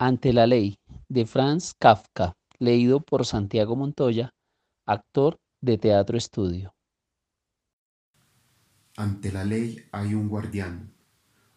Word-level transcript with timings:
Ante 0.00 0.32
la 0.32 0.46
ley 0.46 0.78
de 1.08 1.26
Franz 1.26 1.72
Kafka, 1.76 2.34
leído 2.60 3.00
por 3.00 3.26
Santiago 3.26 3.74
Montoya, 3.74 4.30
actor 4.86 5.40
de 5.60 5.76
Teatro 5.76 6.16
Estudio. 6.16 6.72
Ante 8.96 9.32
la 9.32 9.42
ley 9.42 9.86
hay 9.90 10.14
un 10.14 10.28
guardián. 10.28 10.92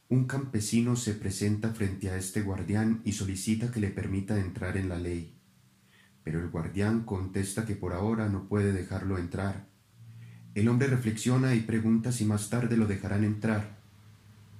Un 0.09 0.25
campesino 0.25 0.96
se 0.96 1.13
presenta 1.13 1.69
frente 1.69 2.09
a 2.09 2.17
este 2.17 2.41
guardián 2.41 3.04
y 3.05 3.12
solicita 3.12 3.71
que 3.71 3.79
le 3.79 3.91
permita 3.91 4.39
entrar 4.39 4.76
en 4.76 4.89
la 4.89 4.98
ley. 4.98 5.38
Pero 6.23 6.39
el 6.39 6.50
guardián 6.50 7.04
contesta 7.04 7.68
que 7.68 7.76
por 7.76 7.94
ahora 7.94 8.28
no 8.28 8.48
puede 8.48 8.73
dejarlo 8.73 9.20
entrar. 9.20 9.68
El 10.55 10.68
hombre 10.68 10.88
reflexiona 10.88 11.54
y 11.54 11.60
pregunta 11.60 12.12
si 12.12 12.26
más 12.26 12.50
tarde 12.50 12.76
lo 12.76 12.88
dejarán 12.88 13.23
entrar. 13.23 13.78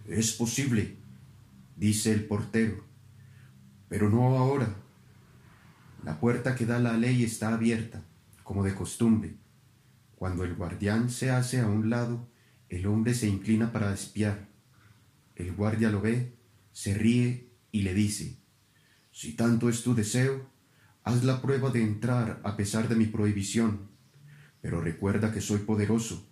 Es 0.08 0.34
posible, 0.34 0.98
dice 1.76 2.14
el 2.14 2.26
portero, 2.26 2.91
pero 3.92 4.10
no 4.10 4.38
ahora. 4.38 4.74
La 6.06 6.18
puerta 6.18 6.56
que 6.56 6.66
da 6.66 6.80
la 6.80 6.96
ley 6.96 7.26
está 7.26 7.54
abierta, 7.54 8.02
como 8.42 8.64
de 8.64 8.74
costumbre. 8.74 9.36
Cuando 10.16 10.46
el 10.46 10.56
guardián 10.56 11.10
se 11.10 11.30
hace 11.30 11.60
a 11.60 11.68
un 11.68 11.90
lado, 11.90 12.26
el 12.70 12.88
hombre 12.88 13.14
se 13.14 13.28
inclina 13.28 13.74
para 13.74 13.94
espiar. 13.94 14.48
El 15.36 15.52
guardia 15.52 15.92
lo 15.92 16.00
ve, 16.00 16.38
se 16.72 16.94
ríe 16.94 17.52
y 17.74 17.82
le 17.82 17.94
dice, 17.94 18.38
Si 19.12 19.34
tanto 19.34 19.68
es 19.68 19.84
tu 19.84 19.94
deseo, 19.94 20.50
haz 21.04 21.26
la 21.26 21.42
prueba 21.42 21.70
de 21.70 21.84
entrar 21.84 22.40
a 22.46 22.56
pesar 22.56 22.88
de 22.88 22.96
mi 22.96 23.08
prohibición, 23.08 23.90
pero 24.62 24.80
recuerda 24.80 25.34
que 25.34 25.42
soy 25.42 25.60
poderoso 25.60 26.30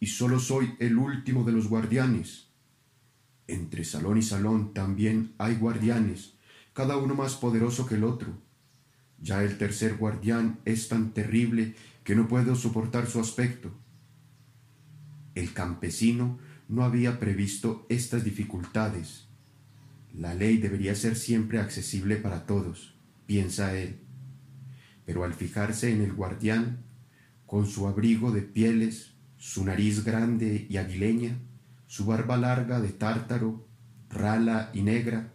y 0.00 0.08
solo 0.08 0.40
soy 0.40 0.74
el 0.80 0.98
último 0.98 1.44
de 1.44 1.52
los 1.52 1.68
guardianes. 1.68 2.48
Entre 3.46 3.84
salón 3.84 4.18
y 4.18 4.22
salón 4.22 4.74
también 4.74 5.36
hay 5.38 5.54
guardianes, 5.54 6.35
cada 6.76 6.98
uno 6.98 7.14
más 7.14 7.36
poderoso 7.36 7.86
que 7.86 7.94
el 7.94 8.04
otro. 8.04 8.36
Ya 9.18 9.42
el 9.42 9.56
tercer 9.56 9.96
guardián 9.96 10.60
es 10.66 10.88
tan 10.88 11.14
terrible 11.14 11.74
que 12.04 12.14
no 12.14 12.28
puedo 12.28 12.54
soportar 12.54 13.06
su 13.06 13.18
aspecto. 13.18 13.72
El 15.34 15.54
campesino 15.54 16.38
no 16.68 16.84
había 16.84 17.18
previsto 17.18 17.86
estas 17.88 18.24
dificultades. 18.24 19.26
La 20.12 20.34
ley 20.34 20.58
debería 20.58 20.94
ser 20.94 21.16
siempre 21.16 21.60
accesible 21.60 22.16
para 22.16 22.44
todos, 22.44 22.94
piensa 23.24 23.74
él. 23.74 23.96
Pero 25.06 25.24
al 25.24 25.32
fijarse 25.32 25.90
en 25.94 26.02
el 26.02 26.12
guardián, 26.12 26.84
con 27.46 27.66
su 27.66 27.88
abrigo 27.88 28.32
de 28.32 28.42
pieles, 28.42 29.14
su 29.38 29.64
nariz 29.64 30.04
grande 30.04 30.66
y 30.68 30.76
aguileña, 30.76 31.38
su 31.86 32.04
barba 32.04 32.36
larga 32.36 32.80
de 32.80 32.90
tártaro, 32.90 33.66
rala 34.10 34.70
y 34.74 34.82
negra, 34.82 35.32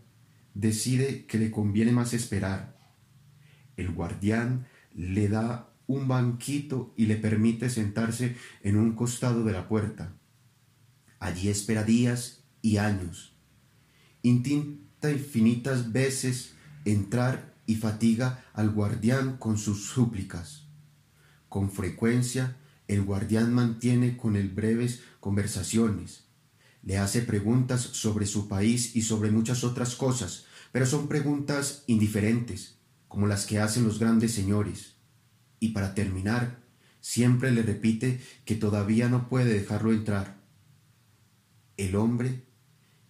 decide 0.53 1.25
que 1.25 1.37
le 1.37 1.51
conviene 1.51 1.91
más 1.91 2.13
esperar. 2.13 2.79
El 3.77 3.91
guardián 3.91 4.67
le 4.93 5.29
da 5.29 5.73
un 5.87 6.07
banquito 6.07 6.93
y 6.95 7.05
le 7.05 7.15
permite 7.15 7.69
sentarse 7.69 8.35
en 8.63 8.77
un 8.77 8.93
costado 8.93 9.43
de 9.43 9.53
la 9.53 9.67
puerta. 9.67 10.13
Allí 11.19 11.49
espera 11.49 11.83
días 11.83 12.43
y 12.61 12.77
años. 12.77 13.33
Intenta 14.21 15.11
infinitas 15.11 15.91
veces 15.91 16.53
entrar 16.85 17.53
y 17.65 17.75
fatiga 17.75 18.43
al 18.53 18.71
guardián 18.71 19.37
con 19.37 19.57
sus 19.57 19.85
súplicas. 19.85 20.67
Con 21.49 21.71
frecuencia 21.71 22.57
el 22.87 23.03
guardián 23.03 23.53
mantiene 23.53 24.17
con 24.17 24.35
él 24.35 24.49
breves 24.49 25.01
conversaciones. 25.19 26.30
Le 26.83 26.97
hace 26.97 27.21
preguntas 27.21 27.81
sobre 27.81 28.25
su 28.25 28.47
país 28.47 28.95
y 28.95 29.01
sobre 29.03 29.31
muchas 29.31 29.63
otras 29.63 29.95
cosas, 29.95 30.45
pero 30.71 30.85
son 30.85 31.07
preguntas 31.07 31.83
indiferentes, 31.87 32.77
como 33.07 33.27
las 33.27 33.45
que 33.45 33.59
hacen 33.59 33.83
los 33.83 33.99
grandes 33.99 34.33
señores 34.33 34.95
y 35.61 35.69
para 35.69 35.93
terminar, 35.93 36.59
siempre 36.99 37.51
le 37.51 37.61
repite 37.61 38.19
que 38.43 38.55
todavía 38.55 39.07
no 39.07 39.29
puede 39.29 39.53
dejarlo 39.53 39.93
entrar. 39.93 40.41
El 41.77 41.95
hombre, 41.95 42.47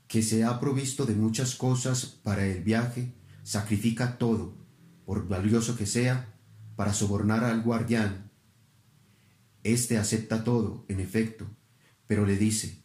que 0.07 0.22
se 0.22 0.44
ha 0.44 0.59
provisto 0.59 1.06
de 1.06 1.16
muchas 1.16 1.56
cosas 1.56 2.06
para 2.06 2.46
el 2.46 2.62
viaje, 2.62 3.16
sacrifica 3.44 4.17
todo, 4.17 4.57
por 5.06 5.29
valioso 5.29 5.78
que 5.78 5.85
sea, 5.85 6.38
para 6.75 6.94
sobornar 6.94 7.46
al 7.46 7.63
guardián. 7.63 8.29
Este 9.63 9.97
acepta 9.97 10.44
todo, 10.44 10.85
en 10.90 11.00
efecto, 11.00 11.47
pero 12.06 12.25
le 12.25 12.35
dice, 12.35 12.81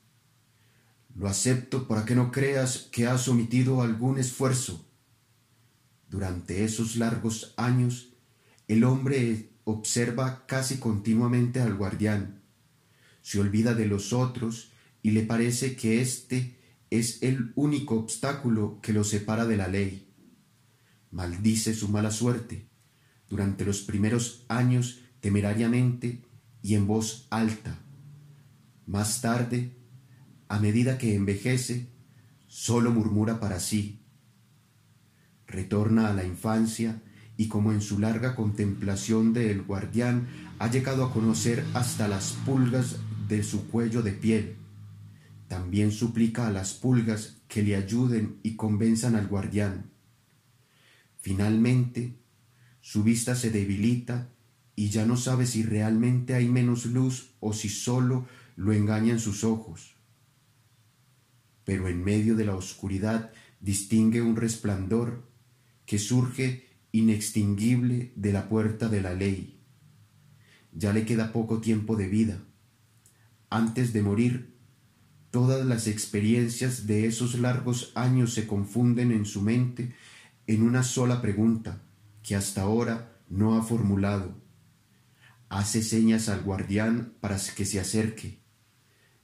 lo 1.16 1.28
acepto 1.28 1.88
para 1.88 2.04
que 2.04 2.15
no 2.15 2.31
creas 2.31 2.88
que 2.93 3.06
has 3.06 3.27
omitido 3.27 3.81
algún 3.81 4.19
esfuerzo. 4.19 4.87
Durante 6.10 6.65
esos 6.65 6.97
largos 6.97 7.54
años, 7.56 8.12
el 8.69 8.84
hombre 8.84 9.50
observa 9.65 10.47
casi 10.47 10.76
continuamente 10.76 11.60
al 11.60 11.75
guardián, 11.75 12.43
se 13.22 13.41
olvida 13.41 13.75
de 13.75 13.87
los 13.87 14.12
otros 14.12 14.71
y 15.03 15.10
le 15.10 15.22
parece 15.22 15.75
que 15.75 16.00
éste 16.00 16.60
es 16.91 17.22
el 17.22 17.53
único 17.56 17.97
obstáculo 17.97 18.78
que 18.82 18.93
lo 18.93 19.03
separa 19.03 19.47
de 19.47 19.56
la 19.56 19.69
ley. 19.69 20.12
Maldice 21.10 21.75
su 21.75 21.88
mala 21.88 22.10
suerte 22.10 22.69
durante 23.28 23.65
los 23.65 23.81
primeros 23.81 24.44
años 24.49 25.00
temerariamente 25.21 26.22
y 26.62 26.75
en 26.75 26.87
voz 26.87 27.26
alta. 27.31 27.81
Más 28.87 29.21
tarde, 29.21 29.76
a 30.49 30.59
medida 30.59 30.99
que 30.99 31.15
envejece, 31.15 31.89
sólo 32.47 32.91
murmura 32.91 33.41
para 33.41 33.61
sí. 33.61 34.01
Retorna 35.47 36.09
a 36.09 36.15
la 36.15 36.25
infancia 36.25 37.03
y 37.37 37.49
como 37.49 37.73
en 37.73 37.81
su 37.81 37.99
larga 37.99 38.34
contemplación 38.34 39.33
del 39.33 39.62
guardián 39.62 40.29
ha 40.59 40.71
llegado 40.71 41.05
a 41.05 41.12
conocer 41.12 41.65
hasta 41.75 42.09
las 42.09 42.33
pulgas 42.33 42.97
de 43.29 43.43
su 43.43 43.69
cuello 43.69 44.03
de 44.03 44.12
piel. 44.12 44.56
También 45.49 45.93
suplica 45.93 46.47
a 46.47 46.51
las 46.51 46.75
pulgas 46.75 47.39
que 47.49 47.62
le 47.62 47.77
ayuden 47.77 48.39
y 48.43 48.56
convenzan 48.56 49.15
al 49.15 49.29
guardián. 49.29 49.91
Finalmente, 51.21 52.17
su 52.81 53.03
vista 53.03 53.35
se 53.35 53.51
debilita 53.51 54.31
y 54.75 54.91
ya 54.91 55.06
no 55.06 55.17
sabe 55.17 55.47
si 55.47 55.62
realmente 55.62 56.35
hay 56.35 56.49
menos 56.49 56.87
luz 56.87 57.35
o 57.41 57.53
si 57.53 57.69
sólo 57.69 58.27
lo 58.56 58.73
engañan 58.73 59.19
sus 59.19 59.45
ojos. 59.45 59.96
Pero 61.66 61.88
en 61.88 62.03
medio 62.03 62.37
de 62.37 62.47
la 62.47 62.54
oscuridad 62.54 63.32
distingue 63.60 64.22
un 64.22 64.37
resplandor 64.37 65.28
que 65.84 65.99
surge 65.99 66.66
inextinguible 66.93 68.12
de 68.16 68.32
la 68.32 68.49
puerta 68.49 68.88
de 68.88 69.03
la 69.03 69.12
ley. 69.12 69.60
Ya 70.72 70.93
le 70.93 71.05
queda 71.05 71.32
poco 71.32 71.60
tiempo 71.60 71.97
de 71.97 72.09
vida. 72.09 72.38
Antes 73.50 73.93
de 73.93 74.03
morir, 74.03 74.56
todas 75.31 75.66
las 75.66 75.88
experiencias 75.88 76.87
de 76.87 77.06
esos 77.06 77.38
largos 77.38 77.93
años 77.97 78.32
se 78.32 78.47
confunden 78.47 79.10
en 79.10 79.26
su 79.26 79.43
mente 79.43 79.93
en 80.47 80.62
una 80.62 80.84
sola 80.84 81.21
pregunta 81.21 81.82
que 82.22 82.37
hasta 82.37 82.62
ahora 82.62 83.21
no 83.28 83.56
ha 83.56 83.62
formulado. 83.62 84.41
Hace 85.49 85.82
señas 85.82 86.28
al 86.28 86.43
guardián 86.43 87.15
para 87.21 87.38
que 87.56 87.65
se 87.65 87.81
acerque, 87.81 88.38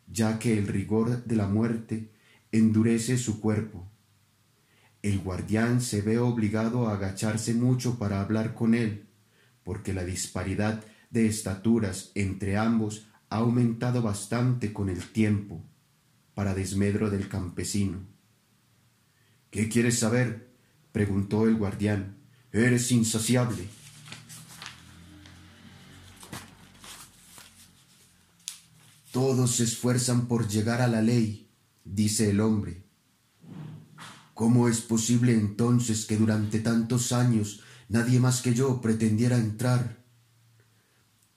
ya 0.08 0.38
que 0.38 0.58
el 0.58 0.66
rigor 0.66 1.25
de 1.25 1.36
la 1.36 1.47
muerte 1.47 2.12
endurece 2.52 3.18
su 3.18 3.40
cuerpo 3.40 3.92
el 5.02 5.18
guardián 5.18 5.80
se 5.80 6.00
ve 6.00 6.18
obligado 6.18 6.86
a 6.88 6.94
agacharse 6.94 7.54
mucho 7.54 7.98
para 7.98 8.20
hablar 8.20 8.54
con 8.54 8.74
él, 8.74 9.08
porque 9.64 9.92
la 9.92 10.04
disparidad 10.04 10.84
de 11.10 11.26
estaturas 11.26 12.12
entre 12.14 12.56
ambos 12.56 13.06
ha 13.28 13.38
aumentado 13.38 14.00
bastante 14.00 14.72
con 14.72 14.88
el 14.88 15.10
tiempo, 15.10 15.64
para 16.34 16.54
desmedro 16.54 17.10
del 17.10 17.28
campesino. 17.28 17.98
¿Qué 19.50 19.69
quieres 19.69 19.98
saber? 19.98 20.52
preguntó 20.92 21.48
el 21.48 21.56
guardián. 21.56 22.19
Eres 22.52 22.93
insaciable. 22.93 23.66
Todos 29.10 29.56
se 29.56 29.64
esfuerzan 29.64 30.28
por 30.28 30.48
llegar 30.48 30.81
a 30.81 30.87
la 30.87 31.02
ley, 31.02 31.50
dice 31.84 32.31
el 32.31 32.40
hombre, 32.40 32.82
¿Cómo 34.34 34.67
es 34.69 34.81
posible 34.81 35.34
entonces 35.34 36.06
que 36.06 36.17
durante 36.17 36.58
tantos 36.58 37.12
años 37.12 37.61
nadie 37.88 38.19
más 38.19 38.40
que 38.40 38.55
yo 38.55 38.81
pretendiera 38.81 39.37
entrar? 39.37 40.02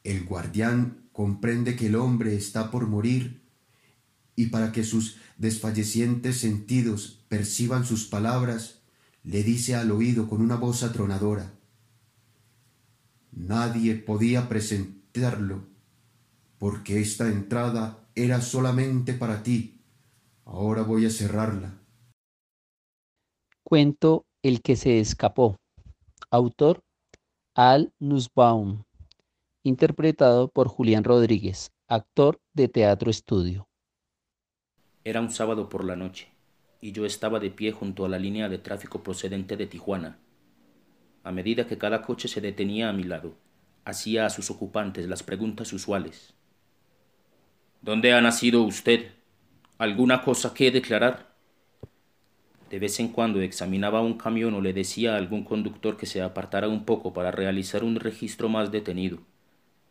El 0.04 0.24
guardián 0.24 1.10
comprende 1.12 1.76
que 1.76 1.88
el 1.88 1.96
hombre 1.96 2.36
está 2.36 2.72
por 2.72 2.88
morir 2.88 3.44
y 4.36 4.48
para 4.48 4.72
que 4.72 4.84
sus 4.84 5.18
desfallecientes 5.38 6.40
sentidos 6.40 7.24
perciban 7.28 7.86
sus 7.86 8.06
palabras, 8.06 8.80
le 9.24 9.44
dice 9.44 9.76
al 9.76 9.92
oído 9.92 10.30
con 10.30 10.42
una 10.42 10.56
voz 10.56 10.84
atronadora, 10.84 11.54
Nadie 13.32 13.96
podía 13.96 14.48
presentarlo, 14.48 15.68
porque 16.58 17.02
esta 17.02 17.28
entrada 17.28 18.08
era 18.16 18.42
solamente 18.42 19.14
para 19.14 19.44
ti. 19.44 19.75
Ahora 20.46 20.84
voy 20.84 21.08
a 21.08 21.10
cerrarla. 21.10 21.74
Cuento 23.64 24.28
El 24.44 24.62
que 24.62 24.76
se 24.76 25.00
escapó. 25.00 25.58
Autor 26.30 26.84
Al 27.56 27.92
Nussbaum. 28.00 28.84
Interpretado 29.64 30.50
por 30.50 30.68
Julián 30.68 31.04
Rodríguez, 31.04 31.72
actor 31.88 32.40
de 32.54 32.68
Teatro 32.68 33.10
Estudio. 33.10 33.68
Era 35.04 35.20
un 35.20 35.32
sábado 35.32 35.68
por 35.68 35.84
la 35.84 35.96
noche 35.96 36.28
y 36.80 36.92
yo 36.92 37.08
estaba 37.08 37.40
de 37.40 37.50
pie 37.50 37.72
junto 37.72 38.06
a 38.06 38.10
la 38.10 38.20
línea 38.20 38.48
de 38.48 38.60
tráfico 38.60 39.02
procedente 39.02 39.58
de 39.58 39.66
Tijuana. 39.66 40.20
A 41.24 41.32
medida 41.32 41.66
que 41.66 41.80
cada 41.80 42.04
coche 42.04 42.28
se 42.28 42.40
detenía 42.40 42.90
a 42.90 42.94
mi 42.94 43.04
lado, 43.04 43.34
hacía 43.84 44.28
a 44.28 44.30
sus 44.30 44.52
ocupantes 44.52 45.08
las 45.10 45.24
preguntas 45.24 45.74
usuales. 45.74 46.36
¿Dónde 47.82 48.14
ha 48.14 48.22
nacido 48.22 48.62
usted? 48.62 49.15
¿Alguna 49.78 50.22
cosa 50.22 50.54
que 50.54 50.72
declarar? 50.72 51.36
De 52.70 52.80
vez 52.80 52.98
en 53.02 53.10
cuando 53.10 53.42
examinaba 53.42 54.00
un 54.00 54.14
camión 54.14 54.54
o 54.54 54.62
le 54.62 54.72
decía 54.72 55.14
a 55.14 55.18
algún 55.18 55.44
conductor 55.44 55.98
que 55.98 56.06
se 56.06 56.22
apartara 56.22 56.70
un 56.70 56.86
poco 56.86 57.12
para 57.12 57.30
realizar 57.30 57.84
un 57.84 57.98
registro 57.98 58.48
más 58.48 58.72
detenido, 58.72 59.20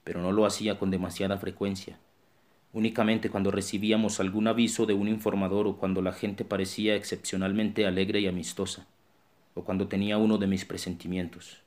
pero 0.02 0.22
no 0.22 0.32
lo 0.32 0.46
hacía 0.46 0.78
con 0.78 0.90
demasiada 0.90 1.36
frecuencia. 1.36 1.98
Únicamente 2.72 3.28
cuando 3.28 3.50
recibíamos 3.50 4.20
algún 4.20 4.48
aviso 4.48 4.86
de 4.86 4.94
un 4.94 5.06
informador 5.06 5.66
o 5.66 5.76
cuando 5.76 6.00
la 6.00 6.14
gente 6.14 6.46
parecía 6.46 6.96
excepcionalmente 6.96 7.86
alegre 7.86 8.20
y 8.20 8.26
amistosa, 8.26 8.86
o 9.52 9.64
cuando 9.64 9.86
tenía 9.86 10.16
uno 10.16 10.38
de 10.38 10.46
mis 10.46 10.64
presentimientos. 10.64 11.58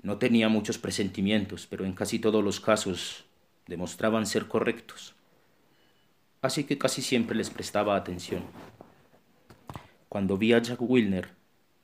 No 0.00 0.16
tenía 0.16 0.48
muchos 0.48 0.78
presentimientos, 0.78 1.66
pero 1.66 1.84
en 1.84 1.92
casi 1.92 2.18
todos 2.18 2.42
los 2.42 2.58
casos 2.58 3.26
demostraban 3.66 4.24
ser 4.24 4.48
correctos. 4.48 5.14
Así 6.42 6.64
que 6.64 6.76
casi 6.76 7.02
siempre 7.02 7.36
les 7.36 7.50
prestaba 7.50 7.94
atención. 7.94 8.42
Cuando 10.08 10.36
vi 10.36 10.52
a 10.52 10.58
Jack 10.58 10.80
Wilner, 10.82 11.30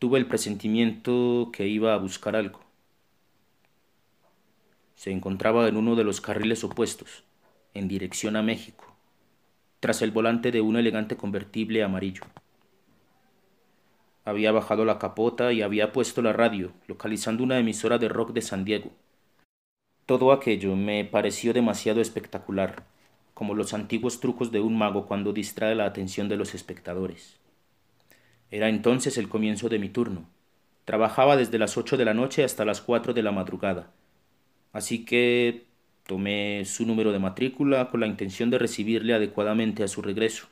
tuve 0.01 0.19
el 0.19 0.27
presentimiento 0.27 1.51
que 1.53 1.69
iba 1.69 1.95
a 1.95 1.99
buscar 1.99 2.35
algo. 2.35 2.61
Se 4.97 5.13
encontraba 5.13 5.69
en 5.69 5.77
uno 5.77 5.95
de 5.95 6.03
los 6.03 6.21
carriles 6.21 6.65
opuestos, 6.65 7.23
en 7.73 7.87
dirección 7.87 8.35
a 8.35 8.43
México, 8.43 8.85
tras 9.79 10.03
el 10.03 10.11
volante 10.11 10.51
de 10.51 10.61
un 10.61 10.77
elegante 10.77 11.17
convertible 11.17 11.85
amarillo. 11.85 12.25
Había 14.25 14.51
bajado 14.51 14.85
la 14.85 14.99
capota 14.99 15.53
y 15.53 15.63
había 15.63 15.93
puesto 15.93 16.21
la 16.21 16.33
radio, 16.33 16.73
localizando 16.89 17.45
una 17.45 17.61
emisora 17.61 17.99
de 17.99 18.09
rock 18.09 18.33
de 18.33 18.43
San 18.43 18.65
Diego. 18.65 18.91
Todo 20.05 20.33
aquello 20.33 20.75
me 20.75 21.05
pareció 21.05 21.53
demasiado 21.53 22.01
espectacular, 22.01 22.85
como 23.38 23.55
los 23.55 23.73
antiguos 23.73 24.19
trucos 24.19 24.50
de 24.50 24.58
un 24.58 24.76
mago 24.76 25.06
cuando 25.06 25.32
distrae 25.32 25.76
la 25.76 25.85
atención 25.85 26.29
de 26.29 26.37
los 26.37 26.56
espectadores. 26.56 27.38
Era 28.50 28.69
entonces 28.69 29.17
el 29.17 29.29
comienzo 29.29 29.69
de 29.69 29.79
mi 29.79 29.88
turno. 29.90 30.29
Trabajaba 30.85 31.37
desde 31.37 31.56
las 31.56 31.76
ocho 31.76 31.96
de 31.96 32.05
la 32.05 32.14
noche 32.14 32.43
hasta 32.43 32.64
las 32.64 32.81
cuatro 32.81 33.14
de 33.14 33.23
la 33.23 33.31
madrugada. 33.31 33.93
Así 34.73 35.05
que 35.05 35.67
tomé 36.05 36.64
su 36.64 36.85
número 36.85 37.12
de 37.12 37.20
matrícula 37.20 37.90
con 37.90 38.00
la 38.00 38.08
intención 38.08 38.50
de 38.50 38.58
recibirle 38.58 39.14
adecuadamente 39.14 39.85
a 39.85 39.88
su 39.88 40.02
regreso. 40.02 40.49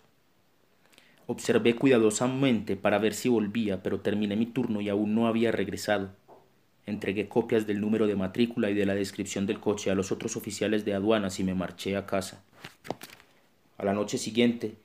Observé 1.26 1.74
cuidadosamente 1.74 2.76
para 2.76 3.00
ver 3.00 3.14
si 3.14 3.28
volvía, 3.28 3.82
pero 3.82 3.98
terminé 3.98 4.36
mi 4.36 4.46
turno 4.46 4.80
y 4.80 4.90
aún 4.90 5.12
no 5.12 5.26
había 5.26 5.50
regresado. 5.50 6.12
Entregué 6.86 7.26
copias 7.26 7.66
del 7.66 7.80
número 7.80 8.06
de 8.06 8.14
matrícula 8.14 8.70
y 8.70 8.74
de 8.74 8.86
la 8.86 8.94
descripción 8.94 9.44
del 9.44 9.58
coche 9.58 9.90
a 9.90 9.96
los 9.96 10.12
otros 10.12 10.36
oficiales 10.36 10.84
de 10.84 10.94
aduanas 10.94 11.40
y 11.40 11.42
me 11.42 11.56
marché 11.56 11.96
a 11.96 12.06
casa. 12.06 12.44
A 13.78 13.84
la 13.84 13.92
noche 13.92 14.18
siguiente 14.18 14.76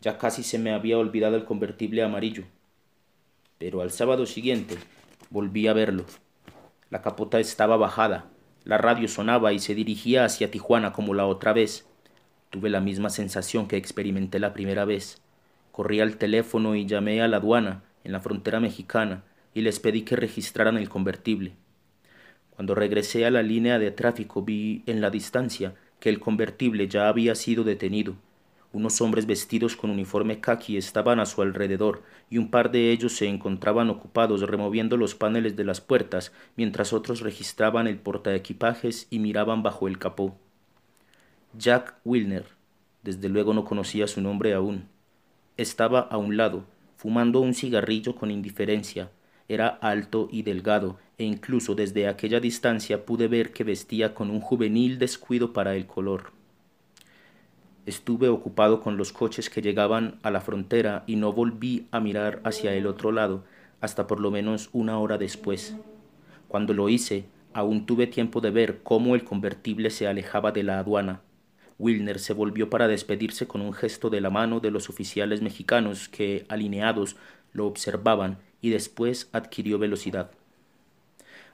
ya 0.00 0.18
casi 0.18 0.42
se 0.42 0.58
me 0.58 0.72
había 0.72 0.98
olvidado 0.98 1.36
el 1.36 1.44
convertible 1.44 2.02
amarillo. 2.02 2.44
Pero 3.58 3.80
al 3.80 3.90
sábado 3.90 4.26
siguiente 4.26 4.76
volví 5.30 5.66
a 5.66 5.72
verlo. 5.72 6.04
La 6.90 7.00
capota 7.00 7.40
estaba 7.40 7.76
bajada, 7.76 8.26
la 8.64 8.78
radio 8.78 9.08
sonaba 9.08 9.52
y 9.52 9.58
se 9.58 9.74
dirigía 9.74 10.24
hacia 10.24 10.50
Tijuana 10.50 10.92
como 10.92 11.14
la 11.14 11.26
otra 11.26 11.52
vez. 11.52 11.86
Tuve 12.50 12.70
la 12.70 12.80
misma 12.80 13.10
sensación 13.10 13.66
que 13.66 13.76
experimenté 13.76 14.38
la 14.38 14.52
primera 14.52 14.84
vez. 14.84 15.20
Corrí 15.72 16.00
al 16.00 16.16
teléfono 16.18 16.74
y 16.74 16.86
llamé 16.86 17.22
a 17.22 17.28
la 17.28 17.38
aduana 17.38 17.82
en 18.04 18.12
la 18.12 18.20
frontera 18.20 18.60
mexicana 18.60 19.24
y 19.54 19.62
les 19.62 19.80
pedí 19.80 20.02
que 20.02 20.16
registraran 20.16 20.76
el 20.76 20.88
convertible. 20.88 21.54
Cuando 22.50 22.74
regresé 22.74 23.26
a 23.26 23.30
la 23.30 23.42
línea 23.42 23.78
de 23.78 23.90
tráfico 23.90 24.42
vi 24.42 24.82
en 24.86 25.00
la 25.00 25.10
distancia 25.10 25.74
que 26.04 26.10
el 26.10 26.20
convertible 26.20 26.86
ya 26.86 27.08
había 27.08 27.34
sido 27.34 27.64
detenido 27.64 28.16
unos 28.74 29.00
hombres 29.00 29.24
vestidos 29.24 29.74
con 29.74 29.88
uniforme 29.88 30.40
khaki 30.40 30.76
estaban 30.76 31.20
a 31.20 31.26
su 31.26 31.40
alrededor 31.40 32.02
y 32.28 32.38
un 32.38 32.50
par 32.50 32.72
de 32.72 32.90
ellos 32.90 33.16
se 33.16 33.28
encontraban 33.28 33.88
ocupados 33.88 34.42
removiendo 34.42 34.96
los 34.96 35.14
paneles 35.14 35.54
de 35.56 35.64
las 35.64 35.80
puertas 35.80 36.32
mientras 36.56 36.92
otros 36.92 37.20
registraban 37.20 37.86
el 37.86 37.98
portaequipajes 37.98 39.06
y 39.10 39.20
miraban 39.20 39.62
bajo 39.62 39.86
el 39.86 39.98
capó. 39.98 40.36
Jack 41.56 41.94
Wilner, 42.04 42.44
desde 43.04 43.28
luego 43.28 43.54
no 43.54 43.64
conocía 43.64 44.08
su 44.08 44.20
nombre 44.20 44.54
aún, 44.54 44.88
estaba 45.56 46.00
a 46.00 46.16
un 46.16 46.36
lado, 46.36 46.64
fumando 46.96 47.38
un 47.38 47.54
cigarrillo 47.54 48.16
con 48.16 48.32
indiferencia. 48.32 49.08
Era 49.46 49.68
alto 49.68 50.28
y 50.32 50.42
delgado, 50.42 50.98
e 51.18 51.24
incluso 51.24 51.74
desde 51.74 52.08
aquella 52.08 52.40
distancia 52.40 53.04
pude 53.04 53.28
ver 53.28 53.52
que 53.52 53.64
vestía 53.64 54.14
con 54.14 54.30
un 54.30 54.40
juvenil 54.40 54.98
descuido 54.98 55.52
para 55.52 55.76
el 55.76 55.86
color. 55.86 56.32
Estuve 57.86 58.28
ocupado 58.28 58.80
con 58.80 58.96
los 58.96 59.12
coches 59.12 59.50
que 59.50 59.60
llegaban 59.60 60.18
a 60.22 60.30
la 60.30 60.40
frontera 60.40 61.04
y 61.06 61.16
no 61.16 61.32
volví 61.32 61.86
a 61.90 62.00
mirar 62.00 62.40
hacia 62.44 62.72
el 62.74 62.86
otro 62.86 63.12
lado 63.12 63.44
hasta 63.80 64.06
por 64.06 64.20
lo 64.20 64.30
menos 64.30 64.70
una 64.72 64.98
hora 64.98 65.18
después. 65.18 65.76
Cuando 66.48 66.72
lo 66.72 66.88
hice, 66.88 67.26
aún 67.52 67.84
tuve 67.84 68.06
tiempo 68.06 68.40
de 68.40 68.50
ver 68.50 68.80
cómo 68.82 69.14
el 69.14 69.24
convertible 69.24 69.90
se 69.90 70.06
alejaba 70.06 70.52
de 70.52 70.62
la 70.62 70.78
aduana. 70.78 71.20
Wilner 71.78 72.18
se 72.18 72.32
volvió 72.32 72.70
para 72.70 72.88
despedirse 72.88 73.46
con 73.46 73.60
un 73.60 73.74
gesto 73.74 74.08
de 74.08 74.20
la 74.20 74.30
mano 74.30 74.60
de 74.60 74.70
los 74.70 74.88
oficiales 74.88 75.42
mexicanos 75.42 76.08
que, 76.08 76.46
alineados, 76.48 77.16
lo 77.52 77.66
observaban 77.66 78.38
y 78.62 78.70
después 78.70 79.28
adquirió 79.32 79.78
velocidad. 79.78 80.30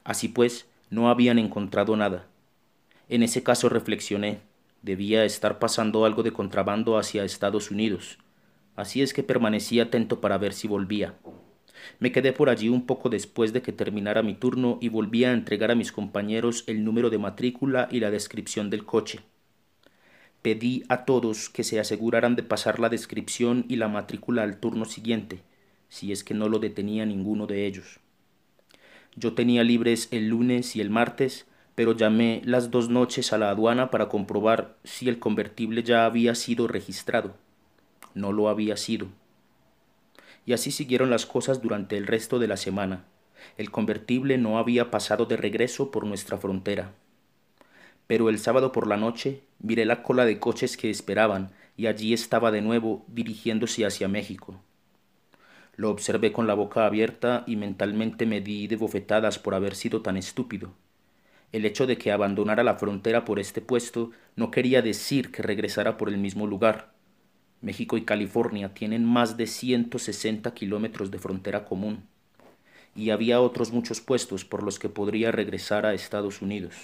Así 0.04 0.28
pues, 0.28 0.66
no 0.90 1.10
habían 1.10 1.38
encontrado 1.38 1.96
nada. 1.96 2.26
En 3.08 3.22
ese 3.22 3.42
caso 3.42 3.68
reflexioné, 3.68 4.40
Debía 4.82 5.26
estar 5.26 5.58
pasando 5.58 6.06
algo 6.06 6.22
de 6.22 6.32
contrabando 6.32 6.96
hacia 6.96 7.24
Estados 7.24 7.70
Unidos. 7.70 8.16
Así 8.76 9.02
es 9.02 9.12
que 9.12 9.22
permanecí 9.22 9.78
atento 9.78 10.22
para 10.22 10.38
ver 10.38 10.54
si 10.54 10.68
volvía. 10.68 11.14
Me 11.98 12.12
quedé 12.12 12.32
por 12.32 12.48
allí 12.48 12.70
un 12.70 12.86
poco 12.86 13.10
después 13.10 13.52
de 13.52 13.60
que 13.60 13.72
terminara 13.72 14.22
mi 14.22 14.34
turno 14.34 14.78
y 14.80 14.88
volví 14.88 15.24
a 15.24 15.32
entregar 15.32 15.70
a 15.70 15.74
mis 15.74 15.92
compañeros 15.92 16.64
el 16.66 16.82
número 16.82 17.10
de 17.10 17.18
matrícula 17.18 17.88
y 17.90 18.00
la 18.00 18.10
descripción 18.10 18.70
del 18.70 18.86
coche. 18.86 19.20
Pedí 20.40 20.84
a 20.88 21.04
todos 21.04 21.50
que 21.50 21.62
se 21.62 21.78
aseguraran 21.78 22.34
de 22.34 22.42
pasar 22.42 22.80
la 22.80 22.88
descripción 22.88 23.66
y 23.68 23.76
la 23.76 23.88
matrícula 23.88 24.44
al 24.44 24.60
turno 24.60 24.86
siguiente, 24.86 25.42
si 25.90 26.10
es 26.10 26.24
que 26.24 26.32
no 26.32 26.48
lo 26.48 26.58
detenía 26.58 27.04
ninguno 27.04 27.46
de 27.46 27.66
ellos. 27.66 28.00
Yo 29.16 29.34
tenía 29.34 29.64
libres 29.64 30.08
el 30.10 30.28
lunes 30.28 30.76
y 30.76 30.80
el 30.80 30.90
martes 30.90 31.46
pero 31.80 31.96
llamé 31.96 32.42
las 32.44 32.70
dos 32.70 32.90
noches 32.90 33.32
a 33.32 33.38
la 33.38 33.48
aduana 33.48 33.90
para 33.90 34.10
comprobar 34.10 34.76
si 34.84 35.08
el 35.08 35.18
convertible 35.18 35.82
ya 35.82 36.04
había 36.04 36.34
sido 36.34 36.68
registrado. 36.68 37.34
No 38.12 38.32
lo 38.32 38.50
había 38.50 38.76
sido. 38.76 39.06
Y 40.44 40.52
así 40.52 40.72
siguieron 40.72 41.08
las 41.08 41.24
cosas 41.24 41.62
durante 41.62 41.96
el 41.96 42.06
resto 42.06 42.38
de 42.38 42.48
la 42.48 42.58
semana. 42.58 43.04
El 43.56 43.70
convertible 43.70 44.36
no 44.36 44.58
había 44.58 44.90
pasado 44.90 45.24
de 45.24 45.38
regreso 45.38 45.90
por 45.90 46.04
nuestra 46.04 46.36
frontera. 46.36 46.92
Pero 48.06 48.28
el 48.28 48.38
sábado 48.38 48.72
por 48.72 48.86
la 48.86 48.98
noche 48.98 49.40
miré 49.58 49.86
la 49.86 50.02
cola 50.02 50.26
de 50.26 50.38
coches 50.38 50.76
que 50.76 50.90
esperaban 50.90 51.50
y 51.78 51.86
allí 51.86 52.12
estaba 52.12 52.50
de 52.50 52.60
nuevo 52.60 53.06
dirigiéndose 53.08 53.86
hacia 53.86 54.06
México. 54.06 54.60
Lo 55.76 55.90
observé 55.90 56.32
con 56.32 56.46
la 56.46 56.54
boca 56.54 56.86
abierta 56.86 57.44
y 57.46 57.56
mentalmente 57.56 58.26
me 58.26 58.40
di 58.40 58.66
de 58.66 58.76
bofetadas 58.76 59.38
por 59.38 59.54
haber 59.54 59.74
sido 59.74 60.02
tan 60.02 60.16
estúpido. 60.16 60.74
El 61.52 61.64
hecho 61.64 61.86
de 61.86 61.98
que 61.98 62.12
abandonara 62.12 62.62
la 62.62 62.76
frontera 62.76 63.24
por 63.24 63.40
este 63.40 63.60
puesto 63.60 64.10
no 64.36 64.50
quería 64.50 64.82
decir 64.82 65.32
que 65.32 65.42
regresara 65.42 65.96
por 65.96 66.08
el 66.08 66.18
mismo 66.18 66.46
lugar. 66.46 66.92
México 67.60 67.96
y 67.96 68.04
California 68.04 68.72
tienen 68.72 69.04
más 69.04 69.36
de 69.36 69.46
160 69.46 70.54
kilómetros 70.54 71.10
de 71.10 71.18
frontera 71.18 71.64
común, 71.64 72.04
y 72.94 73.10
había 73.10 73.40
otros 73.40 73.72
muchos 73.72 74.00
puestos 74.00 74.44
por 74.44 74.62
los 74.62 74.78
que 74.78 74.88
podría 74.88 75.30
regresar 75.32 75.86
a 75.86 75.94
Estados 75.94 76.40
Unidos. 76.40 76.74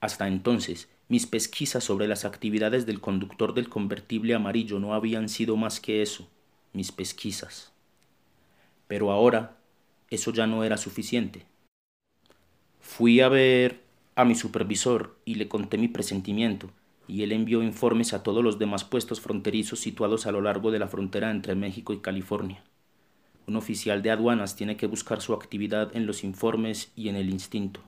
Hasta 0.00 0.28
entonces, 0.28 0.88
mis 1.08 1.26
pesquisas 1.26 1.84
sobre 1.84 2.08
las 2.08 2.24
actividades 2.24 2.86
del 2.86 3.00
conductor 3.00 3.54
del 3.54 3.68
convertible 3.68 4.34
amarillo 4.34 4.78
no 4.78 4.94
habían 4.94 5.28
sido 5.28 5.56
más 5.56 5.80
que 5.80 6.02
eso, 6.02 6.28
mis 6.76 6.92
pesquisas. 6.92 7.72
Pero 8.86 9.10
ahora, 9.10 9.56
eso 10.10 10.32
ya 10.32 10.46
no 10.46 10.62
era 10.62 10.76
suficiente. 10.76 11.44
Fui 12.80 13.20
a 13.20 13.28
ver 13.28 13.82
a 14.14 14.24
mi 14.24 14.34
supervisor 14.34 15.16
y 15.24 15.34
le 15.34 15.48
conté 15.48 15.78
mi 15.78 15.88
presentimiento, 15.88 16.70
y 17.08 17.22
él 17.22 17.32
envió 17.32 17.62
informes 17.62 18.12
a 18.12 18.22
todos 18.22 18.44
los 18.44 18.58
demás 18.58 18.84
puestos 18.84 19.20
fronterizos 19.20 19.80
situados 19.80 20.26
a 20.26 20.32
lo 20.32 20.40
largo 20.40 20.70
de 20.70 20.78
la 20.78 20.88
frontera 20.88 21.30
entre 21.30 21.54
México 21.54 21.92
y 21.92 21.98
California. 21.98 22.62
Un 23.46 23.56
oficial 23.56 24.02
de 24.02 24.10
aduanas 24.10 24.56
tiene 24.56 24.76
que 24.76 24.86
buscar 24.86 25.20
su 25.20 25.32
actividad 25.32 25.96
en 25.96 26.06
los 26.06 26.24
informes 26.24 26.92
y 26.96 27.08
en 27.08 27.16
el 27.16 27.30
instinto. 27.30 27.80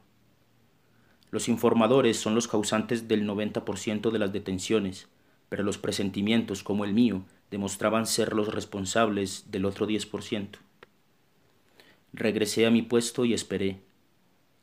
Los 1.31 1.49
informadores 1.49 2.17
son 2.17 2.35
los 2.35 2.49
causantes 2.49 3.09
del 3.09 3.27
90% 3.27 4.11
de 4.11 4.19
las 4.19 4.33
detenciones, 4.33 5.09
pero 5.49 5.63
los 5.63 5.79
presentimientos, 5.79 6.63
como 6.63 6.85
el 6.85 6.93
mío, 6.93 7.23
demostraban 7.51 8.07
ser 8.07 8.35
los 8.35 8.53
responsables 8.53 9.51
del 9.51 9.65
otro 9.65 9.87
10%. 9.87 10.59
Regresé 12.13 12.67
a 12.67 12.71
mi 12.71 12.83
puesto 12.83 13.25
y 13.25 13.35
esperé. 13.35 13.81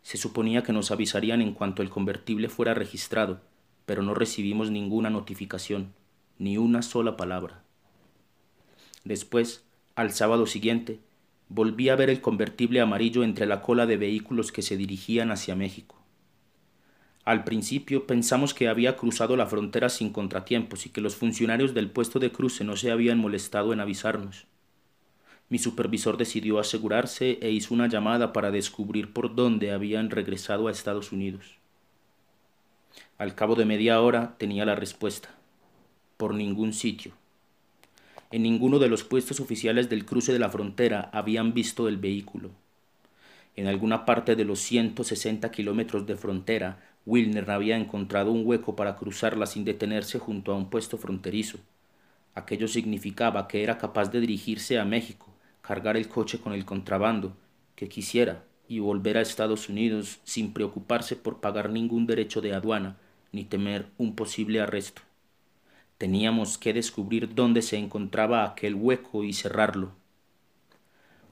Se 0.01 0.17
suponía 0.17 0.63
que 0.63 0.73
nos 0.73 0.91
avisarían 0.91 1.41
en 1.41 1.53
cuanto 1.53 1.81
el 1.81 1.89
convertible 1.89 2.49
fuera 2.49 2.73
registrado, 2.73 3.41
pero 3.85 4.03
no 4.03 4.13
recibimos 4.13 4.71
ninguna 4.71 5.09
notificación, 5.09 5.93
ni 6.37 6.57
una 6.57 6.81
sola 6.81 7.17
palabra. 7.17 7.63
Después, 9.03 9.63
al 9.95 10.11
sábado 10.11 10.45
siguiente, 10.45 10.99
volví 11.49 11.89
a 11.89 11.95
ver 11.95 12.09
el 12.09 12.21
convertible 12.21 12.81
amarillo 12.81 13.23
entre 13.23 13.45
la 13.45 13.61
cola 13.61 13.85
de 13.85 13.97
vehículos 13.97 14.51
que 14.51 14.61
se 14.61 14.77
dirigían 14.77 15.31
hacia 15.31 15.55
México. 15.55 15.95
Al 17.25 17.43
principio 17.43 18.05
pensamos 18.05 18.53
que 18.53 18.67
había 18.67 18.95
cruzado 18.95 19.35
la 19.35 19.47
frontera 19.47 19.89
sin 19.89 20.11
contratiempos 20.11 20.85
y 20.85 20.89
que 20.89 21.01
los 21.01 21.15
funcionarios 21.15 21.73
del 21.73 21.89
puesto 21.89 22.19
de 22.19 22.31
cruce 22.31 22.63
no 22.63 22.77
se 22.77 22.91
habían 22.91 23.17
molestado 23.17 23.73
en 23.73 23.79
avisarnos. 23.79 24.45
Mi 25.49 25.57
supervisor 25.57 26.17
decidió 26.17 26.59
asegurarse 26.59 27.39
e 27.41 27.49
hizo 27.49 27.73
una 27.73 27.87
llamada 27.87 28.31
para 28.31 28.51
descubrir 28.51 29.11
por 29.11 29.33
dónde 29.33 29.71
habían 29.71 30.11
regresado 30.11 30.67
a 30.67 30.71
Estados 30.71 31.11
Unidos. 31.11 31.55
Al 33.17 33.33
cabo 33.33 33.55
de 33.55 33.65
media 33.65 34.01
hora 34.01 34.35
tenía 34.37 34.63
la 34.63 34.75
respuesta. 34.75 35.29
Por 36.17 36.35
ningún 36.35 36.73
sitio. 36.73 37.13
En 38.31 38.43
ninguno 38.43 38.77
de 38.77 38.87
los 38.87 39.03
puestos 39.03 39.39
oficiales 39.39 39.89
del 39.89 40.05
cruce 40.05 40.31
de 40.31 40.39
la 40.39 40.49
frontera 40.49 41.09
habían 41.11 41.55
visto 41.55 41.87
el 41.87 41.97
vehículo. 41.97 42.51
En 43.55 43.67
alguna 43.67 44.05
parte 44.05 44.35
de 44.35 44.45
los 44.45 44.59
160 44.59 45.49
kilómetros 45.51 46.05
de 46.05 46.15
frontera, 46.17 46.94
Wilner 47.05 47.51
había 47.51 47.77
encontrado 47.77 48.31
un 48.31 48.45
hueco 48.45 48.75
para 48.75 48.95
cruzarla 48.95 49.45
sin 49.45 49.63
detenerse 49.63 50.17
junto 50.17 50.51
a 50.51 50.55
un 50.55 50.69
puesto 50.69 50.97
fronterizo. 50.97 51.59
Aquello 52.33 52.67
significaba 52.67 53.47
que 53.47 53.63
era 53.63 53.77
capaz 53.77 54.11
de 54.11 54.19
dirigirse 54.19 54.79
a 54.79 54.85
México, 54.85 55.27
cargar 55.61 55.97
el 55.97 56.07
coche 56.07 56.39
con 56.39 56.53
el 56.53 56.65
contrabando 56.65 57.35
que 57.75 57.89
quisiera 57.89 58.43
y 58.67 58.79
volver 58.79 59.17
a 59.17 59.21
Estados 59.21 59.69
Unidos 59.69 60.19
sin 60.23 60.51
preocuparse 60.51 61.15
por 61.15 61.39
pagar 61.39 61.69
ningún 61.69 62.07
derecho 62.07 62.41
de 62.41 62.53
aduana 62.53 62.97
ni 63.31 63.43
temer 63.43 63.87
un 63.97 64.15
posible 64.15 64.61
arresto. 64.61 65.01
Teníamos 65.97 66.57
que 66.57 66.73
descubrir 66.73 67.35
dónde 67.35 67.61
se 67.61 67.77
encontraba 67.77 68.43
aquel 68.43 68.75
hueco 68.75 69.23
y 69.23 69.33
cerrarlo. 69.33 69.91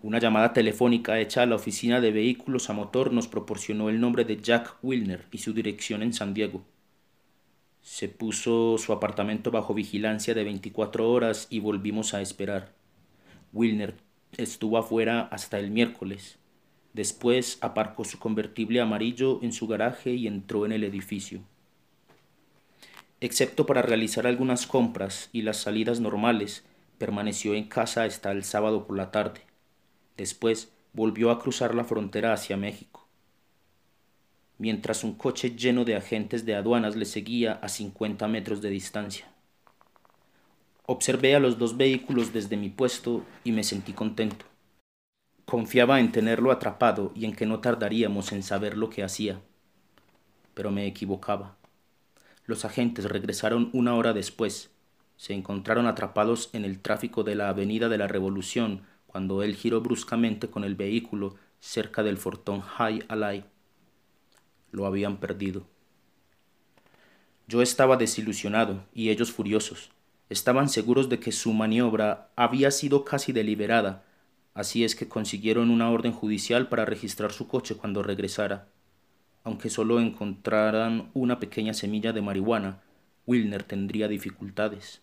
Una 0.03 0.19
llamada 0.19 0.51
telefónica 0.51 1.21
hecha 1.21 1.43
a 1.43 1.45
la 1.45 1.55
oficina 1.55 2.01
de 2.01 2.11
vehículos 2.11 2.69
a 2.69 2.73
motor 2.73 3.13
nos 3.13 3.29
proporcionó 3.29 3.87
el 3.87 4.01
nombre 4.01 4.25
de 4.25 4.35
Jack 4.35 4.75
Wilner 4.83 5.27
y 5.31 5.37
su 5.37 5.53
dirección 5.53 6.03
en 6.03 6.11
San 6.11 6.33
Diego. 6.33 6.61
Se 7.81 8.09
puso 8.09 8.77
su 8.77 8.91
apartamento 8.91 9.49
bajo 9.49 9.73
vigilancia 9.73 10.33
de 10.33 10.43
24 10.43 11.09
horas 11.09 11.47
y 11.49 11.61
volvimos 11.61 12.13
a 12.13 12.21
esperar. 12.21 12.73
Wilner 13.53 13.95
Estuvo 14.35 14.77
afuera 14.77 15.21
hasta 15.31 15.57
el 15.57 15.71
miércoles. 15.71 16.37
Después 16.91 17.57
aparcó 17.61 18.03
su 18.03 18.19
convertible 18.19 18.81
amarillo 18.81 19.39
en 19.41 19.53
su 19.53 19.67
garaje 19.67 20.11
y 20.15 20.27
entró 20.27 20.65
en 20.65 20.73
el 20.73 20.83
edificio. 20.83 21.39
Excepto 23.21 23.65
para 23.65 23.83
realizar 23.83 24.27
algunas 24.27 24.67
compras 24.67 25.29
y 25.31 25.43
las 25.43 25.57
salidas 25.61 26.01
normales, 26.01 26.65
permaneció 26.97 27.53
en 27.53 27.69
casa 27.69 28.03
hasta 28.03 28.31
el 28.31 28.43
sábado 28.43 28.85
por 28.85 28.97
la 28.97 29.09
tarde. 29.09 29.52
Después 30.17 30.71
volvió 30.93 31.31
a 31.31 31.39
cruzar 31.39 31.73
la 31.73 31.83
frontera 31.83 32.33
hacia 32.33 32.57
México. 32.57 33.07
Mientras 34.57 35.03
un 35.03 35.15
coche 35.15 35.55
lleno 35.55 35.83
de 35.83 35.95
agentes 35.95 36.45
de 36.45 36.55
aduanas 36.55 36.95
le 36.95 37.05
seguía 37.05 37.53
a 37.53 37.67
50 37.67 38.27
metros 38.27 38.61
de 38.61 38.69
distancia. 38.69 39.27
Observé 40.85 41.35
a 41.35 41.39
los 41.39 41.57
dos 41.57 41.77
vehículos 41.77 42.33
desde 42.33 42.57
mi 42.57 42.69
puesto 42.69 43.25
y 43.43 43.51
me 43.51 43.63
sentí 43.63 43.93
contento. 43.93 44.45
Confiaba 45.45 45.99
en 45.99 46.11
tenerlo 46.11 46.51
atrapado 46.51 47.11
y 47.15 47.25
en 47.25 47.33
que 47.33 47.45
no 47.45 47.59
tardaríamos 47.59 48.31
en 48.31 48.43
saber 48.43 48.77
lo 48.77 48.89
que 48.89 49.03
hacía. 49.03 49.41
Pero 50.53 50.71
me 50.71 50.85
equivocaba. 50.85 51.57
Los 52.45 52.65
agentes 52.65 53.05
regresaron 53.05 53.69
una 53.73 53.95
hora 53.95 54.13
después. 54.13 54.71
Se 55.17 55.33
encontraron 55.33 55.87
atrapados 55.87 56.49
en 56.53 56.65
el 56.65 56.79
tráfico 56.79 57.23
de 57.23 57.35
la 57.35 57.49
Avenida 57.49 57.89
de 57.89 57.97
la 57.97 58.07
Revolución 58.07 58.83
cuando 59.13 59.43
él 59.43 59.55
giró 59.55 59.79
bruscamente 59.79 60.49
con 60.49 60.63
el 60.63 60.73
vehículo 60.73 61.35
cerca 61.59 62.01
del 62.01 62.17
fortón 62.17 62.61
High 62.61 63.05
Alay. 63.07 63.45
Lo 64.71 64.87
habían 64.87 65.17
perdido. 65.17 65.67
Yo 67.47 67.61
estaba 67.61 67.95
desilusionado 67.95 68.85
y 68.91 69.11
ellos 69.11 69.31
furiosos. 69.31 69.91
Estaban 70.29 70.67
seguros 70.67 71.09
de 71.09 71.19
que 71.19 71.31
su 71.31 71.53
maniobra 71.53 72.31
había 72.35 72.71
sido 72.71 73.05
casi 73.05 73.33
deliberada, 73.33 74.03
así 74.55 74.83
es 74.83 74.95
que 74.95 75.07
consiguieron 75.07 75.69
una 75.69 75.91
orden 75.91 76.11
judicial 76.11 76.67
para 76.67 76.83
registrar 76.83 77.31
su 77.31 77.47
coche 77.47 77.75
cuando 77.75 78.01
regresara. 78.01 78.67
Aunque 79.43 79.69
solo 79.69 79.99
encontraran 79.99 81.11
una 81.13 81.39
pequeña 81.39 81.75
semilla 81.75 82.13
de 82.13 82.23
marihuana, 82.23 82.81
Wilner 83.27 83.61
tendría 83.61 84.07
dificultades. 84.07 85.02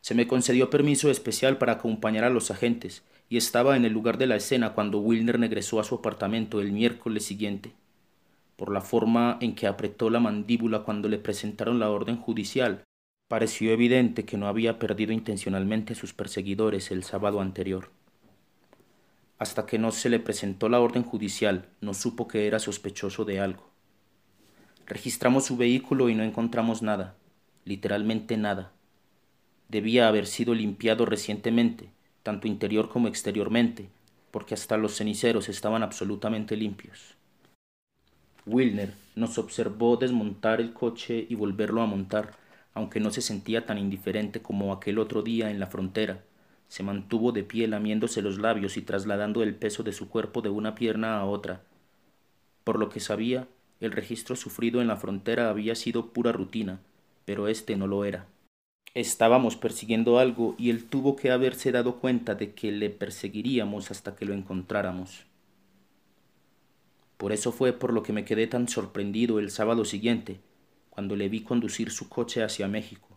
Se 0.00 0.14
me 0.14 0.26
concedió 0.26 0.70
permiso 0.70 1.10
especial 1.10 1.58
para 1.58 1.72
acompañar 1.72 2.24
a 2.24 2.30
los 2.30 2.50
agentes, 2.50 3.02
y 3.28 3.36
estaba 3.36 3.76
en 3.76 3.84
el 3.84 3.92
lugar 3.92 4.18
de 4.18 4.26
la 4.26 4.36
escena 4.36 4.72
cuando 4.72 5.00
Wilner 5.00 5.38
regresó 5.38 5.80
a 5.80 5.84
su 5.84 5.96
apartamento 5.96 6.60
el 6.60 6.72
miércoles 6.72 7.24
siguiente. 7.24 7.72
Por 8.56 8.72
la 8.72 8.80
forma 8.80 9.38
en 9.40 9.54
que 9.54 9.66
apretó 9.66 10.10
la 10.10 10.20
mandíbula 10.20 10.80
cuando 10.80 11.08
le 11.08 11.18
presentaron 11.18 11.78
la 11.78 11.90
orden 11.90 12.16
judicial, 12.16 12.84
Pareció 13.28 13.72
evidente 13.72 14.24
que 14.24 14.38
no 14.38 14.48
había 14.48 14.78
perdido 14.78 15.12
intencionalmente 15.12 15.92
a 15.92 15.96
sus 15.96 16.14
perseguidores 16.14 16.90
el 16.90 17.04
sábado 17.04 17.42
anterior. 17.42 17.90
Hasta 19.38 19.66
que 19.66 19.78
no 19.78 19.92
se 19.92 20.08
le 20.08 20.18
presentó 20.18 20.70
la 20.70 20.80
orden 20.80 21.02
judicial, 21.02 21.68
no 21.82 21.92
supo 21.92 22.26
que 22.26 22.46
era 22.46 22.58
sospechoso 22.58 23.26
de 23.26 23.38
algo. 23.38 23.68
Registramos 24.86 25.44
su 25.44 25.58
vehículo 25.58 26.08
y 26.08 26.14
no 26.14 26.22
encontramos 26.22 26.80
nada, 26.80 27.16
literalmente 27.66 28.38
nada. 28.38 28.72
Debía 29.68 30.08
haber 30.08 30.26
sido 30.26 30.54
limpiado 30.54 31.06
recientemente, 31.06 31.90
tanto 32.22 32.48
interior 32.48 32.88
como 32.88 33.08
exteriormente, 33.08 33.88
porque 34.30 34.54
hasta 34.54 34.76
los 34.76 34.96
ceniceros 34.96 35.48
estaban 35.48 35.82
absolutamente 35.82 36.56
limpios. 36.56 37.14
Wilner 38.46 38.94
nos 39.14 39.38
observó 39.38 39.96
desmontar 39.96 40.60
el 40.60 40.72
coche 40.72 41.26
y 41.28 41.34
volverlo 41.34 41.82
a 41.82 41.86
montar 41.86 42.32
aunque 42.78 43.00
no 43.00 43.10
se 43.10 43.22
sentía 43.22 43.66
tan 43.66 43.76
indiferente 43.76 44.40
como 44.40 44.72
aquel 44.72 45.00
otro 45.00 45.22
día 45.22 45.50
en 45.50 45.58
la 45.58 45.66
frontera. 45.66 46.22
Se 46.68 46.84
mantuvo 46.84 47.32
de 47.32 47.42
pie 47.42 47.66
lamiéndose 47.66 48.22
los 48.22 48.38
labios 48.38 48.76
y 48.76 48.82
trasladando 48.82 49.42
el 49.42 49.56
peso 49.56 49.82
de 49.82 49.92
su 49.92 50.08
cuerpo 50.08 50.42
de 50.42 50.50
una 50.50 50.76
pierna 50.76 51.18
a 51.18 51.24
otra. 51.24 51.62
Por 52.62 52.78
lo 52.78 52.88
que 52.88 53.00
sabía, 53.00 53.48
el 53.80 53.90
registro 53.90 54.36
sufrido 54.36 54.80
en 54.80 54.86
la 54.86 54.96
frontera 54.96 55.50
había 55.50 55.74
sido 55.74 56.12
pura 56.12 56.30
rutina, 56.30 56.78
pero 57.24 57.48
este 57.48 57.76
no 57.76 57.88
lo 57.88 58.04
era. 58.04 58.26
Estábamos 58.94 59.56
persiguiendo 59.56 60.18
algo 60.18 60.54
y 60.58 60.70
él 60.70 60.84
tuvo 60.84 61.14
que 61.14 61.30
haberse 61.30 61.72
dado 61.72 61.96
cuenta 61.96 62.34
de 62.34 62.52
que 62.52 62.72
le 62.72 62.90
perseguiríamos 62.90 63.90
hasta 63.90 64.16
que 64.16 64.24
lo 64.24 64.34
encontráramos. 64.34 65.26
Por 67.16 67.32
eso 67.32 67.52
fue 67.52 67.72
por 67.72 67.92
lo 67.92 68.02
que 68.02 68.12
me 68.12 68.24
quedé 68.24 68.46
tan 68.46 68.68
sorprendido 68.68 69.38
el 69.38 69.50
sábado 69.50 69.84
siguiente, 69.84 70.40
cuando 70.88 71.16
le 71.16 71.28
vi 71.28 71.42
conducir 71.42 71.90
su 71.90 72.08
coche 72.08 72.42
hacia 72.42 72.68
México. 72.68 73.08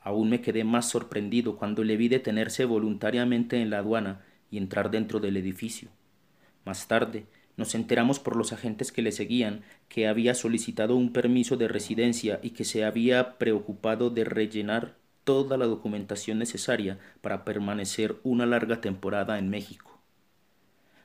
Aún 0.00 0.30
me 0.30 0.40
quedé 0.40 0.64
más 0.64 0.88
sorprendido 0.88 1.56
cuando 1.56 1.84
le 1.84 1.96
vi 1.96 2.08
detenerse 2.08 2.64
voluntariamente 2.64 3.60
en 3.60 3.70
la 3.70 3.78
aduana 3.78 4.24
y 4.50 4.58
entrar 4.58 4.90
dentro 4.90 5.20
del 5.20 5.36
edificio. 5.36 5.90
Más 6.64 6.88
tarde, 6.88 7.26
nos 7.58 7.74
enteramos 7.74 8.20
por 8.20 8.36
los 8.36 8.52
agentes 8.52 8.92
que 8.92 9.02
le 9.02 9.10
seguían 9.10 9.62
que 9.88 10.06
había 10.06 10.34
solicitado 10.34 10.96
un 10.96 11.12
permiso 11.12 11.56
de 11.56 11.66
residencia 11.66 12.38
y 12.40 12.50
que 12.50 12.64
se 12.64 12.84
había 12.84 13.36
preocupado 13.36 14.10
de 14.10 14.22
rellenar 14.22 14.94
toda 15.24 15.58
la 15.58 15.66
documentación 15.66 16.38
necesaria 16.38 16.98
para 17.20 17.44
permanecer 17.44 18.16
una 18.22 18.46
larga 18.46 18.80
temporada 18.80 19.40
en 19.40 19.50
México. 19.50 20.00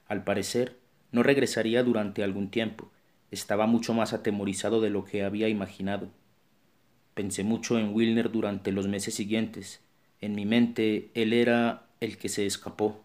Al 0.07 0.23
parecer, 0.23 0.77
no 1.11 1.23
regresaría 1.23 1.83
durante 1.83 2.23
algún 2.23 2.49
tiempo, 2.49 2.91
estaba 3.31 3.65
mucho 3.65 3.95
más 3.95 4.13
atemorizado 4.13 4.79
de 4.79 4.91
lo 4.91 5.05
que 5.05 5.23
había 5.23 5.49
imaginado. 5.49 6.09
Pensé 7.15 7.43
mucho 7.43 7.79
en 7.79 7.95
Wilner 7.95 8.31
durante 8.31 8.71
los 8.71 8.87
meses 8.87 9.15
siguientes. 9.15 9.81
En 10.21 10.35
mi 10.35 10.45
mente 10.45 11.09
él 11.15 11.33
era 11.33 11.87
el 11.99 12.17
que 12.17 12.29
se 12.29 12.45
escapó. 12.45 13.01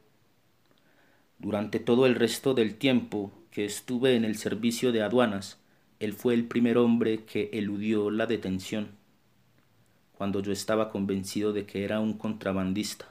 Durante 1.38 1.78
todo 1.78 2.04
el 2.04 2.14
resto 2.14 2.52
del 2.52 2.74
tiempo 2.74 3.32
que 3.50 3.64
estuve 3.64 4.14
en 4.14 4.24
el 4.24 4.36
servicio 4.36 4.92
de 4.92 5.02
aduanas, 5.02 5.58
él 6.00 6.12
fue 6.12 6.34
el 6.34 6.46
primer 6.46 6.78
hombre 6.78 7.24
que 7.24 7.50
eludió 7.52 8.10
la 8.10 8.26
detención, 8.26 8.90
cuando 10.16 10.40
yo 10.40 10.52
estaba 10.52 10.90
convencido 10.90 11.52
de 11.52 11.66
que 11.66 11.84
era 11.84 12.00
un 12.00 12.14
contrabandista. 12.18 13.08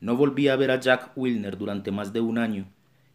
No 0.00 0.16
volví 0.16 0.48
a 0.48 0.56
ver 0.56 0.70
a 0.70 0.80
Jack 0.80 1.12
Wilner 1.16 1.56
durante 1.56 1.90
más 1.90 2.12
de 2.12 2.20
un 2.20 2.38
año, 2.38 2.66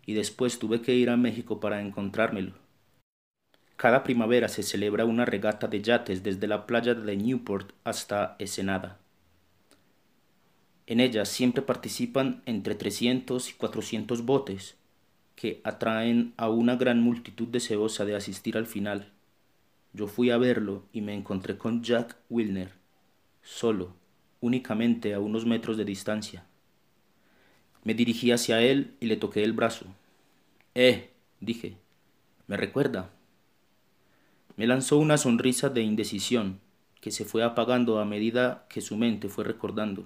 y 0.05 0.13
después 0.13 0.57
tuve 0.57 0.81
que 0.81 0.95
ir 0.95 1.09
a 1.11 1.17
México 1.17 1.59
para 1.59 1.81
encontrármelo. 1.81 2.53
Cada 3.75 4.03
primavera 4.03 4.49
se 4.49 4.63
celebra 4.63 5.05
una 5.05 5.23
regata 5.23 5.67
de 5.67 5.81
yates 5.81 6.23
desde 6.23 6.47
la 6.47 6.65
playa 6.65 6.95
de 6.95 7.15
Newport 7.15 7.73
hasta 7.83 8.35
Ensenada. 8.39 8.97
En 10.85 10.99
ella 10.99 11.25
siempre 11.25 11.61
participan 11.61 12.41
entre 12.47 12.73
300 12.73 13.51
y 13.51 13.53
400 13.53 14.25
botes, 14.25 14.78
que 15.39 15.61
atraen 15.63 16.33
a 16.35 16.49
una 16.49 16.75
gran 16.75 17.01
multitud 17.01 17.47
deseosa 17.47 18.03
de 18.03 18.13
asistir 18.13 18.57
al 18.57 18.65
final. 18.65 19.13
Yo 19.93 20.07
fui 20.07 20.31
a 20.31 20.37
verlo 20.37 20.83
y 20.91 20.99
me 20.99 21.13
encontré 21.13 21.57
con 21.57 21.81
Jack 21.81 22.17
Wilner, 22.29 22.73
solo, 23.41 23.93
únicamente 24.41 25.13
a 25.13 25.21
unos 25.21 25.45
metros 25.45 25.77
de 25.77 25.85
distancia. 25.85 26.45
Me 27.85 27.93
dirigí 27.93 28.31
hacia 28.33 28.61
él 28.61 28.97
y 28.99 29.05
le 29.05 29.15
toqué 29.15 29.45
el 29.45 29.53
brazo. 29.53 29.85
Eh, 30.75 31.09
dije, 31.39 31.77
¿me 32.47 32.57
recuerda? 32.57 33.09
Me 34.57 34.67
lanzó 34.67 34.97
una 34.97 35.17
sonrisa 35.17 35.69
de 35.69 35.83
indecisión 35.83 36.59
que 36.99 37.11
se 37.11 37.23
fue 37.23 37.45
apagando 37.45 37.99
a 37.99 38.03
medida 38.03 38.65
que 38.67 38.81
su 38.81 38.97
mente 38.97 39.29
fue 39.29 39.45
recordando. 39.45 40.05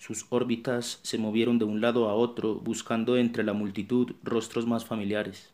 Sus 0.00 0.24
órbitas 0.30 0.98
se 1.02 1.18
movieron 1.18 1.58
de 1.58 1.66
un 1.66 1.82
lado 1.82 2.08
a 2.08 2.14
otro 2.14 2.54
buscando 2.54 3.18
entre 3.18 3.44
la 3.44 3.52
multitud 3.52 4.14
rostros 4.22 4.66
más 4.66 4.86
familiares. 4.86 5.52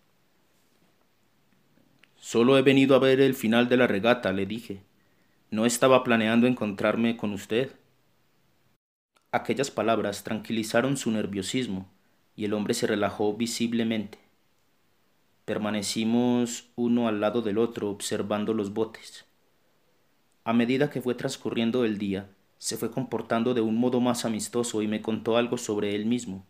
Solo 2.15 2.57
he 2.57 2.63
venido 2.63 2.95
a 2.95 3.01
ver 3.01 3.21
el 3.21 3.35
final 3.35 3.69
de 3.69 3.77
la 3.77 3.89
regata, 3.89 4.33
le 4.33 4.47
dije. 4.47 4.85
No 5.51 5.67
estaba 5.67 6.05
planeando 6.05 6.47
encontrarme 6.47 7.17
con 7.17 7.33
usted. 7.33 7.73
Aquellas 9.33 9.73
palabras 9.73 10.23
tranquilizaron 10.23 10.97
su 10.97 11.11
nerviosismo 11.11 11.89
y 12.37 12.45
el 12.45 12.55
hombre 12.55 12.75
se 12.75 12.87
relajó 12.87 13.35
visiblemente. 13.35 14.21
Permanecimos 15.45 16.69
uno 16.77 17.09
al 17.09 17.21
lado 17.21 17.43
del 17.43 17.59
otro 17.59 17.91
observando 17.91 18.55
los 18.55 18.73
botes. 18.73 19.25
A 20.45 20.53
medida 20.53 20.89
que 20.89 21.03
fue 21.03 21.17
transcurriendo 21.17 21.85
el 21.85 21.99
día, 21.99 22.29
se 22.59 22.77
fue 22.77 22.91
comportando 22.91 23.55
de 23.55 23.61
un 23.61 23.77
modo 23.77 24.01
más 24.01 24.25
amistoso 24.25 24.83
y 24.83 24.89
me 24.89 25.03
contó 25.03 25.37
algo 25.37 25.59
sobre 25.59 25.95
él 25.95 26.07
mismo. 26.07 26.45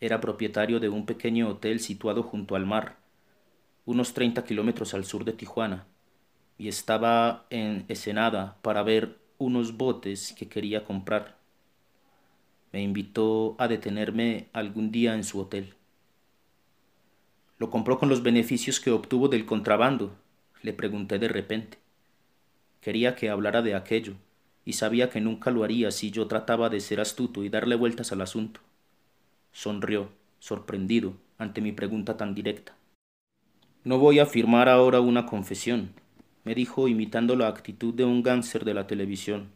Era 0.00 0.20
propietario 0.20 0.80
de 0.80 0.88
un 0.88 1.06
pequeño 1.06 1.48
hotel 1.48 1.80
situado 1.80 2.22
junto 2.22 2.56
al 2.56 2.66
mar, 2.66 2.96
unos 3.84 4.14
treinta 4.14 4.44
kilómetros 4.44 4.94
al 4.94 5.04
sur 5.04 5.24
de 5.24 5.32
Tijuana, 5.32 5.86
y 6.58 6.68
estaba 6.68 7.46
en 7.50 7.84
Ensenada 7.88 8.56
para 8.62 8.82
ver 8.82 9.18
unos 9.38 9.76
botes 9.76 10.34
que 10.36 10.48
quería 10.48 10.84
comprar. 10.84 11.36
Me 12.72 12.82
invitó 12.82 13.56
a 13.58 13.68
detenerme 13.68 14.48
algún 14.52 14.90
día 14.90 15.14
en 15.14 15.24
su 15.24 15.40
hotel. 15.40 15.74
¿Lo 17.58 17.70
compró 17.70 17.98
con 17.98 18.08
los 18.08 18.22
beneficios 18.22 18.80
que 18.80 18.90
obtuvo 18.90 19.28
del 19.28 19.46
contrabando? 19.46 20.14
Le 20.62 20.72
pregunté 20.74 21.18
de 21.18 21.28
repente. 21.28 21.78
Quería 22.80 23.14
que 23.14 23.30
hablara 23.30 23.62
de 23.62 23.74
aquello, 23.74 24.14
y 24.66 24.74
sabía 24.74 25.08
que 25.08 25.22
nunca 25.22 25.50
lo 25.50 25.64
haría 25.64 25.90
si 25.92 26.10
yo 26.10 26.26
trataba 26.26 26.68
de 26.68 26.80
ser 26.80 27.00
astuto 27.00 27.44
y 27.44 27.48
darle 27.48 27.76
vueltas 27.76 28.12
al 28.12 28.20
asunto. 28.20 28.60
Sonrió, 29.52 30.10
sorprendido, 30.40 31.14
ante 31.38 31.62
mi 31.62 31.72
pregunta 31.72 32.16
tan 32.18 32.34
directa. 32.34 32.76
No 33.84 33.98
voy 33.98 34.18
a 34.18 34.26
firmar 34.26 34.68
ahora 34.68 35.00
una 35.00 35.24
confesión, 35.24 35.92
me 36.44 36.54
dijo 36.54 36.88
imitando 36.88 37.36
la 37.36 37.46
actitud 37.46 37.94
de 37.94 38.04
un 38.04 38.24
gánster 38.24 38.64
de 38.64 38.74
la 38.74 38.88
televisión. 38.88 39.52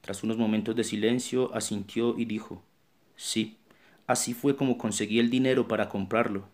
Tras 0.00 0.24
unos 0.24 0.38
momentos 0.38 0.74
de 0.74 0.84
silencio, 0.84 1.54
asintió 1.54 2.18
y 2.18 2.24
dijo 2.24 2.62
Sí, 3.14 3.58
así 4.06 4.32
fue 4.32 4.56
como 4.56 4.78
conseguí 4.78 5.18
el 5.18 5.28
dinero 5.28 5.68
para 5.68 5.90
comprarlo. 5.90 6.48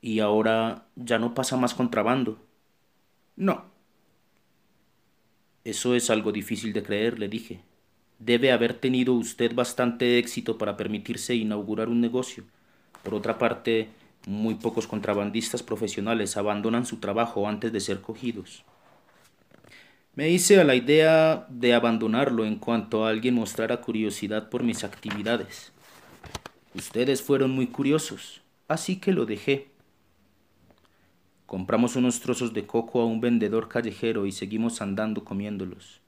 ¿Y 0.00 0.20
ahora 0.20 0.86
ya 0.96 1.18
no 1.18 1.34
pasa 1.34 1.56
más 1.58 1.74
contrabando? 1.74 2.38
No. 3.36 3.64
Eso 5.68 5.94
es 5.94 6.08
algo 6.08 6.32
difícil 6.32 6.72
de 6.72 6.82
creer, 6.82 7.18
le 7.18 7.28
dije. 7.28 7.60
Debe 8.18 8.52
haber 8.52 8.72
tenido 8.72 9.12
usted 9.12 9.54
bastante 9.54 10.18
éxito 10.18 10.56
para 10.56 10.78
permitirse 10.78 11.34
inaugurar 11.34 11.90
un 11.90 12.00
negocio. 12.00 12.44
Por 13.02 13.14
otra 13.14 13.36
parte, 13.36 13.88
muy 14.26 14.54
pocos 14.54 14.86
contrabandistas 14.86 15.62
profesionales 15.62 16.38
abandonan 16.38 16.86
su 16.86 17.00
trabajo 17.00 17.46
antes 17.46 17.70
de 17.70 17.80
ser 17.80 18.00
cogidos. 18.00 18.64
Me 20.14 20.30
hice 20.30 20.58
a 20.58 20.64
la 20.64 20.74
idea 20.74 21.46
de 21.50 21.74
abandonarlo 21.74 22.46
en 22.46 22.56
cuanto 22.56 23.04
alguien 23.04 23.34
mostrara 23.34 23.82
curiosidad 23.82 24.48
por 24.48 24.62
mis 24.62 24.84
actividades. 24.84 25.72
Ustedes 26.74 27.20
fueron 27.20 27.50
muy 27.50 27.66
curiosos, 27.66 28.40
así 28.68 28.96
que 28.96 29.12
lo 29.12 29.26
dejé. 29.26 29.68
Compramos 31.48 31.96
unos 31.96 32.20
trozos 32.20 32.52
de 32.52 32.66
coco 32.66 33.00
a 33.00 33.06
un 33.06 33.22
vendedor 33.22 33.68
callejero 33.68 34.26
y 34.26 34.32
seguimos 34.32 34.82
andando 34.82 35.24
comiéndolos. 35.24 36.02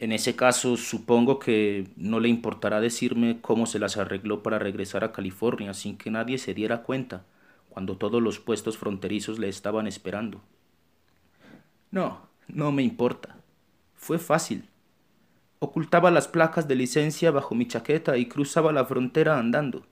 En 0.00 0.10
ese 0.10 0.34
caso, 0.34 0.76
supongo 0.76 1.38
que 1.38 1.86
no 1.94 2.18
le 2.18 2.28
importará 2.28 2.80
decirme 2.80 3.38
cómo 3.40 3.66
se 3.66 3.78
las 3.78 3.96
arregló 3.98 4.42
para 4.42 4.58
regresar 4.58 5.04
a 5.04 5.12
California 5.12 5.74
sin 5.74 5.96
que 5.96 6.10
nadie 6.10 6.38
se 6.38 6.54
diera 6.54 6.82
cuenta, 6.82 7.24
cuando 7.68 7.98
todos 7.98 8.20
los 8.20 8.40
puestos 8.40 8.76
fronterizos 8.76 9.38
le 9.38 9.48
estaban 9.48 9.86
esperando. 9.86 10.42
No, 11.92 12.26
no 12.48 12.72
me 12.72 12.82
importa. 12.82 13.36
Fue 13.94 14.18
fácil. 14.18 14.64
Ocultaba 15.60 16.10
las 16.10 16.26
placas 16.26 16.66
de 16.66 16.74
licencia 16.74 17.30
bajo 17.30 17.54
mi 17.54 17.68
chaqueta 17.68 18.18
y 18.18 18.26
cruzaba 18.26 18.72
la 18.72 18.84
frontera 18.84 19.38
andando, 19.38 19.86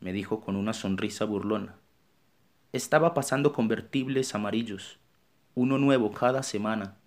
me 0.00 0.12
dijo 0.12 0.40
con 0.40 0.56
una 0.56 0.72
sonrisa 0.72 1.24
burlona. 1.26 1.79
Estaba 2.72 3.14
pasando 3.14 3.52
convertibles 3.52 4.34
amarillos, 4.34 4.98
uno 5.54 5.78
nuevo 5.78 6.12
cada 6.12 6.42
semana 6.42 7.00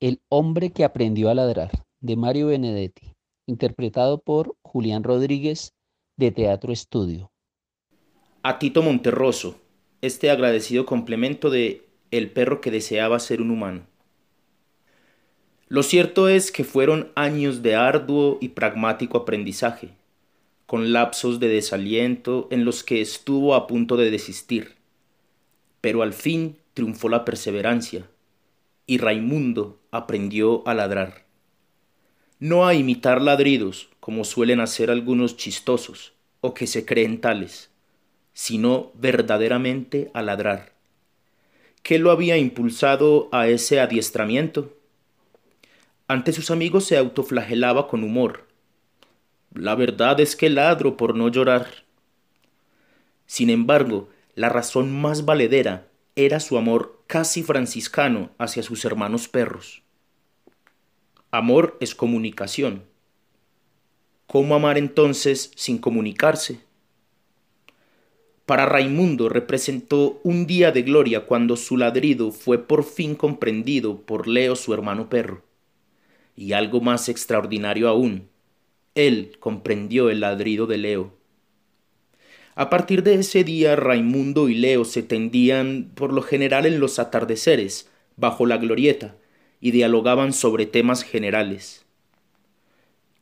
el 0.00 0.22
hombre 0.30 0.70
que 0.70 0.84
aprendió 0.84 1.28
a 1.28 1.34
ladrar, 1.34 1.70
de 2.00 2.16
Mario 2.16 2.46
Benedetti, 2.46 3.12
interpretado 3.46 4.22
por 4.22 4.56
Julián 4.62 5.04
Rodríguez, 5.04 5.74
de 6.16 6.32
Teatro 6.32 6.72
Estudio. 6.72 7.30
A 8.42 8.58
Tito 8.58 8.82
Monterroso, 8.82 9.60
este 10.00 10.30
agradecido 10.30 10.86
complemento 10.86 11.50
de 11.50 11.86
El 12.10 12.30
perro 12.30 12.62
que 12.62 12.70
deseaba 12.70 13.18
ser 13.18 13.42
un 13.42 13.50
humano. 13.50 13.82
Lo 15.68 15.82
cierto 15.82 16.28
es 16.28 16.50
que 16.50 16.64
fueron 16.64 17.12
años 17.14 17.62
de 17.62 17.76
arduo 17.76 18.38
y 18.40 18.48
pragmático 18.48 19.18
aprendizaje, 19.18 19.90
con 20.70 20.92
lapsos 20.92 21.40
de 21.40 21.48
desaliento 21.48 22.46
en 22.52 22.64
los 22.64 22.84
que 22.84 23.00
estuvo 23.00 23.56
a 23.56 23.66
punto 23.66 23.96
de 23.96 24.08
desistir. 24.08 24.76
Pero 25.80 26.02
al 26.02 26.12
fin 26.12 26.58
triunfó 26.74 27.08
la 27.08 27.24
perseverancia, 27.24 28.06
y 28.86 28.98
Raimundo 28.98 29.80
aprendió 29.90 30.62
a 30.68 30.74
ladrar. 30.74 31.24
No 32.38 32.68
a 32.68 32.74
imitar 32.74 33.20
ladridos, 33.20 33.88
como 33.98 34.22
suelen 34.22 34.60
hacer 34.60 34.92
algunos 34.92 35.36
chistosos, 35.36 36.12
o 36.40 36.54
que 36.54 36.68
se 36.68 36.84
creen 36.84 37.20
tales, 37.20 37.70
sino 38.32 38.92
verdaderamente 38.94 40.12
a 40.14 40.22
ladrar. 40.22 40.70
¿Qué 41.82 41.98
lo 41.98 42.12
había 42.12 42.36
impulsado 42.36 43.28
a 43.32 43.48
ese 43.48 43.80
adiestramiento? 43.80 44.72
Ante 46.06 46.32
sus 46.32 46.52
amigos 46.52 46.84
se 46.84 46.96
autoflagelaba 46.96 47.88
con 47.88 48.04
humor. 48.04 48.49
La 49.54 49.74
verdad 49.74 50.20
es 50.20 50.36
que 50.36 50.48
ladro 50.48 50.96
por 50.96 51.16
no 51.16 51.28
llorar. 51.28 51.84
Sin 53.26 53.50
embargo, 53.50 54.08
la 54.34 54.48
razón 54.48 54.92
más 54.92 55.24
valedera 55.24 55.88
era 56.14 56.40
su 56.40 56.56
amor 56.56 57.02
casi 57.06 57.42
franciscano 57.42 58.30
hacia 58.38 58.62
sus 58.62 58.84
hermanos 58.84 59.28
perros. 59.28 59.82
Amor 61.32 61.76
es 61.80 61.94
comunicación. 61.94 62.84
¿Cómo 64.26 64.54
amar 64.54 64.78
entonces 64.78 65.50
sin 65.56 65.78
comunicarse? 65.78 66.60
Para 68.46 68.66
Raimundo 68.66 69.28
representó 69.28 70.20
un 70.22 70.46
día 70.46 70.70
de 70.70 70.82
gloria 70.82 71.26
cuando 71.26 71.56
su 71.56 71.76
ladrido 71.76 72.30
fue 72.30 72.58
por 72.58 72.84
fin 72.84 73.16
comprendido 73.16 74.00
por 74.02 74.28
Leo 74.28 74.54
su 74.54 74.72
hermano 74.72 75.08
perro. 75.08 75.42
Y 76.36 76.52
algo 76.52 76.80
más 76.80 77.08
extraordinario 77.08 77.88
aún, 77.88 78.29
él 78.94 79.36
comprendió 79.40 80.10
el 80.10 80.20
ladrido 80.20 80.66
de 80.66 80.78
Leo. 80.78 81.14
A 82.54 82.68
partir 82.68 83.02
de 83.02 83.14
ese 83.14 83.44
día 83.44 83.76
Raimundo 83.76 84.48
y 84.48 84.54
Leo 84.54 84.84
se 84.84 85.02
tendían 85.02 85.92
por 85.94 86.12
lo 86.12 86.22
general 86.22 86.66
en 86.66 86.80
los 86.80 86.98
atardeceres, 86.98 87.88
bajo 88.16 88.44
la 88.46 88.58
glorieta, 88.58 89.16
y 89.60 89.70
dialogaban 89.70 90.32
sobre 90.32 90.66
temas 90.66 91.02
generales. 91.02 91.84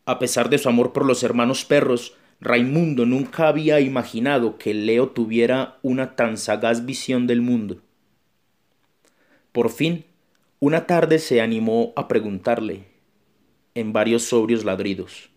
A 0.06 0.18
pesar 0.18 0.48
de 0.48 0.58
su 0.58 0.68
amor 0.68 0.92
por 0.92 1.04
los 1.04 1.22
hermanos 1.22 1.64
perros, 1.64 2.16
Raimundo 2.40 3.04
nunca 3.04 3.48
había 3.48 3.80
imaginado 3.80 4.58
que 4.58 4.72
Leo 4.72 5.10
tuviera 5.10 5.78
una 5.82 6.16
tan 6.16 6.38
sagaz 6.38 6.86
visión 6.86 7.26
del 7.26 7.42
mundo. 7.42 7.82
Por 9.52 9.70
fin, 9.70 10.04
una 10.60 10.86
tarde 10.86 11.18
se 11.18 11.40
animó 11.40 11.92
a 11.96 12.08
preguntarle 12.08 12.86
en 13.74 13.92
varios 13.92 14.22
sobrios 14.22 14.64
ladridos. 14.64 15.30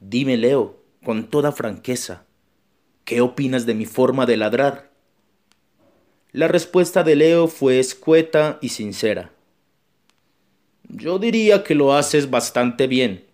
Dime, 0.00 0.38
Leo, 0.38 0.82
con 1.04 1.28
toda 1.28 1.52
franqueza, 1.52 2.24
¿qué 3.04 3.20
opinas 3.20 3.66
de 3.66 3.74
mi 3.74 3.84
forma 3.84 4.24
de 4.24 4.38
ladrar? 4.38 4.90
La 6.32 6.48
respuesta 6.48 7.04
de 7.04 7.16
Leo 7.16 7.48
fue 7.48 7.78
escueta 7.78 8.58
y 8.62 8.70
sincera. 8.70 9.30
Yo 10.88 11.18
diría 11.18 11.64
que 11.64 11.74
lo 11.74 11.92
haces 11.92 12.30
bastante 12.30 12.86
bien, 12.86 13.26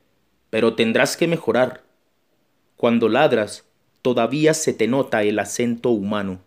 pero 0.50 0.74
tendrás 0.74 1.16
que 1.16 1.28
mejorar. 1.28 1.84
Cuando 2.74 3.08
ladras, 3.08 3.64
todavía 4.02 4.52
se 4.52 4.72
te 4.72 4.88
nota 4.88 5.22
el 5.22 5.38
acento 5.38 5.90
humano. 5.90 6.40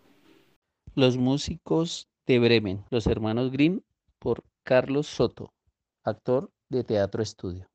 Los 0.94 1.16
músicos 1.16 2.08
de 2.26 2.38
Bremen, 2.38 2.84
los 2.90 3.06
hermanos 3.06 3.50
Grimm, 3.50 3.80
por 4.18 4.44
Carlos 4.64 5.06
Soto, 5.06 5.54
actor 6.04 6.50
de 6.68 6.84
Teatro 6.84 7.22
Estudio. 7.22 7.69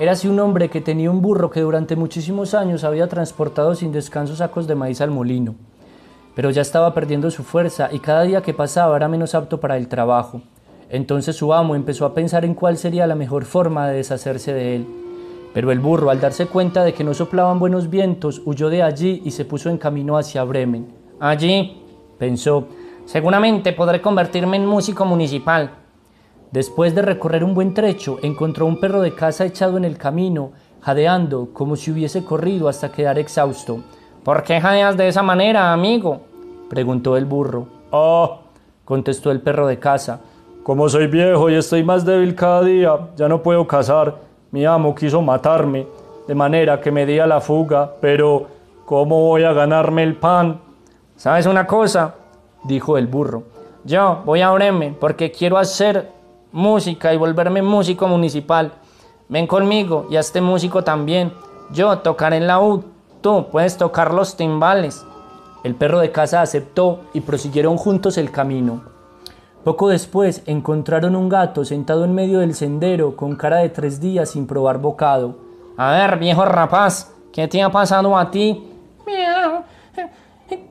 Érase 0.00 0.28
un 0.28 0.40
hombre 0.40 0.70
que 0.70 0.80
tenía 0.80 1.10
un 1.10 1.20
burro 1.20 1.50
que 1.50 1.60
durante 1.60 1.96
muchísimos 1.96 2.54
años 2.54 2.82
había 2.82 3.08
transportado 3.08 3.74
sin 3.74 3.92
descanso 3.92 4.34
sacos 4.34 4.66
de 4.66 4.74
maíz 4.74 5.02
al 5.02 5.10
molino, 5.10 5.54
pero 6.34 6.50
ya 6.50 6.62
estaba 6.62 6.94
perdiendo 6.94 7.30
su 7.30 7.44
fuerza 7.44 7.90
y 7.92 7.98
cada 7.98 8.22
día 8.22 8.40
que 8.40 8.54
pasaba 8.54 8.96
era 8.96 9.06
menos 9.06 9.34
apto 9.34 9.60
para 9.60 9.76
el 9.76 9.88
trabajo. 9.88 10.40
Entonces 10.88 11.36
su 11.36 11.52
amo 11.52 11.74
empezó 11.74 12.06
a 12.06 12.14
pensar 12.14 12.44
en 12.44 12.54
cuál 12.54 12.78
sería 12.78 13.06
la 13.06 13.14
mejor 13.14 13.44
forma 13.44 13.86
de 13.86 13.96
deshacerse 13.96 14.54
de 14.54 14.76
él. 14.76 14.86
Pero 15.52 15.70
el 15.70 15.80
burro, 15.80 16.08
al 16.08 16.20
darse 16.20 16.46
cuenta 16.46 16.84
de 16.84 16.94
que 16.94 17.04
no 17.04 17.12
soplaban 17.12 17.58
buenos 17.58 17.90
vientos, 17.90 18.40
huyó 18.46 18.70
de 18.70 18.82
allí 18.82 19.20
y 19.24 19.30
se 19.30 19.44
puso 19.44 19.68
en 19.68 19.76
camino 19.76 20.16
hacia 20.16 20.42
Bremen. 20.44 20.88
Allí, 21.20 21.82
pensó, 22.18 22.66
seguramente 23.04 23.74
podré 23.74 24.00
convertirme 24.00 24.56
en 24.56 24.64
músico 24.64 25.04
municipal. 25.04 25.81
Después 26.52 26.94
de 26.94 27.00
recorrer 27.00 27.44
un 27.44 27.54
buen 27.54 27.72
trecho, 27.72 28.18
encontró 28.22 28.66
un 28.66 28.78
perro 28.78 29.00
de 29.00 29.14
casa 29.14 29.46
echado 29.46 29.78
en 29.78 29.86
el 29.86 29.96
camino, 29.96 30.52
jadeando 30.82 31.48
como 31.54 31.76
si 31.76 31.90
hubiese 31.90 32.24
corrido 32.24 32.68
hasta 32.68 32.92
quedar 32.92 33.18
exhausto. 33.18 33.80
¿Por 34.22 34.42
qué 34.42 34.60
jadeas 34.60 34.98
de 34.98 35.08
esa 35.08 35.22
manera, 35.22 35.72
amigo? 35.72 36.20
preguntó 36.68 37.16
el 37.16 37.24
burro. 37.24 37.68
Oh, 37.90 38.40
contestó 38.84 39.30
el 39.30 39.40
perro 39.40 39.66
de 39.66 39.78
casa. 39.78 40.20
Como 40.62 40.90
soy 40.90 41.06
viejo 41.06 41.48
y 41.48 41.54
estoy 41.54 41.84
más 41.84 42.04
débil 42.04 42.34
cada 42.34 42.62
día, 42.62 42.98
ya 43.16 43.28
no 43.28 43.42
puedo 43.42 43.66
cazar. 43.66 44.16
Mi 44.50 44.66
amo 44.66 44.94
quiso 44.94 45.22
matarme, 45.22 45.86
de 46.28 46.34
manera 46.34 46.82
que 46.82 46.92
me 46.92 47.06
di 47.06 47.18
a 47.18 47.26
la 47.26 47.40
fuga, 47.40 47.94
pero 47.98 48.46
¿cómo 48.84 49.22
voy 49.22 49.44
a 49.44 49.54
ganarme 49.54 50.02
el 50.02 50.16
pan? 50.16 50.60
¿Sabes 51.16 51.46
una 51.46 51.66
cosa? 51.66 52.14
dijo 52.64 52.98
el 52.98 53.06
burro. 53.06 53.44
Yo 53.84 54.20
voy 54.26 54.42
a 54.42 54.50
Bremen 54.50 54.96
porque 55.00 55.32
quiero 55.32 55.56
hacer 55.56 56.21
música 56.52 57.12
y 57.12 57.16
volverme 57.16 57.62
músico 57.62 58.06
municipal. 58.06 58.72
Ven 59.28 59.46
conmigo 59.46 60.06
y 60.10 60.16
hazte 60.16 60.40
músico 60.40 60.84
también. 60.84 61.32
Yo 61.72 61.98
tocaré 61.98 62.36
el 62.36 62.46
laúd, 62.46 62.82
tú 63.22 63.46
puedes 63.50 63.76
tocar 63.76 64.12
los 64.12 64.36
timbales. 64.36 65.04
El 65.64 65.74
perro 65.74 66.00
de 66.00 66.12
casa 66.12 66.42
aceptó 66.42 67.00
y 67.14 67.20
prosiguieron 67.20 67.76
juntos 67.76 68.18
el 68.18 68.30
camino. 68.30 68.82
Poco 69.64 69.88
después 69.88 70.42
encontraron 70.46 71.14
un 71.14 71.28
gato 71.28 71.64
sentado 71.64 72.04
en 72.04 72.14
medio 72.14 72.40
del 72.40 72.54
sendero 72.54 73.16
con 73.16 73.36
cara 73.36 73.58
de 73.58 73.68
tres 73.68 74.00
días 74.00 74.30
sin 74.30 74.46
probar 74.46 74.78
bocado. 74.78 75.36
A 75.76 75.92
ver, 75.92 76.18
viejo 76.18 76.44
rapaz, 76.44 77.14
¿qué 77.32 77.46
te 77.46 77.62
ha 77.62 77.70
pasado 77.70 78.18
a 78.18 78.30
ti? 78.30 78.68
Miau. 79.06 79.62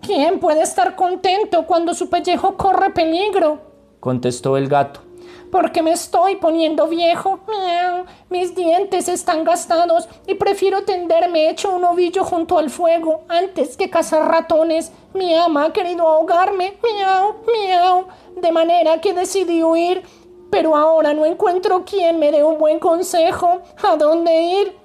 ¿Quién 0.01 0.39
puede 0.39 0.61
estar 0.61 0.95
contento 0.95 1.65
cuando 1.65 1.93
su 1.93 2.09
pellejo 2.09 2.55
corre 2.55 2.91
peligro? 2.91 3.59
contestó 3.99 4.57
el 4.57 4.67
gato 4.67 5.10
porque 5.51 5.83
me 5.83 5.91
estoy 5.91 6.37
poniendo 6.37 6.87
viejo. 6.87 7.39
Miau. 7.47 8.05
Mis 8.29 8.55
dientes 8.55 9.09
están 9.09 9.43
gastados 9.43 10.07
y 10.25 10.35
prefiero 10.35 10.83
tenderme 10.83 11.49
hecho 11.49 11.75
un 11.75 11.83
ovillo 11.83 12.23
junto 12.23 12.57
al 12.57 12.69
fuego 12.69 13.21
antes 13.27 13.77
que 13.77 13.89
cazar 13.89 14.27
ratones. 14.29 14.91
Mi 15.13 15.35
ama 15.35 15.65
ha 15.65 15.73
querido 15.73 16.07
ahogarme. 16.07 16.77
Miau, 16.81 17.35
miau. 17.45 18.05
De 18.41 18.51
manera 18.51 19.01
que 19.01 19.13
decidí 19.13 19.61
huir. 19.63 20.03
Pero 20.49 20.75
ahora 20.75 21.13
no 21.13 21.25
encuentro 21.25 21.85
quien 21.85 22.19
me 22.19 22.31
dé 22.31 22.43
un 22.43 22.57
buen 22.57 22.79
consejo. 22.79 23.61
¿A 23.83 23.95
dónde 23.95 24.41
ir? 24.41 24.77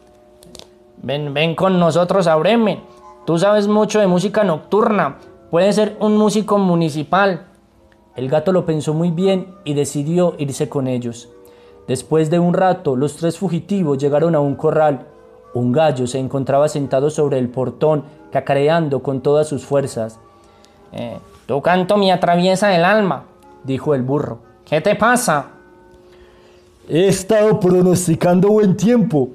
Ven, 0.99 1.33
ven 1.33 1.55
con 1.55 1.79
nosotros 1.79 2.27
a 2.27 2.37
Bremen. 2.37 2.83
Tú 3.25 3.39
sabes 3.39 3.67
mucho 3.67 3.99
de 3.99 4.07
música 4.07 4.45
nocturna. 4.45 5.19
Puedes 5.51 5.75
ser 5.75 5.97
un 6.01 6.17
músico 6.17 6.59
municipal. 6.59 7.47
El 8.17 8.31
gato 8.31 8.51
lo 8.51 8.65
pensó 8.65 8.95
muy 8.95 9.11
bien 9.11 9.55
y 9.65 9.75
decidió 9.75 10.35
irse 10.39 10.71
con 10.71 10.89
ellos. 10.89 11.29
Después 11.87 12.31
de 12.31 12.39
un 12.39 12.55
rato, 12.55 12.97
los 12.97 13.17
tres 13.17 13.39
fugitivos 13.39 13.99
llegaron 13.99 14.35
a 14.35 14.41
un 14.41 14.57
corral. 14.57 15.07
Un 15.53 15.71
gallo 15.71 16.07
se 16.07 16.19
encontraba 16.19 16.69
sentado 16.69 17.11
sobre 17.11 17.39
el 17.39 17.51
portón, 17.51 18.05
cacareando 18.33 19.03
con 19.03 19.21
todas 19.21 19.47
sus 19.47 19.65
fuerzas. 19.65 20.19
Eh, 20.93 21.19
tu 21.47 21.61
canto 21.61 21.97
me 21.99 22.11
atraviesa 22.11 22.75
el 22.75 22.85
alma, 22.85 23.25
dijo 23.65 23.95
el 23.95 24.03
burro. 24.03 24.39
¿Qué 24.65 24.81
te 24.81 24.97
pasa? 24.97 25.51
He 26.89 27.09
estado 27.09 27.61
pronosticando 27.61 28.49
buen 28.49 28.77
tiempo, 28.77 29.29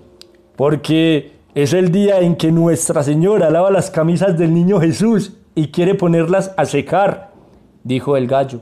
porque 0.56 1.34
es 1.54 1.74
el 1.74 1.92
día 1.92 2.20
en 2.20 2.36
que 2.36 2.52
Nuestra 2.52 3.04
Señora 3.04 3.50
lava 3.50 3.70
las 3.70 3.92
camisas 3.92 4.38
del 4.38 4.54
niño 4.54 4.80
Jesús 4.80 5.34
y 5.54 5.68
quiere 5.68 5.96
ponerlas 5.96 6.52
a 6.58 6.66
secar, 6.66 7.32
dijo 7.84 8.18
el 8.18 8.28
gallo. 8.28 8.62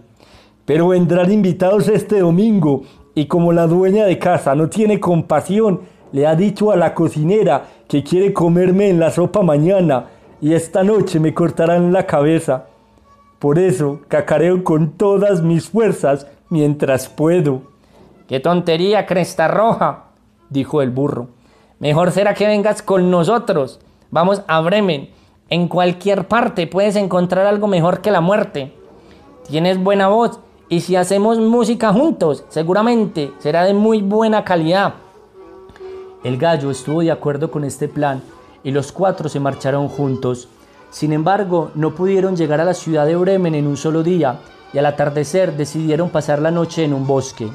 Pero 0.69 0.89
vendrán 0.89 1.32
invitados 1.32 1.88
este 1.88 2.19
domingo 2.19 2.84
y 3.15 3.25
como 3.25 3.51
la 3.51 3.65
dueña 3.65 4.05
de 4.05 4.19
casa 4.19 4.53
no 4.53 4.69
tiene 4.69 4.99
compasión, 4.99 5.82
le 6.12 6.27
ha 6.27 6.36
dicho 6.36 6.71
a 6.71 6.75
la 6.75 6.93
cocinera 6.93 7.63
que 7.88 8.03
quiere 8.03 8.34
comerme 8.34 8.88
en 8.88 8.99
la 8.99 9.10
sopa 9.10 9.41
mañana 9.41 10.10
y 10.39 10.53
esta 10.53 10.84
noche 10.84 11.19
me 11.19 11.34
cortarán 11.34 11.91
la 11.91 12.05
cabeza. 12.05 12.67
Por 13.39 13.58
eso 13.58 14.01
cacareo 14.10 14.63
con 14.63 14.91
todas 14.91 15.41
mis 15.41 15.69
fuerzas 15.69 16.27
mientras 16.49 17.10
puedo. 17.10 17.63
¡Qué 18.27 18.39
tontería, 18.39 19.08
Cresta 19.08 19.47
Roja! 19.47 20.03
dijo 20.51 20.84
el 20.84 20.91
burro. 20.91 21.29
Mejor 21.79 22.12
será 22.12 22.36
que 22.36 22.45
vengas 22.45 22.84
con 22.84 23.10
nosotros. 23.10 23.79
Vamos 24.12 24.43
a 24.47 24.62
Bremen. 24.62 25.10
En 25.49 25.67
cualquier 25.67 26.27
parte 26.27 26.67
puedes 26.67 26.95
encontrar 26.95 27.47
algo 27.47 27.65
mejor 27.65 28.01
que 28.01 28.12
la 28.12 28.21
muerte. 28.21 28.71
Tienes 29.47 29.79
buena 29.79 30.10
voz 30.10 30.39
y 30.69 30.82
si 30.82 30.95
hacemos 30.95 31.39
música 31.39 31.91
juntos, 31.91 32.45
seguramente 32.49 33.34
será 33.39 33.63
de 33.65 33.73
muy 33.73 34.03
buena 34.03 34.43
calidad. 34.43 34.93
El 36.23 36.38
gallo 36.38 36.69
estuvo 36.69 37.01
de 37.01 37.12
acuerdo 37.12 37.49
con 37.49 37.63
este 37.63 37.88
plan 37.88 38.21
y 38.63 38.69
los 38.69 38.91
cuatro 38.91 39.29
se 39.29 39.39
marcharon 39.39 39.88
juntos. 39.88 40.47
Sin 40.91 41.12
embargo, 41.12 41.71
no 41.73 41.95
pudieron 41.95 42.36
llegar 42.36 42.62
a 42.62 42.65
la 42.65 42.75
ciudad 42.75 43.08
de 43.08 43.15
Bremen 43.15 43.55
en 43.55 43.65
un 43.65 43.77
solo 43.77 44.03
día 44.03 44.39
y 44.71 44.77
al 44.77 44.86
atardecer 44.86 45.58
decidieron 45.58 46.10
pasar 46.10 46.39
la 46.39 46.51
noche 46.51 46.84
en 46.84 46.93
un 46.93 47.08
bosque. 47.08 47.49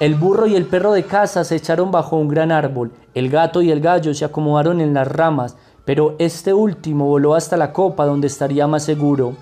El 0.00 0.16
burro 0.16 0.48
y 0.48 0.56
el 0.56 0.66
perro 0.66 0.92
de 0.92 1.04
casa 1.04 1.44
se 1.44 1.54
echaron 1.54 1.92
bajo 1.92 2.16
un 2.16 2.26
gran 2.26 2.50
árbol, 2.50 2.90
el 3.14 3.30
gato 3.30 3.62
y 3.62 3.70
el 3.70 3.80
gallo 3.80 4.14
se 4.14 4.24
acomodaron 4.24 4.80
en 4.80 4.94
las 4.94 5.06
ramas, 5.06 5.56
pero 5.84 6.16
este 6.18 6.52
último 6.52 7.06
voló 7.06 7.36
hasta 7.36 7.56
la 7.56 7.72
copa 7.72 8.04
donde 8.04 8.26
estaría 8.26 8.66
más 8.66 8.84
seguro. 8.84 9.36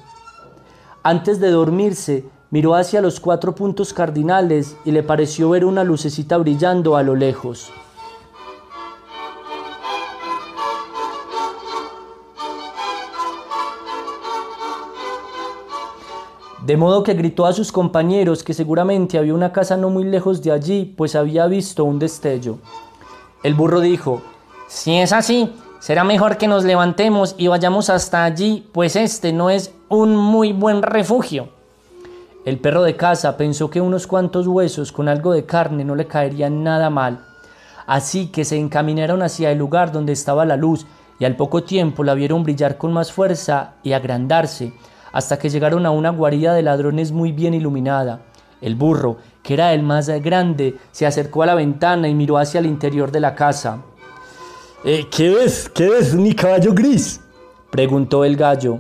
Antes 1.03 1.41
de 1.41 1.51
dormirse, 1.51 2.25
Miró 2.53 2.75
hacia 2.75 3.01
los 3.01 3.21
cuatro 3.21 3.55
puntos 3.55 3.93
cardinales 3.93 4.77
y 4.85 4.91
le 4.91 5.05
pareció 5.05 5.51
ver 5.51 5.65
una 5.65 5.85
lucecita 5.85 6.37
brillando 6.37 6.97
a 6.97 7.05
lo 7.05 7.15
lejos. 7.15 7.71
De 16.67 16.77
modo 16.77 17.05
que 17.05 17.15
gritó 17.15 17.47
a 17.47 17.53
sus 17.53 17.71
compañeros 17.71 18.43
que 18.43 18.53
seguramente 18.53 19.17
había 19.17 19.35
una 19.35 19.53
casa 19.53 19.77
no 19.77 19.89
muy 19.89 20.03
lejos 20.03 20.43
de 20.43 20.51
allí, 20.51 20.93
pues 20.97 21.15
había 21.15 21.47
visto 21.47 21.85
un 21.85 22.01
destello. 22.01 22.59
El 23.45 23.55
burro 23.55 23.79
dijo, 23.79 24.23
si 24.67 24.97
es 24.97 25.13
así, 25.13 25.53
será 25.79 26.03
mejor 26.03 26.37
que 26.37 26.49
nos 26.49 26.65
levantemos 26.65 27.37
y 27.39 27.47
vayamos 27.47 27.91
hasta 27.91 28.25
allí, 28.25 28.69
pues 28.73 28.97
este 28.97 29.33
no 29.33 29.51
es 29.51 29.73
un 29.89 30.17
muy 30.17 30.53
buen 30.53 30.83
refugio. 30.83 31.60
El 32.45 32.59
perro 32.59 32.83
de 32.83 32.97
casa 32.97 33.37
pensó 33.37 33.69
que 33.69 33.83
unos 33.83 34.07
cuantos 34.07 34.47
huesos 34.47 34.93
con 34.93 35.09
algo 35.09 35.33
de 35.33 35.45
carne 35.45 35.85
no 35.85 35.95
le 35.95 36.07
caerían 36.07 36.65
nada 36.65 36.89
mal, 36.89 37.27
así 37.87 38.29
que 38.29 38.47
se 38.47 38.57
encaminaron 38.57 39.23
hacia 39.23 39.51
el 39.51 39.59
lugar 39.59 39.93
donde 39.93 40.13
estaba 40.13 40.47
la 40.47 40.57
luz 40.57 40.87
y 41.19 41.27
al 41.27 41.37
poco 41.37 41.65
tiempo 41.65 42.03
la 42.03 42.15
vieron 42.15 42.43
brillar 42.43 42.79
con 42.79 42.95
más 42.95 43.13
fuerza 43.13 43.75
y 43.83 43.93
agrandarse, 43.93 44.73
hasta 45.13 45.39
que 45.39 45.51
llegaron 45.51 45.85
a 45.85 45.91
una 45.91 46.09
guarida 46.09 46.55
de 46.55 46.63
ladrones 46.63 47.13
muy 47.13 47.31
bien 47.31 47.53
iluminada. 47.53 48.21
El 48.63 48.75
burro, 48.75 49.19
que 49.43 49.53
era 49.55 49.75
el 49.75 49.83
más 49.83 50.09
grande, 50.09 50.77
se 50.93 51.07
acercó 51.07 51.43
a 51.43 51.47
la 51.47 51.55
ventana 51.55 52.09
y 52.09 52.15
miró 52.15 52.39
hacia 52.39 52.61
el 52.61 52.67
interior 52.67 53.11
de 53.11 53.21
la 53.21 53.35
casa. 53.35 53.83
Eh, 54.83 55.09
¿Qué 55.11 55.29
ves? 55.29 55.69
¿Qué 55.69 55.91
ves, 55.91 56.15
mi 56.15 56.35
caballo 56.35 56.73
gris? 56.73 57.21
preguntó 57.71 58.25
el 58.25 58.35
gallo. 58.37 58.79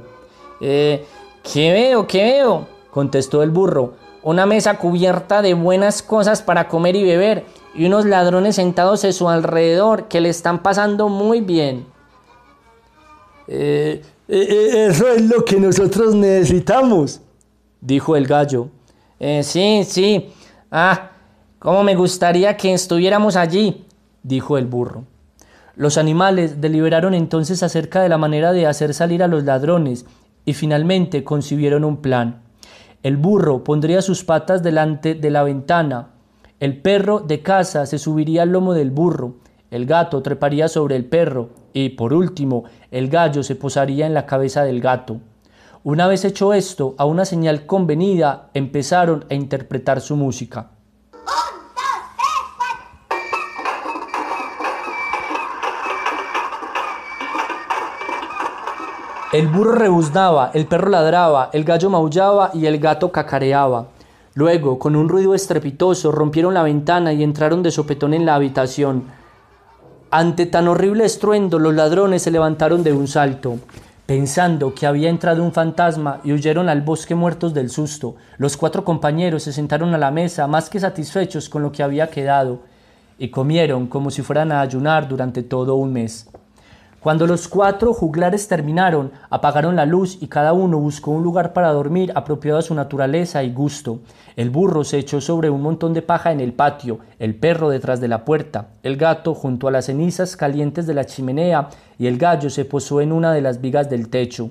Eh, 0.62 1.04
¿Qué 1.42 1.72
veo? 1.72 2.06
¿Qué 2.06 2.22
veo? 2.22 2.79
Contestó 2.90 3.42
el 3.42 3.50
burro. 3.50 3.94
Una 4.22 4.46
mesa 4.46 4.78
cubierta 4.78 5.42
de 5.42 5.54
buenas 5.54 6.02
cosas 6.02 6.42
para 6.42 6.68
comer 6.68 6.96
y 6.96 7.04
beber, 7.04 7.44
y 7.74 7.86
unos 7.86 8.04
ladrones 8.04 8.56
sentados 8.56 9.04
a 9.04 9.12
su 9.12 9.28
alrededor 9.28 10.08
que 10.08 10.20
le 10.20 10.28
están 10.28 10.62
pasando 10.62 11.08
muy 11.08 11.40
bien. 11.40 11.86
Eh, 13.48 14.02
eh, 14.28 14.46
eh, 14.48 14.86
eso 14.90 15.08
es 15.08 15.22
lo 15.22 15.44
que 15.44 15.58
nosotros 15.58 16.14
necesitamos, 16.14 17.20
dijo 17.80 18.16
el 18.16 18.26
gallo. 18.26 18.68
sí, 19.42 19.82
sí. 19.84 20.32
Ah, 20.70 21.10
cómo 21.58 21.82
me 21.82 21.96
gustaría 21.96 22.56
que 22.56 22.72
estuviéramos 22.72 23.36
allí, 23.36 23.84
dijo 24.22 24.56
el 24.56 24.66
burro. 24.66 25.04
Los 25.76 25.96
animales 25.96 26.60
deliberaron 26.60 27.14
entonces 27.14 27.62
acerca 27.62 28.02
de 28.02 28.08
la 28.08 28.18
manera 28.18 28.52
de 28.52 28.66
hacer 28.66 28.92
salir 28.92 29.22
a 29.22 29.28
los 29.28 29.44
ladrones 29.44 30.04
y 30.44 30.52
finalmente 30.52 31.24
concibieron 31.24 31.84
un 31.84 31.96
plan. 31.96 32.42
El 33.02 33.16
burro 33.16 33.64
pondría 33.64 34.02
sus 34.02 34.24
patas 34.24 34.62
delante 34.62 35.14
de 35.14 35.30
la 35.30 35.42
ventana, 35.42 36.10
el 36.60 36.82
perro 36.82 37.20
de 37.20 37.40
casa 37.40 37.86
se 37.86 37.98
subiría 37.98 38.42
al 38.42 38.50
lomo 38.50 38.74
del 38.74 38.90
burro, 38.90 39.36
el 39.70 39.86
gato 39.86 40.20
treparía 40.20 40.68
sobre 40.68 40.96
el 40.96 41.06
perro 41.06 41.48
y, 41.72 41.90
por 41.90 42.12
último, 42.12 42.64
el 42.90 43.08
gallo 43.08 43.42
se 43.42 43.56
posaría 43.56 44.06
en 44.06 44.12
la 44.12 44.26
cabeza 44.26 44.64
del 44.64 44.82
gato. 44.82 45.22
Una 45.82 46.06
vez 46.06 46.26
hecho 46.26 46.52
esto, 46.52 46.94
a 46.98 47.06
una 47.06 47.24
señal 47.24 47.64
convenida, 47.64 48.50
empezaron 48.52 49.24
a 49.30 49.34
interpretar 49.34 50.02
su 50.02 50.16
música. 50.16 50.72
El 59.32 59.46
burro 59.46 59.76
rebuznaba, 59.76 60.50
el 60.54 60.66
perro 60.66 60.88
ladraba, 60.88 61.50
el 61.52 61.62
gallo 61.62 61.88
maullaba 61.88 62.50
y 62.52 62.66
el 62.66 62.80
gato 62.80 63.12
cacareaba. 63.12 63.86
Luego, 64.34 64.80
con 64.80 64.96
un 64.96 65.08
ruido 65.08 65.36
estrepitoso, 65.36 66.10
rompieron 66.10 66.52
la 66.52 66.64
ventana 66.64 67.12
y 67.12 67.22
entraron 67.22 67.62
de 67.62 67.70
sopetón 67.70 68.12
en 68.12 68.26
la 68.26 68.34
habitación. 68.34 69.04
Ante 70.10 70.46
tan 70.46 70.66
horrible 70.66 71.04
estruendo, 71.04 71.60
los 71.60 71.72
ladrones 71.72 72.22
se 72.22 72.32
levantaron 72.32 72.82
de 72.82 72.92
un 72.92 73.06
salto, 73.06 73.58
pensando 74.04 74.74
que 74.74 74.88
había 74.88 75.08
entrado 75.08 75.44
un 75.44 75.52
fantasma 75.52 76.20
y 76.24 76.32
huyeron 76.32 76.68
al 76.68 76.82
bosque 76.82 77.14
muertos 77.14 77.54
del 77.54 77.70
susto. 77.70 78.16
Los 78.36 78.56
cuatro 78.56 78.84
compañeros 78.84 79.44
se 79.44 79.52
sentaron 79.52 79.94
a 79.94 79.98
la 79.98 80.10
mesa 80.10 80.48
más 80.48 80.68
que 80.68 80.80
satisfechos 80.80 81.48
con 81.48 81.62
lo 81.62 81.70
que 81.70 81.84
había 81.84 82.08
quedado 82.08 82.62
y 83.16 83.28
comieron 83.28 83.86
como 83.86 84.10
si 84.10 84.22
fueran 84.22 84.50
a 84.50 84.60
ayunar 84.60 85.06
durante 85.06 85.44
todo 85.44 85.76
un 85.76 85.92
mes. 85.92 86.29
Cuando 87.00 87.26
los 87.26 87.48
cuatro 87.48 87.94
juglares 87.94 88.46
terminaron, 88.46 89.12
apagaron 89.30 89.74
la 89.74 89.86
luz 89.86 90.18
y 90.20 90.26
cada 90.26 90.52
uno 90.52 90.78
buscó 90.78 91.12
un 91.12 91.22
lugar 91.22 91.54
para 91.54 91.72
dormir 91.72 92.12
apropiado 92.14 92.58
a 92.58 92.62
su 92.62 92.74
naturaleza 92.74 93.42
y 93.42 93.54
gusto. 93.54 94.00
El 94.36 94.50
burro 94.50 94.84
se 94.84 94.98
echó 94.98 95.22
sobre 95.22 95.48
un 95.48 95.62
montón 95.62 95.94
de 95.94 96.02
paja 96.02 96.30
en 96.30 96.40
el 96.40 96.52
patio, 96.52 96.98
el 97.18 97.34
perro 97.34 97.70
detrás 97.70 98.02
de 98.02 98.08
la 98.08 98.26
puerta, 98.26 98.68
el 98.82 98.98
gato 98.98 99.34
junto 99.34 99.66
a 99.66 99.70
las 99.70 99.86
cenizas 99.86 100.36
calientes 100.36 100.86
de 100.86 100.92
la 100.92 101.06
chimenea 101.06 101.70
y 101.98 102.06
el 102.06 102.18
gallo 102.18 102.50
se 102.50 102.66
posó 102.66 103.00
en 103.00 103.12
una 103.12 103.32
de 103.32 103.40
las 103.40 103.62
vigas 103.62 103.88
del 103.88 104.10
techo. 104.10 104.50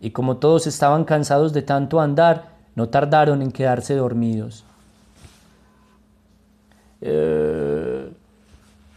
Y 0.00 0.12
como 0.12 0.38
todos 0.38 0.66
estaban 0.66 1.04
cansados 1.04 1.52
de 1.52 1.60
tanto 1.60 2.00
andar, 2.00 2.52
no 2.74 2.88
tardaron 2.88 3.42
en 3.42 3.52
quedarse 3.52 3.94
dormidos. 3.94 4.64
Eh, 7.02 7.91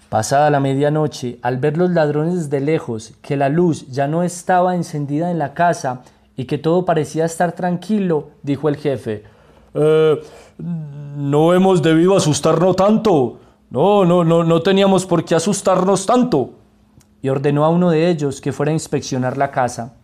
Pasada 0.09 0.49
la 0.49 0.59
medianoche, 0.59 1.39
al 1.41 1.57
ver 1.57 1.77
los 1.77 1.89
ladrones 1.89 2.49
de 2.49 2.59
lejos, 2.59 3.13
que 3.21 3.35
la 3.35 3.49
luz 3.49 3.87
ya 3.87 4.07
no 4.07 4.23
estaba 4.23 4.75
encendida 4.75 5.31
en 5.31 5.39
la 5.39 5.53
casa 5.53 6.03
y 6.37 6.45
que 6.45 6.57
todo 6.57 6.85
parecía 6.85 7.25
estar 7.25 7.53
tranquilo, 7.53 8.29
dijo 8.43 8.69
el 8.69 8.77
jefe. 8.77 9.23
Eh, 9.73 10.21
no 10.57 11.53
hemos 11.53 11.81
debido 11.81 12.15
asustarnos 12.15 12.75
tanto. 12.75 13.39
No, 13.69 14.05
no, 14.05 14.23
no, 14.23 14.43
no 14.43 14.61
teníamos 14.61 15.05
por 15.05 15.25
qué 15.25 15.35
asustarnos 15.35 16.05
tanto. 16.05 16.51
Y 17.21 17.29
ordenó 17.29 17.65
a 17.65 17.69
uno 17.69 17.89
de 17.89 18.09
ellos 18.09 18.41
que 18.41 18.51
fuera 18.51 18.69
a 18.69 18.73
inspeccionar 18.73 19.37
la 19.37 19.51
casa. 19.51 19.95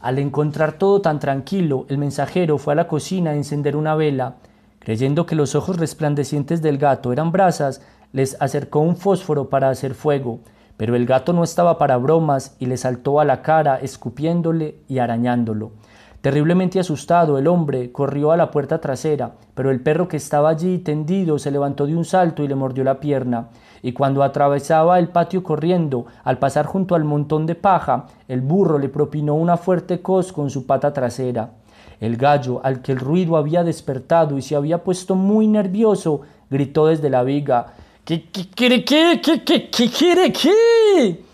Al 0.00 0.18
encontrar 0.18 0.74
todo 0.74 1.00
tan 1.00 1.18
tranquilo, 1.18 1.86
el 1.88 1.98
mensajero 1.98 2.58
fue 2.58 2.74
a 2.74 2.76
la 2.76 2.88
cocina 2.88 3.30
a 3.30 3.34
encender 3.34 3.74
una 3.74 3.94
vela. 3.94 4.36
Creyendo 4.78 5.26
que 5.26 5.34
los 5.34 5.54
ojos 5.54 5.78
resplandecientes 5.78 6.60
del 6.60 6.78
gato 6.78 7.12
eran 7.12 7.32
brasas, 7.32 7.80
les 8.14 8.40
acercó 8.40 8.78
un 8.78 8.96
fósforo 8.96 9.50
para 9.50 9.68
hacer 9.70 9.92
fuego, 9.92 10.38
pero 10.76 10.94
el 10.94 11.04
gato 11.04 11.32
no 11.32 11.42
estaba 11.42 11.78
para 11.78 11.96
bromas 11.96 12.54
y 12.60 12.66
le 12.66 12.76
saltó 12.76 13.18
a 13.18 13.24
la 13.24 13.42
cara 13.42 13.80
escupiéndole 13.82 14.76
y 14.88 15.00
arañándolo. 15.00 15.72
Terriblemente 16.20 16.78
asustado, 16.78 17.38
el 17.38 17.48
hombre 17.48 17.90
corrió 17.90 18.30
a 18.30 18.36
la 18.36 18.52
puerta 18.52 18.80
trasera, 18.80 19.32
pero 19.54 19.72
el 19.72 19.80
perro 19.80 20.06
que 20.06 20.16
estaba 20.16 20.48
allí 20.48 20.78
tendido 20.78 21.40
se 21.40 21.50
levantó 21.50 21.86
de 21.86 21.96
un 21.96 22.04
salto 22.04 22.44
y 22.44 22.48
le 22.48 22.54
mordió 22.54 22.84
la 22.84 23.00
pierna, 23.00 23.48
y 23.82 23.92
cuando 23.92 24.22
atravesaba 24.22 25.00
el 25.00 25.08
patio 25.08 25.42
corriendo, 25.42 26.06
al 26.22 26.38
pasar 26.38 26.66
junto 26.66 26.94
al 26.94 27.02
montón 27.02 27.46
de 27.46 27.56
paja, 27.56 28.06
el 28.28 28.42
burro 28.42 28.78
le 28.78 28.88
propinó 28.88 29.34
una 29.34 29.56
fuerte 29.56 30.02
cos 30.02 30.32
con 30.32 30.50
su 30.50 30.66
pata 30.66 30.92
trasera. 30.92 31.50
El 31.98 32.16
gallo, 32.16 32.60
al 32.62 32.80
que 32.80 32.92
el 32.92 33.00
ruido 33.00 33.36
había 33.36 33.64
despertado 33.64 34.38
y 34.38 34.42
se 34.42 34.54
había 34.54 34.84
puesto 34.84 35.16
muy 35.16 35.48
nervioso, 35.48 36.20
gritó 36.48 36.86
desde 36.86 37.10
la 37.10 37.24
viga 37.24 37.74
¿Qué, 38.04 38.22
qué 38.30 38.46
quiere 38.54 38.84
qué? 38.84 39.20
¿Qué, 39.22 39.42
qué, 39.42 39.70
qué 39.70 39.88
quiere 39.88 40.30
qué? 40.30 41.24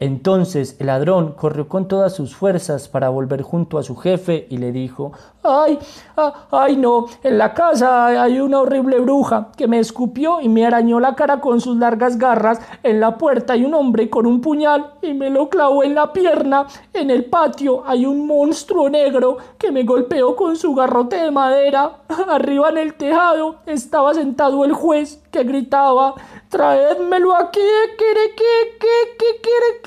Entonces 0.00 0.76
el 0.78 0.86
ladrón 0.86 1.32
corrió 1.32 1.68
con 1.68 1.88
todas 1.88 2.14
sus 2.14 2.36
fuerzas 2.36 2.88
para 2.88 3.08
volver 3.08 3.42
junto 3.42 3.78
a 3.78 3.82
su 3.82 3.96
jefe 3.96 4.46
y 4.48 4.58
le 4.58 4.70
dijo, 4.70 5.12
¡Ay! 5.42 5.78
Ah, 6.16 6.46
¡Ay 6.52 6.76
no! 6.76 7.06
En 7.22 7.36
la 7.36 7.52
casa 7.52 8.06
hay 8.06 8.38
una 8.38 8.60
horrible 8.60 9.00
bruja 9.00 9.48
que 9.56 9.66
me 9.66 9.80
escupió 9.80 10.40
y 10.40 10.48
me 10.48 10.64
arañó 10.64 11.00
la 11.00 11.16
cara 11.16 11.40
con 11.40 11.60
sus 11.60 11.76
largas 11.78 12.16
garras. 12.16 12.60
En 12.84 13.00
la 13.00 13.18
puerta 13.18 13.54
hay 13.54 13.64
un 13.64 13.74
hombre 13.74 14.08
con 14.08 14.26
un 14.26 14.40
puñal 14.40 14.92
y 15.02 15.14
me 15.14 15.30
lo 15.30 15.48
clavó 15.48 15.82
en 15.82 15.96
la 15.96 16.12
pierna. 16.12 16.66
En 16.92 17.10
el 17.10 17.24
patio 17.24 17.82
hay 17.84 18.06
un 18.06 18.24
monstruo 18.26 18.88
negro 18.88 19.38
que 19.58 19.72
me 19.72 19.82
golpeó 19.82 20.36
con 20.36 20.56
su 20.56 20.74
garrote 20.74 21.16
de 21.16 21.32
madera. 21.32 21.98
Arriba 22.28 22.68
en 22.68 22.78
el 22.78 22.94
tejado 22.94 23.56
estaba 23.66 24.14
sentado 24.14 24.64
el 24.64 24.74
juez 24.74 25.24
que 25.32 25.42
gritaba 25.42 26.14
traédmelo 26.48 27.34
aquí, 27.34 27.60
que, 27.98 28.34
que, 28.34 28.78
que, 29.18 29.40
quiere 29.40 29.80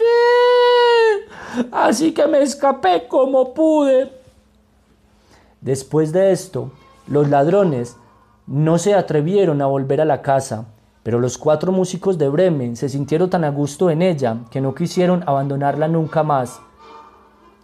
Así 1.72 2.14
que 2.14 2.28
me 2.28 2.42
escapé 2.42 3.08
como 3.08 3.54
pude. 3.54 4.12
Después 5.60 6.12
de 6.12 6.32
esto, 6.32 6.72
los 7.08 7.30
ladrones 7.30 7.98
no 8.48 8.78
se 8.78 8.94
atrevieron 8.94 9.62
a 9.62 9.68
volver 9.68 10.02
a 10.02 10.06
la 10.06 10.22
casa, 10.22 10.66
pero 11.04 11.20
los 11.20 11.38
cuatro 11.38 11.72
músicos 11.72 12.18
de 12.18 12.30
Bremen 12.30 12.76
se 12.76 12.90
sintieron 12.90 13.30
tan 13.30 13.44
a 13.44 13.50
gusto 13.50 13.90
en 13.90 14.02
ella 14.02 14.38
que 14.50 14.62
no 14.62 14.74
quisieron 14.74 15.24
abandonarla 15.28 15.88
nunca 15.88 16.24
más. 16.24 16.60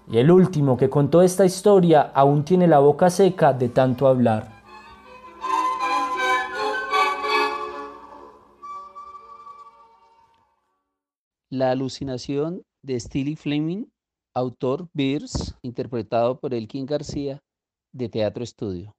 Y 0.09 0.17
el 0.17 0.31
último 0.31 0.77
que 0.77 0.89
contó 0.89 1.21
esta 1.21 1.45
historia 1.45 2.11
aún 2.13 2.43
tiene 2.43 2.67
la 2.67 2.79
boca 2.79 3.09
seca 3.09 3.53
de 3.53 3.69
tanto 3.69 4.07
hablar. 4.07 4.56
La 11.49 11.71
alucinación 11.71 12.63
de 12.83 12.99
Stilly 12.99 13.37
Fleming, 13.37 13.85
autor 14.35 14.89
Beers, 14.93 15.55
interpretado 15.61 16.41
por 16.41 16.53
Elkin 16.53 16.85
García, 16.85 17.39
de 17.93 18.09
Teatro 18.09 18.43
Estudio. 18.43 18.96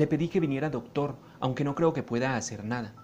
Le 0.00 0.06
pedí 0.06 0.28
que 0.28 0.40
viniera 0.40 0.70
doctor, 0.70 1.18
aunque 1.40 1.62
no 1.62 1.74
creo 1.74 1.92
que 1.92 2.02
pueda 2.02 2.34
hacer 2.34 2.64
nada. 2.64 2.94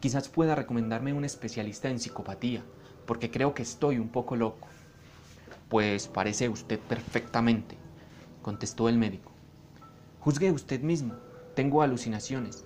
Quizás 0.00 0.30
pueda 0.30 0.54
recomendarme 0.54 1.12
un 1.12 1.26
especialista 1.26 1.90
en 1.90 1.98
psicopatía, 1.98 2.64
porque 3.04 3.30
creo 3.30 3.52
que 3.52 3.60
estoy 3.60 3.98
un 3.98 4.08
poco 4.08 4.36
loco. 4.36 4.66
Pues 5.68 6.08
parece 6.08 6.48
usted 6.48 6.78
perfectamente, 6.78 7.76
contestó 8.40 8.88
el 8.88 8.96
médico. 8.96 9.32
Juzgue 10.20 10.50
usted 10.50 10.80
mismo, 10.80 11.16
tengo 11.54 11.82
alucinaciones. 11.82 12.64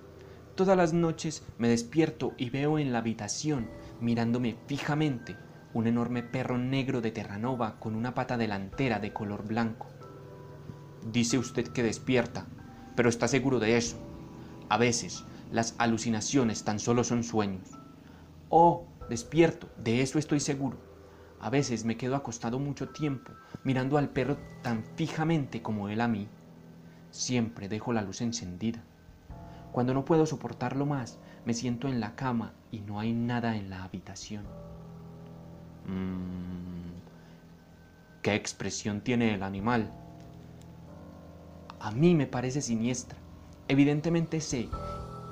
Todas 0.54 0.76
las 0.76 0.92
noches 0.92 1.42
me 1.58 1.68
despierto 1.68 2.34
y 2.38 2.48
veo 2.50 2.78
en 2.78 2.92
la 2.92 2.98
habitación, 2.98 3.68
mirándome 4.00 4.54
fijamente, 4.68 5.36
un 5.74 5.88
enorme 5.88 6.22
perro 6.22 6.58
negro 6.58 7.00
de 7.00 7.10
Terranova 7.10 7.80
con 7.80 7.96
una 7.96 8.14
pata 8.14 8.36
delantera 8.36 9.00
de 9.00 9.12
color 9.12 9.48
blanco. 9.48 9.88
Dice 11.10 11.38
usted 11.38 11.66
que 11.66 11.82
despierta, 11.82 12.46
pero 13.00 13.08
está 13.08 13.28
seguro 13.28 13.58
de 13.58 13.78
eso. 13.78 13.96
A 14.68 14.76
veces 14.76 15.24
las 15.50 15.74
alucinaciones 15.78 16.64
tan 16.64 16.78
solo 16.78 17.02
son 17.02 17.24
sueños. 17.24 17.70
Oh, 18.50 18.88
despierto, 19.08 19.70
de 19.78 20.02
eso 20.02 20.18
estoy 20.18 20.38
seguro. 20.38 20.76
A 21.40 21.48
veces 21.48 21.86
me 21.86 21.96
quedo 21.96 22.14
acostado 22.14 22.58
mucho 22.58 22.90
tiempo 22.90 23.32
mirando 23.64 23.96
al 23.96 24.10
perro 24.10 24.36
tan 24.60 24.84
fijamente 24.96 25.62
como 25.62 25.88
él 25.88 26.02
a 26.02 26.08
mí. 26.08 26.28
Siempre 27.10 27.70
dejo 27.70 27.94
la 27.94 28.02
luz 28.02 28.20
encendida. 28.20 28.84
Cuando 29.72 29.94
no 29.94 30.04
puedo 30.04 30.26
soportarlo 30.26 30.84
más, 30.84 31.18
me 31.46 31.54
siento 31.54 31.88
en 31.88 32.00
la 32.00 32.16
cama 32.16 32.52
y 32.70 32.80
no 32.80 33.00
hay 33.00 33.14
nada 33.14 33.56
en 33.56 33.70
la 33.70 33.82
habitación. 33.82 34.44
Mm, 35.86 37.00
¿Qué 38.20 38.34
expresión 38.34 39.00
tiene 39.00 39.32
el 39.32 39.42
animal? 39.42 39.90
A 41.82 41.90
mí 41.92 42.14
me 42.14 42.26
parece 42.26 42.60
siniestra. 42.60 43.16
Evidentemente 43.66 44.42
sé 44.42 44.68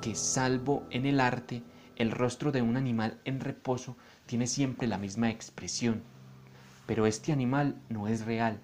que 0.01 0.15
salvo 0.15 0.83
en 0.89 1.05
el 1.05 1.19
arte, 1.19 1.61
el 1.95 2.09
rostro 2.09 2.51
de 2.51 2.63
un 2.63 2.75
animal 2.75 3.19
en 3.23 3.39
reposo 3.39 3.95
tiene 4.25 4.47
siempre 4.47 4.87
la 4.87 4.97
misma 4.97 5.29
expresión. 5.29 6.01
Pero 6.87 7.05
este 7.05 7.31
animal 7.31 7.75
no 7.87 8.07
es 8.07 8.25
real. 8.25 8.61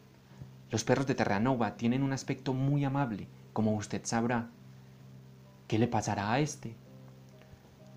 Los 0.72 0.84
perros 0.84 1.06
de 1.06 1.14
Terranova 1.14 1.78
tienen 1.78 2.02
un 2.02 2.12
aspecto 2.12 2.56
muy 2.56 2.84
amable, 2.84 3.28
como 3.54 3.76
usted 3.76 4.02
sabrá. 4.04 4.50
¿Qué 5.68 5.78
le 5.78 5.88
pasará 5.88 6.34
a 6.34 6.40
este? 6.40 6.76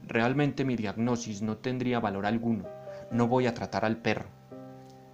Realmente 0.07 0.67
mi 0.67 0.77
diagnosis 0.77 1.41
no 1.41 1.57
tendría 1.57 1.99
valor 1.99 2.27
alguno. 2.27 2.67
No 3.11 3.27
voy 3.27 3.47
a 3.47 3.55
tratar 3.55 3.87
al 3.87 3.97
perro. 3.97 4.29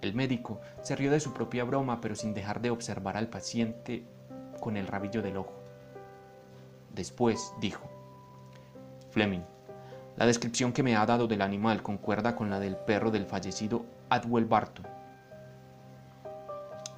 El 0.03 0.15
médico 0.15 0.61
se 0.83 0.97
rió 0.97 1.13
de 1.13 1.21
su 1.21 1.33
propia 1.33 1.63
broma, 1.63 2.01
pero 2.01 2.17
sin 2.17 2.35
dejar 2.35 2.61
de 2.61 2.71
observar 2.71 3.17
al 3.17 3.29
paciente 3.29 4.05
con 4.65 4.79
el 4.79 4.87
rabillo 4.87 5.21
del 5.21 5.37
ojo. 5.37 5.53
Después 6.95 7.53
dijo, 7.61 7.85
Fleming, 9.11 9.43
la 10.17 10.25
descripción 10.25 10.73
que 10.73 10.83
me 10.83 10.97
ha 10.97 11.05
dado 11.05 11.27
del 11.27 11.43
animal 11.43 11.83
concuerda 11.83 12.35
con 12.35 12.49
la 12.49 12.59
del 12.59 12.77
perro 12.77 13.11
del 13.11 13.27
fallecido 13.27 13.85
Adwell 14.09 14.47
Barton. 14.47 14.87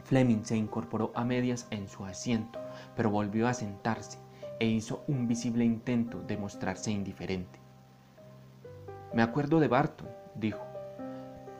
Fleming 0.05 0.44
se 0.44 0.57
incorporó 0.57 1.11
a 1.16 1.24
medias 1.24 1.66
en 1.70 1.88
su 1.88 2.05
asiento, 2.05 2.61
pero 2.94 3.11
volvió 3.11 3.48
a 3.48 3.55
sentarse 3.55 4.18
e 4.61 4.66
hizo 4.66 5.02
un 5.09 5.26
visible 5.26 5.64
intento 5.64 6.22
de 6.22 6.37
mostrarse 6.37 6.92
indiferente. 6.92 7.59
Me 9.12 9.22
acuerdo 9.22 9.59
de 9.59 9.66
Barton, 9.66 10.09
dijo. 10.37 10.64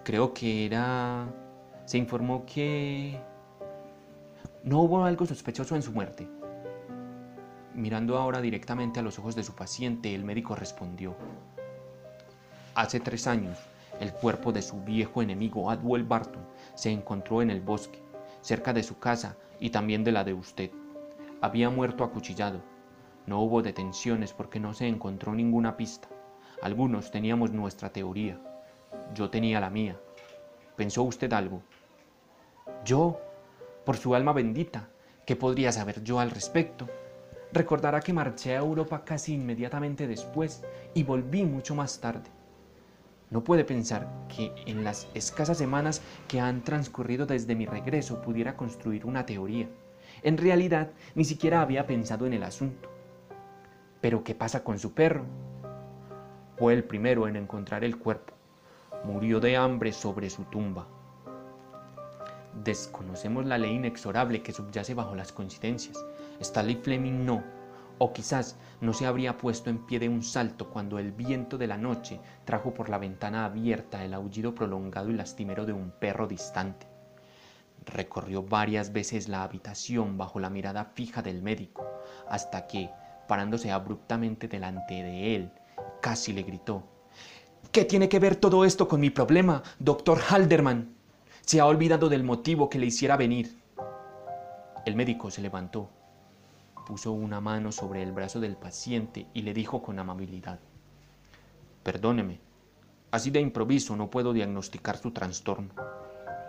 Creo 0.05 0.33
que 0.33 0.67
era... 0.67 1.27
Se 1.85 1.99
informó 1.99 2.47
que... 2.47 3.21
¿No 4.67 4.81
hubo 4.81 5.05
algo 5.05 5.25
sospechoso 5.27 5.77
en 5.77 5.83
su 5.83 5.93
muerte? 5.93 6.29
Mirando 7.73 8.19
ahora 8.19 8.41
directamente 8.41 8.99
a 8.99 9.03
los 9.05 9.17
ojos 9.17 9.37
de 9.37 9.45
su 9.45 9.55
paciente, 9.55 10.13
el 10.13 10.25
médico 10.25 10.57
respondió. 10.57 11.15
Hace 12.75 12.99
tres 12.99 13.29
años, 13.29 13.57
el 14.01 14.13
cuerpo 14.13 14.51
de 14.51 14.63
su 14.63 14.83
viejo 14.83 15.23
enemigo 15.23 15.71
Adwell 15.71 16.03
Barton 16.03 16.45
se 16.75 16.91
encontró 16.91 17.43
en 17.43 17.51
el 17.51 17.61
bosque, 17.61 18.03
cerca 18.41 18.73
de 18.73 18.83
su 18.83 18.99
casa 18.99 19.37
y 19.61 19.71
también 19.71 20.03
de 20.03 20.11
la 20.11 20.25
de 20.25 20.35
usted. 20.35 20.73
Había 21.41 21.71
muerto 21.71 22.03
acuchillado. 22.03 22.61
No 23.25 23.43
hubo 23.43 23.63
detenciones 23.63 24.33
porque 24.33 24.59
no 24.59 24.75
se 24.75 24.89
encontró 24.89 25.33
ninguna 25.33 25.77
pista. 25.77 26.09
Algunos 26.61 27.13
teníamos 27.13 27.53
nuestra 27.53 27.93
teoría. 27.93 28.41
Yo 29.15 29.31
tenía 29.31 29.61
la 29.61 29.71
mía. 29.71 29.97
¿Pensó 30.75 31.05
usted 31.05 31.33
algo? 31.33 31.63
Yo, 32.85 33.21
por 33.87 33.97
su 33.97 34.17
alma 34.17 34.33
bendita, 34.33 34.89
¿qué 35.25 35.37
podría 35.37 35.71
saber 35.71 36.03
yo 36.03 36.19
al 36.19 36.33
respecto? 36.33 36.89
Recordará 37.53 38.01
que 38.01 38.13
marché 38.13 38.57
a 38.57 38.59
Europa 38.59 39.05
casi 39.05 39.35
inmediatamente 39.35 40.09
después 40.09 40.65
y 40.93 41.05
volví 41.05 41.45
mucho 41.45 41.77
más 41.77 42.01
tarde. 42.01 42.29
No 43.31 43.45
puede 43.45 43.65
pensar 43.65 44.09
que 44.29 44.53
en 44.67 44.83
las 44.83 45.07
escasas 45.15 45.57
semanas 45.57 46.03
que 46.27 46.41
han 46.41 46.65
transcurrido 46.65 47.27
desde 47.27 47.55
mi 47.55 47.65
regreso 47.65 48.21
pudiera 48.21 48.57
construir 48.57 49.07
una 49.07 49.25
teoría. 49.25 49.69
En 50.25 50.37
realidad, 50.37 50.91
ni 51.15 51.25
siquiera 51.25 51.61
había 51.61 51.87
pensado 51.87 52.27
en 52.27 52.33
el 52.33 52.43
asunto. 52.43 52.91
Pero 54.01 54.25
¿qué 54.25 54.35
pasa 54.35 54.65
con 54.65 54.81
su 54.81 54.95
perro? 54.95 55.25
Fue 56.59 56.75
el 56.75 56.83
primero 56.83 57.29
en 57.29 57.37
encontrar 57.37 57.85
el 57.85 57.99
cuerpo. 57.99 58.35
Murió 59.05 59.39
de 59.39 59.57
hambre 59.57 59.93
sobre 59.93 60.29
su 60.29 60.43
tumba. 60.45 60.89
Desconocemos 62.65 63.45
la 63.45 63.59
ley 63.59 63.75
inexorable 63.75 64.43
que 64.43 64.53
subyace 64.53 64.95
bajo 64.95 65.15
las 65.15 65.33
coincidencias. 65.33 66.05
Stanley 66.41 66.77
Fleming 66.77 67.25
no, 67.25 67.45
o 67.99 68.13
quizás 68.13 68.57
no 68.81 68.93
se 68.93 69.07
habría 69.07 69.39
puesto 69.39 69.71
en 69.71 69.79
pie 69.87 69.99
de 69.99 70.09
un 70.09 70.23
salto 70.23 70.71
cuando 70.71 70.99
el 70.99 71.13
viento 71.13 71.59
de 71.59 71.67
la 71.67 71.77
noche 71.77 72.21
trajo 72.45 72.75
por 72.75 72.89
la 72.89 72.99
ventana 72.99 73.45
abierta 73.45 74.05
el 74.05 74.15
aullido 74.15 74.55
prolongado 74.55 75.11
y 75.11 75.15
lastimero 75.15 75.67
de 75.67 75.73
un 75.73 75.91
perro 75.91 76.27
distante. 76.27 76.87
Recorrió 77.85 78.43
varias 78.43 78.93
veces 78.93 79.29
la 79.29 79.43
habitación 79.43 80.19
bajo 80.19 80.41
la 80.41 80.51
mirada 80.51 80.85
fija 80.85 81.23
del 81.23 81.43
médico, 81.43 81.87
hasta 82.29 82.67
que, 82.67 82.91
parándose 83.29 83.71
abruptamente 83.71 84.49
delante 84.49 85.03
de 85.03 85.37
él, 85.37 85.53
casi 86.03 86.33
le 86.33 86.43
gritó. 86.43 86.83
¿Qué 87.71 87.85
tiene 87.85 88.09
que 88.09 88.19
ver 88.19 88.37
todo 88.37 88.65
esto 88.65 88.89
con 88.89 89.01
mi 89.01 89.11
problema, 89.11 89.63
doctor 89.79 90.19
Halderman? 90.29 90.96
Se 91.47 91.61
ha 91.61 91.67
olvidado 91.67 92.11
del 92.11 92.25
motivo 92.25 92.69
que 92.69 92.79
le 92.79 92.85
hiciera 92.85 93.17
venir. 93.17 93.57
El 94.85 94.95
médico 94.95 95.31
se 95.31 95.41
levantó, 95.41 95.89
puso 96.87 97.13
una 97.13 97.41
mano 97.41 97.73
sobre 97.73 98.03
el 98.03 98.13
brazo 98.13 98.39
del 98.41 98.57
paciente 98.57 99.27
y 99.33 99.41
le 99.41 99.55
dijo 99.55 99.83
con 99.83 99.99
amabilidad, 99.99 100.59
Perdóneme, 101.83 102.41
así 103.11 103.31
de 103.31 103.41
improviso 103.41 103.97
no 103.97 104.11
puedo 104.11 104.35
diagnosticar 104.35 104.99
su 104.99 105.13
trastorno. 105.13 105.71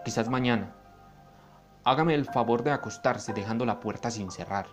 Quizás 0.04 0.28
mañana. 0.28 0.76
Hágame 1.86 2.14
el 2.14 2.26
favor 2.26 2.64
de 2.64 2.72
acostarse 2.72 3.32
dejando 3.32 3.66
la 3.66 3.80
puerta 3.80 4.12
sin 4.12 4.32
cerrar. 4.32 4.66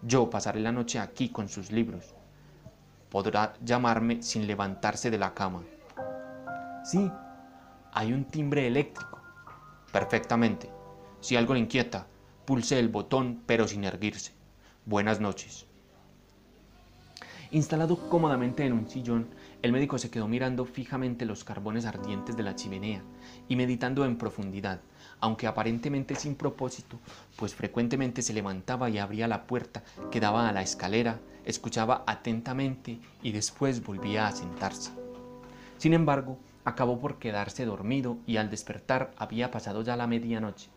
Yo 0.00 0.30
pasaré 0.30 0.60
la 0.60 0.72
noche 0.72 0.98
aquí 0.98 1.28
con 1.28 1.48
sus 1.48 1.70
libros 1.70 2.14
podrá 3.16 3.54
llamarme 3.64 4.22
sin 4.22 4.46
levantarse 4.46 5.10
de 5.10 5.18
la 5.18 5.32
cama. 5.32 5.62
Sí, 6.84 7.10
hay 7.92 8.12
un 8.12 8.24
timbre 8.26 8.66
eléctrico. 8.66 9.15
Perfectamente. 9.96 10.68
Si 11.20 11.36
algo 11.36 11.54
le 11.54 11.60
inquieta, 11.60 12.06
pulse 12.44 12.78
el 12.78 12.90
botón 12.90 13.40
pero 13.46 13.66
sin 13.66 13.82
erguirse. 13.84 14.32
Buenas 14.84 15.22
noches. 15.22 15.64
Instalado 17.50 17.96
cómodamente 18.10 18.66
en 18.66 18.74
un 18.74 18.90
sillón, 18.90 19.26
el 19.62 19.72
médico 19.72 19.96
se 19.96 20.10
quedó 20.10 20.28
mirando 20.28 20.66
fijamente 20.66 21.24
los 21.24 21.44
carbones 21.44 21.86
ardientes 21.86 22.36
de 22.36 22.42
la 22.42 22.54
chimenea 22.54 23.00
y 23.48 23.56
meditando 23.56 24.04
en 24.04 24.18
profundidad, 24.18 24.80
aunque 25.18 25.46
aparentemente 25.46 26.14
sin 26.14 26.34
propósito, 26.34 26.98
pues 27.36 27.54
frecuentemente 27.54 28.20
se 28.20 28.34
levantaba 28.34 28.90
y 28.90 28.98
abría 28.98 29.26
la 29.28 29.46
puerta 29.46 29.82
que 30.10 30.20
daba 30.20 30.46
a 30.46 30.52
la 30.52 30.60
escalera 30.60 31.20
escuchaba 31.46 32.04
atentamente 32.06 32.98
y 33.22 33.32
después 33.32 33.82
volvía 33.82 34.26
a 34.26 34.32
sentarse. 34.32 34.90
Sin 35.78 35.94
embargo, 35.94 36.38
acabó 36.66 36.98
por 36.98 37.18
quedarse 37.20 37.64
dormido 37.64 38.18
y 38.26 38.36
al 38.38 38.50
despertar 38.50 39.12
había 39.16 39.52
pasado 39.52 39.82
ya 39.82 39.96
la 39.96 40.08
medianoche. 40.08 40.68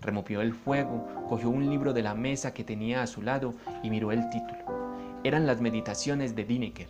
Removió 0.00 0.40
el 0.40 0.54
fuego, 0.54 1.06
cogió 1.28 1.50
un 1.50 1.68
libro 1.68 1.92
de 1.92 2.02
la 2.02 2.14
mesa 2.14 2.54
que 2.54 2.64
tenía 2.64 3.02
a 3.02 3.06
su 3.06 3.20
lado 3.20 3.54
y 3.82 3.90
miró 3.90 4.12
el 4.12 4.28
título. 4.30 4.96
Eran 5.24 5.46
las 5.46 5.60
meditaciones 5.60 6.34
de 6.34 6.44
Dineker. 6.44 6.88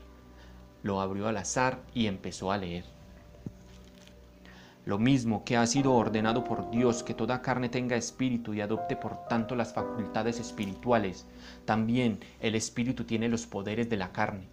Lo 0.84 1.00
abrió 1.00 1.26
al 1.26 1.36
azar 1.38 1.80
y 1.92 2.06
empezó 2.06 2.52
a 2.52 2.58
leer. 2.58 2.84
Lo 4.84 4.98
mismo 4.98 5.42
que 5.44 5.56
ha 5.56 5.66
sido 5.66 5.94
ordenado 5.94 6.44
por 6.44 6.70
Dios 6.70 7.02
que 7.02 7.14
toda 7.14 7.42
carne 7.42 7.68
tenga 7.68 7.96
espíritu 7.96 8.54
y 8.54 8.60
adopte 8.60 8.94
por 8.94 9.26
tanto 9.26 9.56
las 9.56 9.74
facultades 9.74 10.38
espirituales, 10.38 11.26
también 11.64 12.20
el 12.38 12.54
espíritu 12.54 13.02
tiene 13.02 13.28
los 13.28 13.48
poderes 13.48 13.90
de 13.90 13.96
la 13.96 14.12
carne, 14.12 14.46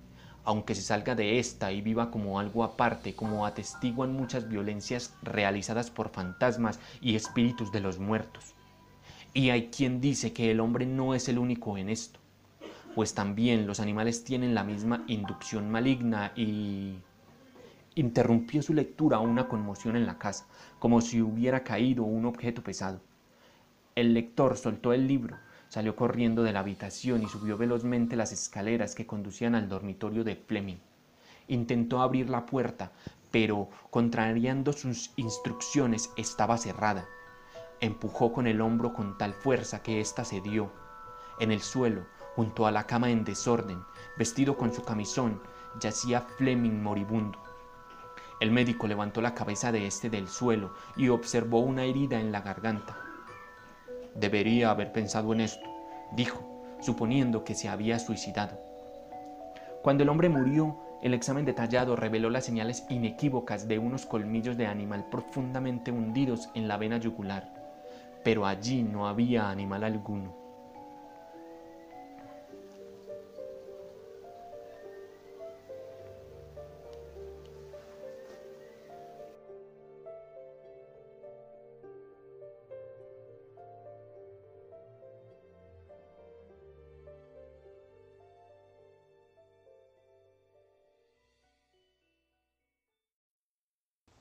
aunque 0.43 0.75
se 0.75 0.81
salga 0.81 1.15
de 1.15 1.39
ésta 1.39 1.71
y 1.71 1.81
viva 1.81 2.11
como 2.11 2.39
algo 2.39 2.63
aparte, 2.63 3.15
como 3.15 3.45
atestiguan 3.45 4.13
muchas 4.13 4.47
violencias 4.49 5.13
realizadas 5.21 5.89
por 5.89 6.09
fantasmas 6.09 6.79
y 7.01 7.15
espíritus 7.15 7.71
de 7.71 7.79
los 7.79 7.99
muertos. 7.99 8.53
Y 9.33 9.49
hay 9.49 9.67
quien 9.67 10.01
dice 10.01 10.33
que 10.33 10.51
el 10.51 10.59
hombre 10.59 10.85
no 10.85 11.15
es 11.15 11.27
el 11.29 11.39
único 11.39 11.77
en 11.77 11.89
esto, 11.89 12.19
pues 12.95 13.13
también 13.13 13.65
los 13.65 13.79
animales 13.79 14.23
tienen 14.23 14.53
la 14.53 14.63
misma 14.63 15.03
inducción 15.07 15.71
maligna 15.71 16.31
y 16.35 16.97
Interrumpió 17.95 18.63
su 18.63 18.73
lectura 18.73 19.19
una 19.19 19.47
conmoción 19.47 19.95
en 19.95 20.07
la 20.07 20.17
casa, 20.17 20.47
como 20.79 20.99
si 20.99 21.21
hubiera 21.21 21.63
caído 21.63 22.03
un 22.03 22.25
objeto 22.25 22.63
pesado. 22.63 22.99
El 23.95 24.15
lector 24.15 24.57
soltó 24.57 24.93
el 24.93 25.07
libro, 25.07 25.37
salió 25.73 25.95
corriendo 25.95 26.43
de 26.43 26.53
la 26.53 26.59
habitación 26.59 27.23
y 27.23 27.27
subió 27.27 27.57
velozmente 27.57 28.15
las 28.15 28.31
escaleras 28.31 28.93
que 28.93 29.07
conducían 29.07 29.55
al 29.55 29.69
dormitorio 29.69 30.23
de 30.23 30.35
Fleming. 30.35 30.77
Intentó 31.47 32.03
abrir 32.03 32.29
la 32.29 32.45
puerta, 32.45 32.91
pero, 33.31 33.69
contrariando 33.89 34.71
sus 34.71 35.09
instrucciones, 35.15 36.11
estaba 36.15 36.59
cerrada. 36.59 37.07
empujó 37.79 38.31
con 38.31 38.45
el 38.45 38.61
hombro 38.61 38.93
con 38.93 39.17
tal 39.17 39.33
fuerza 39.33 39.81
que 39.81 39.99
ésta 39.99 40.23
se 40.23 40.41
dio. 40.41 40.71
En 41.39 41.51
el 41.51 41.61
suelo, 41.61 42.05
junto 42.35 42.67
a 42.67 42.71
la 42.71 42.85
cama 42.85 43.09
en 43.09 43.23
desorden, 43.23 43.81
vestido 44.15 44.55
con 44.55 44.71
su 44.71 44.83
camisón, 44.83 45.41
yacía 45.79 46.21
Fleming 46.21 46.83
moribundo. 46.83 47.39
El 48.39 48.51
médico 48.51 48.85
levantó 48.85 49.23
la 49.23 49.33
cabeza 49.33 49.71
de 49.71 49.87
este 49.87 50.11
del 50.11 50.27
suelo 50.27 50.75
y 50.95 51.09
observó 51.09 51.61
una 51.61 51.83
herida 51.83 52.19
en 52.19 52.31
la 52.31 52.41
garganta. 52.41 52.95
Debería 54.15 54.69
haber 54.69 54.91
pensado 54.91 55.33
en 55.33 55.41
esto, 55.41 55.67
dijo, 56.15 56.43
suponiendo 56.79 57.43
que 57.43 57.55
se 57.55 57.69
había 57.69 57.99
suicidado. 57.99 58.59
Cuando 59.81 60.03
el 60.03 60.09
hombre 60.09 60.29
murió, 60.29 60.77
el 61.01 61.13
examen 61.13 61.45
detallado 61.45 61.95
reveló 61.95 62.29
las 62.29 62.45
señales 62.45 62.85
inequívocas 62.89 63.67
de 63.67 63.79
unos 63.79 64.05
colmillos 64.05 64.55
de 64.55 64.67
animal 64.67 65.05
profundamente 65.09 65.91
hundidos 65.91 66.49
en 66.53 66.67
la 66.67 66.77
vena 66.77 66.97
yugular, 66.97 67.53
pero 68.23 68.45
allí 68.45 68.83
no 68.83 69.07
había 69.07 69.49
animal 69.49 69.83
alguno. 69.83 70.42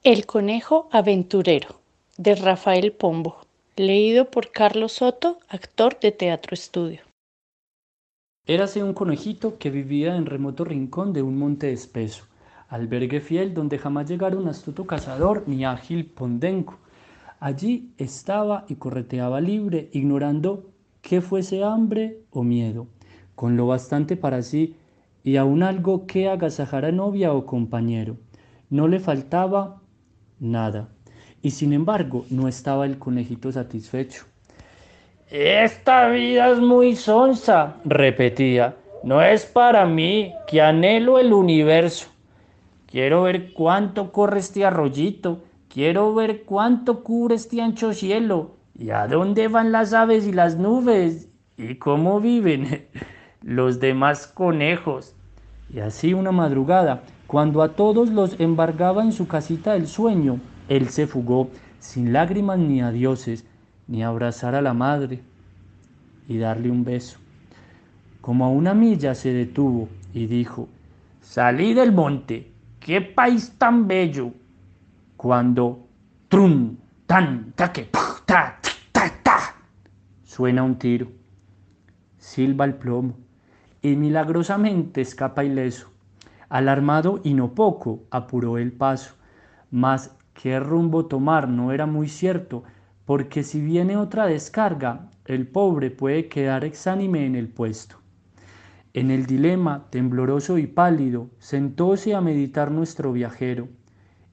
El 0.04 0.26
conejo 0.26 0.88
aventurero 0.90 1.76
de 2.18 2.34
Rafael 2.34 2.90
Pombo, 2.90 3.36
leído 3.76 4.32
por 4.32 4.50
Carlos 4.50 4.94
Soto, 4.94 5.38
actor 5.48 6.00
de 6.00 6.10
Teatro 6.10 6.54
Estudio. 6.54 7.02
Érase 8.44 8.82
un 8.82 8.94
conejito 8.94 9.58
que 9.58 9.70
vivía 9.70 10.16
en 10.16 10.26
remoto 10.26 10.64
rincón 10.64 11.12
de 11.12 11.22
un 11.22 11.38
monte 11.38 11.70
espeso, 11.72 12.24
albergue 12.68 13.20
fiel 13.20 13.54
donde 13.54 13.78
jamás 13.78 14.10
llegaron 14.10 14.48
astuto 14.48 14.88
cazador 14.88 15.44
ni 15.46 15.64
ágil 15.64 16.06
pondenco. 16.06 16.78
Allí 17.38 17.92
estaba 17.96 18.64
y 18.68 18.74
correteaba 18.74 19.40
libre, 19.40 19.88
ignorando 19.92 20.64
que 21.00 21.20
fuese 21.20 21.62
hambre 21.62 22.18
o 22.32 22.42
miedo, 22.42 22.88
con 23.36 23.56
lo 23.56 23.68
bastante 23.68 24.16
para 24.16 24.42
sí 24.42 24.74
y 25.22 25.36
aún 25.36 25.62
algo 25.62 26.08
que 26.08 26.28
agasajara 26.28 26.90
novia 26.90 27.32
o 27.32 27.46
compañero. 27.46 28.16
No 28.68 28.88
le 28.88 28.98
faltaba 28.98 29.81
nada. 30.42 30.88
Y 31.40 31.50
sin 31.52 31.72
embargo, 31.72 32.26
no 32.30 32.48
estaba 32.48 32.84
el 32.84 32.98
conejito 32.98 33.50
satisfecho. 33.50 34.24
Esta 35.30 36.08
vida 36.08 36.50
es 36.50 36.58
muy 36.58 36.94
sonsa, 36.94 37.76
repetía. 37.84 38.76
No 39.02 39.22
es 39.22 39.46
para 39.46 39.86
mí, 39.86 40.32
que 40.46 40.60
anhelo 40.60 41.18
el 41.18 41.32
universo. 41.32 42.08
Quiero 42.86 43.22
ver 43.22 43.52
cuánto 43.54 44.12
corre 44.12 44.40
este 44.40 44.64
arroyito. 44.64 45.42
Quiero 45.68 46.14
ver 46.14 46.42
cuánto 46.44 47.02
cubre 47.02 47.36
este 47.36 47.62
ancho 47.62 47.94
cielo. 47.94 48.56
¿Y 48.78 48.90
a 48.90 49.06
dónde 49.06 49.48
van 49.48 49.72
las 49.72 49.94
aves 49.94 50.26
y 50.26 50.32
las 50.32 50.58
nubes? 50.58 51.28
¿Y 51.56 51.76
cómo 51.76 52.20
viven 52.20 52.86
los 53.42 53.80
demás 53.80 54.26
conejos? 54.26 55.14
Y 55.72 55.80
así 55.80 56.12
una 56.12 56.32
madrugada, 56.32 57.02
cuando 57.32 57.62
a 57.62 57.70
todos 57.70 58.10
los 58.10 58.38
embargaba 58.40 59.02
en 59.02 59.10
su 59.10 59.26
casita 59.26 59.74
el 59.74 59.86
sueño, 59.86 60.38
él 60.68 60.90
se 60.90 61.06
fugó 61.06 61.48
sin 61.78 62.12
lágrimas 62.12 62.58
ni 62.58 62.82
adioses, 62.82 63.46
ni 63.88 64.02
abrazar 64.02 64.54
a 64.54 64.60
la 64.60 64.74
madre 64.74 65.22
y 66.28 66.36
darle 66.36 66.70
un 66.70 66.84
beso. 66.84 67.18
Como 68.20 68.44
a 68.44 68.50
una 68.50 68.74
milla 68.74 69.14
se 69.14 69.32
detuvo 69.32 69.88
y 70.12 70.26
dijo, 70.26 70.68
Salí 71.22 71.72
del 71.72 71.92
monte, 71.92 72.52
qué 72.78 73.00
país 73.00 73.54
tan 73.56 73.88
bello. 73.88 74.32
Cuando, 75.16 75.86
trun, 76.28 76.78
tan, 77.06 77.52
taque, 77.52 77.88
ta, 78.26 78.58
ta, 78.92 79.10
ta, 79.22 79.54
suena 80.22 80.62
un 80.64 80.78
tiro, 80.78 81.08
silba 82.18 82.66
el 82.66 82.74
plomo 82.74 83.14
y 83.80 83.96
milagrosamente 83.96 85.00
escapa 85.00 85.44
ileso. 85.44 85.91
Alarmado 86.52 87.22
y 87.24 87.32
no 87.32 87.54
poco, 87.54 88.04
apuró 88.10 88.58
el 88.58 88.72
paso, 88.72 89.14
mas 89.70 90.14
qué 90.34 90.60
rumbo 90.60 91.06
tomar 91.06 91.48
no 91.48 91.72
era 91.72 91.86
muy 91.86 92.10
cierto, 92.10 92.62
porque 93.06 93.42
si 93.42 93.62
viene 93.62 93.96
otra 93.96 94.26
descarga, 94.26 95.08
el 95.24 95.46
pobre 95.46 95.90
puede 95.90 96.28
quedar 96.28 96.66
exánime 96.66 97.24
en 97.24 97.36
el 97.36 97.48
puesto. 97.48 97.96
En 98.92 99.10
el 99.10 99.24
dilema, 99.24 99.86
tembloroso 99.88 100.58
y 100.58 100.66
pálido, 100.66 101.30
sentóse 101.38 102.14
a 102.14 102.20
meditar 102.20 102.70
nuestro 102.70 103.14
viajero, 103.14 103.70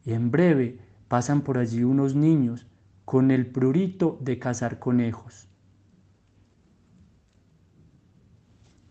y 0.04 0.12
en 0.12 0.30
breve 0.30 0.78
pasan 1.08 1.40
por 1.40 1.58
allí 1.58 1.86
unos 1.86 2.16
niños 2.16 2.68
con 3.06 3.32
el 3.32 3.46
prurito 3.46 4.18
de 4.20 4.40
cazar 4.40 4.78
conejos. 4.78 5.48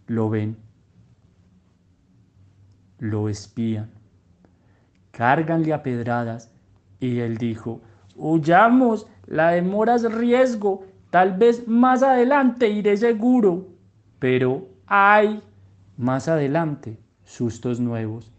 Lo 0.06 0.30
ven 0.30 0.67
lo 2.99 3.28
espían. 3.28 3.90
Cárganle 5.11 5.72
a 5.72 5.82
pedradas 5.82 6.53
y 7.01 7.20
él 7.20 7.38
dijo, 7.38 7.80
huyamos, 8.16 9.07
la 9.26 9.51
demora 9.51 9.96
es 9.96 10.12
riesgo, 10.12 10.84
tal 11.11 11.36
vez 11.36 11.66
más 11.66 12.03
adelante 12.03 12.68
iré 12.68 12.96
seguro. 12.96 13.68
Pero, 14.18 14.68
ay, 14.86 15.42
más 15.96 16.28
adelante, 16.28 16.99
sustos 17.24 17.80
nuevos. 17.80 18.32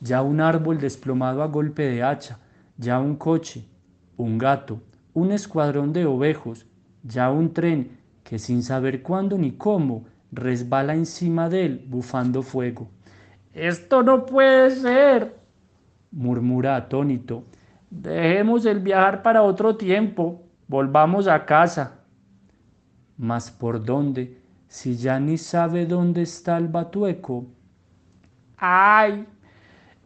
Ya 0.00 0.22
un 0.22 0.40
árbol 0.40 0.78
desplomado 0.78 1.42
a 1.42 1.46
golpe 1.46 1.82
de 1.82 2.02
hacha, 2.02 2.38
ya 2.76 2.98
un 2.98 3.16
coche, 3.16 3.64
un 4.16 4.38
gato, 4.38 4.80
un 5.14 5.32
escuadrón 5.32 5.92
de 5.92 6.06
ovejos, 6.06 6.66
ya 7.02 7.30
un 7.30 7.52
tren 7.52 7.98
que 8.24 8.38
sin 8.38 8.62
saber 8.62 9.02
cuándo 9.02 9.36
ni 9.38 9.52
cómo 9.52 10.04
resbala 10.30 10.94
encima 10.94 11.48
de 11.48 11.66
él 11.66 11.84
bufando 11.88 12.42
fuego. 12.42 12.88
Esto 13.54 14.02
no 14.02 14.24
puede 14.24 14.70
ser, 14.70 15.36
murmura 16.10 16.76
atónito. 16.76 17.44
Dejemos 17.90 18.64
el 18.64 18.80
viajar 18.80 19.22
para 19.22 19.42
otro 19.42 19.76
tiempo. 19.76 20.42
Volvamos 20.68 21.28
a 21.28 21.44
casa. 21.44 22.00
Mas 23.18 23.50
¿por 23.50 23.84
dónde? 23.84 24.40
Si 24.68 24.96
ya 24.96 25.20
ni 25.20 25.36
sabe 25.36 25.84
dónde 25.84 26.22
está 26.22 26.56
el 26.56 26.68
batueco. 26.68 27.46
¡Ay! 28.56 29.26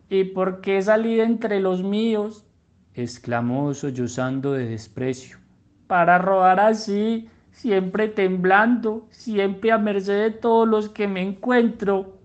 ¿Y 0.09 0.25
por 0.25 0.61
qué 0.61 0.83
salí 0.83 1.21
entre 1.21 1.61
los 1.61 1.83
míos? 1.83 2.45
exclamó 2.95 3.75
sollozando 3.75 4.55
de 4.55 4.67
desprecio. 4.67 5.37
Para 5.87 6.19
rodar 6.19 6.59
así, 6.59 7.29
siempre 7.53 8.09
temblando, 8.09 9.07
siempre 9.11 9.71
a 9.71 9.79
merced 9.79 10.23
de 10.23 10.31
todos 10.31 10.67
los 10.67 10.89
que 10.89 11.07
me 11.07 11.23
encuentro 11.23 12.16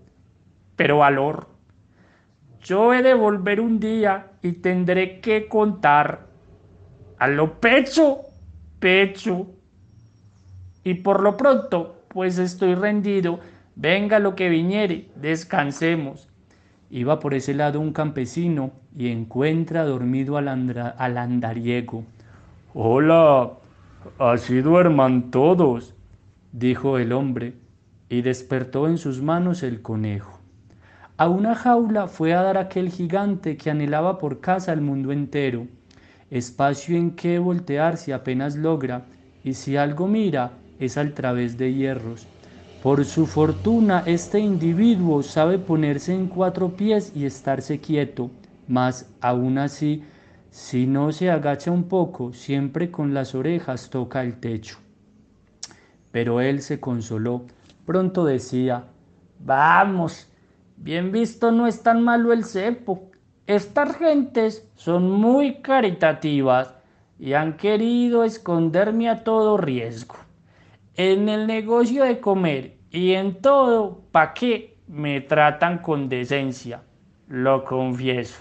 pero 0.76 0.98
valor. 0.98 1.48
Yo 2.62 2.94
he 2.94 3.02
de 3.02 3.14
volver 3.14 3.60
un 3.60 3.80
día 3.80 4.32
y 4.42 4.52
tendré 4.52 5.20
que 5.20 5.48
contar 5.48 6.26
a 7.18 7.28
lo 7.28 7.60
pecho, 7.60 8.18
pecho. 8.78 9.46
Y 10.84 10.94
por 10.94 11.22
lo 11.22 11.36
pronto, 11.36 12.02
pues 12.08 12.38
estoy 12.38 12.74
rendido, 12.74 13.40
venga 13.76 14.18
lo 14.18 14.34
que 14.34 14.48
viniere, 14.48 15.08
descansemos. 15.16 16.28
Iba 16.90 17.20
por 17.20 17.34
ese 17.34 17.54
lado 17.54 17.80
un 17.80 17.92
campesino 17.92 18.72
y 18.96 19.08
encuentra 19.08 19.84
dormido 19.84 20.36
al, 20.36 20.48
al 20.48 21.18
andariego. 21.18 22.04
Hola, 22.74 23.52
así 24.18 24.60
duerman 24.60 25.30
todos, 25.30 25.94
dijo 26.52 26.98
el 26.98 27.12
hombre, 27.12 27.54
y 28.08 28.22
despertó 28.22 28.88
en 28.88 28.98
sus 28.98 29.22
manos 29.22 29.62
el 29.62 29.80
conejo. 29.80 30.41
A 31.18 31.28
una 31.28 31.54
jaula 31.54 32.08
fue 32.08 32.32
a 32.32 32.42
dar 32.42 32.56
aquel 32.56 32.90
gigante 32.90 33.56
que 33.56 33.70
anhelaba 33.70 34.18
por 34.18 34.40
casa 34.40 34.72
al 34.72 34.80
mundo 34.80 35.12
entero, 35.12 35.66
espacio 36.30 36.96
en 36.96 37.12
que 37.12 37.38
voltearse 37.38 38.14
apenas 38.14 38.56
logra, 38.56 39.04
y 39.44 39.54
si 39.54 39.76
algo 39.76 40.08
mira 40.08 40.52
es 40.78 40.96
al 40.96 41.12
través 41.12 41.58
de 41.58 41.74
hierros. 41.74 42.26
Por 42.82 43.04
su 43.04 43.26
fortuna 43.26 44.02
este 44.06 44.40
individuo 44.40 45.22
sabe 45.22 45.58
ponerse 45.58 46.14
en 46.14 46.26
cuatro 46.28 46.76
pies 46.76 47.12
y 47.14 47.26
estarse 47.26 47.78
quieto, 47.78 48.30
mas 48.66 49.08
aún 49.20 49.58
así, 49.58 50.02
si 50.50 50.86
no 50.86 51.12
se 51.12 51.30
agacha 51.30 51.70
un 51.70 51.84
poco, 51.84 52.32
siempre 52.32 52.90
con 52.90 53.14
las 53.14 53.34
orejas 53.34 53.90
toca 53.90 54.22
el 54.22 54.40
techo. 54.40 54.78
Pero 56.10 56.40
él 56.40 56.62
se 56.62 56.80
consoló, 56.80 57.44
pronto 57.84 58.24
decía, 58.24 58.86
Vamos, 59.38 60.28
Bien 60.82 61.12
visto 61.12 61.52
no 61.52 61.68
es 61.68 61.84
tan 61.84 62.02
malo 62.02 62.32
el 62.32 62.44
cepo. 62.44 63.12
Estas 63.46 63.96
gentes 63.98 64.68
son 64.74 65.12
muy 65.12 65.62
caritativas 65.62 66.74
y 67.20 67.34
han 67.34 67.56
querido 67.56 68.24
esconderme 68.24 69.08
a 69.08 69.22
todo 69.22 69.56
riesgo. 69.58 70.16
En 70.96 71.28
el 71.28 71.46
negocio 71.46 72.02
de 72.02 72.18
comer 72.18 72.78
y 72.90 73.12
en 73.12 73.40
todo, 73.40 74.00
¿pa' 74.10 74.34
qué? 74.34 74.76
Me 74.88 75.20
tratan 75.20 75.78
con 75.78 76.08
decencia, 76.08 76.82
lo 77.28 77.64
confieso. 77.64 78.40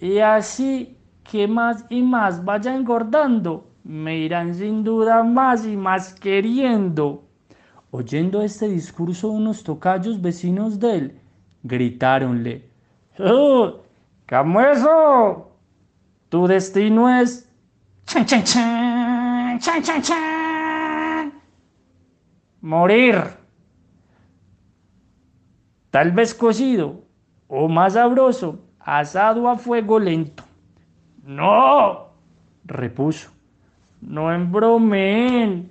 Y 0.00 0.18
así 0.18 0.98
que 1.22 1.46
más 1.46 1.86
y 1.88 2.02
más 2.02 2.44
vaya 2.44 2.74
engordando, 2.74 3.70
me 3.84 4.18
irán 4.18 4.56
sin 4.56 4.82
duda 4.82 5.22
más 5.22 5.64
y 5.64 5.76
más 5.76 6.14
queriendo. 6.14 7.22
Oyendo 7.92 8.42
este 8.42 8.66
discurso 8.68 9.28
unos 9.28 9.62
tocayos 9.62 10.20
vecinos 10.20 10.80
de 10.80 10.96
él, 10.96 11.20
gritáronle, 11.64 12.68
¡Oh, 13.18 13.80
Camueso! 14.26 15.50
Tu 16.28 16.46
destino 16.46 17.08
es... 17.08 17.50
¡Chan, 18.06 18.24
chan, 18.26 18.44
chan! 18.44 19.58
¡Chan, 19.58 19.82
chan, 19.82 20.02
chan! 20.02 21.32
Morir. 22.60 23.22
Tal 25.90 26.12
vez 26.12 26.34
cocido, 26.34 27.02
o 27.46 27.68
más 27.68 27.92
sabroso, 27.92 28.58
asado 28.80 29.48
a 29.48 29.56
fuego 29.56 29.98
lento. 29.98 30.42
No, 31.24 32.08
repuso. 32.64 33.30
No 34.00 34.32
embromeen. 34.32 35.70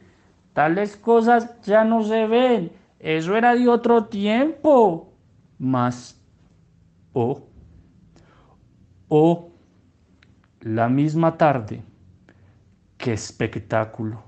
Tales 0.53 0.95
cosas 0.95 1.59
ya 1.61 1.83
no 1.83 2.03
se 2.03 2.25
ven. 2.27 2.71
Eso 2.99 3.35
era 3.35 3.55
de 3.55 3.67
otro 3.67 4.05
tiempo. 4.05 5.12
Mas, 5.59 6.19
oh, 7.13 7.47
oh, 9.07 9.51
la 10.61 10.89
misma 10.89 11.37
tarde, 11.37 11.83
qué 12.97 13.13
espectáculo. 13.13 14.23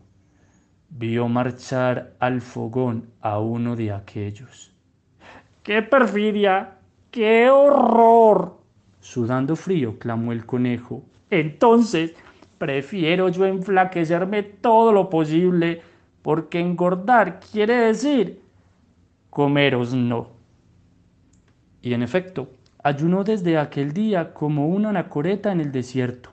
Vio 0.89 1.27
marchar 1.27 2.13
al 2.19 2.41
fogón 2.41 3.09
a 3.21 3.39
uno 3.39 3.75
de 3.75 3.91
aquellos. 3.91 4.73
¡Qué 5.63 5.81
perfidia! 5.81 6.77
¡Qué 7.11 7.49
horror! 7.49 8.57
Sudando 8.99 9.55
frío, 9.55 9.97
clamó 9.97 10.31
el 10.31 10.45
conejo. 10.45 11.03
Entonces, 11.29 12.13
prefiero 12.57 13.29
yo 13.29 13.45
enflaquecerme 13.45 14.43
todo 14.43 14.91
lo 14.91 15.09
posible, 15.09 15.81
porque 16.21 16.59
engordar 16.59 17.39
quiere 17.39 17.75
decir 17.75 18.41
comeros 19.29 19.93
no. 19.93 20.34
Y 21.85 21.93
en 21.93 22.01
efecto, 22.01 22.49
ayunó 22.83 23.23
desde 23.23 23.59
aquel 23.59 23.93
día 23.93 24.33
como 24.33 24.69
una 24.69 24.89
anacoreta 24.89 25.51
en 25.51 25.61
el 25.61 25.71
desierto. 25.71 26.31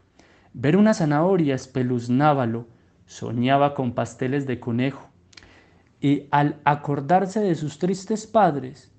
Ver 0.54 0.78
una 0.78 0.94
zanahoria 0.94 1.54
espeluznábalo, 1.54 2.68
soñaba 3.04 3.74
con 3.74 3.92
pasteles 3.92 4.46
de 4.46 4.58
conejo. 4.58 5.10
Y 6.00 6.26
al 6.30 6.56
acordarse 6.64 7.40
de 7.40 7.54
sus 7.54 7.78
tristes 7.78 8.26
padres, 8.26 8.90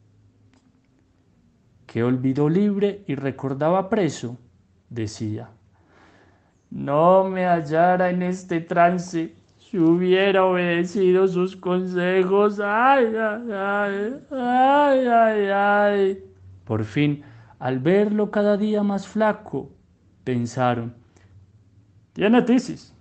que 1.88 2.04
olvidó 2.04 2.49
libre 2.49 3.04
y 3.08 3.16
recordaba 3.16 3.89
preso, 3.89 4.38
decía, 4.91 5.49
no 6.70 7.24
me 7.24 7.47
hallara 7.47 8.12
en 8.12 8.22
este 8.22 8.62
trance, 8.62 9.34
si 9.58 9.80
hubiera 9.80 10.45
obedecido 10.45 11.28
sus 11.28 11.56
consejos, 11.56 12.60
ay, 12.60 13.08
ay, 13.08 13.51
ay, 13.51 14.20
ay, 14.30 15.08
ay, 15.08 15.49
ay. 15.51 16.32
Por 16.74 16.86
fin, 16.86 17.21
al 17.59 17.78
verlo 17.78 18.32
cada 18.32 18.57
día 18.57 18.82
más 18.82 19.07
flaco, 19.07 19.69
pensaron, 20.24 20.95
tiene 22.13 22.41
tisis, 22.41 22.95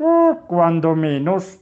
oh, 0.00 0.40
cuando 0.48 0.96
menos. 0.96 1.60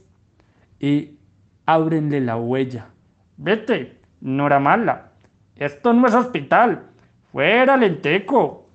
Y 0.79 1.19
ábrenle 1.67 2.19
la 2.19 2.37
huella. 2.37 2.89
Vete, 3.37 4.01
no 4.21 4.47
era 4.47 4.59
mala. 4.59 5.11
Esto 5.55 5.93
no 5.93 6.07
es 6.07 6.15
hospital. 6.15 6.87
Fuera, 7.31 7.77
lenteco. 7.77 8.67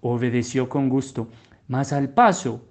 Obedeció 0.00 0.66
con 0.66 0.88
gusto, 0.88 1.28
mas 1.68 1.92
al 1.92 2.08
paso 2.08 2.64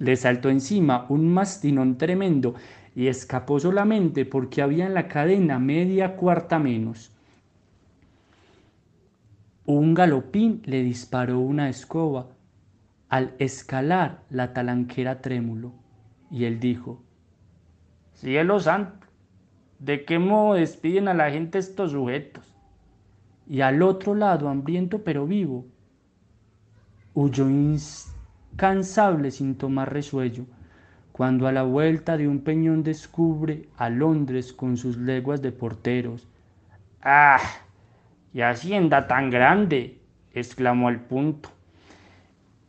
le 0.00 0.16
saltó 0.16 0.48
encima 0.50 1.06
un 1.08 1.32
mastinón 1.32 1.98
tremendo 1.98 2.54
y 2.98 3.06
escapó 3.06 3.60
solamente 3.60 4.24
porque 4.24 4.60
había 4.60 4.84
en 4.84 4.92
la 4.92 5.06
cadena 5.06 5.60
media 5.60 6.16
cuarta 6.16 6.58
menos. 6.58 7.12
Un 9.66 9.94
galopín 9.94 10.62
le 10.64 10.82
disparó 10.82 11.38
una 11.38 11.68
escoba 11.68 12.26
al 13.08 13.34
escalar 13.38 14.24
la 14.30 14.52
talanquera 14.52 15.20
trémulo 15.20 15.74
y 16.28 16.44
él 16.46 16.58
dijo, 16.58 17.00
Cielo 18.14 18.58
santo, 18.58 19.06
¿de 19.78 20.04
qué 20.04 20.18
modo 20.18 20.54
despiden 20.54 21.06
a 21.06 21.14
la 21.14 21.30
gente 21.30 21.58
estos 21.58 21.92
sujetos? 21.92 22.52
Y 23.46 23.60
al 23.60 23.80
otro 23.82 24.16
lado, 24.16 24.48
hambriento 24.48 25.04
pero 25.04 25.24
vivo, 25.24 25.66
huyó 27.14 27.48
incansable 27.48 29.30
sin 29.30 29.54
tomar 29.54 29.92
resuello, 29.92 30.46
cuando 31.18 31.48
a 31.48 31.52
la 31.52 31.64
vuelta 31.64 32.16
de 32.16 32.28
un 32.28 32.44
peñón 32.44 32.84
descubre 32.84 33.68
a 33.76 33.90
Londres 33.90 34.52
con 34.52 34.76
sus 34.76 34.96
leguas 34.96 35.42
de 35.42 35.50
porteros. 35.50 36.28
¡Ah! 37.02 37.40
¡Qué 38.32 38.44
hacienda 38.44 39.08
tan 39.08 39.28
grande! 39.28 39.98
exclamó 40.32 40.86
al 40.86 41.00
punto. 41.00 41.48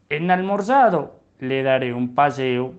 En 0.10 0.32
almorzado 0.32 1.20
le 1.38 1.62
daré 1.62 1.93
un 1.93 2.16
paseo 2.16 2.74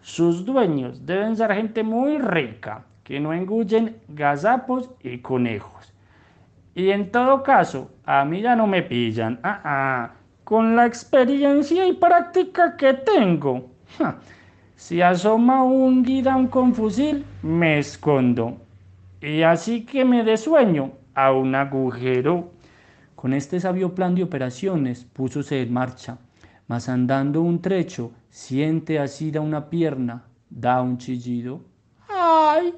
sus 0.00 0.44
dueños 0.44 1.04
deben 1.04 1.34
ser 1.34 1.52
gente 1.54 1.82
muy 1.82 2.18
rica, 2.18 2.84
que 3.02 3.18
no 3.18 3.32
engullen 3.32 3.96
gazapos 4.06 4.92
y 5.02 5.18
conejos. 5.18 5.92
Y 6.76 6.90
en 6.90 7.10
todo 7.10 7.42
caso, 7.42 7.90
a 8.04 8.24
mí 8.24 8.42
ya 8.42 8.54
no 8.54 8.68
me 8.68 8.84
pillan. 8.84 9.40
Ah, 9.42 9.60
ah, 9.64 10.10
con 10.44 10.76
la 10.76 10.86
experiencia 10.86 11.84
y 11.84 11.94
práctica 11.94 12.76
que 12.76 12.94
tengo. 12.94 13.72
Si 14.76 15.02
asoma 15.02 15.64
un 15.64 16.04
guidán 16.04 16.46
con 16.46 16.74
fusil, 16.74 17.24
me 17.42 17.78
escondo. 17.78 18.58
Y 19.20 19.42
así 19.42 19.84
que 19.84 20.04
me 20.04 20.22
dé 20.22 20.36
sueño 20.36 20.92
a 21.14 21.32
un 21.32 21.54
agujero. 21.54 22.52
Con 23.16 23.32
este 23.32 23.58
sabio 23.58 23.94
plan 23.94 24.14
de 24.14 24.22
operaciones 24.22 25.04
púsose 25.04 25.60
en 25.62 25.72
marcha 25.72 26.18
mas 26.68 26.88
andando 26.88 27.42
un 27.42 27.60
trecho, 27.60 28.12
siente 28.30 28.98
así 28.98 29.30
da 29.30 29.40
una 29.40 29.70
pierna, 29.70 30.24
da 30.50 30.82
un 30.82 30.98
chillido. 30.98 31.60
¡Ay! 32.08 32.74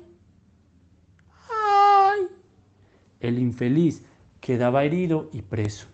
¡Ay! 1.49 2.21
El 3.21 3.39
infeliz 3.39 4.05
quedaba 4.41 4.85
herido 4.85 5.31
y 5.33 5.43
preso. 5.43 5.87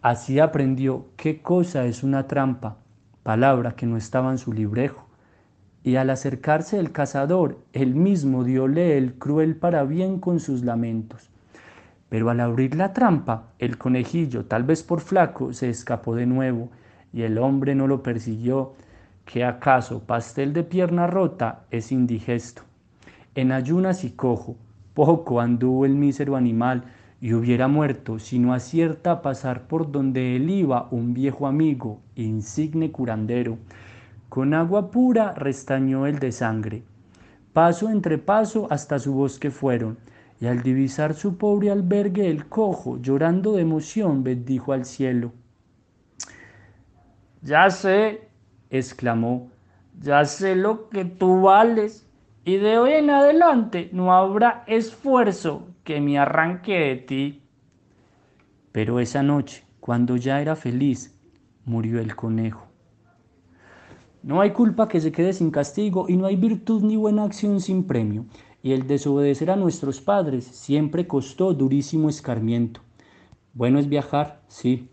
Así 0.00 0.40
aprendió 0.40 1.06
qué 1.16 1.42
cosa 1.42 1.84
es 1.84 2.02
una 2.02 2.26
trampa, 2.26 2.78
palabra 3.22 3.76
que 3.76 3.86
no 3.86 3.96
estaba 3.96 4.30
en 4.30 4.38
su 4.38 4.52
librejo. 4.52 5.06
Y 5.84 5.96
al 5.96 6.10
acercarse 6.10 6.78
el 6.78 6.92
cazador, 6.92 7.58
él 7.72 7.94
mismo 7.94 8.44
diole 8.44 8.96
el 8.98 9.14
cruel 9.14 9.56
parabién 9.56 10.20
con 10.20 10.38
sus 10.40 10.62
lamentos. 10.62 11.30
Pero 12.08 12.30
al 12.30 12.40
abrir 12.40 12.76
la 12.76 12.92
trampa, 12.92 13.48
el 13.58 13.78
conejillo, 13.78 14.44
tal 14.44 14.64
vez 14.64 14.82
por 14.82 15.00
flaco, 15.00 15.52
se 15.52 15.70
escapó 15.70 16.14
de 16.14 16.26
nuevo 16.26 16.70
y 17.12 17.22
el 17.22 17.38
hombre 17.38 17.74
no 17.74 17.86
lo 17.86 18.02
persiguió, 18.02 18.74
que 19.24 19.44
acaso 19.44 20.00
pastel 20.04 20.52
de 20.52 20.62
pierna 20.62 21.06
rota 21.06 21.64
es 21.70 21.92
indigesto. 21.92 22.62
En 23.34 23.50
ayunas 23.50 24.04
y 24.04 24.10
cojo, 24.10 24.56
poco 24.94 25.40
anduvo 25.40 25.86
el 25.86 25.94
mísero 25.94 26.36
animal 26.36 26.84
y 27.20 27.34
hubiera 27.34 27.68
muerto 27.68 28.18
si 28.18 28.38
no 28.38 28.52
acierta 28.52 29.12
a 29.12 29.22
pasar 29.22 29.68
por 29.68 29.90
donde 29.90 30.36
él 30.36 30.50
iba 30.50 30.88
un 30.90 31.14
viejo 31.14 31.46
amigo, 31.46 32.00
insigne 32.14 32.90
curandero. 32.90 33.58
Con 34.32 34.54
agua 34.54 34.90
pura 34.90 35.34
restañó 35.34 36.06
el 36.06 36.18
de 36.18 36.32
sangre. 36.32 36.84
Paso 37.52 37.90
entre 37.90 38.16
paso 38.16 38.66
hasta 38.70 38.98
su 38.98 39.12
bosque 39.12 39.50
fueron, 39.50 39.98
y 40.40 40.46
al 40.46 40.62
divisar 40.62 41.12
su 41.12 41.36
pobre 41.36 41.70
albergue 41.70 42.30
el 42.30 42.48
cojo, 42.48 42.96
llorando 42.96 43.52
de 43.52 43.60
emoción, 43.60 44.24
bendijo 44.24 44.72
al 44.72 44.86
cielo. 44.86 45.34
Ya 47.42 47.68
sé, 47.68 48.30
exclamó, 48.70 49.50
ya 50.00 50.24
sé 50.24 50.56
lo 50.56 50.88
que 50.88 51.04
tú 51.04 51.42
vales, 51.42 52.08
y 52.42 52.56
de 52.56 52.78
hoy 52.78 52.92
en 52.92 53.10
adelante 53.10 53.90
no 53.92 54.14
habrá 54.14 54.64
esfuerzo 54.66 55.68
que 55.84 56.00
me 56.00 56.18
arranque 56.18 56.72
de 56.72 56.96
ti. 56.96 57.42
Pero 58.72 58.98
esa 58.98 59.22
noche, 59.22 59.62
cuando 59.78 60.16
ya 60.16 60.40
era 60.40 60.56
feliz, 60.56 61.20
murió 61.66 62.00
el 62.00 62.16
conejo. 62.16 62.71
No 64.22 64.40
hay 64.40 64.52
culpa 64.52 64.86
que 64.86 65.00
se 65.00 65.10
quede 65.10 65.32
sin 65.32 65.50
castigo 65.50 66.06
y 66.08 66.16
no 66.16 66.26
hay 66.26 66.36
virtud 66.36 66.82
ni 66.82 66.96
buena 66.96 67.24
acción 67.24 67.60
sin 67.60 67.82
premio. 67.82 68.24
Y 68.62 68.70
el 68.70 68.86
desobedecer 68.86 69.50
a 69.50 69.56
nuestros 69.56 70.00
padres 70.00 70.44
siempre 70.44 71.08
costó 71.08 71.52
durísimo 71.54 72.08
escarmiento. 72.08 72.80
Bueno 73.52 73.80
es 73.80 73.88
viajar, 73.88 74.40
sí, 74.46 74.88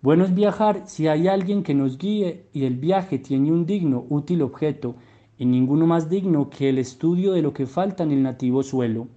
Bueno 0.00 0.24
es 0.24 0.34
viajar 0.34 0.84
si 0.86 1.08
hay 1.08 1.28
alguien 1.28 1.62
que 1.62 1.74
nos 1.74 1.98
guíe 1.98 2.46
y 2.54 2.64
el 2.64 2.76
viaje 2.76 3.18
tiene 3.18 3.52
un 3.52 3.66
digno, 3.66 4.06
útil 4.08 4.40
objeto, 4.40 4.96
y 5.36 5.44
ninguno 5.44 5.86
más 5.86 6.08
digno 6.08 6.48
que 6.48 6.70
el 6.70 6.78
estudio 6.78 7.32
de 7.32 7.42
lo 7.42 7.52
que 7.52 7.66
falta 7.66 8.02
en 8.02 8.12
el 8.12 8.22
nativo 8.22 8.62
suelo, 8.62 9.08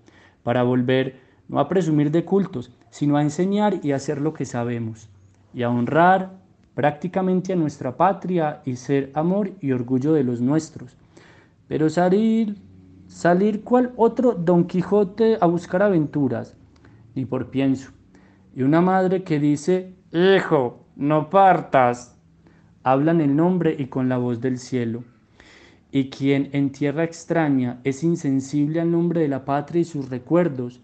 para 0.43 0.63
volver 0.63 1.19
no 1.47 1.59
a 1.59 1.69
presumir 1.69 2.11
de 2.11 2.25
cultos, 2.25 2.71
sino 2.89 3.15
a 3.15 3.21
enseñar 3.21 3.79
y 3.83 3.93
hacer 3.93 4.19
lo 4.19 4.33
que 4.33 4.45
sabemos, 4.45 5.09
y 5.53 5.63
a 5.63 5.69
honrar 5.69 6.37
prácticamente 6.77 7.53
a 7.53 7.55
nuestra 7.55 7.97
patria 7.97 8.61
y 8.63 8.75
ser 8.75 9.09
amor 9.15 9.49
y 9.61 9.71
orgullo 9.71 10.13
de 10.13 10.23
los 10.23 10.41
nuestros. 10.41 10.95
Pero 11.67 11.89
salir, 11.89 12.55
salir 13.07 13.63
cual 13.63 13.93
otro 13.97 14.33
Don 14.33 14.65
Quijote 14.65 15.39
a 15.41 15.47
buscar 15.47 15.81
aventuras, 15.81 16.55
ni 17.15 17.25
por 17.25 17.49
pienso. 17.49 17.89
Y 18.55 18.61
una 18.61 18.79
madre 18.79 19.23
que 19.23 19.39
dice, 19.39 19.95
Hijo, 20.11 20.85
no 20.95 21.31
partas, 21.31 22.15
hablan 22.83 23.21
el 23.21 23.35
nombre 23.35 23.75
y 23.75 23.87
con 23.87 24.07
la 24.07 24.19
voz 24.19 24.39
del 24.39 24.59
cielo. 24.59 25.03
Y 25.91 26.11
quien 26.11 26.49
en 26.53 26.71
tierra 26.71 27.05
extraña 27.05 27.81
es 27.85 28.03
insensible 28.03 28.81
al 28.81 28.91
nombre 28.91 29.21
de 29.21 29.29
la 29.29 29.45
patria 29.45 29.81
y 29.81 29.85
sus 29.85 30.11
recuerdos, 30.11 30.79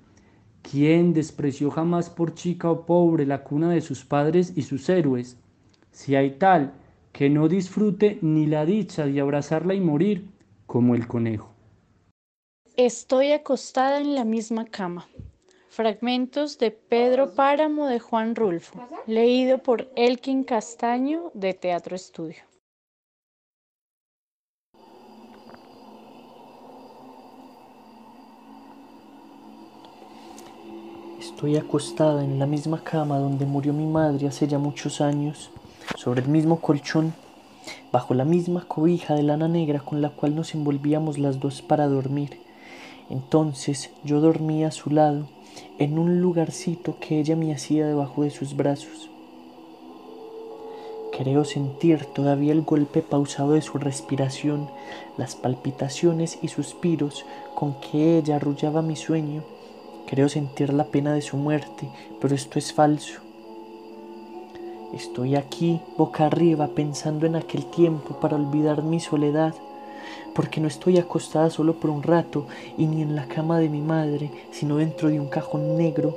quien 0.64 1.14
despreció 1.14 1.70
jamás 1.70 2.10
por 2.10 2.34
chica 2.34 2.72
o 2.72 2.88
pobre 2.88 3.28
la 3.28 3.44
cuna 3.44 3.70
de 3.70 3.82
sus 3.82 4.04
padres 4.04 4.54
y 4.56 4.64
sus 4.64 4.90
héroes, 4.90 5.38
si 5.94 6.16
hay 6.16 6.32
tal 6.32 6.74
que 7.14 7.30
no 7.30 7.48
disfrute 7.48 8.18
ni 8.22 8.48
la 8.48 8.66
dicha 8.66 9.06
de 9.06 9.22
abrazarla 9.22 9.76
y 9.76 9.80
morir 9.80 10.28
como 10.66 10.96
el 10.96 11.08
conejo. 11.08 11.54
Estoy 12.76 13.32
acostada 13.32 14.02
en 14.02 14.16
la 14.16 14.26
misma 14.26 14.66
cama. 14.66 15.08
Fragmentos 15.70 16.58
de 16.58 16.72
Pedro 16.72 17.34
Páramo 17.34 17.88
de 17.88 18.00
Juan 18.00 18.36
Rulfo, 18.36 18.80
leído 19.08 19.60
por 19.60 19.90
Elkin 19.96 20.44
Castaño 20.44 21.32
de 21.34 21.54
Teatro 21.54 21.96
Estudio. 21.96 22.44
Estoy 31.20 31.58
acostada 31.58 32.24
en 32.24 32.40
la 32.40 32.46
misma 32.46 32.84
cama 32.84 33.18
donde 33.18 33.46
murió 33.46 33.74
mi 33.74 33.86
madre 33.86 34.28
hace 34.28 34.48
ya 34.48 34.58
muchos 34.58 35.02
años, 35.02 35.52
sobre 35.98 36.22
el 36.22 36.28
mismo 36.28 36.60
colchón, 36.60 37.14
bajo 37.92 38.14
la 38.14 38.26
misma 38.26 38.66
cobija 38.68 39.16
de 39.16 39.24
lana 39.24 39.48
negra 39.48 39.80
con 39.80 40.02
la 40.02 40.10
cual 40.10 40.36
nos 40.36 40.54
envolvíamos 40.54 41.18
las 41.18 41.40
dos 41.40 41.62
para 41.62 41.88
dormir. 41.88 42.40
Entonces 43.10 43.92
yo 44.04 44.22
dormía 44.22 44.68
a 44.68 44.72
su 44.72 44.90
lado, 44.90 45.28
en 45.78 46.00
un 46.00 46.22
lugarcito 46.22 46.98
que 47.00 47.20
ella 47.20 47.36
me 47.36 47.54
hacía 47.54 47.86
debajo 47.86 48.24
de 48.24 48.30
sus 48.30 48.56
brazos. 48.56 49.10
Creo 51.18 51.46
sentir 51.46 52.06
todavía 52.06 52.54
el 52.54 52.64
golpe 52.64 53.02
pausado 53.02 53.52
de 53.52 53.62
su 53.62 53.78
respiración, 53.78 54.70
las 55.18 55.36
palpitaciones 55.36 56.40
y 56.42 56.48
suspiros 56.48 57.26
con 57.54 57.80
que 57.80 58.18
ella 58.18 58.38
arrullaba 58.38 58.82
mi 58.82 58.96
sueño 58.96 59.44
Creo 60.06 60.30
sentir 60.30 60.74
la 60.74 60.86
pena 60.86 61.14
de 61.14 61.22
su 61.22 61.38
muerte, 61.38 61.90
pero 62.22 62.36
esto 62.36 62.60
es 62.60 62.74
falso. 62.74 63.22
Estoy 64.94 65.36
aquí, 65.36 65.82
boca 65.98 66.28
arriba, 66.28 66.68
pensando 66.68 67.26
en 67.26 67.36
aquel 67.36 67.66
tiempo 67.66 68.20
para 68.20 68.36
olvidar 68.36 68.84
mi 68.84 69.00
soledad, 69.00 69.56
porque 70.36 70.62
no 70.62 70.68
estoy 70.68 71.00
acostada 71.00 71.50
solo 71.50 71.80
por 71.80 71.90
un 71.90 72.04
rato 72.04 72.46
y 72.78 72.86
ni 72.86 73.02
en 73.02 73.16
la 73.16 73.28
cama 73.28 73.58
de 73.58 73.70
mi 73.70 73.82
madre, 73.82 74.30
sino 74.52 74.78
dentro 74.78 75.10
de 75.10 75.20
un 75.20 75.30
cajón 75.30 75.78
negro, 75.78 76.14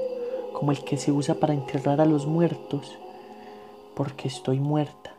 como 0.53 0.73
el 0.73 0.85
que 0.85 0.99
se 0.99 1.11
usa 1.11 1.37
para 1.37 1.55
enterrar 1.55 2.03
a 2.03 2.05
los 2.05 2.27
muertos, 2.27 2.99
porque 3.95 4.29
estoy 4.29 4.61
muerta. 4.61 5.15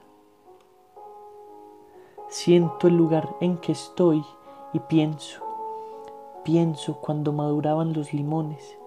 Siento 2.30 2.88
el 2.88 2.96
lugar 2.96 3.28
en 3.42 3.58
que 3.58 3.72
estoy 3.72 4.24
y 4.72 4.80
pienso, 4.82 5.42
pienso 6.44 6.98
cuando 6.98 7.34
maduraban 7.34 7.94
los 7.94 8.14
limones, 8.14 8.78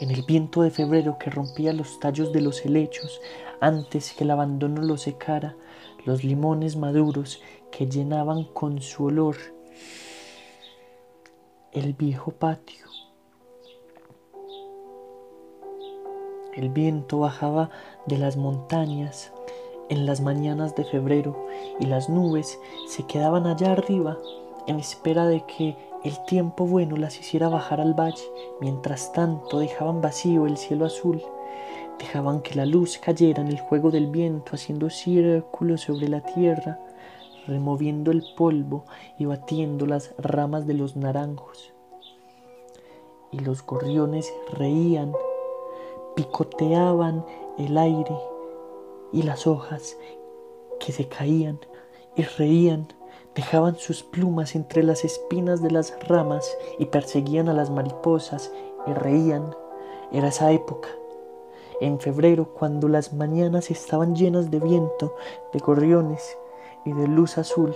en 0.00 0.10
el 0.10 0.22
viento 0.22 0.62
de 0.62 0.70
febrero 0.70 1.18
que 1.18 1.30
rompía 1.30 1.72
los 1.72 2.00
tallos 2.00 2.32
de 2.32 2.40
los 2.40 2.64
helechos 2.64 3.20
antes 3.60 4.12
que 4.12 4.24
el 4.24 4.30
abandono 4.30 4.82
los 4.82 5.02
secara, 5.02 5.56
los 6.04 6.24
limones 6.24 6.76
maduros 6.76 7.40
que 7.70 7.86
llenaban 7.86 8.44
con 8.44 8.80
su 8.80 9.04
olor 9.04 9.36
el 11.72 11.92
viejo 11.92 12.30
patio. 12.30 12.86
El 16.54 16.68
viento 16.68 17.18
bajaba 17.18 17.70
de 18.06 18.16
las 18.16 18.36
montañas 18.36 19.32
en 19.88 20.06
las 20.06 20.20
mañanas 20.20 20.76
de 20.76 20.84
febrero 20.84 21.46
y 21.80 21.86
las 21.86 22.08
nubes 22.08 22.60
se 22.86 23.04
quedaban 23.06 23.46
allá 23.46 23.72
arriba 23.72 24.18
en 24.68 24.78
espera 24.78 25.26
de 25.26 25.44
que 25.46 25.76
el 26.04 26.22
tiempo 26.26 26.66
bueno 26.66 26.96
las 26.96 27.18
hiciera 27.18 27.48
bajar 27.48 27.80
al 27.80 27.94
valle, 27.94 28.30
mientras 28.60 29.12
tanto 29.12 29.58
dejaban 29.58 30.02
vacío 30.02 30.46
el 30.46 30.58
cielo 30.58 30.84
azul, 30.84 31.22
dejaban 31.98 32.42
que 32.42 32.54
la 32.54 32.66
luz 32.66 32.98
cayera 32.98 33.40
en 33.40 33.48
el 33.48 33.58
juego 33.58 33.90
del 33.90 34.08
viento, 34.08 34.52
haciendo 34.54 34.90
círculos 34.90 35.80
sobre 35.80 36.08
la 36.08 36.20
tierra, 36.20 36.78
removiendo 37.46 38.10
el 38.10 38.22
polvo 38.36 38.84
y 39.18 39.24
batiendo 39.24 39.86
las 39.86 40.14
ramas 40.18 40.66
de 40.66 40.74
los 40.74 40.94
naranjos. 40.94 41.72
Y 43.32 43.38
los 43.38 43.64
gorriones 43.64 44.30
reían, 44.52 45.12
picoteaban 46.14 47.24
el 47.58 47.78
aire 47.78 48.16
y 49.10 49.22
las 49.22 49.46
hojas 49.46 49.96
que 50.80 50.92
se 50.92 51.08
caían 51.08 51.58
y 52.14 52.22
reían 52.22 52.88
dejaban 53.34 53.76
sus 53.76 54.02
plumas 54.02 54.54
entre 54.54 54.82
las 54.82 55.04
espinas 55.04 55.62
de 55.62 55.70
las 55.70 55.94
ramas 56.08 56.56
y 56.78 56.86
perseguían 56.86 57.48
a 57.48 57.52
las 57.54 57.70
mariposas 57.70 58.52
y 58.86 58.92
reían. 58.92 59.54
Era 60.12 60.28
esa 60.28 60.52
época, 60.52 60.88
en 61.80 61.98
febrero, 61.98 62.46
cuando 62.54 62.88
las 62.88 63.12
mañanas 63.12 63.70
estaban 63.70 64.14
llenas 64.14 64.50
de 64.50 64.60
viento, 64.60 65.16
de 65.52 65.58
gorriones 65.58 66.36
y 66.84 66.92
de 66.92 67.08
luz 67.08 67.36
azul. 67.38 67.74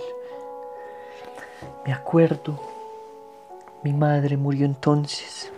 Me 1.85 1.91
acuerdo, 1.91 2.57
mi 3.83 3.91
madre 3.91 4.37
murió 4.37 4.65
entonces. 4.65 5.51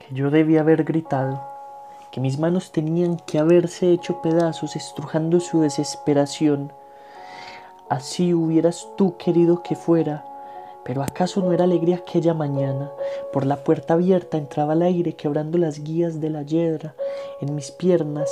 Que 0.00 0.14
yo 0.14 0.30
debía 0.30 0.60
haber 0.60 0.84
gritado 0.84 1.49
que 2.12 2.20
mis 2.20 2.38
manos 2.38 2.72
tenían 2.72 3.16
que 3.16 3.38
haberse 3.38 3.92
hecho 3.92 4.20
pedazos 4.22 4.76
estrujando 4.76 5.40
su 5.40 5.60
desesperación. 5.60 6.72
Así 7.88 8.34
hubieras 8.34 8.88
tú 8.96 9.16
querido 9.16 9.62
que 9.62 9.76
fuera, 9.76 10.24
pero 10.84 11.02
acaso 11.02 11.40
no 11.42 11.52
era 11.52 11.64
alegría 11.64 11.96
aquella 11.96 12.34
mañana. 12.34 12.90
Por 13.32 13.46
la 13.46 13.56
puerta 13.64 13.94
abierta 13.94 14.38
entraba 14.38 14.72
el 14.72 14.82
aire 14.82 15.14
quebrando 15.14 15.58
las 15.58 15.82
guías 15.84 16.20
de 16.20 16.30
la 16.30 16.42
yedra. 16.42 16.94
En 17.40 17.54
mis 17.54 17.70
piernas 17.70 18.30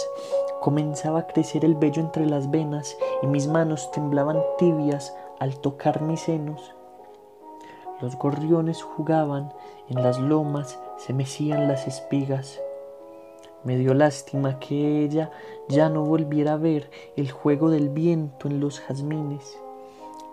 comenzaba 0.61 1.21
a 1.21 1.27
crecer 1.27 1.65
el 1.65 1.75
vello 1.75 2.01
entre 2.01 2.27
las 2.27 2.51
venas 2.51 2.97
y 3.23 3.27
mis 3.27 3.47
manos 3.47 3.91
temblaban 3.91 4.43
tibias 4.59 5.15
al 5.39 5.59
tocar 5.61 6.03
mis 6.03 6.21
senos. 6.21 6.75
Los 8.01 8.17
gorriones 8.17 8.83
jugaban, 8.83 9.53
en 9.89 10.03
las 10.03 10.19
lomas 10.19 10.79
se 10.99 11.13
mecían 11.13 11.69
las 11.69 11.87
espigas. 11.87 12.61
Me 13.65 13.77
dio 13.77 13.93
lástima 13.95 14.59
que 14.61 15.03
ella 15.03 15.31
ya 15.69 15.89
no 15.89 16.05
volviera 16.05 16.55
a 16.55 16.57
ver 16.57 16.91
el 17.17 17.31
juego 17.31 17.71
del 17.71 17.89
viento 17.89 18.49
en 18.49 18.61
los 18.61 18.81
jazmines, 18.81 19.59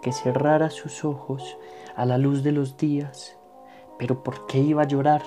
que 0.01 0.11
cerrara 0.11 0.69
sus 0.69 1.03
ojos 1.03 1.57
a 1.95 2.05
la 2.05 2.17
luz 2.17 2.43
de 2.43 2.51
los 2.51 2.77
días. 2.77 3.37
Pero 3.97 4.23
¿por 4.23 4.45
qué 4.45 4.59
iba 4.59 4.83
a 4.83 4.87
llorar? 4.87 5.23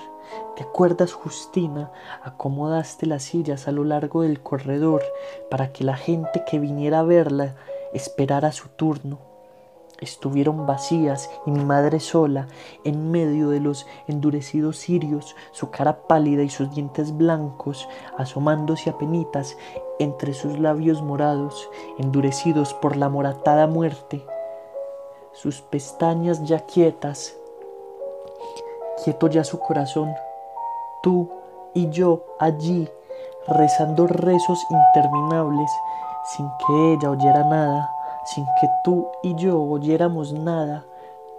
¿Te 0.55 0.63
acuerdas, 0.63 1.13
Justina? 1.13 1.91
Acomodaste 2.23 3.05
las 3.05 3.23
sillas 3.23 3.67
a 3.67 3.71
lo 3.71 3.83
largo 3.83 4.21
del 4.21 4.41
corredor 4.41 5.03
para 5.49 5.71
que 5.73 5.83
la 5.83 5.97
gente 5.97 6.43
que 6.49 6.59
viniera 6.59 6.99
a 6.99 7.03
verla 7.03 7.55
esperara 7.93 8.51
su 8.51 8.69
turno 8.69 9.28
estuvieron 10.01 10.65
vacías 10.65 11.29
y 11.45 11.51
mi 11.51 11.63
madre 11.63 11.99
sola 11.99 12.47
en 12.83 13.11
medio 13.11 13.49
de 13.49 13.59
los 13.59 13.85
endurecidos 14.07 14.77
cirios, 14.77 15.35
su 15.51 15.69
cara 15.71 16.07
pálida 16.07 16.43
y 16.43 16.49
sus 16.49 16.73
dientes 16.73 17.15
blancos 17.15 17.87
asomándose 18.17 18.89
a 18.89 18.97
penitas 18.97 19.57
entre 19.99 20.33
sus 20.33 20.59
labios 20.59 21.01
morados, 21.01 21.69
endurecidos 21.97 22.73
por 22.73 22.95
la 22.95 23.09
moratada 23.09 23.67
muerte, 23.67 24.25
sus 25.33 25.61
pestañas 25.61 26.43
ya 26.43 26.59
quietas, 26.59 27.35
quieto 29.03 29.27
ya 29.27 29.43
su 29.43 29.59
corazón, 29.59 30.13
tú 31.03 31.29
y 31.73 31.89
yo 31.89 32.23
allí 32.39 32.89
rezando 33.47 34.07
rezos 34.07 34.59
interminables 34.69 35.69
sin 36.35 36.47
que 36.65 36.93
ella 36.93 37.09
oyera 37.09 37.43
nada 37.43 37.98
sin 38.25 38.45
que 38.59 38.69
tú 38.83 39.07
y 39.23 39.35
yo 39.35 39.61
oyéramos 39.61 40.33
nada, 40.33 40.85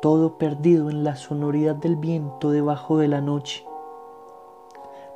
todo 0.01 0.39
perdido 0.39 0.91
en 0.91 1.05
la 1.05 1.17
sonoridad 1.17 1.77
del 1.77 1.97
viento 1.97 2.51
debajo 2.51 2.99
de 2.99 3.09
la 3.09 3.21
noche. 3.21 3.65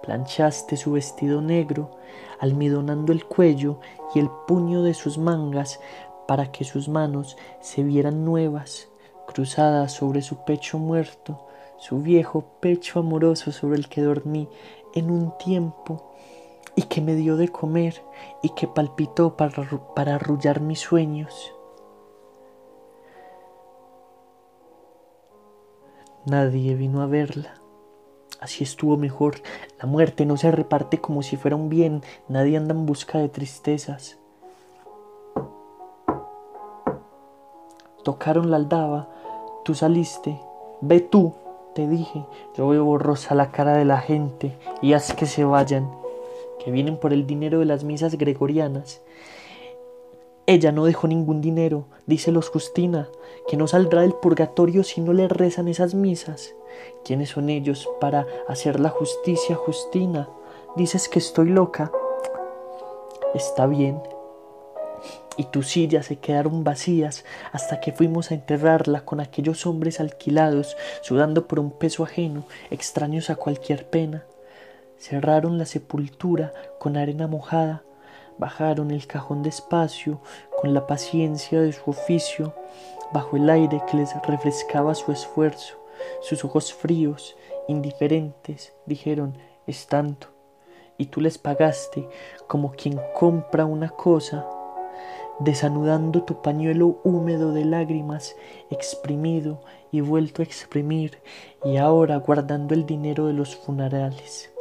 planchaste 0.03 0.77
su 0.77 0.93
vestido 0.93 1.41
negro, 1.41 1.91
almidonando 2.39 3.13
el 3.13 3.25
cuello 3.25 3.79
y 4.15 4.19
el 4.19 4.29
puño 4.47 4.83
de 4.83 4.93
sus 4.93 5.17
mangas 5.17 5.81
para 6.29 6.53
que 6.53 6.65
sus 6.65 6.89
manos 6.89 7.39
se 7.61 7.83
vieran 7.83 8.25
nuevas, 8.25 8.89
cruzadas 9.27 9.93
sobre 9.93 10.21
su 10.21 10.45
pecho 10.45 10.79
muerto, 10.79 11.47
su 11.79 12.01
viejo 12.01 12.45
pecho 12.61 13.01
amoroso 13.01 13.51
sobre 13.51 13.79
el 13.79 13.89
que 13.89 14.03
dormí 14.03 14.49
en 14.95 15.11
un 15.11 15.37
tiempo 15.39 16.14
y 16.77 16.83
que 16.83 17.01
me 17.01 17.15
dio 17.15 17.37
de 17.37 17.49
comer 17.49 18.03
y 18.43 18.51
que 18.51 18.67
palpitó 18.67 19.37
para, 19.37 19.69
para 19.95 20.17
arrullar 20.17 20.61
mis 20.61 20.81
sueños. 20.81 21.55
Nadie 26.27 26.75
vino 26.75 27.03
a 27.03 27.07
verla. 27.07 27.55
Así 28.41 28.65
estuvo 28.65 28.97
mejor. 28.97 29.37
La 29.79 29.87
muerte 29.87 30.27
no 30.27 30.37
se 30.37 30.51
reparte 30.51 30.99
como 30.99 31.23
si 31.23 31.37
fuera 31.37 31.57
un 31.57 31.69
bien. 31.69 32.03
Nadie 32.29 32.57
anda 32.57 32.75
en 32.75 32.87
busca 32.87 33.19
de 33.19 33.29
tristezas. 33.29 34.19
Tocaron 38.03 38.51
la 38.51 38.57
aldaba. 38.57 39.09
Tú 39.65 39.75
saliste. 39.75 40.41
Ve 40.81 41.01
tú, 41.01 41.35
te 41.75 41.87
dije. 41.87 42.27
Yo 42.55 42.69
veo 42.69 42.85
borrosa 42.85 43.35
la 43.35 43.51
cara 43.51 43.75
de 43.75 43.85
la 43.85 43.99
gente 43.99 44.59
y 44.83 44.93
haz 44.93 45.15
que 45.15 45.27
se 45.27 45.45
vayan, 45.45 45.91
que 46.65 46.71
vienen 46.71 46.97
por 46.97 47.13
el 47.13 47.27
dinero 47.27 47.59
de 47.59 47.67
las 47.67 47.85
misas 47.85 48.17
gregorianas. 48.17 49.03
Ella 50.47 50.73
no 50.73 50.85
dejó 50.85 51.09
ningún 51.09 51.41
dinero, 51.41 51.87
dice 52.07 52.31
los 52.31 52.51
Justina, 52.51 53.09
que 53.49 53.57
no 53.57 53.67
saldrá 53.67 54.03
del 54.03 54.13
purgatorio 54.15 54.83
si 54.83 55.01
no 55.01 55.13
le 55.13 55.29
rezan 55.29 55.69
esas 55.69 55.95
misas. 55.95 56.55
¿Quiénes 57.05 57.31
son 57.31 57.49
ellos 57.49 57.89
para 58.01 58.27
hacer 58.49 58.79
la 58.79 58.91
justicia, 58.91 59.57
Justina? 59.57 60.29
Dices 60.77 61.09
que 61.09 61.19
estoy 61.19 61.49
loca. 61.49 61.91
Está 63.35 63.67
bien. 63.67 64.03
Y 65.37 65.45
tus 65.45 65.69
sillas 65.69 66.07
se 66.07 66.17
quedaron 66.17 66.63
vacías 66.63 67.25
hasta 67.53 67.81
que 67.81 67.93
fuimos 67.93 68.31
a 68.31 68.35
enterrarla 68.35 69.05
con 69.05 69.21
aquellos 69.21 69.67
hombres 69.67 69.99
alquilados, 69.99 70.77
sudando 71.01 71.47
por 71.49 71.59
un 71.59 71.71
peso 71.71 72.05
ajeno, 72.05 72.45
extraños 72.71 73.31
a 73.31 73.37
cualquier 73.37 73.89
pena. 73.89 74.25
Cerraron 74.99 75.59
la 75.59 75.67
sepultura 75.67 76.53
con 76.79 76.97
arena 76.97 77.27
mojada, 77.27 77.83
bajaron 78.39 78.91
el 78.91 79.07
cajón 79.07 79.43
despacio 79.43 80.21
con 80.61 80.75
la 80.75 80.87
paciencia 80.87 81.61
de 81.61 81.73
su 81.73 81.91
oficio, 81.91 82.55
bajo 83.13 83.37
el 83.37 83.49
aire 83.51 83.83
que 83.91 83.97
les 83.97 84.15
refrescaba 84.27 84.95
su 84.95 85.13
esfuerzo. 85.13 85.77
Sus 86.21 86.45
ojos 86.45 86.73
fríos, 86.73 87.37
indiferentes, 87.69 88.75
dijeron, 88.87 89.39
es 89.67 89.87
tanto. 89.87 90.29
Y 90.99 91.07
tú 91.07 91.21
les 91.21 91.39
pagaste 91.39 92.09
como 92.47 92.73
quien 92.73 93.01
compra 93.15 93.65
una 93.65 93.89
cosa, 93.91 94.47
desanudando 95.41 96.23
tu 96.23 96.41
pañuelo 96.43 97.01
húmedo 97.03 97.53
de 97.53 97.65
lágrimas, 97.65 98.37
exprimido 98.71 99.61
y 99.91 100.01
vuelto 100.01 100.43
a 100.43 100.45
exprimir, 100.45 101.19
y 101.65 101.77
ahora 101.77 102.17
guardando 102.17 102.75
el 102.75 102.87
dinero 102.87 103.27
de 103.27 103.33
los 103.33 103.57
funerales. 103.57 104.54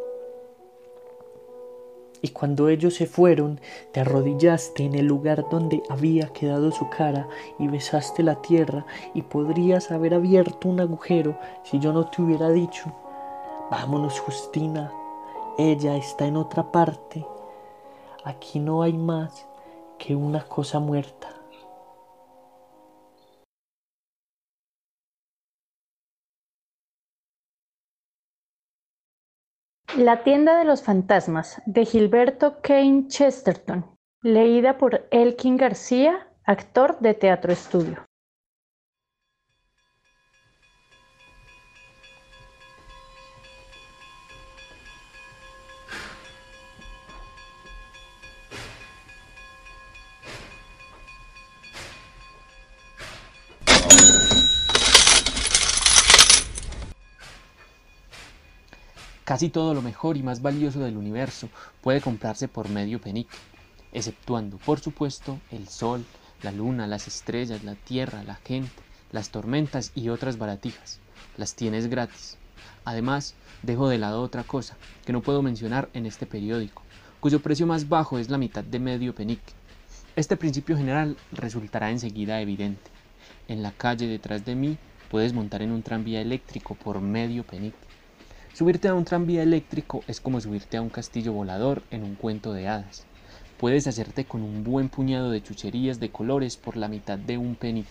Y 2.23 2.29
cuando 2.29 2.69
ellos 2.69 2.93
se 2.93 3.05
fueron, 3.05 3.59
te 3.91 3.99
arrodillaste 3.99 4.85
en 4.85 4.95
el 4.95 5.05
lugar 5.05 5.45
donde 5.51 5.83
había 5.89 6.29
quedado 6.29 6.71
su 6.71 6.89
cara 6.89 7.27
y 7.59 7.67
besaste 7.67 8.23
la 8.23 8.41
tierra 8.41 8.85
y 9.13 9.23
podrías 9.23 9.91
haber 9.91 10.13
abierto 10.13 10.69
un 10.69 10.79
agujero 10.79 11.37
si 11.63 11.79
yo 11.79 11.91
no 11.91 12.05
te 12.05 12.21
hubiera 12.21 12.49
dicho, 12.49 12.85
vámonos 13.69 14.21
Justina, 14.21 14.93
ella 15.57 15.97
está 15.97 16.25
en 16.25 16.37
otra 16.37 16.71
parte, 16.71 17.25
aquí 18.23 18.57
no 18.57 18.83
hay 18.83 18.93
más 18.93 19.45
que 19.97 20.15
una 20.15 20.45
cosa 20.45 20.79
muerta. 20.79 21.42
La 29.97 30.23
tienda 30.23 30.57
de 30.57 30.65
los 30.65 30.81
fantasmas 30.81 31.61
de 31.67 31.85
Gilberto 31.85 32.61
Kane 32.61 33.05
Chesterton, 33.09 33.85
leída 34.23 34.79
por 34.79 35.07
Elkin 35.11 35.55
García, 35.55 36.27
actor 36.45 36.97
de 36.99 37.13
Teatro 37.13 37.53
Estudio. 37.53 38.03
Casi 59.33 59.49
todo 59.49 59.73
lo 59.73 59.81
mejor 59.81 60.15
y 60.15 60.21
más 60.21 60.43
valioso 60.43 60.79
del 60.79 60.95
universo 60.95 61.49
puede 61.81 62.01
comprarse 62.01 62.47
por 62.47 62.69
medio 62.69 63.01
penique, 63.01 63.35
exceptuando, 63.91 64.59
por 64.59 64.79
supuesto, 64.79 65.39
el 65.49 65.67
sol, 65.67 66.05
la 66.43 66.51
luna, 66.51 66.85
las 66.85 67.07
estrellas, 67.07 67.63
la 67.63 67.73
tierra, 67.73 68.23
la 68.23 68.35
gente, 68.35 68.83
las 69.11 69.31
tormentas 69.31 69.91
y 69.95 70.09
otras 70.09 70.37
baratijas. 70.37 70.99
Las 71.35 71.55
tienes 71.55 71.87
gratis. 71.87 72.37
Además, 72.85 73.33
dejo 73.63 73.89
de 73.89 73.97
lado 73.97 74.21
otra 74.21 74.43
cosa 74.43 74.77
que 75.03 75.13
no 75.13 75.23
puedo 75.23 75.41
mencionar 75.41 75.89
en 75.95 76.05
este 76.05 76.27
periódico, 76.27 76.83
cuyo 77.19 77.41
precio 77.41 77.65
más 77.65 77.89
bajo 77.89 78.19
es 78.19 78.29
la 78.29 78.37
mitad 78.37 78.63
de 78.63 78.77
medio 78.77 79.15
penique. 79.15 79.53
Este 80.15 80.37
principio 80.37 80.77
general 80.77 81.17
resultará 81.31 81.89
enseguida 81.89 82.39
evidente. 82.39 82.91
En 83.47 83.63
la 83.63 83.71
calle 83.71 84.05
detrás 84.05 84.45
de 84.45 84.53
mí 84.53 84.77
puedes 85.09 85.33
montar 85.33 85.63
en 85.63 85.71
un 85.71 85.81
tranvía 85.81 86.21
eléctrico 86.21 86.75
por 86.75 87.01
medio 87.01 87.43
penique. 87.43 87.92
Subirte 88.53 88.87
a 88.87 88.93
un 88.93 89.03
tranvía 89.03 89.41
eléctrico 89.41 90.03
es 90.07 90.21
como 90.21 90.39
subirte 90.39 90.77
a 90.77 90.81
un 90.83 90.89
castillo 90.89 91.33
volador 91.33 91.81
en 91.89 92.03
un 92.03 92.13
cuento 92.13 92.53
de 92.53 92.67
hadas. 92.67 93.03
Puedes 93.57 93.87
hacerte 93.87 94.25
con 94.25 94.43
un 94.43 94.63
buen 94.63 94.89
puñado 94.89 95.31
de 95.31 95.41
chucherías 95.41 95.99
de 95.99 96.11
colores 96.11 96.55
por 96.55 96.77
la 96.77 96.87
mitad 96.87 97.17
de 97.17 97.39
un 97.39 97.55
penique. 97.55 97.89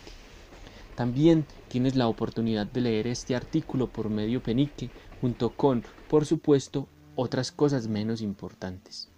También 0.94 1.46
tienes 1.66 1.96
la 1.96 2.06
oportunidad 2.06 2.68
de 2.68 2.80
leer 2.80 3.08
este 3.08 3.34
artículo 3.34 3.88
por 3.88 4.08
medio 4.08 4.40
penique, 4.40 4.90
junto 5.20 5.50
con, 5.50 5.82
por 6.08 6.26
supuesto, 6.26 6.86
otras 7.16 7.50
cosas 7.50 7.88
menos 7.88 8.20
importantes. 8.20 9.08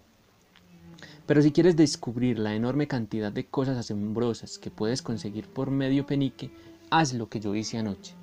Pero 1.27 1.43
si 1.43 1.51
quieres 1.51 1.75
descubrir 1.75 2.39
la 2.39 2.55
enorme 2.55 2.87
cantidad 2.87 3.31
de 3.31 3.45
cosas 3.45 3.77
asombrosas 3.77 4.57
que 4.57 4.71
puedes 4.71 5.03
conseguir 5.03 5.47
por 5.47 5.69
medio 5.69 6.07
penique, 6.07 6.49
haz 6.89 7.13
lo 7.13 7.29
que 7.29 7.39
yo 7.39 7.53
hice 7.53 7.77
anoche. 7.77 8.15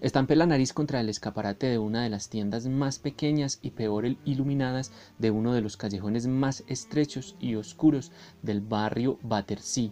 Estampé 0.00 0.36
la 0.36 0.46
nariz 0.46 0.72
contra 0.72 1.00
el 1.00 1.08
escaparate 1.08 1.66
de 1.66 1.78
una 1.78 2.04
de 2.04 2.08
las 2.08 2.28
tiendas 2.28 2.68
más 2.68 3.00
pequeñas 3.00 3.58
y 3.62 3.70
peor 3.70 4.06
iluminadas 4.24 4.92
de 5.18 5.32
uno 5.32 5.52
de 5.52 5.60
los 5.60 5.76
callejones 5.76 6.28
más 6.28 6.62
estrechos 6.68 7.34
y 7.40 7.56
oscuros 7.56 8.12
del 8.42 8.60
barrio 8.60 9.18
Battersea. 9.22 9.90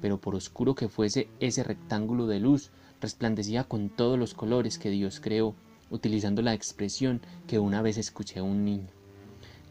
Pero 0.00 0.20
por 0.20 0.36
oscuro 0.36 0.76
que 0.76 0.88
fuese 0.88 1.28
ese 1.40 1.64
rectángulo 1.64 2.28
de 2.28 2.38
luz, 2.38 2.70
resplandecía 3.00 3.64
con 3.64 3.88
todos 3.88 4.16
los 4.16 4.32
colores 4.32 4.78
que 4.78 4.90
Dios 4.90 5.18
creó, 5.18 5.56
utilizando 5.90 6.40
la 6.40 6.54
expresión 6.54 7.20
que 7.48 7.58
una 7.58 7.82
vez 7.82 7.98
escuché 7.98 8.38
a 8.38 8.44
un 8.44 8.64
niño. 8.64 8.90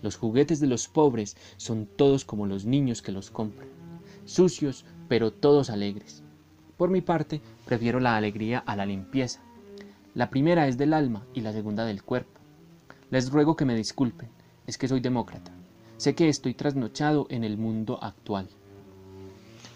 Los 0.01 0.17
juguetes 0.17 0.59
de 0.59 0.67
los 0.67 0.89
pobres 0.89 1.37
son 1.55 1.85
todos 1.85 2.25
como 2.25 2.45
los 2.45 2.65
niños 2.65 3.01
que 3.01 3.13
los 3.13 3.31
compran, 3.31 3.69
sucios, 4.25 4.83
pero 5.07 5.31
todos 5.31 5.69
alegres. 5.69 6.23
Por 6.75 6.89
mi 6.89 6.99
parte, 6.99 7.41
prefiero 7.65 8.01
la 8.01 8.17
alegría 8.17 8.59
a 8.59 8.75
la 8.75 8.85
limpieza, 8.85 9.41
la 10.13 10.29
primera 10.29 10.67
es 10.67 10.77
del 10.77 10.93
alma 10.93 11.25
y 11.33 11.39
la 11.39 11.53
segunda 11.53 11.85
del 11.85 12.03
cuerpo. 12.03 12.41
Les 13.11 13.31
ruego 13.31 13.55
que 13.55 13.63
me 13.63 13.75
disculpen, 13.75 14.27
es 14.67 14.77
que 14.77 14.89
soy 14.89 14.99
demócrata. 14.99 15.53
Sé 15.95 16.15
que 16.15 16.27
estoy 16.27 16.53
trasnochado 16.53 17.27
en 17.29 17.45
el 17.45 17.57
mundo 17.57 17.97
actual. 18.01 18.49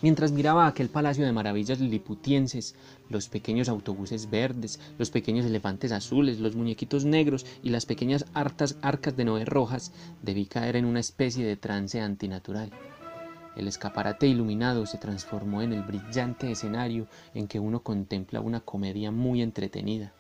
Mientras 0.01 0.33
miraba 0.33 0.67
aquel 0.67 0.89
palacio 0.89 1.25
de 1.25 1.31
maravillas 1.31 1.79
liliputienses, 1.79 2.75
los 3.09 3.29
pequeños 3.29 3.69
autobuses 3.69 4.29
verdes, 4.29 4.81
los 4.99 5.09
pequeños 5.09 5.45
elefantes 5.45 5.93
azules, 5.93 6.41
los 6.41 6.57
muñequitos 6.57 7.05
negros 7.05 7.45
y 7.63 7.69
las 7.69 7.86
pequeñas 7.86 8.25
hartas 8.33 8.77
arcas 8.81 9.15
de 9.15 9.23
Noé 9.23 9.45
rojas, 9.45 9.93
debí 10.21 10.47
caer 10.47 10.75
en 10.75 10.83
una 10.83 10.99
especie 10.99 11.45
de 11.45 11.55
trance 11.55 12.01
antinatural. 12.01 12.71
El 13.55 13.69
escaparate 13.69 14.27
iluminado 14.27 14.86
se 14.86 14.97
transformó 14.97 15.61
en 15.61 15.71
el 15.71 15.83
brillante 15.83 16.51
escenario 16.51 17.07
en 17.33 17.47
que 17.47 17.61
uno 17.61 17.79
contempla 17.79 18.41
una 18.41 18.59
comedia 18.59 19.11
muy 19.11 19.41
entretenida. 19.41 20.11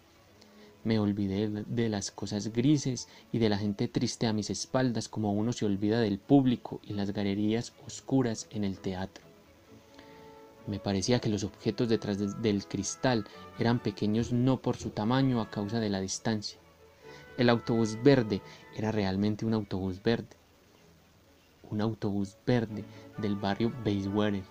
Me 0.85 0.99
olvidé 0.99 1.49
de 1.49 1.89
las 1.89 2.11
cosas 2.11 2.53
grises 2.53 3.07
y 3.31 3.39
de 3.39 3.49
la 3.49 3.57
gente 3.57 3.87
triste 3.87 4.27
a 4.27 4.33
mis 4.33 4.51
espaldas 4.51 5.09
como 5.09 5.33
uno 5.33 5.51
se 5.51 5.65
olvida 5.65 5.99
del 5.99 6.19
público 6.19 6.79
y 6.83 6.93
las 6.93 7.11
galerías 7.11 7.73
oscuras 7.87 8.45
en 8.51 8.63
el 8.63 8.77
teatro. 8.77 9.25
Me 10.67 10.79
parecía 10.79 11.19
que 11.19 11.29
los 11.29 11.43
objetos 11.43 11.89
detrás 11.89 12.39
del 12.39 12.67
cristal 12.67 13.25
eran 13.57 13.79
pequeños 13.79 14.31
no 14.31 14.61
por 14.61 14.77
su 14.77 14.91
tamaño 14.91 15.41
a 15.41 15.49
causa 15.49 15.79
de 15.79 15.89
la 15.89 15.99
distancia. 15.99 16.59
El 17.39 17.49
autobús 17.49 17.97
verde 18.03 18.43
era 18.75 18.91
realmente 18.91 19.43
un 19.43 19.55
autobús 19.55 20.03
verde. 20.03 20.37
Un 21.71 21.81
autobús 21.81 22.37
verde 22.45 22.85
del 23.17 23.35
barrio 23.35 23.73
Bayswater 23.83 24.43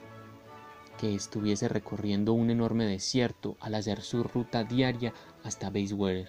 que 0.99 1.15
estuviese 1.15 1.69
recorriendo 1.69 2.33
un 2.33 2.51
enorme 2.51 2.85
desierto 2.87 3.57
al 3.61 3.75
hacer 3.75 4.03
su 4.03 4.23
ruta 4.23 4.65
diaria 4.65 5.13
hasta 5.45 5.71
Bayswater. 5.71 6.29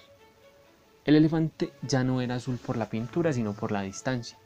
El 1.06 1.16
elefante 1.16 1.72
ya 1.82 2.04
no 2.04 2.22
era 2.22 2.36
azul 2.36 2.58
por 2.58 2.78
la 2.78 2.90
pintura, 2.90 3.34
sino 3.34 3.54
por 3.54 3.72
la 3.72 3.82
distancia. 3.82 4.38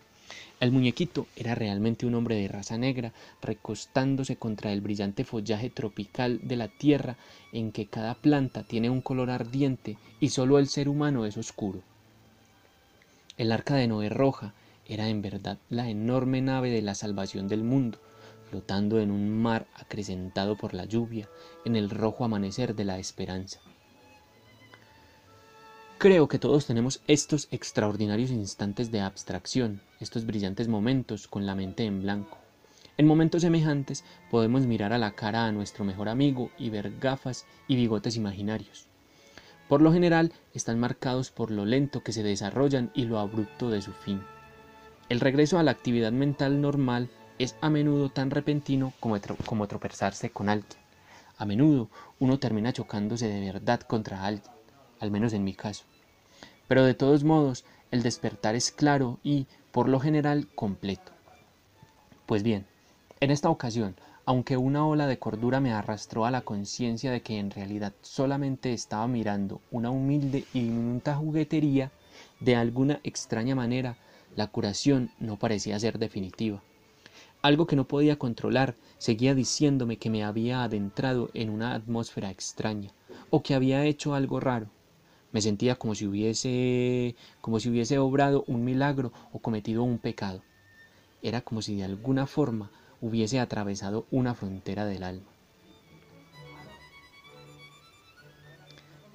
El 0.59 0.71
muñequito 0.71 1.25
era 1.35 1.55
realmente 1.55 2.05
un 2.05 2.15
hombre 2.15 2.35
de 2.35 2.47
raza 2.47 2.77
negra, 2.77 3.13
recostándose 3.41 4.35
contra 4.35 4.71
el 4.71 4.81
brillante 4.81 5.23
follaje 5.23 5.69
tropical 5.69 6.39
de 6.43 6.57
la 6.57 6.67
tierra 6.67 7.17
en 7.53 7.71
que 7.71 7.87
cada 7.87 8.13
planta 8.13 8.63
tiene 8.63 8.89
un 8.89 9.01
color 9.01 9.29
ardiente 9.29 9.97
y 10.19 10.29
solo 10.29 10.59
el 10.59 10.67
ser 10.67 10.89
humano 10.89 11.25
es 11.25 11.37
oscuro. 11.37 11.81
El 13.37 13.53
arca 13.53 13.75
de 13.75 13.87
Noé 13.87 14.09
roja 14.09 14.53
era 14.85 15.07
en 15.07 15.21
verdad 15.21 15.57
la 15.69 15.89
enorme 15.89 16.41
nave 16.41 16.69
de 16.69 16.81
la 16.81 16.93
salvación 16.93 17.47
del 17.47 17.63
mundo, 17.63 17.99
flotando 18.49 18.99
en 18.99 19.11
un 19.11 19.29
mar 19.29 19.65
acrecentado 19.75 20.57
por 20.57 20.73
la 20.73 20.85
lluvia, 20.85 21.29
en 21.63 21.75
el 21.77 21.89
rojo 21.89 22.25
amanecer 22.25 22.75
de 22.75 22.83
la 22.83 22.99
esperanza. 22.99 23.61
Creo 25.99 26.29
que 26.29 26.39
todos 26.39 26.65
tenemos 26.65 27.01
estos 27.07 27.49
extraordinarios 27.51 28.31
instantes 28.31 28.89
de 28.89 29.01
abstracción, 29.01 29.81
estos 29.99 30.25
brillantes 30.25 30.69
momentos 30.69 31.27
con 31.27 31.45
la 31.45 31.55
mente 31.55 31.83
en 31.83 32.01
blanco. 32.01 32.37
En 32.95 33.05
momentos 33.05 33.41
semejantes 33.41 34.05
podemos 34.31 34.65
mirar 34.65 34.93
a 34.93 34.97
la 34.97 35.11
cara 35.11 35.43
a 35.43 35.51
nuestro 35.51 35.83
mejor 35.83 36.07
amigo 36.07 36.51
y 36.57 36.69
ver 36.69 36.97
gafas 37.01 37.45
y 37.67 37.75
bigotes 37.75 38.15
imaginarios. 38.15 38.87
Por 39.67 39.81
lo 39.81 39.91
general 39.91 40.31
están 40.53 40.79
marcados 40.79 41.31
por 41.31 41.51
lo 41.51 41.65
lento 41.65 42.01
que 42.01 42.13
se 42.13 42.23
desarrollan 42.23 42.91
y 42.93 43.03
lo 43.03 43.19
abrupto 43.19 43.69
de 43.69 43.81
su 43.81 43.91
fin. 43.91 44.21
El 45.09 45.19
regreso 45.19 45.59
a 45.59 45.63
la 45.63 45.71
actividad 45.71 46.13
mental 46.13 46.61
normal 46.61 47.09
es 47.39 47.57
a 47.59 47.69
menudo 47.69 48.07
tan 48.07 48.31
repentino 48.31 48.93
como, 49.01 49.17
como 49.45 49.67
tropezarse 49.67 50.29
con 50.29 50.47
alguien. 50.47 50.79
A 51.37 51.43
menudo 51.43 51.89
uno 52.19 52.39
termina 52.39 52.71
chocándose 52.71 53.27
de 53.27 53.41
verdad 53.41 53.81
contra 53.81 54.23
alguien 54.23 54.58
al 54.99 55.11
menos 55.11 55.33
en 55.33 55.43
mi 55.43 55.53
caso. 55.53 55.85
Pero 56.67 56.83
de 56.83 56.93
todos 56.93 57.23
modos, 57.23 57.65
el 57.91 58.03
despertar 58.03 58.55
es 58.55 58.71
claro 58.71 59.19
y, 59.23 59.47
por 59.71 59.89
lo 59.89 59.99
general, 59.99 60.47
completo. 60.55 61.11
Pues 62.25 62.43
bien, 62.43 62.65
en 63.19 63.31
esta 63.31 63.49
ocasión, 63.49 63.95
aunque 64.25 64.57
una 64.57 64.85
ola 64.85 65.07
de 65.07 65.17
cordura 65.17 65.59
me 65.59 65.73
arrastró 65.73 66.25
a 66.25 66.31
la 66.31 66.41
conciencia 66.41 67.11
de 67.11 67.21
que 67.21 67.39
en 67.39 67.49
realidad 67.49 67.93
solamente 68.03 68.73
estaba 68.73 69.07
mirando 69.07 69.61
una 69.71 69.89
humilde 69.89 70.45
y 70.53 70.61
diminuta 70.61 71.15
juguetería, 71.15 71.91
de 72.39 72.55
alguna 72.55 72.99
extraña 73.03 73.55
manera, 73.55 73.97
la 74.35 74.45
curación 74.47 75.09
no 75.19 75.37
parecía 75.37 75.79
ser 75.79 75.97
definitiva. 75.97 76.61
Algo 77.41 77.65
que 77.65 77.75
no 77.75 77.87
podía 77.87 78.19
controlar 78.19 78.75
seguía 78.99 79.33
diciéndome 79.33 79.97
que 79.97 80.09
me 80.09 80.23
había 80.23 80.63
adentrado 80.63 81.31
en 81.33 81.49
una 81.49 81.73
atmósfera 81.73 82.29
extraña, 82.29 82.91
o 83.31 83.41
que 83.41 83.55
había 83.55 83.85
hecho 83.85 84.13
algo 84.13 84.39
raro, 84.39 84.67
me 85.31 85.41
sentía 85.41 85.75
como 85.75 85.95
si 85.95 86.05
hubiese 86.05 87.15
como 87.41 87.59
si 87.59 87.69
hubiese 87.69 87.97
obrado 87.99 88.43
un 88.47 88.63
milagro 88.63 89.11
o 89.31 89.39
cometido 89.39 89.83
un 89.83 89.97
pecado. 89.97 90.41
Era 91.21 91.41
como 91.41 91.61
si 91.61 91.75
de 91.75 91.83
alguna 91.83 92.27
forma 92.27 92.71
hubiese 93.01 93.39
atravesado 93.39 94.05
una 94.11 94.33
frontera 94.33 94.85
del 94.85 95.03
alma. 95.03 95.27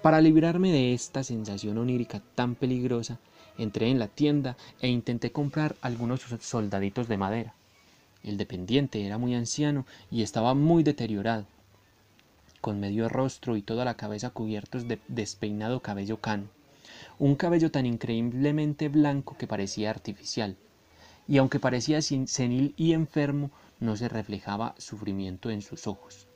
Para 0.03 0.21
librarme 0.21 0.71
de 0.71 0.93
esta 0.93 1.25
sensación 1.25 1.79
onírica 1.79 2.21
tan 2.35 2.55
peligrosa, 2.57 3.19
entré 3.57 3.89
en 3.89 3.99
la 3.99 4.09
tienda 4.09 4.57
e 4.81 4.89
intenté 4.89 5.33
comprar 5.33 5.77
algunos 5.81 6.21
soldaditos 6.41 7.09
de 7.09 7.17
madera. 7.17 7.55
El 8.23 8.37
dependiente 8.37 9.05
era 9.05 9.17
muy 9.17 9.35
anciano 9.35 9.87
y 10.11 10.23
estaba 10.23 10.55
muy 10.55 10.83
deteriorado 10.83 11.47
con 12.65 12.81
medio 12.81 13.11
rostro 13.11 13.59
y 13.59 13.61
toda 13.61 13.85
la 13.85 13.99
cabeza 13.99 14.31
cubiertos 14.31 14.89
de 14.89 14.99
despeinado 15.09 15.81
cabello 15.81 16.23
cano, 16.23 16.45
un 17.19 17.35
cabello 17.35 17.71
tan 17.71 17.85
increíblemente 17.85 18.89
blanco 18.89 19.37
que 19.37 19.47
parecía 19.47 19.91
artificial, 19.91 20.57
y 21.29 21.37
aunque 21.37 21.61
parecía 21.61 22.01
senil 22.01 22.73
y 22.79 22.95
enfermo, 22.95 23.51
no 23.81 23.99
se 23.99 24.09
reflejaba 24.09 24.75
sufrimiento 24.79 25.51
en 25.51 25.61
sus 25.61 25.87
ojos. 25.87 26.27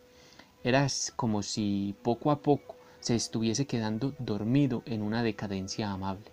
Era 0.62 0.86
como 1.16 1.42
si 1.42 1.94
poco 2.02 2.30
a 2.30 2.42
poco 2.42 2.76
se 3.00 3.14
estuviese 3.14 3.66
quedando 3.66 4.14
dormido 4.18 4.82
en 4.84 5.00
una 5.00 5.22
decadencia 5.22 5.90
amable. 5.90 6.30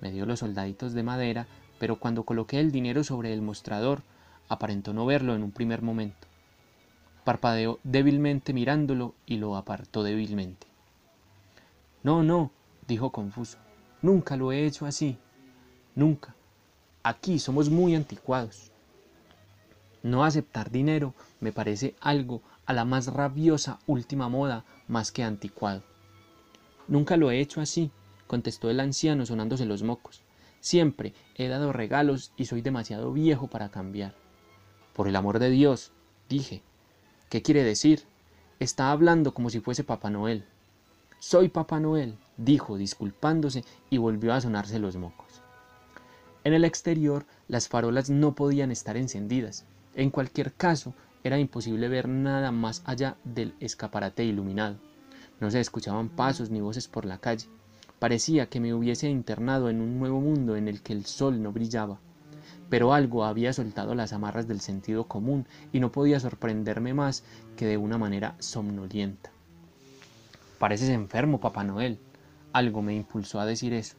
Me 0.00 0.10
dio 0.10 0.24
los 0.24 0.38
soldaditos 0.38 0.94
de 0.94 1.02
madera, 1.02 1.46
pero 1.78 2.00
cuando 2.00 2.22
coloqué 2.22 2.60
el 2.60 2.72
dinero 2.72 3.04
sobre 3.04 3.34
el 3.34 3.42
mostrador, 3.42 4.00
aparentó 4.48 4.94
no 4.94 5.04
verlo 5.04 5.34
en 5.34 5.42
un 5.42 5.52
primer 5.52 5.82
momento. 5.82 6.26
Parpadeó 7.26 7.80
débilmente 7.82 8.52
mirándolo 8.52 9.16
y 9.26 9.38
lo 9.38 9.56
apartó 9.56 10.04
débilmente. 10.04 10.68
No, 12.04 12.22
no, 12.22 12.52
dijo 12.86 13.10
confuso. 13.10 13.58
Nunca 14.00 14.36
lo 14.36 14.52
he 14.52 14.64
hecho 14.64 14.86
así. 14.86 15.18
Nunca. 15.96 16.36
Aquí 17.02 17.40
somos 17.40 17.68
muy 17.68 17.96
anticuados. 17.96 18.70
No 20.04 20.22
aceptar 20.22 20.70
dinero 20.70 21.14
me 21.40 21.50
parece 21.50 21.96
algo 22.00 22.42
a 22.64 22.72
la 22.72 22.84
más 22.84 23.08
rabiosa 23.08 23.80
última 23.88 24.28
moda 24.28 24.64
más 24.86 25.10
que 25.10 25.24
anticuado. 25.24 25.82
Nunca 26.86 27.16
lo 27.16 27.32
he 27.32 27.40
hecho 27.40 27.60
así, 27.60 27.90
contestó 28.28 28.70
el 28.70 28.78
anciano 28.78 29.26
sonándose 29.26 29.66
los 29.66 29.82
mocos. 29.82 30.22
Siempre 30.60 31.12
he 31.34 31.48
dado 31.48 31.72
regalos 31.72 32.30
y 32.36 32.44
soy 32.44 32.62
demasiado 32.62 33.12
viejo 33.12 33.48
para 33.48 33.68
cambiar. 33.68 34.14
Por 34.94 35.08
el 35.08 35.16
amor 35.16 35.40
de 35.40 35.50
Dios, 35.50 35.90
dije, 36.28 36.62
¿Qué 37.28 37.42
quiere 37.42 37.64
decir? 37.64 38.04
Está 38.60 38.92
hablando 38.92 39.34
como 39.34 39.50
si 39.50 39.58
fuese 39.58 39.82
Papá 39.82 40.10
Noel. 40.10 40.44
Soy 41.18 41.48
Papá 41.48 41.80
Noel, 41.80 42.14
dijo, 42.36 42.76
disculpándose, 42.76 43.64
y 43.90 43.98
volvió 43.98 44.32
a 44.32 44.40
sonarse 44.40 44.78
los 44.78 44.94
mocos. 44.96 45.42
En 46.44 46.54
el 46.54 46.64
exterior, 46.64 47.26
las 47.48 47.66
farolas 47.66 48.10
no 48.10 48.36
podían 48.36 48.70
estar 48.70 48.96
encendidas. 48.96 49.64
En 49.96 50.10
cualquier 50.10 50.52
caso, 50.52 50.94
era 51.24 51.40
imposible 51.40 51.88
ver 51.88 52.08
nada 52.08 52.52
más 52.52 52.82
allá 52.84 53.16
del 53.24 53.54
escaparate 53.58 54.22
iluminado. 54.22 54.76
No 55.40 55.50
se 55.50 55.58
escuchaban 55.58 56.08
pasos 56.08 56.50
ni 56.50 56.60
voces 56.60 56.86
por 56.86 57.06
la 57.06 57.18
calle. 57.18 57.48
Parecía 57.98 58.46
que 58.46 58.60
me 58.60 58.72
hubiese 58.72 59.10
internado 59.10 59.68
en 59.68 59.80
un 59.80 59.98
nuevo 59.98 60.20
mundo 60.20 60.54
en 60.54 60.68
el 60.68 60.80
que 60.80 60.92
el 60.92 61.06
sol 61.06 61.42
no 61.42 61.50
brillaba 61.50 61.98
pero 62.68 62.92
algo 62.92 63.24
había 63.24 63.52
soltado 63.52 63.94
las 63.94 64.12
amarras 64.12 64.48
del 64.48 64.60
sentido 64.60 65.04
común 65.04 65.46
y 65.72 65.80
no 65.80 65.92
podía 65.92 66.20
sorprenderme 66.20 66.94
más 66.94 67.24
que 67.56 67.66
de 67.66 67.76
una 67.76 67.98
manera 67.98 68.34
somnolienta. 68.38 69.30
Pareces 70.58 70.88
enfermo, 70.88 71.40
Papá 71.40 71.64
Noel. 71.64 71.98
Algo 72.52 72.82
me 72.82 72.94
impulsó 72.94 73.40
a 73.40 73.46
decir 73.46 73.72
eso. 73.72 73.96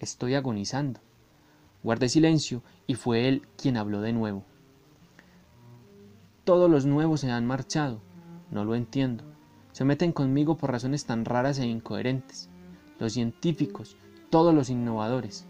Estoy 0.00 0.34
agonizando. 0.34 1.00
Guardé 1.82 2.08
silencio 2.08 2.62
y 2.86 2.94
fue 2.94 3.28
él 3.28 3.42
quien 3.56 3.76
habló 3.76 4.00
de 4.00 4.12
nuevo. 4.12 4.44
Todos 6.44 6.70
los 6.70 6.86
nuevos 6.86 7.20
se 7.20 7.30
han 7.30 7.46
marchado. 7.46 8.00
No 8.50 8.64
lo 8.64 8.74
entiendo. 8.74 9.24
Se 9.72 9.84
meten 9.84 10.12
conmigo 10.12 10.56
por 10.56 10.72
razones 10.72 11.04
tan 11.04 11.24
raras 11.24 11.58
e 11.58 11.66
incoherentes. 11.66 12.48
Los 12.98 13.12
científicos, 13.12 13.96
todos 14.30 14.52
los 14.52 14.70
innovadores. 14.70 15.46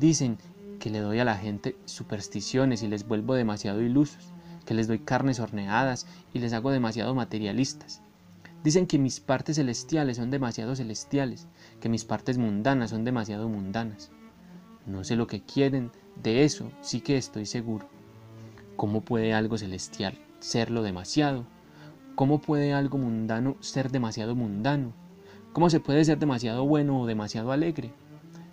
Dicen 0.00 0.38
que 0.78 0.90
le 0.90 1.00
doy 1.00 1.18
a 1.18 1.24
la 1.24 1.36
gente 1.36 1.76
supersticiones 1.84 2.82
y 2.82 2.88
les 2.88 3.06
vuelvo 3.06 3.34
demasiado 3.34 3.80
ilusos, 3.82 4.32
que 4.64 4.74
les 4.74 4.88
doy 4.88 4.98
carnes 4.98 5.40
horneadas 5.40 6.06
y 6.32 6.38
les 6.38 6.52
hago 6.52 6.70
demasiado 6.70 7.14
materialistas. 7.14 8.02
Dicen 8.62 8.86
que 8.86 8.98
mis 8.98 9.20
partes 9.20 9.56
celestiales 9.56 10.16
son 10.16 10.30
demasiado 10.30 10.74
celestiales, 10.74 11.46
que 11.80 11.88
mis 11.88 12.04
partes 12.04 12.38
mundanas 12.38 12.90
son 12.90 13.04
demasiado 13.04 13.48
mundanas. 13.48 14.10
No 14.86 15.04
sé 15.04 15.16
lo 15.16 15.26
que 15.26 15.42
quieren, 15.42 15.92
de 16.22 16.44
eso 16.44 16.70
sí 16.80 17.00
que 17.00 17.16
estoy 17.16 17.46
seguro. 17.46 17.86
¿Cómo 18.76 19.02
puede 19.02 19.34
algo 19.34 19.58
celestial 19.58 20.18
serlo 20.40 20.82
demasiado? 20.82 21.46
¿Cómo 22.14 22.40
puede 22.40 22.72
algo 22.72 22.98
mundano 22.98 23.56
ser 23.60 23.90
demasiado 23.90 24.34
mundano? 24.34 24.92
¿Cómo 25.52 25.68
se 25.68 25.80
puede 25.80 26.04
ser 26.04 26.18
demasiado 26.18 26.64
bueno 26.64 27.00
o 27.00 27.06
demasiado 27.06 27.52
alegre? 27.52 27.92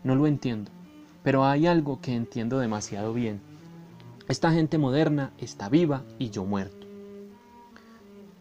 No 0.03 0.15
lo 0.15 0.27
entiendo. 0.27 0.71
Pero 1.23 1.45
hay 1.45 1.67
algo 1.67 2.01
que 2.01 2.15
entiendo 2.15 2.59
demasiado 2.59 3.13
bien. 3.13 3.41
Esta 4.27 4.51
gente 4.51 4.77
moderna 4.77 5.31
está 5.37 5.69
viva 5.69 6.03
y 6.17 6.29
yo 6.29 6.45
muerto. 6.45 6.87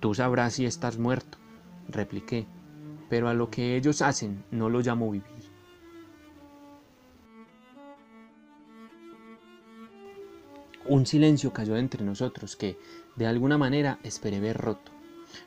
Tú 0.01 0.15
sabrás 0.15 0.55
si 0.55 0.65
estás 0.65 0.99
muerto, 0.99 1.37
repliqué, 1.89 2.47
pero 3.11 3.29
a 3.29 3.35
lo 3.35 3.51
que 3.51 3.77
ellos 3.77 4.01
hacen 4.01 4.45
no 4.51 4.71
lo 4.71 4.81
llamo 4.81 5.11
vivir. 5.11 5.51
Un 10.87 11.07
silencio 11.07 11.53
cayó 11.53 11.77
entre 11.77 12.05
nosotros 12.05 12.57
que, 12.57 12.79
de 13.17 13.27
alguna 13.27 13.59
manera, 13.59 13.99
esperé 14.03 14.41
ver 14.41 14.57
roto. 14.57 14.91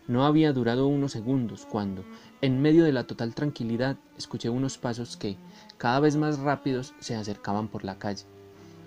No 0.08 0.26
había 0.26 0.54
durado 0.54 0.88
unos 0.88 1.12
segundos 1.14 1.66
cuando, 1.66 2.06
en 2.42 2.62
medio 2.62 2.84
de 2.84 2.94
la 2.94 3.06
total 3.06 3.34
tranquilidad, 3.34 3.98
escuché 4.18 4.50
unos 4.50 4.78
pasos 4.78 5.18
que, 5.18 5.38
cada 5.84 6.00
vez 6.00 6.16
más 6.16 6.40
rápidos, 6.40 6.94
se 7.02 7.14
acercaban 7.14 7.68
por 7.68 7.84
la 7.84 8.00
calle. 8.00 8.24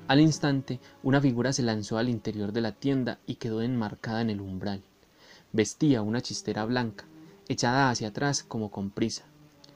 Al 0.08 0.18
instante, 0.18 0.80
una 1.02 1.20
figura 1.20 1.52
se 1.52 1.62
lanzó 1.62 1.98
al 1.98 2.08
interior 2.08 2.52
de 2.52 2.62
la 2.62 2.72
tienda 2.72 3.18
y 3.26 3.34
quedó 3.34 3.60
enmarcada 3.60 4.22
en 4.22 4.30
el 4.30 4.40
umbral. 4.40 4.82
Vestía 5.52 6.00
una 6.00 6.22
chistera 6.22 6.64
blanca, 6.64 7.04
echada 7.48 7.90
hacia 7.90 8.08
atrás 8.08 8.42
como 8.42 8.70
con 8.70 8.88
prisa, 8.88 9.24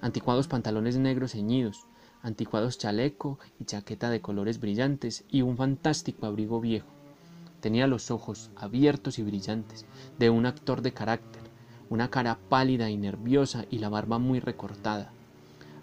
anticuados 0.00 0.48
pantalones 0.48 0.96
negros 0.96 1.32
ceñidos, 1.32 1.84
anticuados 2.22 2.78
chaleco 2.78 3.38
y 3.58 3.66
chaqueta 3.66 4.08
de 4.08 4.22
colores 4.22 4.58
brillantes 4.58 5.24
y 5.28 5.42
un 5.42 5.58
fantástico 5.58 6.24
abrigo 6.24 6.58
viejo. 6.58 6.88
Tenía 7.60 7.86
los 7.86 8.10
ojos 8.10 8.48
abiertos 8.56 9.18
y 9.18 9.22
brillantes, 9.24 9.84
de 10.18 10.30
un 10.30 10.46
actor 10.46 10.80
de 10.80 10.94
carácter, 10.94 11.42
una 11.90 12.08
cara 12.08 12.38
pálida 12.48 12.88
y 12.88 12.96
nerviosa 12.96 13.66
y 13.68 13.76
la 13.76 13.90
barba 13.90 14.18
muy 14.18 14.40
recortada. 14.40 15.12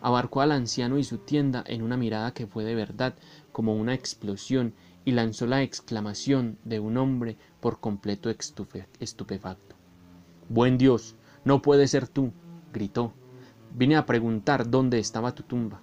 Abarcó 0.02 0.42
al 0.42 0.52
anciano 0.52 0.98
y 0.98 1.04
su 1.04 1.18
tienda 1.18 1.64
en 1.68 1.82
una 1.82 1.98
mirada 1.98 2.34
que 2.34 2.48
fue 2.48 2.64
de 2.64 2.76
verdad 2.76 3.16
como 3.52 3.76
una 3.76 3.94
explosión 3.94 4.74
y 5.06 5.12
lanzó 5.12 5.48
la 5.48 5.64
exclamación 5.64 6.58
de 6.66 6.80
un 6.80 6.98
hombre 6.98 7.38
por 7.60 7.80
completo 7.80 8.30
estupefacto. 8.30 9.76
Buen 10.50 10.78
Dios, 10.78 11.16
no 11.46 11.62
puede 11.62 11.88
ser 11.88 12.08
tú, 12.08 12.32
gritó. 12.74 13.14
Vine 13.74 13.96
a 13.96 14.06
preguntar 14.06 14.70
dónde 14.70 15.00
estaba 15.00 15.34
tu 15.34 15.44
tumba. 15.44 15.82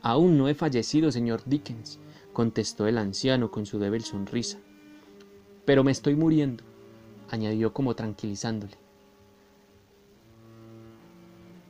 Aún 0.00 0.38
no 0.38 0.48
he 0.48 0.54
fallecido, 0.54 1.10
señor 1.10 1.42
Dickens, 1.44 1.98
contestó 2.32 2.86
el 2.86 2.98
anciano 2.98 3.50
con 3.50 3.66
su 3.66 3.78
débil 3.78 4.04
sonrisa. 4.04 4.58
Pero 5.64 5.84
me 5.84 5.90
estoy 5.90 6.14
muriendo, 6.14 6.64
añadió 7.30 7.72
como 7.72 7.94
tranquilizándole. 7.94 8.78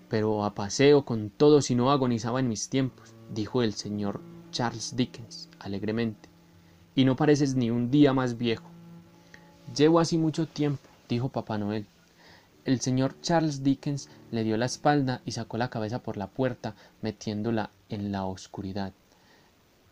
Pero 0.09 0.45
a 0.45 0.55
paseo 0.55 1.05
con 1.05 1.31
todo 1.31 1.61
si 1.61 1.75
no 1.75 1.91
agonizaba 1.91 2.41
en 2.41 2.49
mis 2.49 2.69
tiempos, 2.69 3.15
dijo 3.35 3.63
el 3.63 3.75
señor 3.75 4.21
Charles 4.51 4.97
Dickens 4.97 5.49
alegremente, 5.59 6.29
y 6.95 7.05
no 7.05 7.17
pareces 7.17 7.55
ni 7.55 7.71
un 7.71 7.91
día 7.91 8.13
más 8.13 8.39
viejo. 8.39 8.65
Llevo 9.77 10.01
así 10.01 10.17
mucho 10.17 10.47
tiempo, 10.47 10.89
dijo 11.09 11.29
Papá 11.29 11.59
Noel. 11.59 11.87
El 12.65 12.81
señor 12.81 13.21
Charles 13.21 13.63
Dickens 13.63 14.09
le 14.31 14.45
dio 14.45 14.57
la 14.57 14.67
espalda 14.67 15.23
y 15.25 15.33
sacó 15.33 15.59
la 15.59 15.71
cabeza 15.71 16.01
por 16.01 16.17
la 16.17 16.27
puerta, 16.27 16.75
metiéndola 17.03 17.71
en 17.89 18.13
la 18.13 18.25
oscuridad. 18.25 18.93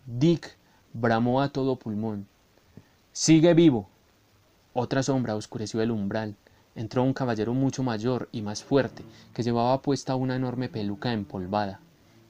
Dick 0.06 0.56
bramó 0.92 1.42
a 1.42 1.50
todo 1.50 1.76
pulmón. 1.76 2.26
Sigue 3.12 3.54
vivo. 3.54 3.88
Otra 4.72 5.02
sombra 5.02 5.36
oscureció 5.36 5.80
el 5.80 5.90
umbral. 5.90 6.36
Entró 6.76 7.02
un 7.02 7.14
caballero 7.14 7.54
mucho 7.54 7.82
mayor 7.82 8.28
y 8.32 8.42
más 8.42 8.62
fuerte, 8.62 9.02
que 9.32 9.42
llevaba 9.42 9.80
puesta 9.80 10.14
una 10.14 10.36
enorme 10.36 10.68
peluca 10.68 11.12
empolvada. 11.14 11.80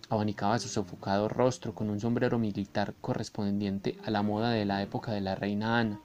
Abanicaba 0.09 0.61
su 0.61 0.69
sofocado 0.69 1.29
rostro 1.29 1.75
con 1.75 1.91
un 1.91 1.99
sombrero 1.99 2.39
militar 2.39 2.95
correspondiente 3.01 3.97
a 4.05 4.11
la 4.13 4.23
moda 4.23 4.51
de 4.51 4.65
la 4.65 4.83
época 4.83 5.11
de 5.11 5.21
la 5.21 5.35
reina 5.35 5.81
Ana. 5.81 6.01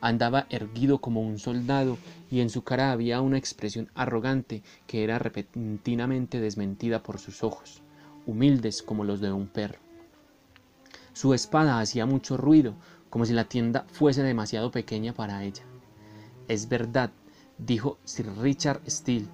Andaba 0.00 0.46
erguido 0.50 0.98
como 0.98 1.20
un 1.20 1.40
soldado 1.40 1.98
y 2.30 2.40
en 2.40 2.50
su 2.50 2.62
cara 2.62 2.92
había 2.92 3.20
una 3.20 3.38
expresión 3.38 3.90
arrogante 3.96 4.62
que 4.86 5.02
era 5.02 5.18
repentinamente 5.18 6.38
desmentida 6.38 7.02
por 7.02 7.18
sus 7.18 7.42
ojos, 7.42 7.82
humildes 8.24 8.84
como 8.84 9.02
los 9.02 9.20
de 9.20 9.32
un 9.32 9.48
perro. 9.48 9.80
Su 11.12 11.34
espada 11.34 11.80
hacía 11.80 12.06
mucho 12.06 12.36
ruido, 12.36 12.74
como 13.10 13.24
si 13.24 13.32
la 13.32 13.44
tienda 13.44 13.84
fuese 13.88 14.22
demasiado 14.22 14.70
pequeña 14.70 15.12
para 15.12 15.42
ella. 15.42 15.64
Es 16.46 16.68
verdad, 16.68 17.10
dijo 17.58 17.98
Sir 18.04 18.30
Richard 18.38 18.80
Steele. 18.88 19.28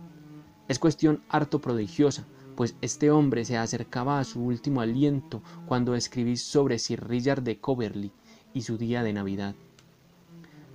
Es 0.68 0.78
cuestión 0.78 1.22
harto 1.28 1.60
prodigiosa, 1.60 2.24
pues 2.56 2.76
este 2.80 3.10
hombre 3.10 3.44
se 3.44 3.56
acercaba 3.56 4.18
a 4.18 4.24
su 4.24 4.42
último 4.42 4.80
aliento 4.80 5.42
cuando 5.66 5.94
escribí 5.94 6.36
sobre 6.36 6.78
Sir 6.78 7.06
Richard 7.08 7.42
de 7.42 7.58
Coverley 7.58 8.12
y 8.52 8.62
su 8.62 8.76
día 8.76 9.02
de 9.02 9.12
Navidad. 9.12 9.54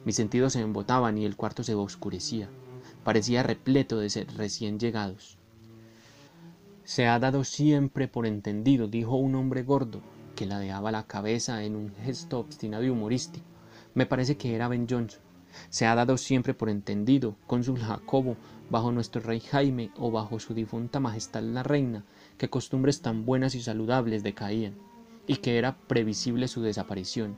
Mis 0.05 0.15
sentidos 0.15 0.53
se 0.53 0.61
embotaban 0.61 1.17
y 1.17 1.25
el 1.25 1.35
cuarto 1.35 1.63
se 1.63 1.75
oscurecía. 1.75 2.49
Parecía 3.03 3.43
repleto 3.43 3.99
de 3.99 4.27
recién 4.35 4.79
llegados. 4.79 5.37
Se 6.83 7.07
ha 7.07 7.17
dado 7.17 7.43
siempre 7.43 8.07
por 8.07 8.27
entendido, 8.27 8.87
dijo 8.87 9.15
un 9.15 9.35
hombre 9.35 9.63
gordo, 9.63 10.01
que 10.35 10.45
ladeaba 10.45 10.91
la 10.91 11.07
cabeza 11.07 11.63
en 11.63 11.75
un 11.75 11.91
gesto 12.03 12.39
obstinado 12.39 12.83
y 12.83 12.89
humorístico. 12.89 13.45
Me 13.95 14.05
parece 14.05 14.37
que 14.37 14.53
era 14.53 14.67
Ben 14.67 14.85
Johnson. 14.87 15.24
Se 15.69 15.85
ha 15.85 15.95
dado 15.95 16.17
siempre 16.17 16.53
por 16.53 16.69
entendido, 16.69 17.35
cónsul 17.47 17.79
Jacobo, 17.79 18.37
bajo 18.69 18.91
nuestro 18.91 19.21
rey 19.21 19.39
Jaime 19.39 19.91
o 19.97 20.11
bajo 20.11 20.39
su 20.39 20.53
difunta 20.53 20.99
majestad 20.99 21.43
la 21.43 21.63
reina, 21.63 22.03
que 22.37 22.49
costumbres 22.49 23.01
tan 23.01 23.25
buenas 23.25 23.55
y 23.55 23.61
saludables 23.61 24.23
decaían, 24.23 24.75
y 25.27 25.37
que 25.37 25.57
era 25.57 25.77
previsible 25.87 26.47
su 26.47 26.61
desaparición. 26.61 27.37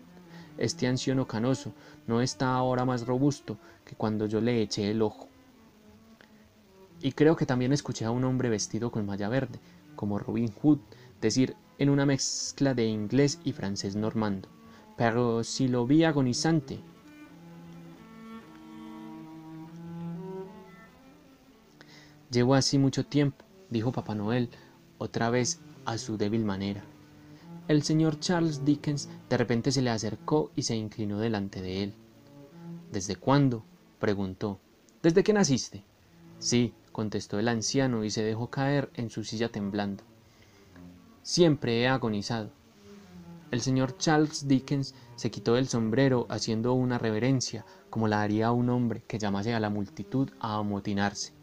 Este 0.57 0.87
anciano 0.87 1.27
canoso 1.27 1.73
no 2.07 2.21
está 2.21 2.55
ahora 2.55 2.85
más 2.85 3.05
robusto 3.05 3.57
que 3.85 3.95
cuando 3.95 4.25
yo 4.25 4.41
le 4.41 4.61
eché 4.61 4.89
el 4.89 5.01
ojo. 5.01 5.27
Y 7.01 7.11
creo 7.11 7.35
que 7.35 7.45
también 7.45 7.73
escuché 7.73 8.05
a 8.05 8.11
un 8.11 8.23
hombre 8.23 8.49
vestido 8.49 8.91
con 8.91 9.05
malla 9.05 9.29
verde, 9.29 9.59
como 9.95 10.17
Robin 10.17 10.51
Hood, 10.61 10.79
decir 11.21 11.55
en 11.77 11.89
una 11.89 12.05
mezcla 12.05 12.73
de 12.73 12.85
inglés 12.85 13.39
y 13.43 13.51
francés 13.51 13.95
normando. 13.95 14.49
Pero 14.97 15.43
si 15.43 15.67
lo 15.67 15.85
vi 15.85 16.03
agonizante. 16.03 16.79
Llevo 22.29 22.55
así 22.55 22.77
mucho 22.77 23.05
tiempo, 23.05 23.45
dijo 23.69 23.93
Papá 23.93 24.13
Noel, 24.13 24.49
otra 24.97 25.29
vez 25.29 25.61
a 25.85 25.97
su 25.97 26.17
débil 26.17 26.43
manera. 26.43 26.83
El 27.69 27.83
señor 27.83 28.19
Charles 28.19 28.65
Dickens 28.65 29.09
de 29.29 29.37
repente 29.37 29.71
se 29.71 29.81
le 29.81 29.89
acercó 29.89 30.51
y 30.55 30.63
se 30.63 30.75
inclinó 30.75 31.19
delante 31.19 31.61
de 31.61 31.83
él. 31.83 31.93
¿Desde 32.91 33.15
cuándo? 33.15 33.63
preguntó. 33.99 34.59
¿Desde 35.01 35.23
que 35.23 35.31
naciste? 35.31 35.83
Sí, 36.39 36.73
contestó 36.91 37.39
el 37.39 37.47
anciano 37.47 38.03
y 38.03 38.09
se 38.09 38.23
dejó 38.23 38.49
caer 38.49 38.89
en 38.95 39.09
su 39.09 39.23
silla 39.23 39.49
temblando. 39.49 40.03
Siempre 41.23 41.81
he 41.81 41.87
agonizado. 41.87 42.51
El 43.51 43.61
señor 43.61 43.97
Charles 43.97 44.47
Dickens 44.49 44.95
se 45.15 45.31
quitó 45.31 45.55
el 45.55 45.69
sombrero 45.69 46.25
haciendo 46.29 46.73
una 46.73 46.97
reverencia, 46.97 47.65
como 47.89 48.09
la 48.09 48.21
haría 48.21 48.51
un 48.51 48.69
hombre 48.69 49.03
que 49.07 49.17
llamase 49.19 49.53
a 49.53 49.61
la 49.61 49.69
multitud 49.69 50.29
a 50.41 50.57
amotinarse. 50.57 51.36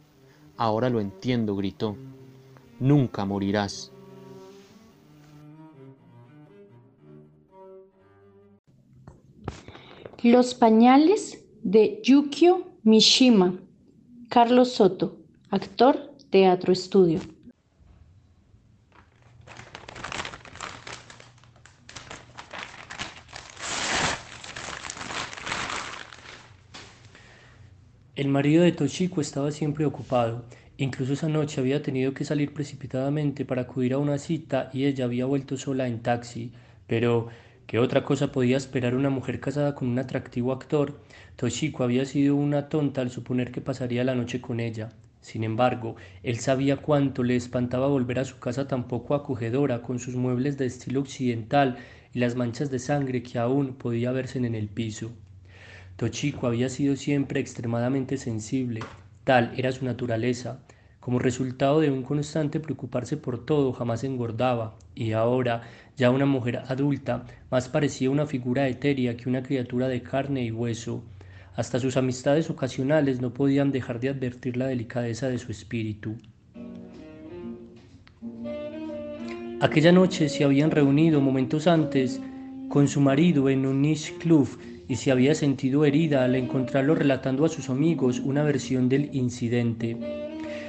Ahora 0.56 0.88
lo 0.88 1.00
entiendo, 1.00 1.56
gritó. 1.56 1.96
Nunca 2.78 3.24
morirás. 3.24 3.90
Los 10.22 10.54
pañales 10.54 11.44
de 11.62 12.00
Yukio 12.02 12.64
Mishima. 12.82 13.60
Carlos 14.30 14.72
Soto, 14.72 15.18
actor, 15.50 16.16
teatro 16.30 16.72
estudio. 16.72 17.20
El 28.16 28.28
marido 28.28 28.62
de 28.62 28.70
Toshiko 28.70 29.20
estaba 29.20 29.50
siempre 29.50 29.84
ocupado. 29.84 30.44
Incluso 30.76 31.14
esa 31.14 31.28
noche 31.28 31.60
había 31.60 31.82
tenido 31.82 32.14
que 32.14 32.24
salir 32.24 32.54
precipitadamente 32.54 33.44
para 33.44 33.62
acudir 33.62 33.92
a 33.92 33.98
una 33.98 34.18
cita 34.18 34.70
y 34.72 34.84
ella 34.84 35.06
había 35.06 35.26
vuelto 35.26 35.56
sola 35.56 35.88
en 35.88 36.00
taxi. 36.00 36.52
Pero, 36.86 37.26
¿qué 37.66 37.80
otra 37.80 38.04
cosa 38.04 38.30
podía 38.30 38.56
esperar 38.56 38.94
una 38.94 39.10
mujer 39.10 39.40
casada 39.40 39.74
con 39.74 39.88
un 39.88 39.98
atractivo 39.98 40.52
actor? 40.52 41.00
Toshiko 41.34 41.82
había 41.82 42.04
sido 42.04 42.36
una 42.36 42.68
tonta 42.68 43.00
al 43.00 43.10
suponer 43.10 43.50
que 43.50 43.60
pasaría 43.60 44.04
la 44.04 44.14
noche 44.14 44.40
con 44.40 44.60
ella. 44.60 44.90
Sin 45.20 45.42
embargo, 45.42 45.96
él 46.22 46.38
sabía 46.38 46.76
cuánto 46.76 47.24
le 47.24 47.34
espantaba 47.34 47.88
volver 47.88 48.20
a 48.20 48.24
su 48.24 48.38
casa 48.38 48.68
tan 48.68 48.86
poco 48.86 49.16
acogedora, 49.16 49.82
con 49.82 49.98
sus 49.98 50.14
muebles 50.14 50.56
de 50.56 50.66
estilo 50.66 51.00
occidental 51.00 51.78
y 52.12 52.20
las 52.20 52.36
manchas 52.36 52.70
de 52.70 52.78
sangre 52.78 53.24
que 53.24 53.40
aún 53.40 53.74
podía 53.74 54.12
verse 54.12 54.38
en 54.38 54.54
el 54.54 54.68
piso. 54.68 55.10
Tochico 55.96 56.48
había 56.48 56.68
sido 56.68 56.96
siempre 56.96 57.38
extremadamente 57.38 58.16
sensible, 58.16 58.80
tal 59.22 59.52
era 59.56 59.70
su 59.70 59.84
naturaleza. 59.84 60.58
Como 60.98 61.20
resultado 61.20 61.80
de 61.80 61.90
un 61.90 62.02
constante 62.02 62.58
preocuparse 62.58 63.16
por 63.16 63.44
todo, 63.44 63.72
jamás 63.72 64.02
engordaba, 64.02 64.74
y 64.94 65.12
ahora, 65.12 65.62
ya 65.96 66.10
una 66.10 66.26
mujer 66.26 66.62
adulta, 66.66 67.26
más 67.50 67.68
parecía 67.68 68.10
una 68.10 68.26
figura 68.26 68.66
etérea 68.66 69.16
que 69.16 69.28
una 69.28 69.42
criatura 69.42 69.86
de 69.86 70.02
carne 70.02 70.44
y 70.44 70.50
hueso. 70.50 71.04
Hasta 71.54 71.78
sus 71.78 71.96
amistades 71.96 72.50
ocasionales 72.50 73.20
no 73.20 73.32
podían 73.32 73.70
dejar 73.70 74.00
de 74.00 74.08
advertir 74.08 74.56
la 74.56 74.66
delicadeza 74.66 75.28
de 75.28 75.38
su 75.38 75.52
espíritu. 75.52 76.16
Aquella 79.60 79.92
noche 79.92 80.28
se 80.28 80.42
habían 80.42 80.72
reunido 80.72 81.20
momentos 81.20 81.68
antes 81.68 82.20
con 82.68 82.88
su 82.88 83.00
marido 83.00 83.48
en 83.48 83.66
un 83.66 83.82
niche 83.82 84.14
club 84.18 84.48
y 84.88 84.96
se 84.96 85.10
había 85.10 85.34
sentido 85.34 85.84
herida 85.84 86.24
al 86.24 86.34
encontrarlo 86.34 86.94
relatando 86.94 87.44
a 87.44 87.48
sus 87.48 87.70
amigos 87.70 88.20
una 88.20 88.42
versión 88.42 88.88
del 88.88 89.14
incidente. 89.14 89.96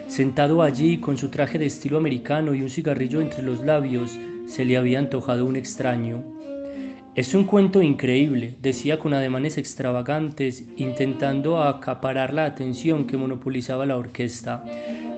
Sentado 0.07 0.61
allí 0.61 0.99
con 0.99 1.18
su 1.18 1.30
traje 1.30 1.57
de 1.57 1.66
estilo 1.66 1.97
americano 1.97 2.53
y 2.53 2.61
un 2.61 2.70
cigarrillo 2.70 3.22
entre 3.22 3.43
los 3.43 3.63
labios, 3.63 4.18
se 4.45 4.63
le 4.63 4.78
había 4.78 4.99
antojado 4.99 5.45
un 5.45 5.55
extraño. 5.55 6.24
Es 7.16 7.34
un 7.34 7.45
cuento 7.45 7.82
increíble, 7.82 8.55
decía 8.61 8.99
con 8.99 9.13
ademanes 9.13 9.57
extravagantes, 9.57 10.66
intentando 10.76 11.63
acaparar 11.63 12.34
la 12.34 12.43
atención 12.43 13.07
que 13.07 13.16
monopolizaba 13.16 13.86
la 13.86 13.97
orquesta. 13.97 14.63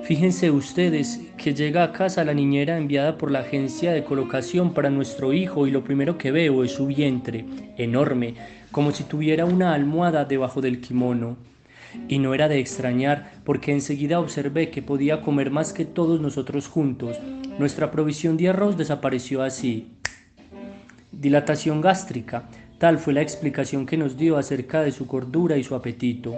Fíjense 0.04 0.50
ustedes 0.50 1.20
que 1.36 1.54
llega 1.54 1.82
a 1.82 1.92
casa 1.92 2.24
la 2.24 2.32
niñera 2.32 2.78
enviada 2.78 3.18
por 3.18 3.30
la 3.30 3.40
agencia 3.40 3.92
de 3.92 4.04
colocación 4.04 4.72
para 4.72 4.90
nuestro 4.90 5.32
hijo 5.32 5.66
y 5.66 5.72
lo 5.72 5.84
primero 5.84 6.16
que 6.16 6.30
veo 6.30 6.64
es 6.64 6.70
su 6.70 6.86
vientre, 6.86 7.44
enorme, 7.76 8.34
como 8.70 8.92
si 8.92 9.04
tuviera 9.04 9.44
una 9.44 9.74
almohada 9.74 10.24
debajo 10.24 10.60
del 10.60 10.80
kimono. 10.80 11.36
Y 12.08 12.18
no 12.18 12.34
era 12.34 12.48
de 12.48 12.58
extrañar, 12.58 13.32
porque 13.44 13.72
enseguida 13.72 14.20
observé 14.20 14.70
que 14.70 14.82
podía 14.82 15.22
comer 15.22 15.50
más 15.50 15.72
que 15.72 15.84
todos 15.84 16.20
nosotros 16.20 16.68
juntos. 16.68 17.16
Nuestra 17.58 17.90
provisión 17.90 18.36
de 18.36 18.50
arroz 18.50 18.76
desapareció 18.76 19.42
así. 19.42 19.92
Dilatación 21.10 21.80
gástrica, 21.80 22.48
tal 22.78 22.98
fue 22.98 23.14
la 23.14 23.22
explicación 23.22 23.86
que 23.86 23.96
nos 23.96 24.16
dio 24.16 24.36
acerca 24.36 24.82
de 24.82 24.92
su 24.92 25.06
cordura 25.06 25.56
y 25.56 25.64
su 25.64 25.74
apetito. 25.74 26.36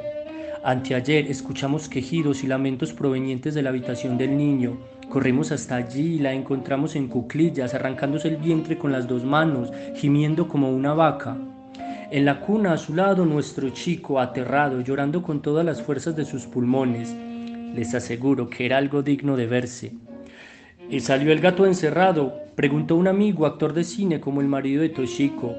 Anteayer 0.63 1.31
escuchamos 1.31 1.89
quejidos 1.89 2.45
y 2.45 2.47
lamentos 2.47 2.93
provenientes 2.93 3.55
de 3.55 3.63
la 3.63 3.71
habitación 3.71 4.19
del 4.19 4.37
niño. 4.37 4.79
Corrimos 5.09 5.53
hasta 5.53 5.77
allí 5.77 6.17
y 6.17 6.19
la 6.19 6.33
encontramos 6.33 6.97
en 6.97 7.09
cuclillas, 7.09 7.75
arrancándose 7.75 8.29
el 8.29 8.37
vientre 8.37 8.79
con 8.79 8.93
las 8.93 9.09
dos 9.09 9.25
manos, 9.25 9.73
gimiendo 9.97 10.49
como 10.49 10.71
una 10.71 10.95
vaca. 10.95 11.37
En 12.13 12.25
la 12.25 12.41
cuna 12.41 12.73
a 12.73 12.77
su 12.77 12.93
lado 12.93 13.25
nuestro 13.25 13.71
chico, 13.71 14.19
aterrado, 14.19 14.81
llorando 14.81 15.23
con 15.23 15.41
todas 15.41 15.65
las 15.65 15.81
fuerzas 15.81 16.17
de 16.17 16.25
sus 16.25 16.45
pulmones. 16.45 17.15
Les 17.73 17.95
aseguro 17.95 18.51
que 18.51 18.67
era 18.67 18.79
algo 18.79 19.01
digno 19.01 19.37
de 19.37 19.47
verse. 19.47 19.93
¿Y 20.91 20.99
salió 20.99 21.31
el 21.31 21.41
gato 21.41 21.67
encerrado? 21.67 22.35
Preguntó 22.57 22.97
un 22.97 23.07
amigo, 23.07 23.47
actor 23.47 23.75
de 23.75 23.85
cine 23.85 24.19
como 24.19 24.41
el 24.41 24.49
marido 24.49 24.83
de 24.83 24.89
Toshiko. 24.89 25.55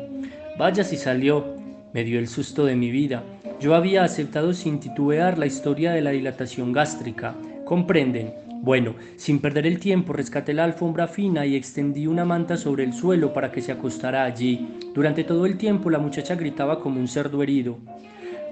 Vaya 0.60 0.84
si 0.84 0.98
salió. 0.98 1.56
Me 1.94 2.04
dio 2.04 2.20
el 2.20 2.28
susto 2.28 2.66
de 2.66 2.76
mi 2.76 2.92
vida. 2.92 3.24
Yo 3.62 3.74
había 3.74 4.04
aceptado 4.04 4.54
sin 4.54 4.82
titubear 4.82 5.38
la 5.38 5.46
historia 5.46 5.94
de 5.94 6.02
la 6.02 6.12
dilatación 6.12 6.74
gástrica. 6.74 7.34
¿Comprenden? 7.64 8.34
Bueno, 8.64 8.94
sin 9.16 9.40
perder 9.40 9.66
el 9.66 9.80
tiempo, 9.80 10.14
rescaté 10.14 10.54
la 10.54 10.64
alfombra 10.64 11.08
fina 11.08 11.48
y 11.48 11.56
extendí 11.56 12.06
una 12.06 12.26
manta 12.26 12.58
sobre 12.58 12.84
el 12.84 12.94
suelo 12.94 13.34
para 13.34 13.52
que 13.52 13.60
se 13.60 13.72
acostara 13.72 14.24
allí. 14.24 14.78
Durante 14.94 15.24
todo 15.24 15.48
el 15.48 15.58
tiempo 15.58 15.90
la 15.90 15.98
muchacha 15.98 16.36
gritaba 16.36 16.80
como 16.80 17.00
un 17.00 17.08
cerdo 17.08 17.42
herido. 17.42 17.80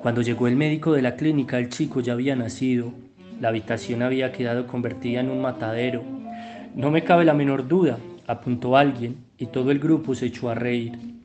Cuando 0.01 0.23
llegó 0.23 0.47
el 0.47 0.55
médico 0.55 0.93
de 0.93 1.03
la 1.03 1.15
clínica, 1.15 1.59
el 1.59 1.69
chico 1.69 1.99
ya 1.99 2.13
había 2.13 2.35
nacido. 2.35 2.91
La 3.39 3.49
habitación 3.49 4.01
había 4.01 4.31
quedado 4.31 4.65
convertida 4.65 5.19
en 5.19 5.29
un 5.29 5.41
matadero. 5.41 6.01
No 6.73 6.89
me 6.89 7.03
cabe 7.03 7.23
la 7.23 7.35
menor 7.35 7.67
duda, 7.67 7.99
apuntó 8.25 8.77
alguien, 8.77 9.17
y 9.37 9.45
todo 9.45 9.69
el 9.69 9.77
grupo 9.77 10.15
se 10.15 10.25
echó 10.25 10.49
a 10.49 10.55
reír. 10.55 11.18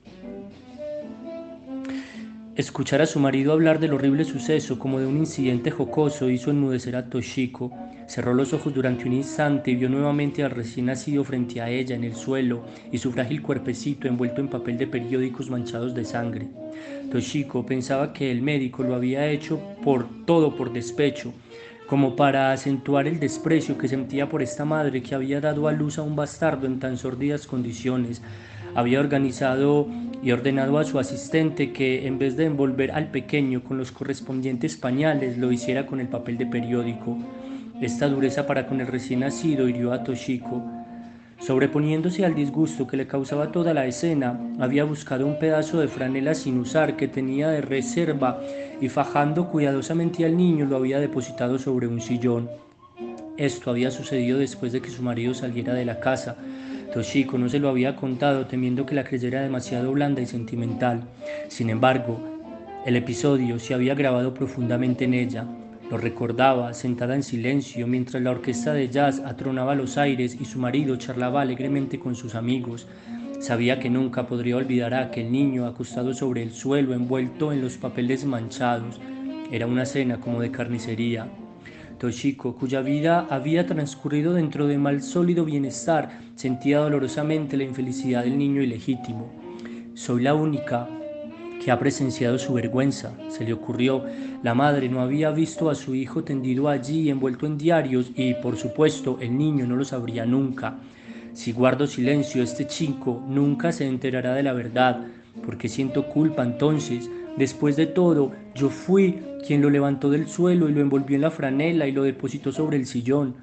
Escuchar 2.56 3.02
a 3.02 3.06
su 3.06 3.18
marido 3.18 3.52
hablar 3.52 3.80
del 3.80 3.94
horrible 3.94 4.24
suceso 4.24 4.78
como 4.78 5.00
de 5.00 5.06
un 5.08 5.16
incidente 5.16 5.72
jocoso 5.72 6.30
hizo 6.30 6.52
enmudecer 6.52 6.94
a 6.94 7.06
Toshiko. 7.10 7.72
Cerró 8.06 8.32
los 8.32 8.52
ojos 8.52 8.72
durante 8.72 9.06
un 9.06 9.12
instante 9.12 9.72
y 9.72 9.74
vio 9.74 9.88
nuevamente 9.88 10.44
al 10.44 10.52
recién 10.52 10.86
nacido 10.86 11.24
frente 11.24 11.60
a 11.60 11.68
ella 11.68 11.96
en 11.96 12.04
el 12.04 12.14
suelo 12.14 12.62
y 12.92 12.98
su 12.98 13.10
frágil 13.10 13.42
cuerpecito 13.42 14.06
envuelto 14.06 14.40
en 14.40 14.46
papel 14.46 14.78
de 14.78 14.86
periódicos 14.86 15.50
manchados 15.50 15.96
de 15.96 16.04
sangre. 16.04 16.46
Toshiko 17.10 17.66
pensaba 17.66 18.12
que 18.12 18.30
el 18.30 18.40
médico 18.40 18.84
lo 18.84 18.94
había 18.94 19.26
hecho 19.26 19.60
por 19.82 20.06
todo 20.24 20.54
por 20.54 20.72
despecho, 20.72 21.32
como 21.88 22.14
para 22.14 22.52
acentuar 22.52 23.08
el 23.08 23.18
desprecio 23.18 23.76
que 23.76 23.88
sentía 23.88 24.28
por 24.28 24.42
esta 24.42 24.64
madre 24.64 25.02
que 25.02 25.16
había 25.16 25.40
dado 25.40 25.66
a 25.66 25.72
luz 25.72 25.98
a 25.98 26.02
un 26.02 26.14
bastardo 26.14 26.68
en 26.68 26.78
tan 26.78 26.98
sordidas 26.98 27.48
condiciones. 27.48 28.22
Había 28.74 29.00
organizado 29.00 29.86
y 30.22 30.32
ordenado 30.32 30.78
a 30.78 30.84
su 30.84 30.98
asistente 30.98 31.72
que 31.72 32.06
en 32.06 32.18
vez 32.18 32.36
de 32.36 32.46
envolver 32.46 32.92
al 32.92 33.08
pequeño 33.08 33.62
con 33.62 33.78
los 33.78 33.92
correspondientes 33.92 34.76
pañales, 34.76 35.38
lo 35.38 35.52
hiciera 35.52 35.86
con 35.86 36.00
el 36.00 36.08
papel 36.08 36.38
de 36.38 36.46
periódico. 36.46 37.18
Esta 37.80 38.08
dureza 38.08 38.46
para 38.46 38.66
con 38.66 38.80
el 38.80 38.86
recién 38.86 39.20
nacido 39.20 39.68
hirió 39.68 39.92
a 39.92 40.02
Toshiko. 40.02 40.62
Sobreponiéndose 41.38 42.24
al 42.24 42.34
disgusto 42.34 42.86
que 42.86 42.96
le 42.96 43.06
causaba 43.06 43.52
toda 43.52 43.74
la 43.74 43.86
escena, 43.86 44.40
había 44.58 44.84
buscado 44.84 45.26
un 45.26 45.38
pedazo 45.38 45.78
de 45.80 45.88
franela 45.88 46.34
sin 46.34 46.58
usar 46.58 46.96
que 46.96 47.08
tenía 47.08 47.48
de 47.48 47.60
reserva 47.60 48.40
y 48.80 48.88
fajando 48.88 49.50
cuidadosamente 49.50 50.24
al 50.24 50.36
niño 50.36 50.64
lo 50.64 50.76
había 50.76 51.00
depositado 51.00 51.58
sobre 51.58 51.86
un 51.86 52.00
sillón. 52.00 52.48
Esto 53.36 53.70
había 53.70 53.90
sucedido 53.90 54.38
después 54.38 54.72
de 54.72 54.80
que 54.80 54.90
su 54.90 55.02
marido 55.02 55.34
saliera 55.34 55.74
de 55.74 55.84
la 55.84 56.00
casa. 56.00 56.36
Toshiko 56.94 57.38
no 57.38 57.48
se 57.48 57.58
lo 57.58 57.68
había 57.68 57.96
contado 57.96 58.46
temiendo 58.46 58.86
que 58.86 58.94
la 58.94 59.02
creyera 59.02 59.42
demasiado 59.42 59.90
blanda 59.90 60.22
y 60.22 60.26
sentimental. 60.26 61.02
Sin 61.48 61.68
embargo, 61.68 62.20
el 62.86 62.94
episodio 62.94 63.58
se 63.58 63.74
había 63.74 63.96
grabado 63.96 64.32
profundamente 64.32 65.04
en 65.04 65.14
ella. 65.14 65.44
Lo 65.90 65.98
recordaba, 65.98 66.72
sentada 66.72 67.16
en 67.16 67.24
silencio, 67.24 67.88
mientras 67.88 68.22
la 68.22 68.30
orquesta 68.30 68.72
de 68.72 68.88
jazz 68.88 69.20
atronaba 69.26 69.74
los 69.74 69.98
aires 69.98 70.38
y 70.40 70.44
su 70.44 70.60
marido 70.60 70.94
charlaba 70.94 71.42
alegremente 71.42 71.98
con 71.98 72.14
sus 72.14 72.36
amigos. 72.36 72.86
Sabía 73.40 73.80
que 73.80 73.90
nunca 73.90 74.28
podría 74.28 74.56
olvidar 74.56 74.94
a 74.94 75.06
aquel 75.06 75.32
niño 75.32 75.66
acostado 75.66 76.14
sobre 76.14 76.44
el 76.44 76.52
suelo, 76.52 76.94
envuelto 76.94 77.52
en 77.52 77.60
los 77.60 77.76
papeles 77.76 78.24
manchados. 78.24 79.00
Era 79.50 79.66
una 79.66 79.84
cena 79.84 80.20
como 80.20 80.40
de 80.40 80.52
carnicería. 80.52 81.26
Toshiko, 81.98 82.56
cuya 82.56 82.80
vida 82.80 83.26
había 83.30 83.66
transcurrido 83.66 84.34
dentro 84.34 84.66
de 84.66 84.78
mal 84.78 85.02
sólido 85.02 85.44
bienestar, 85.44 86.20
sentía 86.34 86.78
dolorosamente 86.78 87.56
la 87.56 87.64
infelicidad 87.64 88.24
del 88.24 88.38
niño 88.38 88.62
ilegítimo. 88.62 89.30
Soy 89.94 90.22
la 90.22 90.34
única 90.34 90.88
que 91.64 91.70
ha 91.70 91.78
presenciado 91.78 92.38
su 92.38 92.52
vergüenza, 92.52 93.12
se 93.28 93.44
le 93.44 93.52
ocurrió. 93.52 94.04
La 94.42 94.54
madre 94.54 94.88
no 94.88 95.00
había 95.00 95.30
visto 95.30 95.70
a 95.70 95.74
su 95.74 95.94
hijo 95.94 96.22
tendido 96.22 96.68
allí 96.68 97.08
envuelto 97.08 97.46
en 97.46 97.56
diarios 97.56 98.10
y, 98.14 98.34
por 98.34 98.56
supuesto, 98.56 99.18
el 99.20 99.36
niño 99.36 99.66
no 99.66 99.76
lo 99.76 99.84
sabría 99.84 100.26
nunca. 100.26 100.76
Si 101.32 101.52
guardo 101.52 101.86
silencio, 101.86 102.42
este 102.42 102.66
chico 102.66 103.22
nunca 103.26 103.72
se 103.72 103.86
enterará 103.86 104.34
de 104.34 104.42
la 104.42 104.52
verdad, 104.52 105.06
porque 105.44 105.68
siento 105.68 106.06
culpa 106.06 106.42
entonces. 106.42 107.10
Después 107.36 107.76
de 107.76 107.86
todo, 107.86 108.32
yo 108.54 108.68
fui 108.68 109.18
quien 109.46 109.60
lo 109.60 109.70
levantó 109.70 110.10
del 110.10 110.28
suelo 110.28 110.68
y 110.68 110.72
lo 110.72 110.80
envolvió 110.80 111.16
en 111.16 111.22
la 111.22 111.30
franela 111.30 111.86
y 111.86 111.92
lo 111.92 112.02
depositó 112.02 112.50
sobre 112.50 112.76
el 112.76 112.86
sillón. 112.86 113.36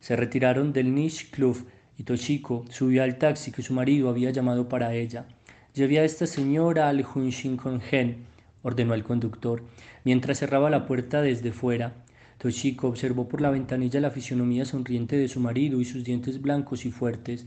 Se 0.00 0.16
retiraron 0.16 0.72
del 0.72 0.94
Niche 0.94 1.28
Club 1.30 1.66
y 1.98 2.02
Toshiko 2.02 2.64
subió 2.70 3.02
al 3.02 3.18
taxi 3.18 3.52
que 3.52 3.62
su 3.62 3.72
marido 3.72 4.08
había 4.08 4.30
llamado 4.30 4.68
para 4.68 4.94
ella. 4.94 5.26
Llevé 5.74 5.98
a 5.98 6.04
esta 6.04 6.26
señora 6.26 6.88
al 6.88 7.04
Hunshinkongen, 7.04 8.24
ordenó 8.62 8.94
el 8.94 9.04
conductor, 9.04 9.62
mientras 10.04 10.38
cerraba 10.38 10.70
la 10.70 10.86
puerta 10.86 11.20
desde 11.20 11.52
fuera. 11.52 11.94
Toshiko 12.38 12.88
observó 12.88 13.28
por 13.28 13.40
la 13.40 13.50
ventanilla 13.50 14.00
la 14.00 14.10
fisionomía 14.10 14.64
sonriente 14.64 15.16
de 15.16 15.28
su 15.28 15.40
marido 15.40 15.80
y 15.80 15.84
sus 15.84 16.04
dientes 16.04 16.40
blancos 16.40 16.84
y 16.84 16.90
fuertes. 16.90 17.46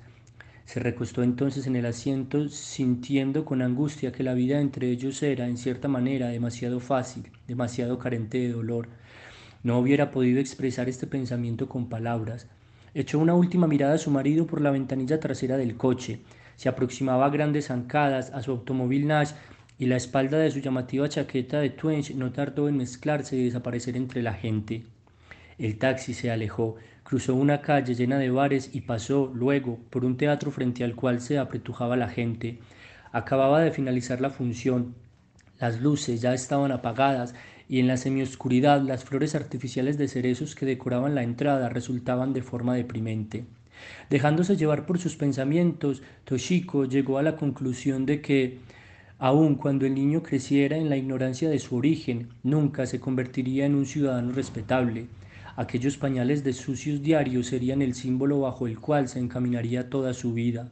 Se 0.68 0.81
recostó 0.81 1.23
entonces 1.23 1.65
en 1.65 1.77
el 1.77 1.85
asiento, 1.85 2.49
sintiendo 2.49 3.45
con 3.45 3.61
angustia 3.61 4.11
que 4.11 4.22
la 4.22 4.34
vida 4.34 4.60
entre 4.60 4.89
ellos 4.89 5.23
era, 5.23 5.48
en 5.48 5.56
cierta 5.56 5.88
manera, 5.88 6.27
demasiado 6.27 6.81
fácil, 6.81 7.31
demasiado 7.48 7.98
carente 7.98 8.38
de 8.38 8.52
dolor. 8.52 8.89
No 9.64 9.80
hubiera 9.80 10.11
podido 10.11 10.41
expresar 10.41 10.89
este 10.89 11.07
pensamiento 11.07 11.69
con 11.69 11.88
palabras. 11.88 12.48
Echó 12.94 13.18
una 13.18 13.34
última 13.34 13.65
mirada 13.65 13.94
a 13.94 13.98
su 13.98 14.11
marido 14.11 14.45
por 14.45 14.60
la 14.60 14.72
ventanilla 14.72 15.22
trasera 15.22 15.56
del 15.56 15.77
coche. 15.77 16.19
Se 16.57 16.68
aproximaba 16.68 17.27
a 17.27 17.30
grandes 17.30 17.68
zancadas 17.68 18.31
a 18.31 18.44
su 18.44 18.52
automóvil 18.52 19.07
Nash 19.07 19.31
y 19.80 19.85
la 19.85 19.95
espalda 19.95 20.38
de 20.38 20.52
su 20.52 20.60
llamativa 20.60 21.07
chaqueta 21.07 21.61
de 21.61 21.69
Twench 21.69 22.14
no 22.14 22.34
tardó 22.34 22.68
en 22.68 22.76
mezclarse 22.76 23.38
y 23.38 23.45
desaparecer 23.45 23.95
entre 23.95 24.22
la 24.22 24.34
gente. 24.34 24.84
El 25.57 25.77
taxi 25.77 26.14
se 26.14 26.30
alejó, 26.30 26.76
cruzó 27.07 27.35
una 27.35 27.61
calle 27.61 27.95
llena 27.95 28.19
de 28.19 28.29
bares 28.29 28.71
y 28.73 28.81
pasó, 28.81 29.31
luego, 29.34 29.79
por 29.89 30.03
un 30.03 30.17
teatro 30.17 30.51
frente 30.51 30.84
al 30.84 30.93
cual 30.93 31.21
se 31.21 31.39
apretujaba 31.39 31.95
la 31.95 32.09
gente. 32.09 32.59
Acababa 33.13 33.61
de 33.61 33.71
finalizar 33.71 34.19
la 34.19 34.29
función. 34.29 34.93
Las 35.57 35.79
luces 35.79 36.19
ya 36.19 36.34
estaban 36.34 36.73
apagadas 36.73 37.34
y 37.69 37.79
en 37.79 37.88
la 37.88 37.95
semioscuridad 37.95 38.81
las 38.81 39.05
flores 39.05 39.35
artificiales 39.35 39.97
de 39.97 40.09
cerezos 40.09 40.53
que 40.53 40.65
decoraban 40.65 41.15
la 41.15 41.23
entrada 41.23 41.69
resultaban 41.69 42.34
de 42.34 42.41
forma 42.41 42.75
deprimente. 42.75 43.45
Dejándose 44.09 44.57
llevar 44.57 44.85
por 44.85 44.99
sus 44.99 45.15
pensamientos, 45.15 46.03
Toshiko 46.25 46.84
llegó 46.84 47.19
a 47.19 47.23
la 47.23 47.38
conclusión 47.38 48.05
de 48.05 48.19
que, 48.19 48.57
aun 49.17 49.55
cuando 49.55 49.85
el 49.85 49.95
niño 49.95 50.23
creciera 50.23 50.75
en 50.75 50.89
la 50.89 50.97
ignorancia 50.97 51.49
de 51.49 51.59
su 51.59 51.77
origen, 51.77 52.27
nunca 52.43 52.85
se 52.85 52.99
convertiría 52.99 53.65
en 53.65 53.75
un 53.75 53.85
ciudadano 53.85 54.34
respetable. 54.34 55.05
Aquellos 55.57 55.97
pañales 55.97 56.43
de 56.43 56.53
sucios 56.53 57.01
diarios 57.01 57.47
serían 57.47 57.81
el 57.81 57.95
símbolo 57.95 58.41
bajo 58.41 58.67
el 58.67 58.79
cual 58.79 59.07
se 59.07 59.17
encaminaría 59.17 59.89
toda 59.89 60.13
su 60.13 60.31
vida. 60.31 60.69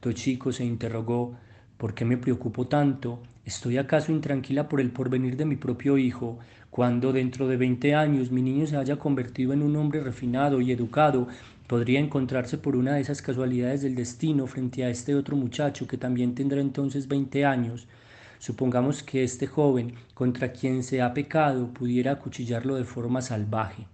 Toshiko 0.00 0.50
se 0.50 0.64
interrogó, 0.64 1.36
¿Por 1.76 1.92
qué 1.92 2.06
me 2.06 2.16
preocupo 2.16 2.66
tanto? 2.66 3.20
¿Estoy 3.44 3.76
acaso 3.76 4.12
intranquila 4.12 4.66
por 4.66 4.80
el 4.80 4.92
porvenir 4.92 5.36
de 5.36 5.44
mi 5.44 5.56
propio 5.56 5.98
hijo? 5.98 6.38
Cuando 6.70 7.12
dentro 7.12 7.46
de 7.48 7.58
20 7.58 7.94
años 7.94 8.30
mi 8.30 8.40
niño 8.40 8.66
se 8.66 8.78
haya 8.78 8.96
convertido 8.96 9.52
en 9.52 9.60
un 9.60 9.76
hombre 9.76 10.00
refinado 10.00 10.62
y 10.62 10.72
educado, 10.72 11.28
podría 11.66 12.00
encontrarse 12.00 12.56
por 12.56 12.76
una 12.76 12.94
de 12.94 13.02
esas 13.02 13.20
casualidades 13.20 13.82
del 13.82 13.94
destino 13.94 14.46
frente 14.46 14.84
a 14.84 14.88
este 14.88 15.14
otro 15.14 15.36
muchacho 15.36 15.86
que 15.86 15.98
también 15.98 16.34
tendrá 16.34 16.62
entonces 16.62 17.08
20 17.08 17.44
años. 17.44 17.86
Supongamos 18.38 19.02
que 19.02 19.22
este 19.22 19.46
joven, 19.46 19.92
contra 20.14 20.50
quien 20.52 20.82
se 20.82 21.02
ha 21.02 21.12
pecado, 21.12 21.74
pudiera 21.74 22.12
acuchillarlo 22.12 22.76
de 22.76 22.84
forma 22.84 23.20
salvaje. 23.20 23.86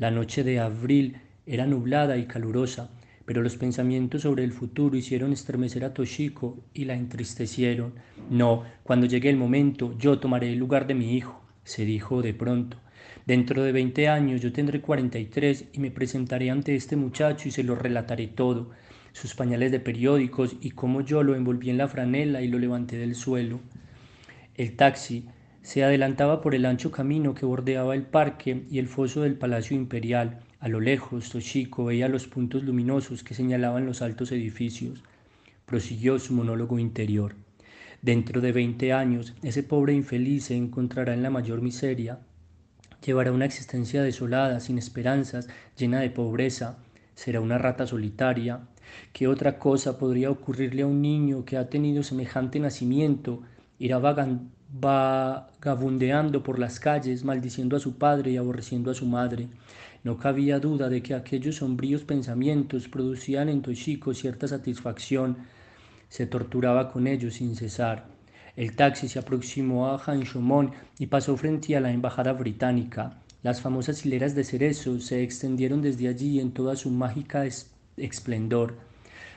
La 0.00 0.10
noche 0.10 0.44
de 0.44 0.58
abril 0.58 1.18
era 1.44 1.66
nublada 1.66 2.16
y 2.16 2.24
calurosa, 2.24 2.88
pero 3.26 3.42
los 3.42 3.58
pensamientos 3.58 4.22
sobre 4.22 4.44
el 4.44 4.52
futuro 4.52 4.96
hicieron 4.96 5.34
estremecer 5.34 5.84
a 5.84 5.92
Toshiko 5.92 6.56
y 6.72 6.86
la 6.86 6.94
entristecieron. 6.94 7.92
No, 8.30 8.64
cuando 8.82 9.04
llegue 9.04 9.28
el 9.28 9.36
momento, 9.36 9.94
yo 9.98 10.18
tomaré 10.18 10.54
el 10.54 10.58
lugar 10.58 10.86
de 10.86 10.94
mi 10.94 11.18
hijo, 11.18 11.42
se 11.64 11.84
dijo 11.84 12.22
de 12.22 12.32
pronto. 12.32 12.78
Dentro 13.26 13.62
de 13.62 13.72
veinte 13.72 14.08
años 14.08 14.40
yo 14.40 14.54
tendré 14.54 14.80
cuarenta 14.80 15.18
y 15.18 15.26
tres 15.26 15.66
y 15.74 15.80
me 15.80 15.90
presentaré 15.90 16.48
ante 16.48 16.74
este 16.74 16.96
muchacho 16.96 17.46
y 17.48 17.50
se 17.50 17.62
lo 17.62 17.74
relataré 17.74 18.26
todo, 18.26 18.70
sus 19.12 19.34
pañales 19.34 19.70
de 19.70 19.80
periódicos 19.80 20.56
y 20.62 20.70
cómo 20.70 21.02
yo 21.02 21.22
lo 21.22 21.34
envolví 21.34 21.68
en 21.68 21.76
la 21.76 21.88
franela 21.88 22.40
y 22.40 22.48
lo 22.48 22.58
levanté 22.58 22.96
del 22.96 23.14
suelo. 23.14 23.60
El 24.54 24.76
taxi 24.76 25.26
se 25.62 25.84
adelantaba 25.84 26.40
por 26.40 26.54
el 26.54 26.64
ancho 26.64 26.90
camino 26.90 27.34
que 27.34 27.44
bordeaba 27.44 27.94
el 27.94 28.02
parque 28.02 28.64
y 28.70 28.78
el 28.78 28.88
foso 28.88 29.22
del 29.22 29.34
Palacio 29.34 29.76
Imperial. 29.76 30.40
A 30.58 30.68
lo 30.68 30.80
lejos, 30.80 31.30
Toshiko 31.30 31.84
veía 31.84 32.08
los 32.08 32.26
puntos 32.26 32.62
luminosos 32.62 33.22
que 33.22 33.34
señalaban 33.34 33.84
los 33.84 34.00
altos 34.00 34.32
edificios. 34.32 35.02
Prosiguió 35.66 36.18
su 36.18 36.32
monólogo 36.32 36.78
interior. 36.78 37.34
Dentro 38.00 38.40
de 38.40 38.52
veinte 38.52 38.94
años, 38.94 39.34
ese 39.42 39.62
pobre 39.62 39.92
infeliz 39.92 40.44
se 40.44 40.56
encontrará 40.56 41.12
en 41.12 41.22
la 41.22 41.30
mayor 41.30 41.60
miseria. 41.60 42.18
Llevará 43.04 43.30
una 43.30 43.44
existencia 43.44 44.02
desolada, 44.02 44.60
sin 44.60 44.78
esperanzas, 44.78 45.48
llena 45.76 46.00
de 46.00 46.10
pobreza. 46.10 46.78
Será 47.14 47.40
una 47.42 47.58
rata 47.58 47.86
solitaria. 47.86 48.60
¿Qué 49.12 49.28
otra 49.28 49.58
cosa 49.58 49.98
podría 49.98 50.30
ocurrirle 50.30 50.82
a 50.82 50.86
un 50.86 51.02
niño 51.02 51.44
que 51.44 51.58
ha 51.58 51.68
tenido 51.68 52.02
semejante 52.02 52.58
nacimiento? 52.58 53.42
Irá 53.78 53.98
vagando 53.98 54.44
vagabundeando 54.72 56.42
por 56.42 56.58
las 56.58 56.78
calles, 56.78 57.24
maldiciendo 57.24 57.76
a 57.76 57.80
su 57.80 57.96
padre 57.96 58.32
y 58.32 58.36
aborreciendo 58.36 58.90
a 58.90 58.94
su 58.94 59.06
madre. 59.06 59.48
No 60.04 60.16
cabía 60.18 60.60
duda 60.60 60.88
de 60.88 61.02
que 61.02 61.14
aquellos 61.14 61.56
sombríos 61.56 62.02
pensamientos 62.04 62.88
producían 62.88 63.48
en 63.48 63.62
Toshiko 63.62 64.14
cierta 64.14 64.48
satisfacción. 64.48 65.38
Se 66.08 66.26
torturaba 66.26 66.90
con 66.90 67.06
ellos 67.06 67.34
sin 67.34 67.56
cesar. 67.56 68.06
El 68.56 68.74
taxi 68.76 69.08
se 69.08 69.18
aproximó 69.18 69.88
a 69.88 69.98
Hanshomon 69.98 70.72
y 70.98 71.06
pasó 71.06 71.36
frente 71.36 71.76
a 71.76 71.80
la 71.80 71.92
embajada 71.92 72.32
británica. 72.32 73.18
Las 73.42 73.60
famosas 73.60 74.04
hileras 74.04 74.34
de 74.34 74.44
cerezos 74.44 75.04
se 75.04 75.22
extendieron 75.22 75.82
desde 75.82 76.08
allí 76.08 76.40
en 76.40 76.52
toda 76.52 76.76
su 76.76 76.90
mágica 76.90 77.44
esplendor. 77.96 78.76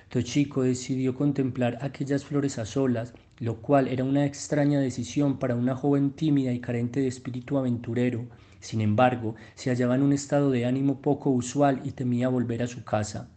Toshiko 0.09 0.63
decidió 0.63 1.15
contemplar 1.15 1.77
aquellas 1.81 2.23
flores 2.23 2.59
a 2.59 2.65
solas, 2.65 3.13
lo 3.43 3.57
cual 3.57 3.89
era 3.89 4.05
una 4.05 4.25
extraña 4.25 4.79
decisión 4.79 5.37
para 5.37 5.55
una 5.55 5.75
joven 5.75 6.11
tímida 6.11 6.53
y 6.53 6.61
carente 6.61 7.01
de 7.01 7.09
espíritu 7.09 7.57
aventurero. 7.57 8.25
Sin 8.61 8.79
embargo, 8.79 9.35
se 9.53 9.69
hallaba 9.69 9.95
en 9.95 10.03
un 10.03 10.13
estado 10.13 10.49
de 10.49 10.65
ánimo 10.65 11.01
poco 11.01 11.29
usual 11.29 11.81
y 11.83 11.91
temía 11.91 12.29
volver 12.29 12.63
a 12.63 12.67
su 12.67 12.85
casa. 12.85 13.27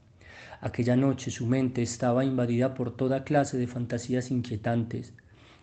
Aquella 0.60 0.94
noche 0.94 1.32
su 1.32 1.44
mente 1.46 1.82
estaba 1.82 2.24
invadida 2.24 2.72
por 2.74 2.96
toda 2.96 3.24
clase 3.24 3.58
de 3.58 3.66
fantasías 3.66 4.30
inquietantes. 4.30 5.12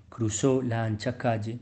Cruzó 0.09 0.61
la 0.61 0.83
ancha 0.83 1.17
calle. 1.17 1.59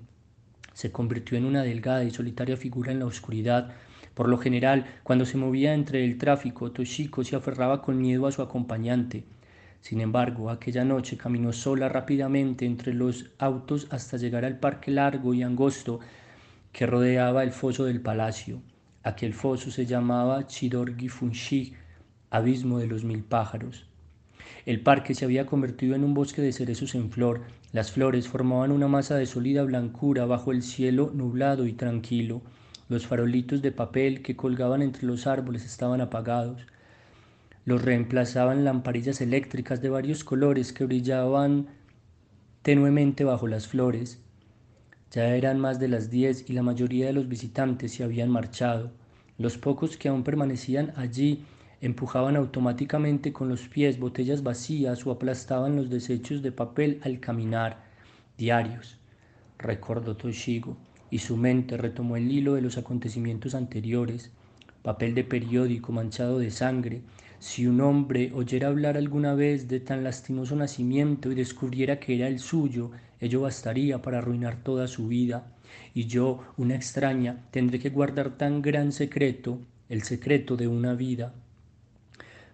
Se 0.74 0.92
convirtió 0.92 1.38
en 1.38 1.46
una 1.46 1.62
delgada 1.62 2.04
y 2.04 2.10
solitaria 2.10 2.58
figura 2.58 2.92
en 2.92 2.98
la 2.98 3.06
oscuridad. 3.06 3.76
Por 4.16 4.28
lo 4.28 4.40
general, 4.40 4.88
cuando 5.04 5.26
se 5.26 5.38
movía 5.38 5.76
entre 5.76 6.04
el 6.04 6.18
tráfico, 6.18 6.72
Toshiko 6.72 7.24
se 7.24 7.36
aferraba 7.36 7.84
con 7.84 8.02
miedo 8.02 8.26
a 8.26 8.32
su 8.32 8.42
acompañante. 8.42 9.24
Sin 9.82 10.00
embargo, 10.00 10.50
aquella 10.50 10.86
noche 10.86 11.18
caminó 11.18 11.52
sola 11.52 11.90
rápidamente 11.90 12.66
entre 12.66 12.94
los 12.94 13.32
autos 13.40 13.88
hasta 13.90 14.18
llegar 14.18 14.46
al 14.46 14.60
parque 14.60 14.92
largo 14.92 15.34
y 15.34 15.44
angosto 15.44 16.00
que 16.72 16.86
rodeaba 16.86 17.44
el 17.44 17.52
foso 17.52 17.86
del 17.86 18.00
palacio. 18.00 18.62
Aquel 19.04 19.34
foso 19.34 19.72
se 19.72 19.88
llamaba 19.88 20.46
Chidorgi 20.46 21.10
Funshi, 21.10 21.74
abismo 22.30 22.78
de 22.78 22.88
los 22.88 23.04
mil 23.04 23.24
pájaros. 23.24 23.88
El 24.68 24.82
parque 24.82 25.16
se 25.16 25.26
había 25.26 25.48
convertido 25.48 25.96
en 25.96 26.04
un 26.04 26.14
bosque 26.14 26.42
de 26.42 26.54
cerezos 26.54 26.94
en 26.94 27.10
flor. 27.10 27.42
Las 27.72 27.92
flores 27.92 28.28
formaban 28.28 28.72
una 28.72 28.88
masa 28.88 29.16
de 29.16 29.26
sólida 29.26 29.64
blancura 29.64 30.26
bajo 30.26 30.52
el 30.52 30.62
cielo 30.62 31.12
nublado 31.14 31.66
y 31.66 31.74
tranquilo. 31.74 32.44
Los 32.88 33.08
farolitos 33.08 33.64
de 33.64 33.72
papel 33.72 34.22
que 34.22 34.36
colgaban 34.36 34.84
entre 34.84 35.08
los 35.08 35.26
árboles 35.26 35.66
estaban 35.66 36.02
apagados. 36.02 36.62
Los 37.66 37.84
reemplazaban 37.84 38.64
lamparillas 38.64 39.22
eléctricas 39.22 39.82
de 39.82 39.90
varios 39.90 40.24
colores 40.24 40.74
que 40.74 40.86
brillaban 40.86 41.68
tenuemente 42.62 43.24
bajo 43.24 43.48
las 43.48 43.68
flores. 43.68 44.20
Ya 45.12 45.36
eran 45.36 45.60
más 45.60 45.80
de 45.80 45.88
las 45.88 46.10
diez 46.10 46.50
y 46.50 46.54
la 46.54 46.64
mayoría 46.64 47.08
de 47.08 47.14
los 47.14 47.28
visitantes 47.28 47.94
se 47.94 48.04
habían 48.04 48.30
marchado. 48.30 48.92
Los 49.38 49.58
pocos 49.58 49.98
que 49.98 50.10
aún 50.10 50.24
permanecían 50.24 50.94
allí 50.96 51.44
empujaban 51.82 52.36
automáticamente 52.36 53.34
con 53.34 53.50
los 53.50 53.68
pies 53.68 54.00
botellas 54.00 54.44
vacías 54.44 55.06
o 55.06 55.12
aplastaban 55.12 55.76
los 55.76 55.90
desechos 55.90 56.42
de 56.42 56.52
papel 56.52 57.00
al 57.04 57.20
caminar. 57.20 57.84
Diarios, 58.38 58.98
recordó 59.58 60.16
Toshigo, 60.16 60.78
y 61.10 61.20
su 61.20 61.38
mente 61.38 61.78
retomó 61.78 62.16
el 62.16 62.32
hilo 62.32 62.54
de 62.54 62.62
los 62.62 62.78
acontecimientos 62.78 63.54
anteriores. 63.54 64.32
Papel 64.82 65.14
de 65.14 65.24
periódico 65.24 65.92
manchado 65.92 66.40
de 66.40 66.50
sangre, 66.50 67.02
si 67.42 67.66
un 67.66 67.82
hombre 67.82 68.32
oyera 68.36 68.68
hablar 68.68 68.98
alguna 68.98 69.34
vez 69.34 69.68
de 69.68 69.80
tan 69.80 70.04
lastimoso 70.04 70.56
nacimiento 70.56 71.32
y 71.32 71.34
descubriera 71.34 72.00
que 72.00 72.14
era 72.16 72.28
el 72.28 72.38
suyo, 72.38 72.92
ello 73.20 73.42
bastaría 73.42 74.00
para 74.00 74.20
arruinar 74.20 74.58
toda 74.62 74.88
su 74.88 75.08
vida. 75.08 75.52
Y 75.96 76.06
yo, 76.06 76.44
una 76.58 76.76
extraña, 76.76 77.48
tendré 77.50 77.80
que 77.80 77.90
guardar 77.90 78.38
tan 78.38 78.62
gran 78.62 78.92
secreto, 78.92 79.58
el 79.90 80.04
secreto 80.04 80.56
de 80.56 80.68
una 80.68 80.94
vida. 80.94 81.34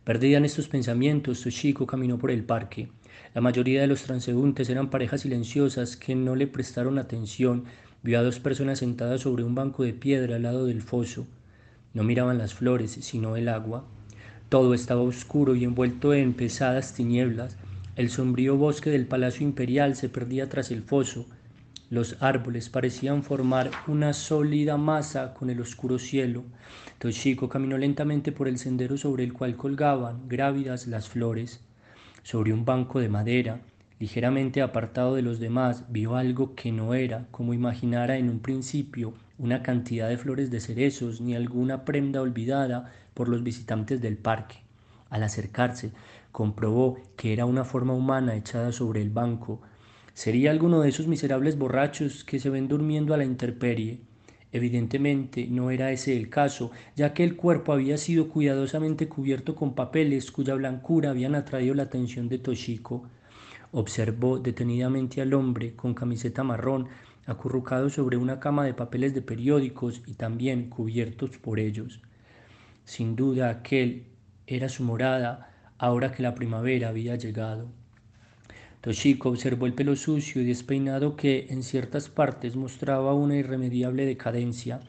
Perdida 0.05 0.37
en 0.37 0.45
estos 0.45 0.69
pensamientos, 0.69 1.41
Toshiko 1.41 1.85
caminó 1.85 2.17
por 2.17 2.31
el 2.31 2.45
parque. 2.45 2.87
La 3.33 3.41
mayoría 3.41 3.81
de 3.81 3.87
los 3.87 4.03
transeúntes 4.03 4.69
eran 4.69 4.89
parejas 4.89 5.19
silenciosas 5.19 5.97
que 5.97 6.15
no 6.15 6.33
le 6.37 6.47
prestaron 6.47 6.97
atención. 6.97 7.65
Vio 8.03 8.19
a 8.19 8.23
dos 8.23 8.39
personas 8.39 8.79
sentadas 8.79 9.19
sobre 9.19 9.43
un 9.43 9.53
banco 9.53 9.83
de 9.83 9.91
piedra 9.91 10.37
al 10.37 10.43
lado 10.43 10.65
del 10.65 10.81
foso. 10.81 11.27
No 11.93 12.05
miraban 12.05 12.37
las 12.37 12.53
flores, 12.53 12.91
sino 13.01 13.35
el 13.35 13.49
agua. 13.49 13.85
Todo 14.49 14.73
estaba 14.73 15.01
oscuro 15.01 15.55
y 15.55 15.65
envuelto 15.65 16.13
en 16.13 16.33
pesadas 16.33 16.93
tinieblas. 16.93 17.57
El 17.97 18.09
sombrío 18.09 18.55
bosque 18.55 18.89
del 18.89 19.05
Palacio 19.05 19.45
Imperial 19.45 19.97
se 19.97 20.07
perdía 20.07 20.47
tras 20.47 20.71
el 20.71 20.83
foso. 20.83 21.25
Los 21.89 22.15
árboles 22.21 22.69
parecían 22.69 23.23
formar 23.23 23.71
una 23.87 24.13
sólida 24.13 24.77
masa 24.77 25.33
con 25.33 25.49
el 25.49 25.59
oscuro 25.59 25.99
cielo. 25.99 26.43
Toshiko 26.97 27.49
caminó 27.49 27.77
lentamente 27.77 28.31
por 28.31 28.47
el 28.47 28.57
sendero 28.57 28.97
sobre 28.97 29.25
el 29.25 29.33
cual 29.33 29.57
colgaban, 29.57 30.29
grávidas, 30.29 30.87
las 30.87 31.09
flores. 31.09 31.59
Sobre 32.23 32.53
un 32.53 32.63
banco 32.63 33.01
de 33.01 33.09
madera, 33.09 33.59
ligeramente 33.99 34.61
apartado 34.61 35.15
de 35.15 35.21
los 35.21 35.39
demás, 35.39 35.85
vio 35.89 36.15
algo 36.15 36.53
que 36.55 36.71
no 36.71 36.93
era, 36.93 37.27
como 37.31 37.53
imaginara 37.53 38.17
en 38.17 38.29
un 38.29 38.39
principio, 38.39 39.13
una 39.39 39.63
cantidad 39.63 40.07
de 40.09 40.17
flores 40.17 40.51
de 40.51 40.59
cerezos 40.59 41.21
ni 41.21 41.35
alguna 41.35 41.85
prenda 41.85 42.21
olvidada 42.21 42.91
por 43.13 43.29
los 43.29 43.43
visitantes 43.43 44.01
del 44.01 44.17
parque. 44.17 44.57
Al 45.09 45.23
acercarse, 45.23 45.91
comprobó 46.31 46.99
que 47.15 47.33
era 47.33 47.45
una 47.45 47.63
forma 47.63 47.93
humana 47.93 48.35
echada 48.35 48.71
sobre 48.71 49.01
el 49.01 49.09
banco. 49.09 49.61
Sería 50.13 50.51
alguno 50.51 50.81
de 50.81 50.89
esos 50.89 51.07
miserables 51.07 51.57
borrachos 51.57 52.23
que 52.23 52.39
se 52.39 52.49
ven 52.49 52.67
durmiendo 52.67 53.13
a 53.13 53.17
la 53.17 53.25
intemperie. 53.25 54.01
Evidentemente 54.51 55.47
no 55.47 55.71
era 55.71 55.91
ese 55.91 56.15
el 56.15 56.29
caso, 56.29 56.71
ya 56.95 57.13
que 57.13 57.23
el 57.23 57.35
cuerpo 57.35 57.73
había 57.73 57.97
sido 57.97 58.29
cuidadosamente 58.29 59.07
cubierto 59.07 59.55
con 59.55 59.73
papeles 59.73 60.31
cuya 60.31 60.55
blancura 60.55 61.09
habían 61.09 61.35
atraído 61.35 61.73
la 61.73 61.83
atención 61.83 62.29
de 62.29 62.37
Toshiko. 62.37 63.07
Observó 63.71 64.39
detenidamente 64.39 65.21
al 65.21 65.33
hombre 65.33 65.75
con 65.75 65.93
camiseta 65.93 66.43
marrón 66.43 66.87
acurrucado 67.25 67.89
sobre 67.89 68.17
una 68.17 68.39
cama 68.39 68.63
de 68.65 68.73
papeles 68.73 69.13
de 69.13 69.21
periódicos 69.21 70.01
y 70.07 70.13
también 70.13 70.69
cubiertos 70.69 71.37
por 71.37 71.59
ellos. 71.59 71.99
Sin 72.85 73.15
duda 73.15 73.49
aquel 73.49 74.05
era 74.47 74.69
su 74.69 74.83
morada 74.83 75.53
ahora 75.77 76.11
que 76.11 76.23
la 76.23 76.33
primavera 76.35 76.89
había 76.89 77.17
llegado. 77.17 77.67
Toshiko 78.79 79.29
observó 79.29 79.65
el 79.65 79.73
pelo 79.73 79.95
sucio 79.97 80.41
y 80.41 80.45
despeinado 80.45 81.17
que 81.17 81.47
en 81.49 81.63
ciertas 81.63 82.07
partes 82.07 82.55
mostraba 82.55 83.13
una 83.13 83.35
irremediable 83.35 84.05
decadencia. 84.05 84.79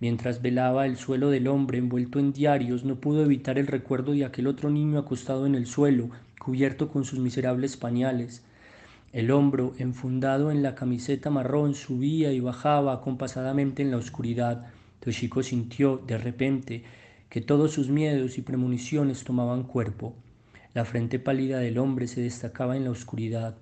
Mientras 0.00 0.42
velaba 0.42 0.84
el 0.84 0.96
suelo 0.96 1.30
del 1.30 1.48
hombre 1.48 1.78
envuelto 1.78 2.18
en 2.18 2.32
diarios, 2.32 2.84
no 2.84 2.96
pudo 2.96 3.24
evitar 3.24 3.58
el 3.58 3.66
recuerdo 3.66 4.12
de 4.12 4.26
aquel 4.26 4.46
otro 4.46 4.68
niño 4.70 4.98
acostado 4.98 5.46
en 5.46 5.54
el 5.54 5.66
suelo, 5.66 6.10
cubierto 6.48 6.88
con 6.88 7.04
sus 7.04 7.18
miserables 7.18 7.76
pañales. 7.76 8.42
El 9.12 9.30
hombro, 9.32 9.74
enfundado 9.76 10.50
en 10.50 10.62
la 10.62 10.74
camiseta 10.74 11.28
marrón, 11.28 11.74
subía 11.74 12.32
y 12.32 12.40
bajaba 12.40 12.94
acompasadamente 12.94 13.82
en 13.82 13.90
la 13.90 13.98
oscuridad. 13.98 14.68
Toshiko 15.00 15.42
sintió, 15.42 15.98
de 15.98 16.16
repente, 16.16 16.84
que 17.28 17.42
todos 17.42 17.72
sus 17.72 17.90
miedos 17.90 18.38
y 18.38 18.40
premoniciones 18.40 19.24
tomaban 19.24 19.64
cuerpo. 19.64 20.14
La 20.72 20.86
frente 20.86 21.18
pálida 21.18 21.58
del 21.58 21.76
hombre 21.76 22.06
se 22.08 22.22
destacaba 22.22 22.78
en 22.78 22.84
la 22.84 22.92
oscuridad. 22.92 23.54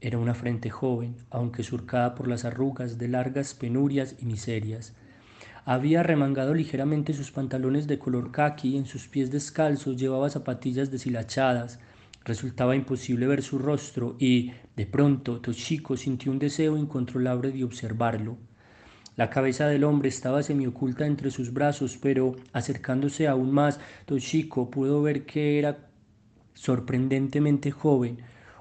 Era 0.00 0.18
una 0.18 0.34
frente 0.34 0.70
joven, 0.70 1.16
aunque 1.30 1.64
surcada 1.64 2.14
por 2.14 2.28
las 2.28 2.44
arrugas 2.44 2.98
de 2.98 3.08
largas 3.08 3.52
penurias 3.54 4.14
y 4.22 4.26
miserias. 4.26 4.94
Había 5.66 6.02
remangado 6.02 6.54
ligeramente 6.54 7.12
sus 7.12 7.30
pantalones 7.30 7.86
de 7.86 7.98
color 7.98 8.32
caqui, 8.32 8.78
en 8.78 8.86
sus 8.86 9.08
pies 9.08 9.30
descalzos 9.30 9.96
llevaba 9.96 10.30
zapatillas 10.30 10.90
deshilachadas. 10.90 11.78
Resultaba 12.24 12.76
imposible 12.76 13.26
ver 13.26 13.42
su 13.42 13.58
rostro 13.58 14.16
y, 14.18 14.52
de 14.76 14.86
pronto, 14.86 15.40
Toshiko 15.40 15.96
sintió 15.96 16.32
un 16.32 16.38
deseo 16.38 16.78
incontrolable 16.78 17.52
de 17.52 17.64
observarlo. 17.64 18.38
La 19.16 19.28
cabeza 19.28 19.66
del 19.68 19.84
hombre 19.84 20.08
estaba 20.08 20.42
semioculta 20.42 21.06
entre 21.06 21.30
sus 21.30 21.52
brazos, 21.52 21.98
pero 22.00 22.36
acercándose 22.54 23.28
aún 23.28 23.52
más, 23.52 23.80
Toshiko 24.06 24.70
pudo 24.70 25.02
ver 25.02 25.26
que 25.26 25.58
era 25.58 25.90
sorprendentemente 26.54 27.70
joven. 27.70 28.18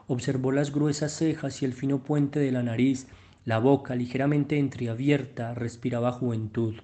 Observó 0.07 0.51
las 0.51 0.73
gruesas 0.73 1.13
cejas 1.13 1.61
y 1.61 1.65
el 1.65 1.73
fino 1.73 2.03
puente 2.03 2.39
de 2.39 2.51
la 2.51 2.63
nariz, 2.63 3.07
la 3.45 3.59
boca 3.59 3.95
ligeramente 3.95 4.57
entreabierta 4.59 5.53
respiraba 5.53 6.11
juventud. 6.11 6.75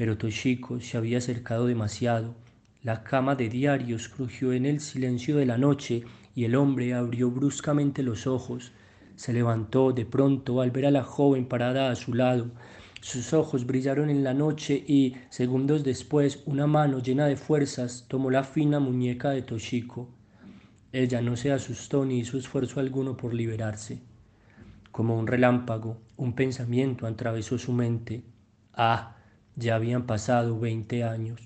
Pero 0.00 0.16
Toshiko 0.16 0.80
se 0.80 0.96
había 0.96 1.18
acercado 1.18 1.66
demasiado. 1.66 2.34
La 2.82 3.04
cama 3.04 3.34
de 3.34 3.50
diarios 3.50 4.08
crujió 4.08 4.54
en 4.54 4.64
el 4.64 4.80
silencio 4.80 5.36
de 5.36 5.44
la 5.44 5.58
noche 5.58 6.04
y 6.34 6.44
el 6.44 6.54
hombre 6.54 6.94
abrió 6.94 7.30
bruscamente 7.30 8.02
los 8.02 8.26
ojos. 8.26 8.72
Se 9.16 9.34
levantó 9.34 9.92
de 9.92 10.06
pronto 10.06 10.62
al 10.62 10.70
ver 10.70 10.86
a 10.86 10.90
la 10.90 11.04
joven 11.04 11.44
parada 11.44 11.90
a 11.90 11.96
su 11.96 12.14
lado. 12.14 12.50
Sus 13.02 13.34
ojos 13.34 13.66
brillaron 13.66 14.08
en 14.08 14.24
la 14.24 14.32
noche 14.32 14.82
y, 14.88 15.16
segundos 15.28 15.84
después, 15.84 16.44
una 16.46 16.66
mano 16.66 17.00
llena 17.00 17.26
de 17.26 17.36
fuerzas 17.36 18.06
tomó 18.08 18.30
la 18.30 18.42
fina 18.42 18.80
muñeca 18.80 19.32
de 19.32 19.42
Toshiko. 19.42 20.08
Ella 20.94 21.20
no 21.20 21.36
se 21.36 21.52
asustó 21.52 22.06
ni 22.06 22.20
hizo 22.20 22.38
esfuerzo 22.38 22.80
alguno 22.80 23.18
por 23.18 23.34
liberarse. 23.34 23.98
Como 24.92 25.18
un 25.18 25.26
relámpago, 25.26 25.98
un 26.16 26.32
pensamiento 26.32 27.06
atravesó 27.06 27.58
su 27.58 27.74
mente. 27.74 28.22
Ah, 28.72 29.18
ya 29.60 29.76
habían 29.76 30.06
pasado 30.06 30.58
veinte 30.58 31.04
años. 31.04 31.40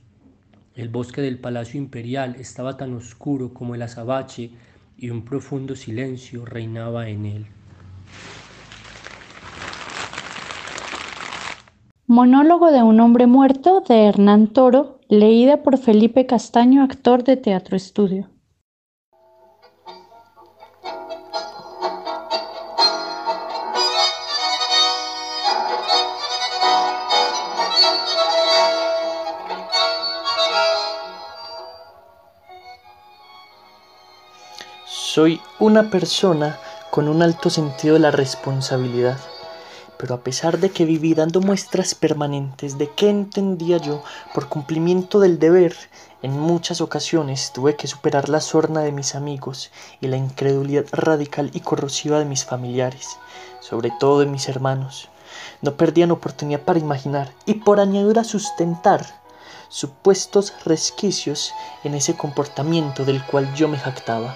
El 0.74 0.89
bosque 0.89 1.20
del 1.20 1.39
Palacio 1.39 1.78
Imperial 1.78 2.36
estaba 2.39 2.77
tan 2.77 2.95
oscuro 2.95 3.53
como 3.53 3.74
el 3.74 3.82
azabache 3.82 4.51
y 4.97 5.11
un 5.11 5.24
profundo 5.24 5.77
silencio 5.77 6.45
reinaba 6.45 7.09
en 7.09 7.27
él. 7.27 7.47
Monólogo 12.07 12.70
de 12.70 12.82
un 12.82 13.01
hombre 13.01 13.27
muerto 13.27 13.82
de 13.89 14.05
Hernán 14.05 14.49
Toro, 14.49 15.01
leída 15.09 15.62
por 15.62 15.78
Felipe 15.78 16.27
Castaño, 16.27 16.82
actor 16.82 17.24
de 17.24 17.36
Teatro 17.36 17.77
Estudio. 17.77 18.34
Soy 35.15 35.41
una 35.61 35.91
persona 35.91 36.59
con 36.91 37.07
un 37.07 37.23
alto 37.23 37.49
sentido 37.49 37.95
de 37.95 38.01
la 38.01 38.11
responsabilidad, 38.11 39.16
pero 39.97 40.16
a 40.16 40.24
pesar 40.24 40.59
de 40.59 40.70
que 40.70 40.85
viví 40.85 41.15
dando 41.15 41.41
muestras 41.41 41.95
permanentes 41.95 42.78
de 42.78 42.91
qué 42.91 43.11
entendía 43.11 43.77
yo 43.77 44.03
por 44.35 44.49
cumplimiento 44.49 45.20
del 45.20 45.39
deber, 45.39 45.77
en 46.23 46.36
muchas 46.36 46.81
ocasiones 46.81 47.53
tuve 47.55 47.77
que 47.77 47.86
superar 47.86 48.28
la 48.28 48.41
sorna 48.41 48.81
de 48.81 48.91
mis 48.91 49.15
amigos 49.15 49.70
y 50.01 50.09
la 50.09 50.16
incredulidad 50.16 50.86
radical 50.91 51.49
y 51.55 51.61
corrosiva 51.61 52.19
de 52.19 52.24
mis 52.24 52.45
familiares, 52.45 53.16
sobre 53.61 53.93
todo 54.01 54.19
de 54.19 54.27
mis 54.27 54.49
hermanos. 54.49 55.11
No 55.62 55.77
perdían 55.77 56.11
oportunidad 56.11 56.62
para 56.62 56.81
imaginar 56.81 57.31
y 57.47 57.55
por 57.55 57.78
añadidura 57.78 58.24
sustentar 58.24 59.07
supuestos 59.69 60.53
resquicios 60.65 61.53
en 61.85 61.95
ese 61.95 62.16
comportamiento 62.16 63.05
del 63.05 63.24
cual 63.24 63.55
yo 63.55 63.69
me 63.69 63.78
jactaba. 63.78 64.35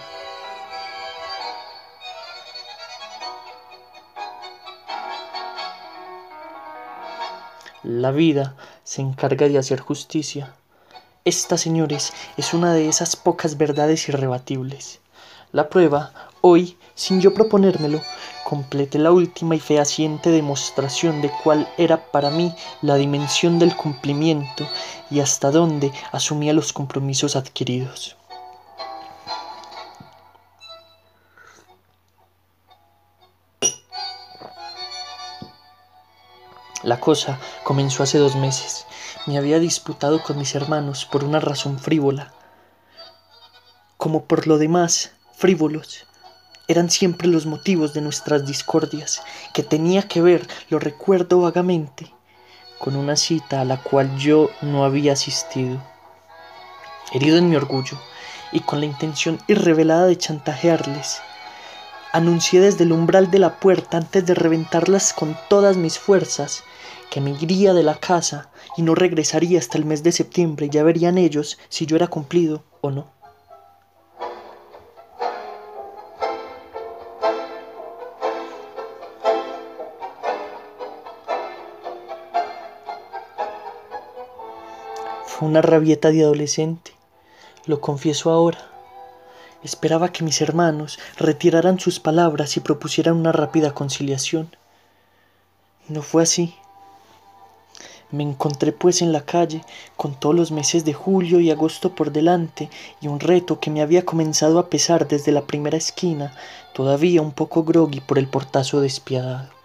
La 7.91 8.11
vida 8.11 8.55
se 8.85 9.01
encarga 9.01 9.49
de 9.49 9.57
hacer 9.57 9.81
justicia. 9.81 10.53
Esta, 11.25 11.57
señores, 11.57 12.13
es 12.37 12.53
una 12.53 12.75
de 12.75 12.87
esas 12.87 13.17
pocas 13.17 13.57
verdades 13.57 14.11
irrebatibles. 14.11 15.01
La 15.53 15.71
prueba, 15.71 16.13
hoy, 16.43 16.77
sin 16.95 17.23
yo 17.23 17.33
proponérmelo, 17.33 18.03
completé 18.45 18.99
la 18.99 19.11
última 19.11 19.57
y 19.57 19.61
fehaciente 19.61 20.29
demostración 20.29 21.23
de 21.23 21.31
cuál 21.43 21.67
era 21.79 22.13
para 22.13 22.29
mí 22.29 22.55
la 22.83 22.97
dimensión 22.97 23.59
del 23.59 23.75
cumplimiento 23.75 24.69
y 25.11 25.21
hasta 25.21 25.51
dónde 25.51 25.91
asumía 26.13 26.53
los 26.53 26.75
compromisos 26.75 27.37
adquiridos. 27.37 28.18
La 36.89 37.01
cosa 37.01 37.39
comenzó 37.65 38.03
hace 38.03 38.17
dos 38.17 38.35
meses. 38.35 38.87
Me 39.27 39.37
había 39.37 39.59
disputado 39.59 40.23
con 40.23 40.39
mis 40.39 40.55
hermanos 40.55 41.05
por 41.05 41.23
una 41.23 41.39
razón 41.39 41.79
frívola. 41.79 42.33
Como 43.99 44.25
por 44.25 44.47
lo 44.47 44.57
demás, 44.57 45.13
frívolos. 45.37 46.07
Eran 46.67 46.89
siempre 46.89 47.29
los 47.29 47.45
motivos 47.45 47.93
de 47.93 48.01
nuestras 48.01 48.47
discordias, 48.47 49.23
que 49.53 49.63
tenía 49.63 50.09
que 50.09 50.23
ver, 50.23 50.49
lo 50.71 50.79
recuerdo 50.79 51.43
vagamente, 51.43 52.11
con 52.79 52.97
una 52.97 53.17
cita 53.17 53.61
a 53.61 53.67
la 53.67 53.83
cual 53.83 54.17
yo 54.17 54.49
no 54.63 54.87
había 54.87 55.13
asistido. 55.13 55.83
Herido 57.13 57.37
en 57.37 57.51
mi 57.51 57.57
orgullo 57.57 57.99
y 58.51 58.61
con 58.61 58.81
la 58.81 58.87
intención 58.87 59.39
irrevelada 59.47 60.07
de 60.07 60.17
chantajearles, 60.17 61.21
anuncié 62.13 62.63
desde 62.63 62.85
el 62.85 62.93
umbral 62.93 63.31
de 63.31 63.41
la 63.41 63.61
puerta 63.61 63.99
antes 63.99 64.25
de 64.25 64.35
reventarlas 64.35 65.13
con 65.13 65.37
todas 65.51 65.77
mis 65.77 65.99
fuerzas 65.99 66.65
que 67.11 67.21
me 67.21 67.31
iría 67.31 67.73
de 67.73 67.83
la 67.83 67.95
casa 67.95 68.51
y 68.77 68.83
no 68.83 68.95
regresaría 68.95 69.59
hasta 69.59 69.79
el 69.79 69.85
mes 69.85 70.03
de 70.03 70.13
septiembre 70.13 70.67
y 70.67 70.71
ya 70.71 70.83
verían 70.83 71.19
ellos 71.19 71.59
si 71.69 71.87
yo 71.87 71.97
era 71.97 72.09
cumplido 72.09 72.65
o 72.81 72.91
no. 72.91 73.07
Fue 85.27 85.49
una 85.49 85.63
rabieta 85.63 86.11
de 86.11 86.25
adolescente, 86.25 86.93
lo 87.65 87.81
confieso 87.81 88.31
ahora. 88.31 88.59
Esperaba 89.63 90.13
que 90.13 90.25
mis 90.25 90.41
hermanos 90.41 90.99
retiraran 91.17 91.79
sus 91.79 92.01
palabras 92.01 92.57
y 92.57 92.61
propusieran 92.61 93.15
una 93.15 93.31
rápida 93.33 93.73
conciliación. 93.73 94.57
No 95.89 96.03
fue 96.03 96.25
así. 96.25 96.57
Me 98.11 98.23
encontré 98.23 98.73
pues 98.73 99.03
en 99.03 99.13
la 99.13 99.21
calle, 99.21 99.63
con 99.97 100.15
todos 100.15 100.35
los 100.35 100.51
meses 100.51 100.85
de 100.85 100.95
julio 100.95 101.41
y 101.41 101.51
agosto 101.51 101.95
por 101.95 102.11
delante, 102.11 102.71
y 103.03 103.09
un 103.09 103.21
reto 103.21 103.61
que 103.61 103.71
me 103.71 103.83
había 103.83 104.07
comenzado 104.07 104.59
a 104.59 104.71
pesar 104.71 105.07
desde 105.07 105.31
la 105.31 105.43
primera 105.43 105.77
esquina, 105.77 106.35
todavía 106.73 107.21
un 107.21 107.33
poco 107.33 107.65
groggy 107.65 108.01
por 108.01 108.19
el 108.19 108.29
portazo 108.29 108.81
despiadado. 108.81 109.58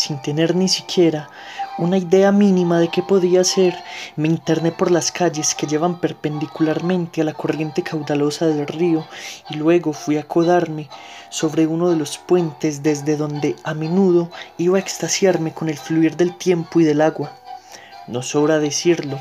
Sin 0.00 0.16
tener 0.22 0.56
ni 0.56 0.66
siquiera 0.66 1.28
una 1.76 1.98
idea 1.98 2.32
mínima 2.32 2.78
de 2.80 2.88
qué 2.88 3.02
podía 3.02 3.44
ser, 3.44 3.76
me 4.16 4.28
interné 4.28 4.72
por 4.72 4.90
las 4.90 5.12
calles 5.12 5.54
que 5.54 5.66
llevan 5.66 6.00
perpendicularmente 6.00 7.20
a 7.20 7.24
la 7.24 7.34
corriente 7.34 7.82
caudalosa 7.82 8.46
del 8.46 8.66
río 8.66 9.06
y 9.50 9.56
luego 9.56 9.92
fui 9.92 10.16
a 10.16 10.22
codarme 10.22 10.88
sobre 11.28 11.66
uno 11.66 11.90
de 11.90 11.96
los 11.96 12.16
puentes 12.16 12.82
desde 12.82 13.18
donde 13.18 13.56
a 13.62 13.74
menudo 13.74 14.30
iba 14.56 14.78
a 14.78 14.80
extasiarme 14.80 15.52
con 15.52 15.68
el 15.68 15.76
fluir 15.76 16.16
del 16.16 16.34
tiempo 16.34 16.80
y 16.80 16.84
del 16.84 17.02
agua. 17.02 17.36
No 18.06 18.22
sobra 18.22 18.58
decirlo, 18.58 19.20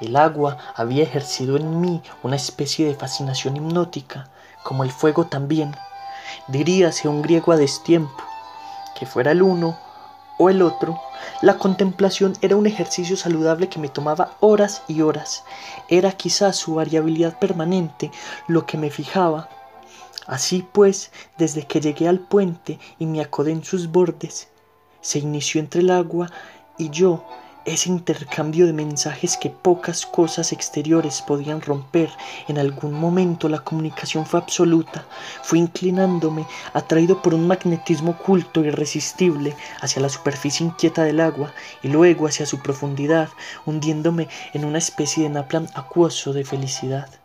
el 0.00 0.16
agua 0.16 0.58
había 0.74 1.04
ejercido 1.04 1.56
en 1.56 1.80
mí 1.80 2.02
una 2.24 2.34
especie 2.34 2.84
de 2.84 2.96
fascinación 2.96 3.58
hipnótica, 3.58 4.28
como 4.64 4.82
el 4.82 4.90
fuego 4.90 5.28
también, 5.28 5.76
diríase 6.48 7.06
un 7.06 7.22
griego 7.22 7.52
a 7.52 7.56
destiempo, 7.56 8.24
que 8.98 9.06
fuera 9.06 9.30
el 9.30 9.42
uno 9.42 9.78
o 10.40 10.48
el 10.48 10.62
otro, 10.62 10.98
La 11.42 11.58
contemplación 11.58 12.32
era 12.40 12.56
un 12.56 12.66
ejercicio 12.66 13.14
saludable 13.14 13.68
que 13.68 13.78
me 13.78 13.90
tomaba 13.90 14.36
horas 14.40 14.82
y 14.88 15.02
horas. 15.02 15.44
Era 15.88 16.12
quizás 16.12 16.56
su 16.56 16.76
variabilidad 16.76 17.38
permanente 17.38 18.10
lo 18.48 18.64
que 18.64 18.78
me 18.78 18.90
fijaba. 18.90 19.50
Así 20.26 20.66
pues, 20.72 21.12
desde 21.36 21.66
que 21.66 21.82
llegué 21.82 22.08
al 22.08 22.20
puente 22.20 22.78
y 22.98 23.04
me 23.04 23.20
acodé 23.20 23.52
en 23.52 23.64
sus 23.64 23.88
bordes, 23.88 24.48
se 25.02 25.18
inició 25.18 25.60
entre 25.60 25.82
el 25.82 25.90
agua 25.90 26.30
y 26.78 26.88
yo 26.88 27.22
ese 27.64 27.88
intercambio 27.88 28.66
de 28.66 28.72
mensajes 28.72 29.36
que 29.36 29.50
pocas 29.50 30.06
cosas 30.06 30.52
exteriores 30.52 31.22
podían 31.22 31.60
romper. 31.60 32.10
En 32.48 32.58
algún 32.58 32.92
momento 32.92 33.48
la 33.48 33.60
comunicación 33.60 34.26
fue 34.26 34.40
absoluta. 34.40 35.04
Fui 35.42 35.58
inclinándome, 35.58 36.46
atraído 36.72 37.20
por 37.22 37.34
un 37.34 37.46
magnetismo 37.46 38.12
oculto 38.12 38.62
e 38.62 38.68
irresistible, 38.68 39.54
hacia 39.80 40.02
la 40.02 40.08
superficie 40.08 40.66
inquieta 40.66 41.04
del 41.04 41.20
agua 41.20 41.52
y 41.82 41.88
luego 41.88 42.26
hacia 42.26 42.46
su 42.46 42.60
profundidad, 42.60 43.28
hundiéndome 43.66 44.28
en 44.54 44.64
una 44.64 44.78
especie 44.78 45.24
de 45.24 45.30
naplan 45.30 45.68
acuoso 45.74 46.32
de 46.32 46.44
felicidad. 46.44 47.19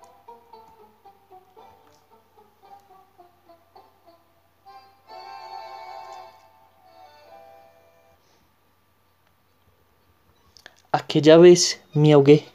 Aquella 10.98 11.36
vez 11.36 11.82
me 11.94 12.14
ahogué. 12.14 12.46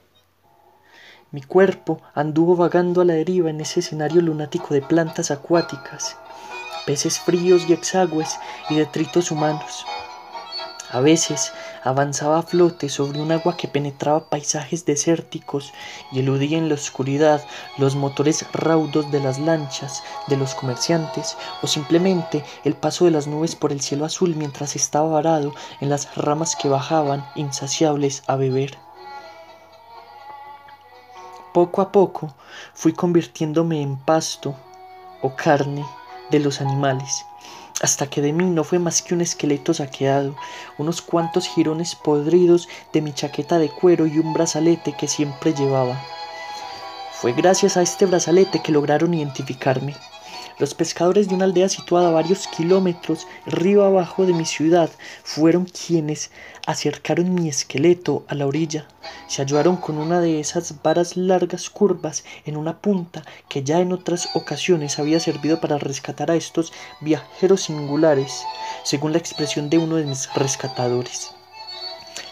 Mi 1.31 1.43
cuerpo 1.43 2.01
anduvo 2.15 2.57
vagando 2.57 3.03
a 3.03 3.05
la 3.05 3.13
deriva 3.13 3.51
en 3.51 3.61
ese 3.61 3.81
escenario 3.81 4.23
lunático 4.23 4.73
de 4.73 4.81
plantas 4.81 5.31
acuáticas, 5.31 6.17
peces 6.87 7.21
fríos 7.21 7.69
y 7.69 7.75
exagües 7.75 8.39
y 8.71 8.77
detritos 8.77 9.31
humanos. 9.31 9.85
A 10.93 10.99
veces 11.01 11.53
avanzaba 11.85 12.41
a 12.41 12.43
flote 12.43 12.89
sobre 12.89 13.21
un 13.21 13.31
agua 13.31 13.57
que 13.57 13.69
penetraba 13.69 14.25
paisajes 14.25 14.85
desérticos 14.85 15.73
y 16.11 16.19
eludía 16.19 16.59
en 16.59 16.69
la 16.69 16.75
oscuridad 16.75 17.45
los 17.79 17.95
motores 17.95 18.45
raudos 18.53 19.09
de 19.13 19.21
las 19.21 19.39
lanchas, 19.39 20.03
de 20.27 20.37
los 20.37 20.57
comerciantes, 20.57 21.37
o 21.63 21.69
simplemente 21.69 22.45
el 22.65 22.75
paso 22.75 23.05
de 23.05 23.13
las 23.13 23.29
nubes 23.29 23.55
por 23.55 23.71
el 23.71 23.81
cielo 23.81 24.05
azul 24.05 24.35
mientras 24.35 24.75
estaba 24.75 25.09
varado 25.09 25.55
en 25.81 25.91
las 25.91 26.13
ramas 26.17 26.57
que 26.57 26.69
bajaban 26.69 27.25
insaciables 27.37 28.25
a 28.27 28.35
beber. 28.35 28.77
Poco 31.55 31.83
a 31.83 31.93
poco 31.93 32.35
fui 32.75 32.93
convirtiéndome 32.93 33.81
en 33.81 33.97
pasto 33.97 34.57
o 35.23 35.37
carne 35.37 35.85
de 36.33 36.41
los 36.41 36.61
animales 36.61 37.25
hasta 37.81 38.09
que 38.09 38.21
de 38.21 38.33
mí 38.33 38.45
no 38.45 38.65
fue 38.65 38.79
más 38.79 39.03
que 39.03 39.15
un 39.15 39.21
esqueleto 39.21 39.75
saqueado, 39.75 40.35
unos 40.79 41.03
cuantos 41.03 41.47
jirones 41.49 41.95
podridos 41.95 42.69
de 42.93 43.03
mi 43.03 43.13
chaqueta 43.13 43.59
de 43.59 43.71
cuero 43.71 44.07
y 44.07 44.19
un 44.19 44.33
brazalete 44.33 44.95
que 44.99 45.09
siempre 45.09 45.55
llevaba. 45.55 46.01
Fue 47.13 47.33
gracias 47.33 47.77
a 47.77 47.83
este 47.83 48.07
brazalete 48.07 48.63
que 48.63 48.73
lograron 48.73 49.15
identificarme. 49.15 49.95
Los 50.61 50.75
pescadores 50.75 51.27
de 51.27 51.35
una 51.35 51.47
aldea 51.47 51.71
situada 51.71 52.09
a 52.09 52.13
varios 52.13 52.47
kilómetros 52.47 53.27
río 53.47 53.83
abajo 53.83 54.27
de 54.27 54.35
mi 54.35 54.45
ciudad 54.45 54.91
fueron 55.25 55.65
quienes 55.65 56.31
acercaron 56.67 57.33
mi 57.33 57.49
esqueleto 57.49 58.27
a 58.29 58.35
la 58.35 58.47
orilla. 58.47 58.87
Se 59.27 59.41
ayudaron 59.41 59.79
con 59.79 59.97
una 59.97 60.21
de 60.21 60.39
esas 60.39 60.83
varas 60.83 61.17
largas 61.17 61.71
curvas 61.71 62.25
en 62.45 62.59
una 62.59 62.77
punta 62.77 63.23
que 63.49 63.63
ya 63.63 63.81
en 63.81 63.91
otras 63.91 64.29
ocasiones 64.35 64.99
había 64.99 65.19
servido 65.19 65.63
para 65.63 65.79
rescatar 65.79 66.31
a 66.31 66.37
estos 66.37 66.75
viajeros 67.01 67.63
singulares, 67.63 68.45
según 68.85 69.13
la 69.13 69.19
expresión 69.19 69.71
de 69.71 69.79
uno 69.79 69.97
de 69.97 70.05
mis 70.05 70.31
rescatadores. 70.35 71.40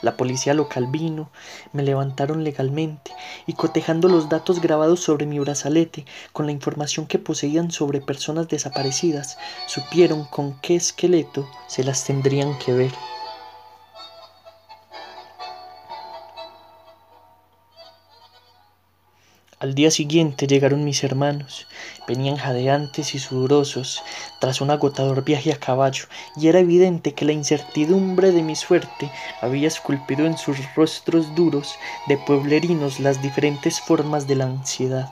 La 0.03 0.17
policía 0.17 0.55
local 0.55 0.87
vino, 0.87 1.31
me 1.73 1.83
levantaron 1.83 2.45
legalmente 2.45 3.13
y 3.47 3.55
cotejando 3.55 4.09
los 4.09 4.29
datos 4.29 4.61
grabados 4.61 5.01
sobre 5.01 5.27
mi 5.27 5.39
brazalete 5.39 6.07
con 6.33 6.47
la 6.47 6.53
información 6.53 7.07
que 7.07 7.19
poseían 7.19 7.71
sobre 7.71 8.01
personas 8.01 8.49
desaparecidas, 8.49 9.39
supieron 9.67 10.25
con 10.25 10.61
qué 10.61 10.77
esqueleto 10.77 11.49
se 11.67 11.85
las 11.85 12.05
tendrían 12.05 12.59
que 12.59 12.73
ver. 12.73 12.93
Al 19.61 19.75
día 19.75 19.91
siguiente 19.91 20.47
llegaron 20.47 20.85
mis 20.85 21.03
hermanos. 21.03 21.67
Venían 22.07 22.37
jadeantes 22.37 23.17
y 23.17 23.19
sudorosos 23.19 24.05
tras 24.39 24.61
un 24.61 24.71
agotador 24.71 25.25
viaje 25.25 25.53
a 25.53 25.59
caballo, 25.59 26.05
y 26.37 26.47
era 26.47 26.61
evidente 26.61 27.13
que 27.13 27.25
la 27.25 27.33
incertidumbre 27.33 28.31
de 28.31 28.43
mi 28.43 28.55
suerte 28.55 29.11
había 29.41 29.67
esculpido 29.67 30.27
en 30.27 30.39
sus 30.39 30.59
rostros 30.77 31.35
duros 31.35 31.75
de 32.07 32.19
pueblerinos 32.19 33.01
las 33.01 33.21
diferentes 33.21 33.81
formas 33.81 34.29
de 34.29 34.37
la 34.37 34.45
ansiedad. 34.45 35.11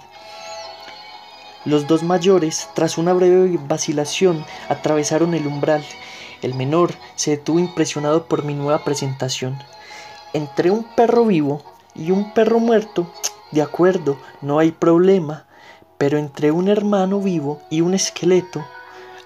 Los 1.65 1.89
dos 1.89 2.05
mayores, 2.05 2.69
tras 2.75 2.99
una 2.99 3.15
breve 3.15 3.59
vacilación, 3.67 4.47
atravesaron 4.69 5.35
el 5.35 5.45
umbral. 5.49 5.85
El 6.41 6.55
menor 6.55 6.95
se 7.17 7.33
detuvo 7.33 7.59
impresionado 7.59 8.27
por 8.27 8.45
mi 8.45 8.55
nueva 8.55 8.85
presentación. 8.85 9.59
Entre 10.35 10.71
un 10.71 10.85
perro 10.85 11.25
vivo 11.25 11.65
y 11.97 12.13
un 12.13 12.33
perro 12.33 12.61
muerto, 12.61 13.11
de 13.53 13.63
acuerdo, 13.63 14.19
no 14.43 14.59
hay 14.59 14.73
problema, 14.73 15.47
pero 15.99 16.19
entre 16.19 16.51
un 16.51 16.69
hermano 16.69 17.21
vivo 17.21 17.61
y 17.71 17.81
un 17.81 17.95
esqueleto 17.95 18.65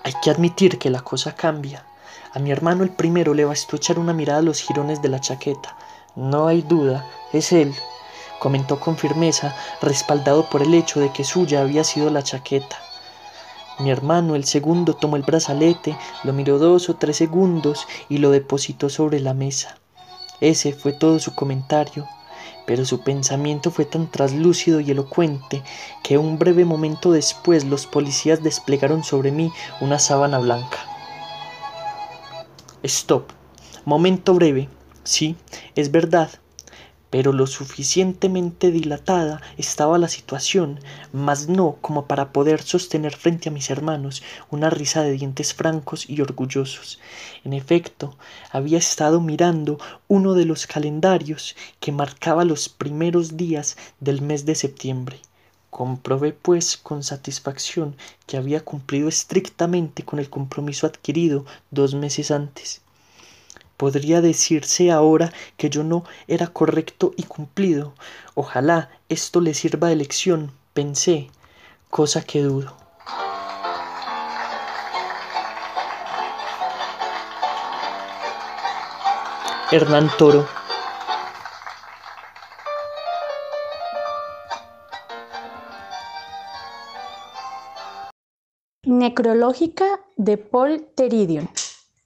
hay 0.04 0.12
que 0.22 0.30
admitir 0.30 0.78
que 0.78 0.90
la 0.90 1.00
cosa 1.00 1.34
cambia. 1.34 1.86
A 2.34 2.38
mi 2.38 2.50
hermano 2.50 2.84
el 2.84 2.90
primero 2.90 3.32
le 3.32 3.46
bastó 3.46 3.76
echar 3.76 3.98
una 3.98 4.12
mirada 4.12 4.40
a 4.40 4.42
los 4.42 4.60
jirones 4.60 5.00
de 5.00 5.08
la 5.08 5.20
chaqueta. 5.20 5.76
No 6.16 6.48
hay 6.48 6.60
duda, 6.60 7.06
es 7.32 7.50
él, 7.52 7.74
comentó 8.40 8.78
con 8.78 8.98
firmeza, 8.98 9.56
respaldado 9.80 10.50
por 10.50 10.62
el 10.62 10.74
hecho 10.74 11.00
de 11.00 11.12
que 11.12 11.24
suya 11.24 11.62
había 11.62 11.82
sido 11.82 12.10
la 12.10 12.22
chaqueta. 12.22 12.78
Mi 13.78 13.90
hermano, 13.90 14.34
el 14.34 14.44
segundo, 14.44 14.94
tomó 14.94 15.16
el 15.16 15.22
brazalete, 15.22 15.96
lo 16.24 16.34
miró 16.34 16.58
dos 16.58 16.90
o 16.90 16.96
tres 16.96 17.16
segundos 17.16 17.86
y 18.10 18.18
lo 18.18 18.30
depositó 18.30 18.90
sobre 18.90 19.18
la 19.18 19.32
mesa. 19.32 19.78
Ese 20.42 20.74
fue 20.74 20.92
todo 20.92 21.18
su 21.18 21.34
comentario 21.34 22.06
pero 22.66 22.84
su 22.84 23.00
pensamiento 23.00 23.70
fue 23.70 23.84
tan 23.84 24.10
traslúcido 24.10 24.80
y 24.80 24.90
elocuente 24.90 25.62
que 26.02 26.18
un 26.18 26.38
breve 26.38 26.64
momento 26.64 27.12
después 27.12 27.64
los 27.64 27.86
policías 27.86 28.42
desplegaron 28.42 29.04
sobre 29.04 29.32
mí 29.32 29.52
una 29.80 29.98
sábana 29.98 30.38
blanca. 30.38 30.78
Stop. 32.82 33.24
Momento 33.84 34.34
breve. 34.34 34.68
Sí, 35.04 35.36
es 35.74 35.90
verdad 35.90 36.30
pero 37.10 37.32
lo 37.32 37.46
suficientemente 37.48 38.70
dilatada 38.70 39.42
estaba 39.58 39.98
la 39.98 40.08
situación, 40.08 40.78
mas 41.12 41.48
no 41.48 41.76
como 41.80 42.06
para 42.06 42.32
poder 42.32 42.62
sostener 42.62 43.16
frente 43.16 43.48
a 43.48 43.52
mis 43.52 43.68
hermanos 43.68 44.22
una 44.50 44.70
risa 44.70 45.02
de 45.02 45.12
dientes 45.12 45.52
francos 45.52 46.08
y 46.08 46.20
orgullosos. 46.20 47.00
En 47.44 47.52
efecto, 47.52 48.16
había 48.52 48.78
estado 48.78 49.20
mirando 49.20 49.78
uno 50.08 50.34
de 50.34 50.44
los 50.44 50.66
calendarios 50.66 51.56
que 51.80 51.92
marcaba 51.92 52.44
los 52.44 52.68
primeros 52.68 53.36
días 53.36 53.76
del 53.98 54.22
mes 54.22 54.46
de 54.46 54.54
septiembre. 54.54 55.18
Comprobé 55.70 56.32
pues 56.32 56.76
con 56.76 57.02
satisfacción 57.02 57.96
que 58.26 58.36
había 58.36 58.64
cumplido 58.64 59.08
estrictamente 59.08 60.04
con 60.04 60.18
el 60.18 60.28
compromiso 60.28 60.86
adquirido 60.86 61.44
dos 61.70 61.94
meses 61.94 62.30
antes. 62.30 62.82
Podría 63.80 64.20
decirse 64.20 64.90
ahora 64.90 65.32
que 65.56 65.70
yo 65.70 65.82
no 65.84 66.04
era 66.28 66.48
correcto 66.48 67.14
y 67.16 67.22
cumplido. 67.22 67.94
Ojalá 68.34 68.90
esto 69.08 69.40
le 69.40 69.54
sirva 69.54 69.88
de 69.88 69.96
lección, 69.96 70.52
pensé, 70.74 71.30
cosa 71.88 72.22
que 72.22 72.42
dudo. 72.42 72.76
Hernán 79.72 80.10
Toro 80.18 80.46
Necrológica 88.84 89.86
de 90.18 90.36
Paul 90.36 90.86
Teridion 90.94 91.48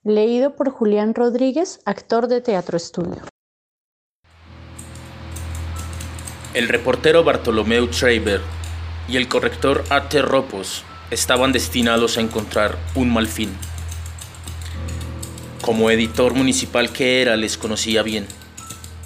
Leído 0.07 0.55
por 0.55 0.69
Julián 0.69 1.15
Rodríguez, 1.15 1.81
actor 1.87 2.29
de 2.29 2.43
Teatro 2.43 2.77
Estudio. 2.77 3.23
El 6.53 6.69
reportero 6.69 7.25
Bartolomeu 7.25 7.87
Schreiber 7.91 8.43
y 9.09 9.17
el 9.17 9.29
corrector 9.29 9.83
A.T. 9.89 10.21
Ropos 10.21 10.85
estaban 11.11 11.53
destinados 11.53 12.19
a 12.19 12.21
encontrar 12.21 12.77
un 12.95 13.15
mal 13.15 13.27
fin. 13.27 13.49
Como 15.63 15.91
editor 15.91 16.35
municipal 16.35 16.93
que 16.93 17.23
era, 17.23 17.35
les 17.37 17.57
conocía 17.57 18.03
bien. 18.03 18.27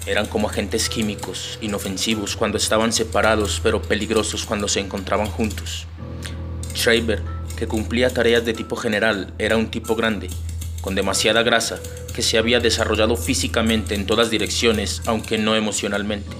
Eran 0.05 0.25
como 0.25 0.49
agentes 0.49 0.89
químicos, 0.89 1.59
inofensivos 1.61 2.35
cuando 2.35 2.57
estaban 2.57 2.91
separados, 2.91 3.61
pero 3.63 3.81
peligrosos 3.81 4.43
cuando 4.43 4.67
se 4.67 4.81
encontraban 4.81 5.27
juntos. 5.27 5.87
Schreiber, 6.75 7.23
que 7.55 7.67
cumplía 7.67 8.09
tareas 8.09 8.43
de 8.43 8.51
tipo 8.51 8.75
general, 8.75 9.33
era 9.37 9.55
un 9.55 9.71
tipo 9.71 9.95
grande, 9.95 10.29
con 10.81 10.95
demasiada 10.95 11.43
grasa, 11.43 11.79
que 12.13 12.21
se 12.21 12.37
había 12.37 12.59
desarrollado 12.59 13.15
físicamente 13.15 13.95
en 13.95 14.05
todas 14.05 14.29
direcciones, 14.29 15.01
aunque 15.05 15.37
no 15.37 15.55
emocionalmente. 15.55 16.35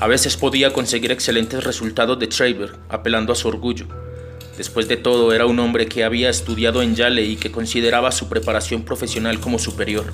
A 0.00 0.06
veces 0.06 0.36
podía 0.36 0.72
conseguir 0.72 1.10
excelentes 1.10 1.64
resultados 1.64 2.18
de 2.18 2.28
Traver, 2.28 2.76
apelando 2.88 3.32
a 3.32 3.36
su 3.36 3.48
orgullo. 3.48 3.86
Después 4.56 4.88
de 4.88 4.96
todo, 4.96 5.32
era 5.32 5.46
un 5.46 5.58
hombre 5.58 5.86
que 5.86 6.04
había 6.04 6.30
estudiado 6.30 6.82
en 6.82 6.94
Yale 6.94 7.24
y 7.24 7.36
que 7.36 7.50
consideraba 7.50 8.12
su 8.12 8.28
preparación 8.28 8.82
profesional 8.82 9.40
como 9.40 9.58
superior, 9.58 10.12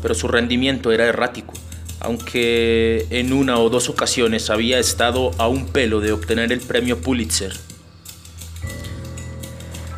pero 0.00 0.14
su 0.14 0.28
rendimiento 0.28 0.92
era 0.92 1.06
errático, 1.06 1.54
aunque 2.00 3.06
en 3.10 3.32
una 3.32 3.58
o 3.58 3.68
dos 3.68 3.88
ocasiones 3.88 4.50
había 4.50 4.78
estado 4.78 5.32
a 5.38 5.48
un 5.48 5.66
pelo 5.66 6.00
de 6.00 6.12
obtener 6.12 6.52
el 6.52 6.60
premio 6.60 6.98
Pulitzer. 6.98 7.52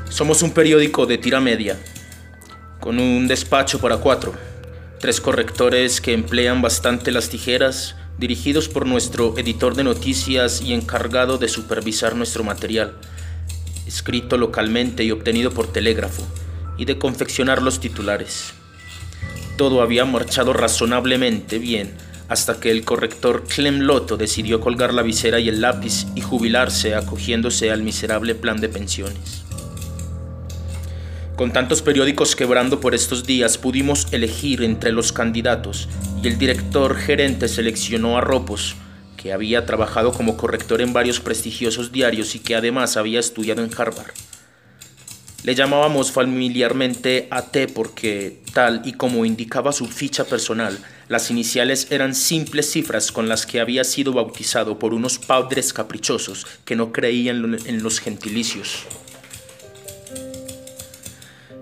Somos 0.08 0.42
un 0.42 0.50
periódico 0.50 1.06
de 1.06 1.18
tira 1.18 1.40
media, 1.40 1.78
con 2.80 2.98
un 2.98 3.28
despacho 3.28 3.78
para 3.78 3.98
cuatro, 3.98 4.32
tres 4.98 5.20
correctores 5.20 6.00
que 6.00 6.14
emplean 6.14 6.62
bastante 6.62 7.12
las 7.12 7.28
tijeras, 7.28 7.94
dirigidos 8.18 8.68
por 8.68 8.86
nuestro 8.86 9.36
editor 9.38 9.74
de 9.74 9.84
noticias 9.84 10.62
y 10.62 10.72
encargado 10.72 11.38
de 11.38 11.48
supervisar 11.48 12.16
nuestro 12.16 12.42
material, 12.42 12.94
escrito 13.86 14.38
localmente 14.38 15.04
y 15.04 15.10
obtenido 15.10 15.52
por 15.52 15.70
telégrafo, 15.70 16.26
y 16.78 16.86
de 16.86 16.98
confeccionar 16.98 17.60
los 17.60 17.80
titulares. 17.80 18.54
Todo 19.56 19.82
había 19.82 20.06
marchado 20.06 20.54
razonablemente 20.54 21.58
bien 21.58 21.92
hasta 22.28 22.60
que 22.60 22.70
el 22.70 22.84
corrector 22.84 23.44
Clem 23.44 23.80
Loto 23.80 24.16
decidió 24.16 24.60
colgar 24.60 24.94
la 24.94 25.02
visera 25.02 25.40
y 25.40 25.48
el 25.48 25.60
lápiz 25.60 26.06
y 26.14 26.20
jubilarse 26.20 26.94
acogiéndose 26.94 27.70
al 27.70 27.82
miserable 27.82 28.36
plan 28.36 28.60
de 28.60 28.68
pensiones. 28.68 29.49
Con 31.40 31.54
tantos 31.54 31.80
periódicos 31.80 32.36
quebrando 32.36 32.80
por 32.80 32.94
estos 32.94 33.24
días, 33.24 33.56
pudimos 33.56 34.06
elegir 34.12 34.62
entre 34.62 34.92
los 34.92 35.10
candidatos 35.10 35.88
y 36.22 36.28
el 36.28 36.36
director 36.36 36.94
gerente 36.98 37.48
seleccionó 37.48 38.18
a 38.18 38.20
Ropos, 38.20 38.76
que 39.16 39.32
había 39.32 39.64
trabajado 39.64 40.12
como 40.12 40.36
corrector 40.36 40.82
en 40.82 40.92
varios 40.92 41.18
prestigiosos 41.18 41.92
diarios 41.92 42.34
y 42.34 42.40
que 42.40 42.56
además 42.56 42.98
había 42.98 43.20
estudiado 43.20 43.64
en 43.64 43.70
Harvard. 43.74 44.12
Le 45.42 45.54
llamábamos 45.54 46.12
familiarmente 46.12 47.26
AT 47.30 47.72
porque, 47.74 48.42
tal 48.52 48.82
y 48.84 48.92
como 48.92 49.24
indicaba 49.24 49.72
su 49.72 49.86
ficha 49.86 50.24
personal, 50.24 50.78
las 51.08 51.30
iniciales 51.30 51.86
eran 51.90 52.14
simples 52.14 52.70
cifras 52.70 53.10
con 53.10 53.30
las 53.30 53.46
que 53.46 53.60
había 53.60 53.84
sido 53.84 54.12
bautizado 54.12 54.78
por 54.78 54.92
unos 54.92 55.18
padres 55.18 55.72
caprichosos 55.72 56.46
que 56.66 56.76
no 56.76 56.92
creían 56.92 57.56
en 57.64 57.82
los 57.82 57.98
gentilicios. 57.98 58.84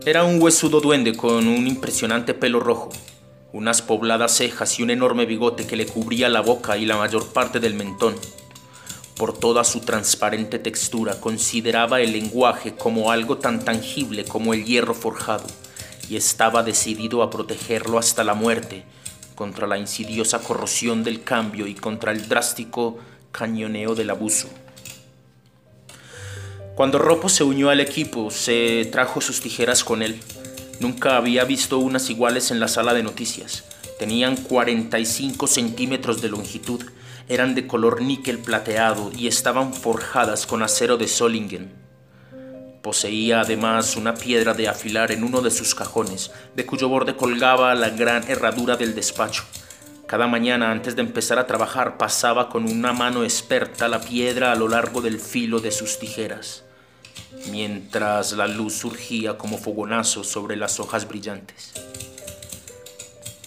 Era 0.09 0.25
un 0.25 0.41
huesudo 0.41 0.81
duende 0.81 1.15
con 1.15 1.47
un 1.47 1.67
impresionante 1.67 2.33
pelo 2.33 2.61
rojo, 2.61 2.89
unas 3.53 3.83
pobladas 3.83 4.35
cejas 4.35 4.79
y 4.79 4.83
un 4.83 4.89
enorme 4.89 5.27
bigote 5.27 5.67
que 5.67 5.77
le 5.77 5.85
cubría 5.85 6.31
la 6.31 6.41
boca 6.41 6.79
y 6.79 6.87
la 6.87 6.97
mayor 6.97 7.27
parte 7.35 7.61
del 7.61 7.75
mentón. 7.75 8.15
Por 9.19 9.37
toda 9.39 9.65
su 9.65 9.81
transparente 9.81 10.59
textura 10.59 11.21
consideraba 11.21 12.01
el 12.01 12.13
lenguaje 12.13 12.75
como 12.75 13.13
algo 13.13 13.37
tan 13.37 13.63
tangible 13.63 14.25
como 14.25 14.55
el 14.55 14.65
hierro 14.65 14.95
forjado 14.95 15.45
y 16.09 16.17
estaba 16.17 16.63
decidido 16.63 17.23
a 17.23 17.29
protegerlo 17.29 17.99
hasta 17.99 18.25
la 18.25 18.33
muerte 18.33 18.85
contra 19.35 19.67
la 19.67 19.77
insidiosa 19.77 20.39
corrosión 20.39 21.05
del 21.05 21.23
cambio 21.23 21.67
y 21.67 21.75
contra 21.75 22.13
el 22.13 22.29
drástico 22.31 22.97
cañoneo 23.31 23.95
del 23.95 24.09
abuso. 24.09 24.49
Cuando 26.79 27.01
Ropo 27.01 27.29
se 27.29 27.43
unió 27.43 27.71
al 27.71 27.81
equipo, 27.81 28.31
se 28.31 28.89
trajo 28.93 29.21
sus 29.21 29.41
tijeras 29.41 29.83
con 29.83 30.01
él. 30.01 30.21
Nunca 30.79 31.17
había 31.17 31.43
visto 31.43 31.79
unas 31.79 32.09
iguales 32.09 32.53
en 32.53 32.61
la 32.61 32.69
sala 32.69 32.95
de 32.95 33.03
noticias. 33.03 33.65
Tenían 33.99 34.37
45 34.37 35.49
centímetros 35.49 36.23
de 36.23 36.29
longitud, 36.29 36.81
eran 37.29 37.57
de 37.57 37.67
color 37.67 38.01
níquel 38.01 38.39
plateado 38.39 39.11
y 39.13 39.27
estaban 39.27 39.75
forjadas 39.75 40.47
con 40.47 40.63
acero 40.63 40.97
de 40.97 41.09
Solingen. 41.09 41.73
Poseía 42.81 43.41
además 43.41 43.97
una 43.97 44.15
piedra 44.15 44.55
de 44.55 44.69
afilar 44.69 45.11
en 45.11 45.25
uno 45.25 45.41
de 45.41 45.51
sus 45.51 45.75
cajones, 45.75 46.31
de 46.55 46.65
cuyo 46.65 46.89
borde 46.89 47.17
colgaba 47.17 47.75
la 47.75 47.91
gran 47.91 48.23
herradura 48.31 48.77
del 48.77 48.95
despacho. 48.95 49.43
Cada 50.07 50.29
mañana 50.29 50.71
antes 50.71 50.95
de 50.95 51.03
empezar 51.03 51.41
a 51.41 51.47
trabajar 51.49 51.99
pasaba 51.99 52.49
con 52.49 52.71
una 52.71 52.93
mano 52.93 53.25
experta 53.25 53.89
la 53.89 54.01
piedra 54.01 54.53
a 54.53 54.55
lo 54.55 54.69
largo 54.69 55.01
del 55.01 55.19
filo 55.19 55.59
de 55.59 55.73
sus 55.73 55.99
tijeras 55.99 56.68
mientras 57.51 58.33
la 58.33 58.47
luz 58.47 58.75
surgía 58.75 59.39
como 59.39 59.59
fogonazo 59.59 60.25
sobre 60.25 60.57
las 60.57 60.81
hojas 60.81 61.09
brillantes. 61.09 61.73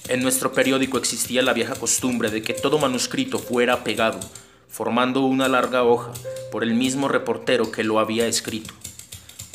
En 0.07 0.21
nuestro 0.21 0.51
periódico 0.51 0.97
existía 0.97 1.41
la 1.41 1.53
vieja 1.53 1.75
costumbre 1.75 2.29
de 2.29 2.41
que 2.41 2.53
todo 2.53 2.79
manuscrito 2.79 3.39
fuera 3.39 3.83
pegado, 3.83 4.19
formando 4.67 5.21
una 5.21 5.47
larga 5.47 5.83
hoja, 5.83 6.11
por 6.51 6.63
el 6.63 6.73
mismo 6.73 7.07
reportero 7.07 7.71
que 7.71 7.83
lo 7.83 7.99
había 7.99 8.27
escrito. 8.27 8.73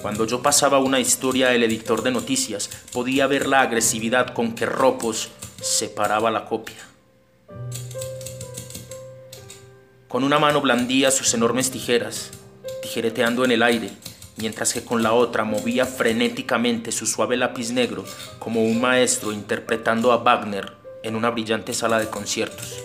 Cuando 0.01 0.27
yo 0.27 0.43
pasaba 0.43 0.79
una 0.79 1.01
historia 1.01 1.51
al 1.51 1.63
editor 1.63 2.03
de 2.03 2.11
noticias, 2.11 2.71
podía 2.93 3.27
ver 3.27 3.47
la 3.47 3.61
agresividad 3.61 4.33
con 4.35 4.55
que 4.55 4.67
Ropos 4.67 5.31
separaba 5.61 6.31
la 6.31 6.45
copia. 6.45 6.77
Con 10.09 10.25
una 10.25 10.39
mano 10.39 10.61
blandía 10.61 11.11
sus 11.11 11.35
enormes 11.35 11.71
tijeras, 11.71 12.31
tijereteando 12.97 13.45
en 13.45 13.51
el 13.51 13.63
aire, 13.63 13.91
mientras 14.39 14.73
que 14.73 14.83
con 14.83 15.03
la 15.03 15.13
otra 15.13 15.45
movía 15.45 15.85
frenéticamente 15.85 16.91
su 16.93 17.05
suave 17.05 17.37
lápiz 17.37 17.71
negro 17.71 18.07
como 18.39 18.65
un 18.65 18.81
maestro 18.81 19.33
interpretando 19.33 20.13
a 20.13 20.17
Wagner 20.17 20.73
en 21.03 21.15
una 21.15 21.29
brillante 21.29 21.75
sala 21.75 21.99
de 21.99 22.09
conciertos. 22.09 22.79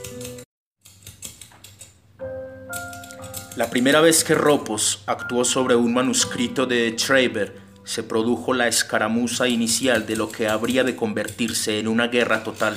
La 3.55 3.69
primera 3.69 4.01
vez 4.01 4.25
que 4.25 4.35
Ropos 4.35 5.01
actuó 5.05 5.45
sobre 5.45 5.75
un 5.75 5.93
manuscrito 5.93 6.65
de 6.65 6.93
Schreiber 6.97 7.55
se 7.85 8.03
produjo 8.03 8.53
la 8.53 8.67
escaramuza 8.67 9.47
inicial 9.47 10.05
de 10.05 10.17
lo 10.17 10.29
que 10.29 10.49
habría 10.49 10.83
de 10.83 10.97
convertirse 10.97 11.79
en 11.79 11.87
una 11.87 12.09
guerra 12.09 12.43
total. 12.43 12.75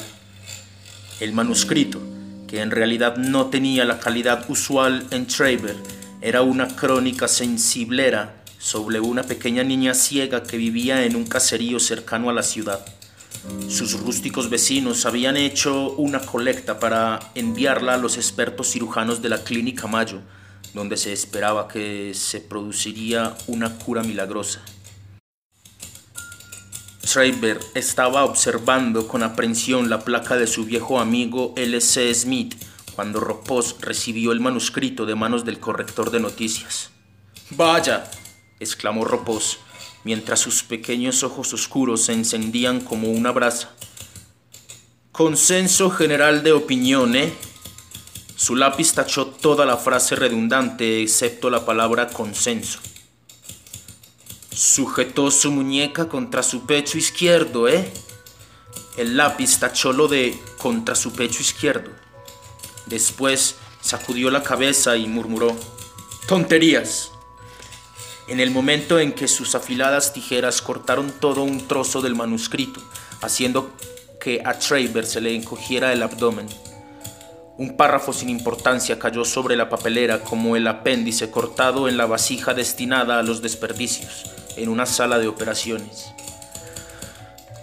El 1.19 1.33
manuscrito, 1.33 2.01
que 2.47 2.61
en 2.61 2.71
realidad 2.71 3.17
no 3.17 3.47
tenía 3.47 3.85
la 3.85 3.99
calidad 3.99 4.49
usual 4.49 5.05
en 5.11 5.27
Schreiber, 5.27 5.75
era 6.25 6.41
una 6.41 6.69
crónica 6.69 7.29
sensiblera 7.29 8.43
sobre 8.59 8.99
una 8.99 9.25
pequeña 9.25 9.63
niña 9.63 9.93
ciega 9.93 10.43
que 10.43 10.57
vivía 10.57 11.05
en 11.05 11.17
un 11.17 11.27
caserío 11.27 11.79
cercano 11.79 12.31
a 12.31 12.33
la 12.33 12.43
ciudad. 12.43 12.83
Sus 13.69 14.01
rústicos 14.01 14.49
vecinos 14.49 15.05
habían 15.05 15.37
hecho 15.37 15.91
una 15.93 16.21
colecta 16.21 16.81
para 16.81 17.21
enviarla 17.35 17.93
a 17.93 17.99
los 17.99 18.17
expertos 18.17 18.71
cirujanos 18.71 19.21
de 19.21 19.29
la 19.29 19.45
Clínica 19.45 19.87
Mayo, 19.87 20.23
donde 20.73 20.97
se 20.97 21.13
esperaba 21.13 21.69
que 21.69 22.13
se 22.15 22.41
produciría 22.41 23.37
una 23.47 23.77
cura 23.77 24.03
milagrosa. 24.03 24.63
Schreiber 27.05 27.61
estaba 27.75 28.25
observando 28.25 29.07
con 29.09 29.23
aprensión 29.23 29.91
la 29.91 30.01
placa 30.01 30.37
de 30.37 30.47
su 30.47 30.65
viejo 30.65 31.01
amigo 31.01 31.53
L.C. 31.55 32.15
Smith 32.15 32.55
cuando 32.95 33.21
Ropos 33.21 33.77
recibió 33.81 34.33
el 34.33 34.41
manuscrito 34.41 35.07
de 35.07 35.15
manos 35.15 35.45
del 35.45 35.59
corrector 35.59 36.11
de 36.11 36.21
noticias. 36.21 36.91
Vaya, 37.51 38.11
exclamó 38.61 39.05
Ropos, 39.05 39.59
mientras 40.05 40.41
sus 40.41 40.63
pequeños 40.63 41.23
ojos 41.23 41.53
oscuros 41.53 42.03
se 42.03 42.13
encendían 42.13 42.81
como 42.81 43.11
una 43.11 43.33
brasa. 43.33 43.75
Consenso 45.13 45.91
general 45.91 46.43
de 46.43 46.53
opinión, 46.53 47.17
¿eh? 47.17 47.33
Su 48.37 48.57
lápiz 48.57 48.93
tachó 48.95 49.27
toda 49.27 49.65
la 49.65 49.77
frase 49.77 50.17
redundante 50.17 51.03
excepto 51.03 51.51
la 51.51 51.65
palabra 51.65 52.09
consenso. 52.09 52.81
Sujetó 54.51 55.31
su 55.31 55.51
muñeca 55.51 56.09
contra 56.09 56.43
su 56.43 56.67
pecho 56.67 56.99
izquierdo, 56.99 57.69
¿eh? 57.69 57.93
El 58.97 59.17
lápiz 59.17 59.59
tachó 59.59 59.93
lo 59.93 60.09
de 60.09 60.39
contra 60.59 60.95
su 60.95 61.13
pecho 61.13 61.41
izquierdo. 61.41 62.04
Después 62.87 63.57
sacudió 63.81 64.31
la 64.31 64.43
cabeza 64.43 64.97
y 64.97 65.07
murmuró, 65.07 65.57
tonterías. 66.27 67.11
En 68.29 68.41
el 68.41 68.51
momento 68.51 68.99
en 68.99 69.13
que 69.13 69.29
sus 69.29 69.55
afiladas 69.55 70.13
tijeras 70.13 70.63
cortaron 70.63 71.13
todo 71.21 71.43
un 71.43 71.69
trozo 71.69 72.01
del 72.01 72.15
manuscrito, 72.15 72.81
haciendo 73.21 73.71
que 74.21 74.41
a 74.45 74.59
Traver 74.59 75.05
se 75.05 75.21
le 75.21 75.35
encogiera 75.35 75.93
el 75.93 76.03
abdomen. 76.03 76.47
Un 77.57 77.77
párrafo 77.77 78.13
sin 78.13 78.31
importancia 78.31 78.99
cayó 78.99 79.25
sobre 79.25 79.57
la 79.57 79.69
papelera 79.69 80.21
como 80.21 80.57
el 80.57 80.67
apéndice 80.67 81.31
cortado 81.31 81.89
en 81.89 81.97
la 81.97 82.07
vasija 82.07 82.55
destinada 82.55 83.19
a 83.19 83.23
los 83.23 83.43
desperdicios, 83.43 84.25
en 84.57 84.71
una 84.71 84.87
sala 84.87 85.19
de 85.19 85.29
operaciones. 85.29 86.07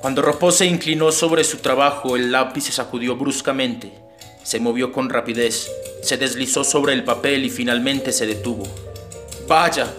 Cuando 0.01 0.21
Ropó 0.21 0.51
se 0.51 0.65
inclinó 0.65 1.11
sobre 1.11 1.43
su 1.43 1.57
trabajo, 1.57 2.15
el 2.15 2.31
lápiz 2.31 2.65
se 2.65 2.71
sacudió 2.71 3.15
bruscamente, 3.15 4.00
se 4.43 4.59
movió 4.59 4.91
con 4.91 5.09
rapidez, 5.09 5.69
se 6.01 6.17
deslizó 6.17 6.63
sobre 6.63 6.93
el 6.93 7.03
papel 7.03 7.45
y 7.45 7.49
finalmente 7.49 8.11
se 8.11 8.25
detuvo. 8.25 8.67
¡Vaya! 9.47 9.93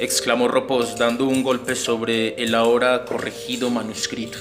exclamó 0.00 0.48
Ropos 0.48 0.98
dando 0.98 1.26
un 1.26 1.42
golpe 1.42 1.76
sobre 1.76 2.34
el 2.42 2.54
ahora 2.54 3.04
corregido 3.04 3.70
manuscrito. 3.70 4.38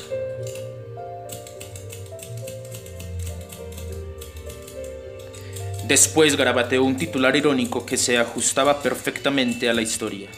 Después 5.88 6.38
garabateó 6.38 6.84
un 6.84 6.95
titular 6.95 7.36
irónico 7.36 7.86
que 7.86 7.98
se 7.98 8.18
ajustaba 8.18 8.82
perfectamente 8.82 9.69
a 9.69 9.73
la 9.73 9.82
historia. 9.82 10.30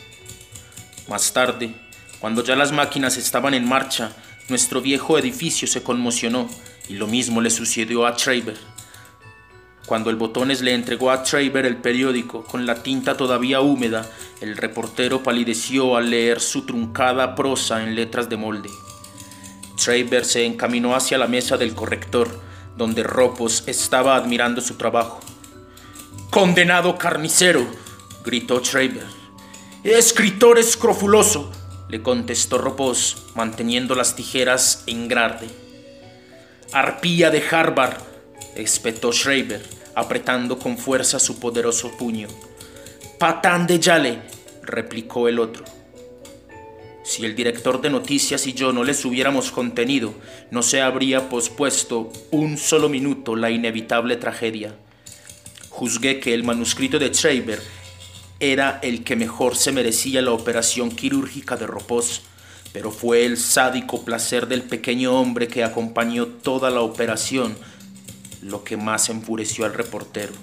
Más 1.07 1.31
tarde, 1.31 1.75
cuando 2.19 2.43
ya 2.43 2.55
las 2.55 2.71
máquinas 2.71 3.17
estaban 3.17 3.53
en 3.53 3.67
marcha, 3.67 4.13
nuestro 4.49 4.81
viejo 4.81 5.17
edificio 5.19 5.67
se 5.67 5.83
conmocionó 5.83 6.49
y 6.89 6.93
lo 6.93 7.05
mismo 7.05 7.39
le 7.39 7.49
sucedió 7.49 8.07
a 8.07 8.15
Traver. 8.15 8.72
Cuando 9.93 10.09
el 10.09 10.15
Botones 10.15 10.61
le 10.61 10.73
entregó 10.73 11.11
a 11.11 11.21
Traver 11.21 11.67
el 11.67 11.77
periódico 11.77 12.43
con 12.45 12.65
la 12.65 12.81
tinta 12.81 13.15
todavía 13.15 13.61
húmeda, 13.61 14.09
el 14.41 14.57
reportero 14.57 15.21
palideció 15.21 15.95
al 15.95 16.09
leer 16.09 16.39
su 16.39 16.65
truncada 16.65 17.35
prosa 17.35 17.83
en 17.83 17.93
letras 17.93 18.27
de 18.27 18.35
molde. 18.35 18.71
Traver 19.77 20.25
se 20.25 20.47
encaminó 20.47 20.95
hacia 20.95 21.19
la 21.19 21.27
mesa 21.27 21.57
del 21.57 21.75
corrector, 21.75 22.27
donde 22.75 23.03
Ropos 23.03 23.65
estaba 23.67 24.15
admirando 24.15 24.61
su 24.61 24.77
trabajo. 24.77 25.19
¡Condenado 26.31 26.97
carnicero! 26.97 27.63
gritó 28.25 28.61
Traver. 28.61 29.05
¡Escritor 29.83 30.57
escrofuloso! 30.57 31.51
le 31.87 32.01
contestó 32.01 32.57
Ropos, 32.57 33.27
manteniendo 33.35 33.93
las 33.93 34.15
tijeras 34.15 34.85
en 34.87 35.07
grade. 35.07 35.49
Arpía 36.71 37.29
de 37.29 37.43
Harvard, 37.47 37.97
espetó 38.55 39.11
Schreiber, 39.11 39.82
apretando 39.95 40.59
con 40.59 40.77
fuerza 40.77 41.19
su 41.19 41.39
poderoso 41.39 41.91
puño. 41.97 42.27
Patán 43.19 43.67
de 43.67 43.79
Yale, 43.79 44.21
replicó 44.63 45.27
el 45.27 45.39
otro. 45.39 45.63
Si 47.03 47.25
el 47.25 47.35
director 47.35 47.81
de 47.81 47.89
noticias 47.89 48.47
y 48.47 48.53
yo 48.53 48.71
no 48.71 48.83
les 48.83 49.03
hubiéramos 49.03 49.51
contenido, 49.51 50.13
no 50.51 50.63
se 50.63 50.81
habría 50.81 51.29
pospuesto 51.29 52.11
un 52.31 52.57
solo 52.57 52.87
minuto 52.87 53.35
la 53.35 53.51
inevitable 53.51 54.15
tragedia. 54.15 54.75
Juzgué 55.69 56.19
que 56.19 56.33
el 56.33 56.43
manuscrito 56.43 56.99
de 56.99 57.13
Schreiber 57.13 57.61
era 58.39 58.79
el 58.83 59.03
que 59.03 59.15
mejor 59.15 59.57
se 59.57 59.71
merecía 59.71 60.21
la 60.21 60.31
operación 60.31 60.91
quirúrgica 60.91 61.57
de 61.57 61.67
Ropos, 61.67 62.21
pero 62.71 62.89
fue 62.89 63.25
el 63.25 63.37
sádico 63.37 64.03
placer 64.03 64.47
del 64.47 64.63
pequeño 64.63 65.19
hombre 65.19 65.47
que 65.47 65.63
acompañó 65.63 66.27
toda 66.27 66.69
la 66.69 66.81
operación 66.81 67.55
lo 68.43 68.63
que 68.63 68.77
más 68.77 69.09
enfureció 69.09 69.65
al 69.65 69.73
reportero. 69.73 70.33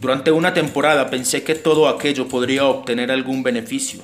Durante 0.00 0.30
una 0.30 0.52
temporada 0.52 1.10
pensé 1.10 1.42
que 1.42 1.54
todo 1.54 1.88
aquello 1.88 2.28
podría 2.28 2.66
obtener 2.66 3.10
algún 3.10 3.42
beneficio. 3.42 4.00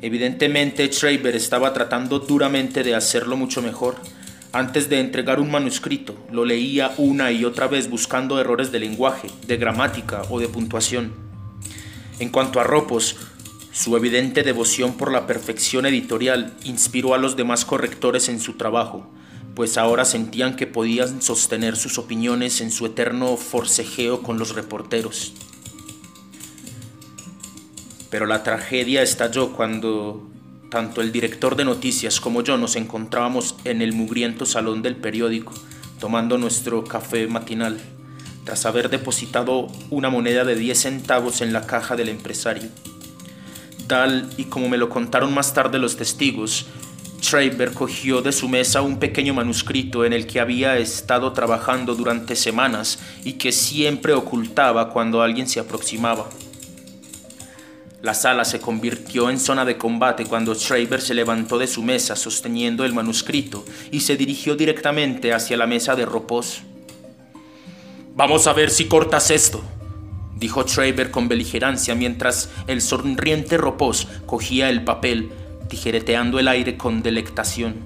Evidentemente, 0.00 0.86
Schreiber 0.92 1.34
estaba 1.34 1.72
tratando 1.72 2.20
duramente 2.20 2.84
de 2.84 2.94
hacerlo 2.94 3.36
mucho 3.36 3.60
mejor. 3.60 3.96
Antes 4.52 4.88
de 4.88 5.00
entregar 5.00 5.40
un 5.40 5.50
manuscrito, 5.50 6.14
lo 6.30 6.44
leía 6.44 6.92
una 6.96 7.32
y 7.32 7.44
otra 7.44 7.66
vez 7.66 7.90
buscando 7.90 8.40
errores 8.40 8.70
de 8.70 8.78
lenguaje, 8.78 9.28
de 9.46 9.56
gramática 9.56 10.22
o 10.30 10.38
de 10.38 10.48
puntuación. 10.48 11.12
En 12.20 12.30
cuanto 12.30 12.60
a 12.60 12.64
Ropos, 12.64 13.16
su 13.72 13.96
evidente 13.96 14.42
devoción 14.42 14.96
por 14.96 15.12
la 15.12 15.26
perfección 15.26 15.86
editorial 15.86 16.54
inspiró 16.64 17.14
a 17.14 17.18
los 17.18 17.36
demás 17.36 17.64
correctores 17.64 18.28
en 18.28 18.40
su 18.40 18.54
trabajo, 18.54 19.10
pues 19.58 19.76
ahora 19.76 20.04
sentían 20.04 20.54
que 20.54 20.68
podían 20.68 21.20
sostener 21.20 21.76
sus 21.76 21.98
opiniones 21.98 22.60
en 22.60 22.70
su 22.70 22.86
eterno 22.86 23.36
forcejeo 23.36 24.22
con 24.22 24.38
los 24.38 24.54
reporteros. 24.54 25.32
Pero 28.08 28.26
la 28.26 28.44
tragedia 28.44 29.02
estalló 29.02 29.54
cuando 29.54 30.22
tanto 30.70 31.00
el 31.00 31.10
director 31.10 31.56
de 31.56 31.64
noticias 31.64 32.20
como 32.20 32.44
yo 32.44 32.56
nos 32.56 32.76
encontrábamos 32.76 33.56
en 33.64 33.82
el 33.82 33.94
mugriento 33.94 34.46
salón 34.46 34.80
del 34.80 34.94
periódico, 34.94 35.52
tomando 35.98 36.38
nuestro 36.38 36.84
café 36.84 37.26
matinal, 37.26 37.80
tras 38.44 38.64
haber 38.64 38.90
depositado 38.90 39.66
una 39.90 40.08
moneda 40.08 40.44
de 40.44 40.54
10 40.54 40.78
centavos 40.78 41.40
en 41.40 41.52
la 41.52 41.66
caja 41.66 41.96
del 41.96 42.10
empresario. 42.10 42.68
Tal 43.88 44.30
y 44.36 44.44
como 44.44 44.68
me 44.68 44.78
lo 44.78 44.88
contaron 44.88 45.34
más 45.34 45.52
tarde 45.52 45.80
los 45.80 45.96
testigos, 45.96 46.68
Schreiber 47.20 47.72
cogió 47.72 48.22
de 48.22 48.32
su 48.32 48.48
mesa 48.48 48.82
un 48.82 48.98
pequeño 48.98 49.34
manuscrito 49.34 50.04
en 50.04 50.12
el 50.12 50.26
que 50.26 50.40
había 50.40 50.78
estado 50.78 51.32
trabajando 51.32 51.94
durante 51.94 52.36
semanas 52.36 52.98
y 53.24 53.34
que 53.34 53.52
siempre 53.52 54.12
ocultaba 54.12 54.90
cuando 54.90 55.20
alguien 55.20 55.48
se 55.48 55.60
aproximaba. 55.60 56.28
La 58.00 58.14
sala 58.14 58.44
se 58.44 58.60
convirtió 58.60 59.28
en 59.28 59.40
zona 59.40 59.64
de 59.64 59.76
combate 59.76 60.24
cuando 60.24 60.54
Schreiber 60.54 61.00
se 61.00 61.14
levantó 61.14 61.58
de 61.58 61.66
su 61.66 61.82
mesa 61.82 62.14
sosteniendo 62.14 62.84
el 62.84 62.94
manuscrito 62.94 63.64
y 63.90 64.00
se 64.00 64.16
dirigió 64.16 64.54
directamente 64.54 65.32
hacia 65.32 65.56
la 65.56 65.66
mesa 65.66 65.96
de 65.96 66.06
Ropos. 66.06 66.62
Vamos 68.14 68.46
a 68.46 68.52
ver 68.52 68.70
si 68.70 68.84
cortas 68.84 69.32
esto, 69.32 69.62
dijo 70.36 70.62
Schreiber 70.62 71.10
con 71.10 71.26
beligerancia 71.26 71.96
mientras 71.96 72.50
el 72.68 72.80
sonriente 72.80 73.56
Ropos 73.56 74.06
cogía 74.26 74.70
el 74.70 74.84
papel 74.84 75.30
tijereteando 75.68 76.38
el 76.38 76.48
aire 76.48 76.76
con 76.76 77.02
delectación. 77.02 77.76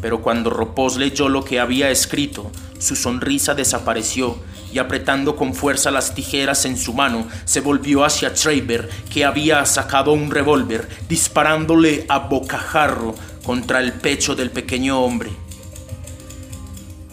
Pero 0.00 0.22
cuando 0.22 0.50
Ropos 0.50 0.96
leyó 0.96 1.28
lo 1.28 1.44
que 1.44 1.58
había 1.58 1.90
escrito, 1.90 2.50
su 2.78 2.94
sonrisa 2.94 3.54
desapareció 3.54 4.36
y 4.72 4.78
apretando 4.78 5.36
con 5.36 5.54
fuerza 5.54 5.90
las 5.90 6.14
tijeras 6.14 6.64
en 6.66 6.76
su 6.76 6.92
mano, 6.92 7.26
se 7.44 7.60
volvió 7.60 8.04
hacia 8.04 8.34
Traver, 8.34 8.90
que 9.10 9.24
había 9.24 9.64
sacado 9.64 10.12
un 10.12 10.30
revólver, 10.30 10.86
disparándole 11.08 12.04
a 12.08 12.18
bocajarro 12.18 13.14
contra 13.44 13.80
el 13.80 13.94
pecho 13.94 14.34
del 14.34 14.50
pequeño 14.50 15.00
hombre. 15.00 15.30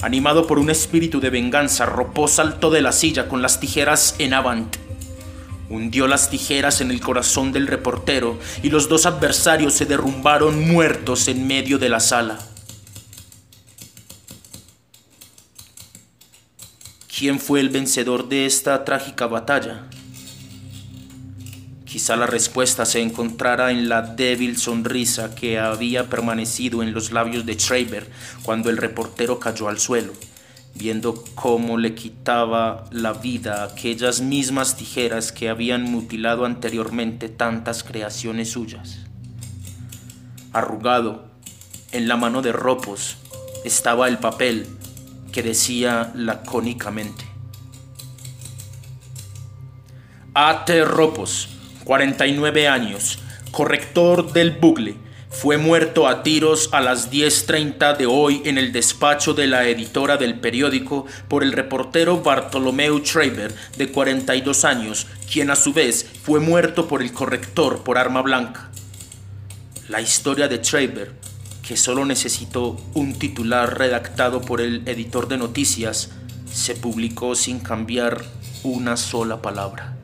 Animado 0.01 0.45
por 0.45 0.59
un 0.59 0.69
espíritu 0.69 1.21
de 1.21 1.29
venganza, 1.29 1.85
Ropos 1.85 2.31
saltó 2.31 2.69
de 2.69 2.81
la 2.81 2.91
silla 2.91 3.29
con 3.29 3.41
las 3.41 3.61
tijeras 3.61 4.15
en 4.19 4.33
avant 4.33 4.82
hundió 5.73 6.07
las 6.07 6.29
tijeras 6.29 6.81
en 6.81 6.91
el 6.91 7.01
corazón 7.01 7.51
del 7.51 7.65
reportero 7.65 8.39
y 8.61 8.69
los 8.69 8.89
dos 8.89 9.05
adversarios 9.07 9.73
se 9.73 9.85
derrumbaron 9.85 10.67
muertos 10.67 11.27
en 11.27 11.47
medio 11.47 11.79
de 11.79 11.89
la 11.89 11.99
sala. 11.99 12.39
¿Quién 17.17 17.39
fue 17.39 17.59
el 17.59 17.69
vencedor 17.69 18.29
de 18.29 18.45
esta 18.45 18.85
trágica 18.85 19.27
batalla? 19.27 19.87
Quizá 21.85 22.15
la 22.15 22.27
respuesta 22.27 22.85
se 22.85 23.01
encontrara 23.01 23.71
en 23.71 23.89
la 23.89 24.01
débil 24.01 24.57
sonrisa 24.57 25.33
que 25.33 25.59
había 25.59 26.09
permanecido 26.09 26.83
en 26.83 26.93
los 26.93 27.11
labios 27.11 27.45
de 27.45 27.53
Schreiber 27.53 28.09
cuando 28.43 28.69
el 28.69 28.77
reportero 28.77 29.39
cayó 29.39 29.69
al 29.69 29.79
suelo 29.79 30.13
viendo 30.75 31.23
cómo 31.35 31.77
le 31.77 31.93
quitaba 31.93 32.85
la 32.91 33.13
vida 33.13 33.63
aquellas 33.63 34.21
mismas 34.21 34.75
tijeras 34.75 35.31
que 35.31 35.49
habían 35.49 35.83
mutilado 35.83 36.45
anteriormente 36.45 37.29
tantas 37.29 37.83
creaciones 37.83 38.51
suyas. 38.51 38.99
Arrugado, 40.51 41.25
en 41.91 42.07
la 42.07 42.17
mano 42.17 42.41
de 42.41 42.51
Ropos, 42.51 43.17
estaba 43.63 44.07
el 44.07 44.17
papel 44.17 44.67
que 45.31 45.43
decía 45.43 46.11
lacónicamente. 46.15 47.25
A.T. 50.33 50.85
Ropos, 50.85 51.49
49 51.83 52.67
años, 52.67 53.19
corrector 53.51 54.33
del 54.33 54.51
bucle, 54.51 54.95
fue 55.34 55.57
muerto 55.57 56.07
a 56.07 56.23
tiros 56.23 56.69
a 56.72 56.80
las 56.80 57.11
10.30 57.11 57.97
de 57.97 58.05
hoy 58.05 58.41
en 58.45 58.57
el 58.57 58.72
despacho 58.72 59.34
de 59.34 59.47
la 59.47 59.68
editora 59.68 60.15
del 60.15 60.39
periódico 60.39 61.05
por 61.27 61.43
el 61.43 61.51
reportero 61.51 62.22
Bartolomeu 62.22 62.99
Schreiber, 62.99 63.53
de 63.76 63.91
42 63.91 64.64
años, 64.64 65.07
quien 65.30 65.49
a 65.49 65.55
su 65.55 65.73
vez 65.73 66.05
fue 66.23 66.39
muerto 66.39 66.88
por 66.88 67.01
el 67.01 67.11
corrector 67.11 67.84
por 67.84 67.97
arma 67.97 68.22
blanca. 68.22 68.69
La 69.89 70.01
historia 70.01 70.47
de 70.47 70.64
Schreiber, 70.64 71.11
que 71.68 71.77
solo 71.77 72.05
necesitó 72.05 72.80
un 72.93 73.18
titular 73.18 73.77
redactado 73.77 74.39
por 74.39 74.61
el 74.61 74.88
editor 74.88 75.27
de 75.27 75.38
noticias, 75.38 76.11
se 76.49 76.76
publicó 76.76 77.35
sin 77.35 77.60
cambiar 77.60 78.23
una 78.64 78.95
sola 78.95 79.41
palabra. 79.41 79.97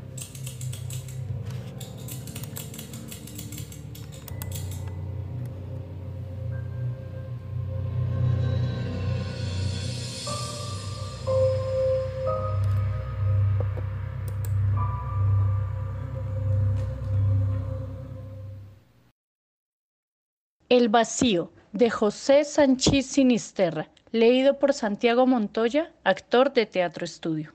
El 20.70 20.88
vacío 20.88 21.52
de 21.72 21.90
José 21.90 22.44
Sánchez 22.44 23.08
Sinisterra, 23.08 23.90
leído 24.12 24.60
por 24.60 24.76
Santiago 24.76 25.26
Montoya, 25.26 25.92
actor 26.04 26.54
de 26.54 26.68
Teatro 26.68 27.06
Estudio. 27.06 27.54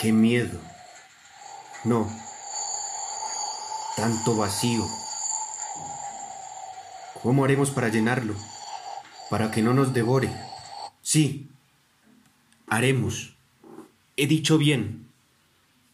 Qué 0.00 0.14
miedo. 0.14 0.58
No. 1.84 2.10
Tanto 3.96 4.34
vacío. 4.34 4.82
¿Cómo 7.22 7.44
haremos 7.44 7.70
para 7.70 7.90
llenarlo? 7.90 8.34
Para 9.28 9.50
que 9.50 9.60
no 9.60 9.74
nos 9.74 9.92
devore. 9.92 10.32
Sí. 11.02 11.50
Haremos. 12.66 13.34
He 14.16 14.26
dicho 14.26 14.56
bien. 14.56 15.06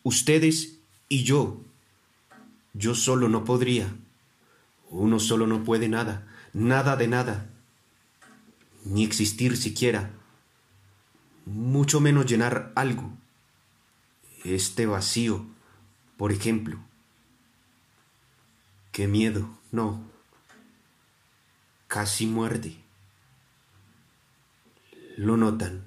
Ustedes 0.04 0.76
y 1.08 1.24
yo. 1.24 1.60
Yo 2.74 2.94
solo 2.94 3.28
no 3.28 3.42
podría. 3.44 3.92
Uno 4.88 5.18
solo 5.18 5.48
no 5.48 5.64
puede 5.64 5.88
nada. 5.88 6.28
Nada 6.52 6.94
de 6.94 7.08
nada. 7.08 7.46
Ni 8.84 9.02
existir 9.02 9.56
siquiera. 9.56 10.10
Mucho 11.44 11.98
menos 11.98 12.26
llenar 12.26 12.70
algo 12.76 13.10
este 14.44 14.86
vacío, 14.86 15.46
por 16.16 16.32
ejemplo. 16.32 16.78
Qué 18.92 19.06
miedo, 19.08 19.48
no. 19.72 20.02
Casi 21.86 22.26
muerde. 22.26 22.76
Lo 25.16 25.36
notan. 25.36 25.84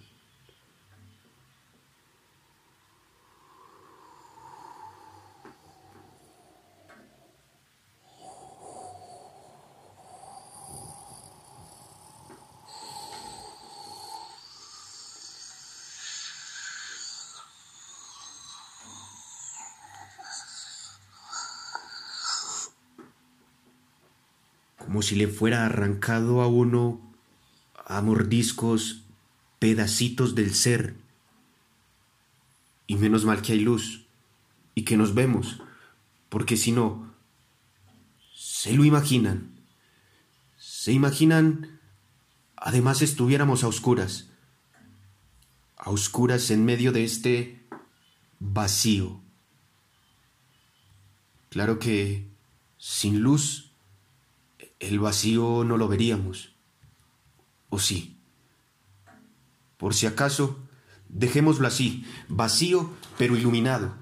Como 25.00 25.08
si 25.08 25.16
le 25.16 25.30
fuera 25.30 25.66
arrancado 25.66 26.42
a 26.42 26.48
uno 26.48 27.00
a 27.86 28.02
mordiscos 28.02 29.04
pedacitos 29.58 30.36
del 30.36 30.54
ser. 30.54 30.98
Y 32.86 32.98
menos 32.98 33.24
mal 33.24 33.42
que 33.42 33.54
hay 33.54 33.62
luz 33.62 34.08
y 34.76 34.84
que 34.84 34.98
nos 34.98 35.14
vemos, 35.14 35.62
porque 36.28 36.58
si 36.58 36.74
no, 36.74 37.14
se 38.36 38.74
lo 38.74 38.84
imaginan. 38.84 39.62
Se 40.58 40.92
imaginan, 40.92 41.80
además 42.58 43.02
estuviéramos 43.02 43.64
a 43.64 43.70
oscuras, 43.70 44.28
a 45.78 45.92
oscuras 45.92 46.52
en 46.52 46.66
medio 46.66 46.92
de 46.92 47.06
este 47.06 47.66
vacío. 48.38 49.22
Claro 51.48 51.80
que 51.80 52.28
sin 52.78 53.22
luz 53.22 53.69
el 54.80 55.00
vacío 55.00 55.64
no 55.64 55.78
lo 55.78 55.88
veríamos. 55.88 56.54
¿O 57.70 57.80
sí? 57.80 58.18
Por 59.78 59.94
si 59.94 60.08
acaso, 60.08 60.60
dejémoslo 61.08 61.68
así, 61.68 62.06
vacío 62.28 62.94
pero 63.18 63.36
iluminado. 63.36 63.94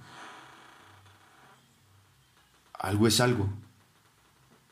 Algo 2.73 3.07
es 3.07 3.19
algo. 3.19 3.49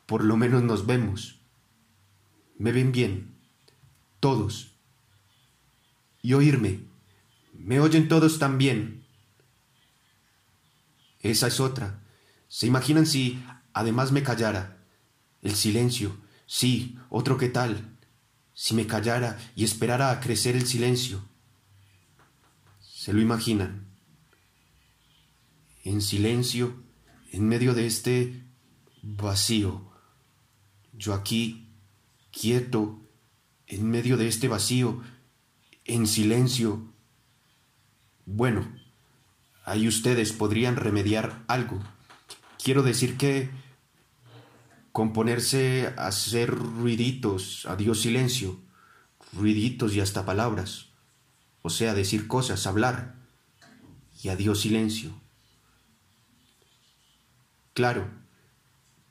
Por 0.05 0.23
lo 0.23 0.37
menos 0.37 0.61
nos 0.63 0.85
vemos. 0.85 1.39
Me 2.57 2.71
ven 2.71 2.91
bien. 2.91 3.35
Todos. 4.19 4.73
Y 6.21 6.33
oírme. 6.33 6.81
Me 7.53 7.79
oyen 7.79 8.07
todos 8.07 8.37
también. 8.37 9.05
Esa 11.21 11.47
es 11.47 11.59
otra. 11.59 11.99
¿Se 12.47 12.67
imaginan 12.67 13.05
si 13.05 13.43
además 13.73 14.11
me 14.11 14.23
callara? 14.23 14.77
El 15.45 15.53
silencio. 15.53 16.17
Sí, 16.47 16.97
otro 17.11 17.37
qué 17.37 17.49
tal. 17.49 17.99
Si 18.55 18.73
me 18.73 18.87
callara 18.87 19.37
y 19.55 19.63
esperara 19.63 20.09
a 20.09 20.19
crecer 20.19 20.55
el 20.55 20.65
silencio. 20.65 21.23
¿Se 22.79 23.13
lo 23.13 23.21
imaginan? 23.21 23.85
En 25.83 26.01
silencio, 26.01 26.81
en 27.31 27.47
medio 27.47 27.75
de 27.75 27.85
este 27.85 28.43
vacío. 29.03 29.87
Yo 30.93 31.13
aquí, 31.13 31.69
quieto, 32.31 33.07
en 33.67 33.87
medio 33.87 34.17
de 34.17 34.27
este 34.27 34.47
vacío, 34.47 35.03
en 35.83 36.07
silencio. 36.07 36.91
Bueno, 38.25 38.67
ahí 39.63 39.87
ustedes 39.87 40.33
podrían 40.33 40.75
remediar 40.75 41.45
algo. 41.47 41.83
Quiero 42.57 42.81
decir 42.81 43.15
que 43.15 43.51
componerse 44.95 45.93
a 45.97 46.07
hacer 46.07 46.49
ruiditos, 46.49 47.65
adiós 47.65 47.99
silencio, 47.99 48.61
ruiditos 49.33 49.93
y 49.93 49.99
hasta 49.99 50.25
palabras, 50.25 50.87
o 51.63 51.69
sea, 51.69 51.93
decir 51.93 52.29
cosas, 52.29 52.65
hablar, 52.65 53.13
y 54.23 54.29
adiós 54.29 54.61
silencio. 54.61 55.11
Claro 57.73 58.07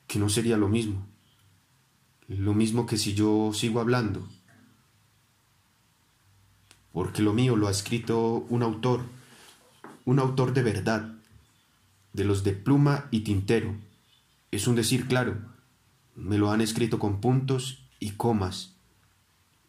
que 0.07 0.17
no 0.17 0.27
sería 0.27 0.57
lo 0.57 0.69
mismo, 0.69 1.05
lo 2.27 2.55
mismo 2.55 2.87
que 2.87 2.97
si 2.97 3.13
yo 3.13 3.51
sigo 3.53 3.79
hablando, 3.79 4.27
porque 6.93 7.21
lo 7.21 7.31
mío 7.31 7.55
lo 7.57 7.67
ha 7.67 7.71
escrito 7.71 8.43
un 8.49 8.63
autor, 8.63 9.05
un 10.03 10.17
autor 10.17 10.51
de 10.55 10.63
verdad, 10.63 11.13
de 12.13 12.23
los 12.23 12.43
de 12.43 12.53
pluma 12.53 13.07
y 13.11 13.19
tintero, 13.19 13.75
es 14.49 14.65
un 14.65 14.73
decir 14.73 15.07
claro, 15.07 15.53
me 16.15 16.37
lo 16.37 16.51
han 16.51 16.61
escrito 16.61 16.97
con 16.97 17.19
puntos 17.19 17.85
y 17.99 18.11
comas. 18.11 18.73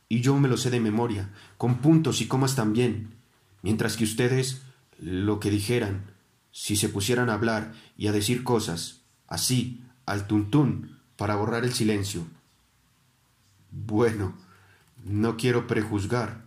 Y 0.09 0.21
yo 0.21 0.39
me 0.39 0.49
lo 0.49 0.57
sé 0.57 0.71
de 0.71 0.81
memoria, 0.81 1.31
con 1.59 1.79
puntos 1.79 2.21
y 2.21 2.29
comas 2.29 2.55
también, 2.55 3.15
mientras 3.63 3.97
que 3.97 4.05
ustedes 4.05 4.63
lo 4.99 5.41
que 5.41 5.51
dijeran, 5.51 6.13
si 6.53 6.77
se 6.77 6.89
pusieran 6.89 7.29
a 7.29 7.35
hablar 7.35 7.75
y 7.99 8.07
a 8.07 8.13
decir 8.13 8.45
cosas, 8.45 9.01
así, 9.27 9.83
al 10.07 10.27
tuntún, 10.27 10.99
para 11.17 11.37
borrar 11.37 11.65
el 11.65 11.75
silencio. 11.75 12.27
Bueno, 13.73 14.35
no 15.05 15.37
quiero 15.37 15.67
prejuzgar. 15.67 16.47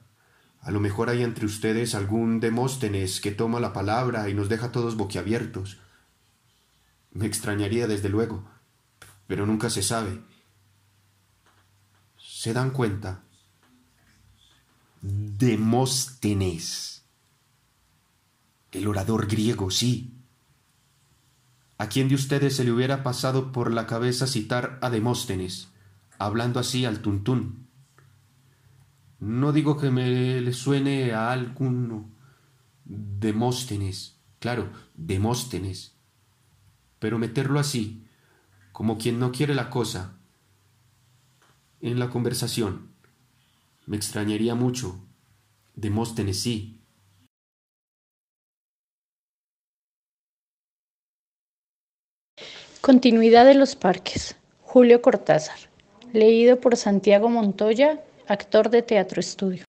A 0.62 0.72
lo 0.72 0.80
mejor 0.80 1.10
hay 1.10 1.24
entre 1.24 1.46
ustedes 1.46 1.96
algún 1.96 2.40
Demóstenes 2.40 3.22
que 3.22 3.32
toma 3.32 3.60
la 3.60 3.74
palabra 3.74 4.30
y 4.30 4.34
nos 4.34 4.50
deja 4.50 4.72
todos 4.72 4.96
boquiabiertos. 4.96 5.78
Me 7.12 7.26
extrañaría 7.26 7.88
desde 7.88 8.10
luego 8.10 8.46
pero 9.30 9.45
nunca 9.45 9.69
se 9.69 9.84
sabe. 9.84 10.19
¿Se 12.18 12.51
dan 12.51 12.72
cuenta? 12.72 13.22
Demóstenes. 15.03 17.06
El 18.72 18.88
orador 18.88 19.27
griego, 19.27 19.69
sí. 19.69 20.15
¿A 21.77 21.89
quién 21.89 22.10
de 22.10 22.15
ustedes 22.15 22.56
se 22.56 22.64
le 22.64 22.72
hubiera 22.72 23.03
pasado 23.03 23.51
por 23.51 23.72
la 23.72 23.85
cabeza 23.85 24.26
citar 24.26 24.80
a 24.81 24.89
Demóstenes, 24.89 25.68
hablando 26.18 26.60
así 26.60 26.85
al 26.85 27.03
tuntún? 27.03 27.68
No 29.19 29.51
digo 29.51 29.77
que 29.77 29.91
me 29.91 30.41
le 30.41 30.53
suene 30.53 31.14
a 31.14 31.31
alguno. 31.31 32.10
Demóstenes, 32.84 34.18
claro, 34.39 34.72
Demóstenes. 34.95 35.93
Pero 36.97 37.19
meterlo 37.19 37.60
así, 37.60 38.09
como 38.80 38.97
quien 38.97 39.19
no 39.19 39.34
quiere 39.34 39.53
la 39.53 39.69
cosa, 39.69 40.14
en 41.81 41.99
la 41.99 42.10
conversación. 42.10 42.93
Me 43.85 43.97
extrañaría 43.97 44.56
mucho. 44.56 44.95
Demóstenes 45.76 46.39
sí. 46.39 46.80
Continuidad 52.80 53.45
de 53.45 53.56
los 53.56 53.76
parques. 53.76 54.38
Julio 54.61 55.01
Cortázar. 55.01 55.60
Leído 56.14 56.61
por 56.61 56.77
Santiago 56.77 57.27
Montoya, 57.27 58.01
actor 58.30 58.69
de 58.69 58.81
Teatro 58.81 59.19
Estudio. 59.19 59.69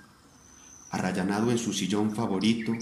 Arrallanado 0.91 1.51
en 1.51 1.57
su 1.57 1.73
sillón 1.73 2.15
favorito, 2.15 2.73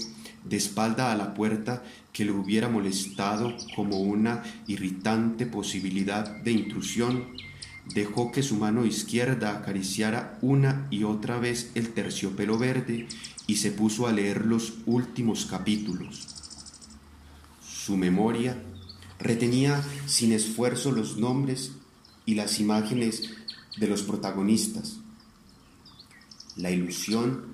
de 0.44 0.56
espalda 0.56 1.12
a 1.12 1.16
la 1.16 1.34
puerta 1.34 1.82
que 2.12 2.24
le 2.24 2.32
hubiera 2.32 2.68
molestado 2.68 3.56
como 3.74 4.00
una 4.00 4.42
irritante 4.66 5.46
posibilidad 5.46 6.28
de 6.42 6.52
intrusión, 6.52 7.28
dejó 7.94 8.32
que 8.32 8.42
su 8.42 8.56
mano 8.56 8.84
izquierda 8.84 9.56
acariciara 9.56 10.38
una 10.42 10.86
y 10.90 11.04
otra 11.04 11.38
vez 11.38 11.70
el 11.74 11.92
terciopelo 11.92 12.58
verde 12.58 13.06
y 13.46 13.56
se 13.56 13.70
puso 13.70 14.06
a 14.06 14.12
leer 14.12 14.46
los 14.46 14.74
últimos 14.86 15.46
capítulos. 15.46 16.28
Su 17.62 17.96
memoria 17.96 18.56
retenía 19.18 19.82
sin 20.06 20.32
esfuerzo 20.32 20.92
los 20.92 21.16
nombres 21.16 21.72
y 22.26 22.34
las 22.34 22.60
imágenes 22.60 23.30
de 23.78 23.88
los 23.88 24.02
protagonistas. 24.02 24.98
La 26.56 26.70
ilusión 26.70 27.49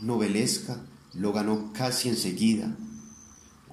novelesca 0.00 0.84
lo 1.14 1.32
ganó 1.32 1.72
casi 1.72 2.08
enseguida. 2.08 2.76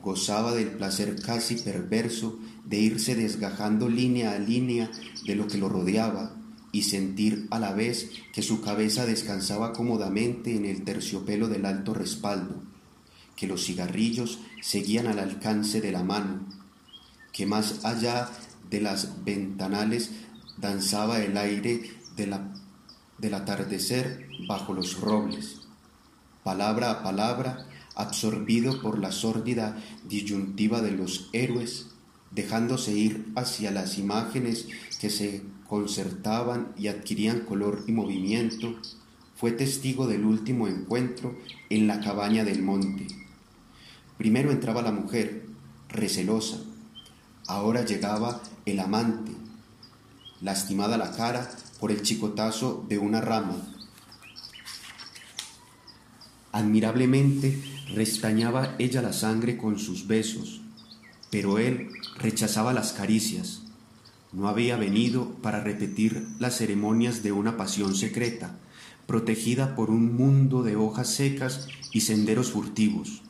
Gozaba 0.01 0.53
del 0.53 0.69
placer 0.69 1.21
casi 1.21 1.55
perverso 1.55 2.39
de 2.65 2.79
irse 2.79 3.15
desgajando 3.15 3.89
línea 3.89 4.33
a 4.33 4.39
línea 4.39 4.89
de 5.25 5.35
lo 5.35 5.47
que 5.47 5.57
lo 5.57 5.69
rodeaba 5.69 6.35
y 6.71 6.83
sentir 6.83 7.47
a 7.51 7.59
la 7.59 7.73
vez 7.73 8.09
que 8.33 8.41
su 8.41 8.61
cabeza 8.61 9.05
descansaba 9.05 9.73
cómodamente 9.73 10.55
en 10.55 10.65
el 10.65 10.83
terciopelo 10.83 11.47
del 11.47 11.65
alto 11.65 11.93
respaldo, 11.93 12.61
que 13.35 13.47
los 13.47 13.65
cigarrillos 13.65 14.39
seguían 14.61 15.07
al 15.07 15.19
alcance 15.19 15.79
de 15.79 15.91
la 15.91 16.03
mano, 16.03 16.45
que 17.31 17.45
más 17.45 17.85
allá 17.85 18.29
de 18.69 18.81
las 18.81 19.23
ventanales 19.23 20.11
danzaba 20.57 21.21
el 21.21 21.37
aire 21.37 21.89
de 22.15 22.27
la, 22.27 22.53
del 23.17 23.33
atardecer 23.33 24.27
bajo 24.47 24.73
los 24.73 24.99
robles. 24.99 25.64
Palabra 26.45 26.91
a 26.91 27.01
palabra, 27.01 27.65
absorbido 27.95 28.79
por 28.79 28.99
la 28.99 29.11
sórdida 29.11 29.81
disyuntiva 30.07 30.79
de 30.83 30.91
los 30.91 31.27
héroes, 31.33 31.87
dejándose 32.29 32.91
ir 32.91 33.25
hacia 33.35 33.71
las 33.71 33.97
imágenes 33.97 34.67
que 35.01 35.09
se 35.09 35.41
concertaban 35.67 36.71
y 36.77 36.85
adquirían 36.85 37.39
color 37.39 37.83
y 37.87 37.93
movimiento, 37.93 38.75
fue 39.35 39.53
testigo 39.53 40.05
del 40.05 40.23
último 40.23 40.67
encuentro 40.67 41.35
en 41.71 41.87
la 41.87 41.99
cabaña 41.99 42.43
del 42.43 42.61
monte. 42.61 43.07
Primero 44.19 44.51
entraba 44.51 44.83
la 44.83 44.91
mujer, 44.91 45.47
recelosa, 45.89 46.57
ahora 47.47 47.85
llegaba 47.85 48.43
el 48.67 48.79
amante, 48.81 49.31
lastimada 50.41 50.99
la 50.99 51.11
cara 51.11 51.49
por 51.79 51.91
el 51.91 52.03
chicotazo 52.03 52.85
de 52.87 52.99
una 52.99 53.19
rama. 53.19 53.74
Admirablemente 56.55 57.61
restañaba 57.93 58.75
ella 58.79 59.01
la 59.01 59.11
sangre 59.11 59.57
con 59.57 59.77
sus 59.77 60.07
besos, 60.07 60.61
pero 61.29 61.59
él 61.59 61.89
rechazaba 62.17 62.71
las 62.71 62.93
caricias. 62.93 63.63
No 64.31 64.47
había 64.47 64.77
venido 64.77 65.31
para 65.41 65.59
repetir 65.59 66.25
las 66.39 66.55
ceremonias 66.55 67.23
de 67.23 67.33
una 67.33 67.57
pasión 67.57 67.93
secreta, 67.93 68.55
protegida 69.05 69.75
por 69.75 69.89
un 69.89 70.15
mundo 70.15 70.63
de 70.63 70.77
hojas 70.77 71.09
secas 71.09 71.67
y 71.91 71.99
senderos 71.99 72.51
furtivos. 72.51 73.21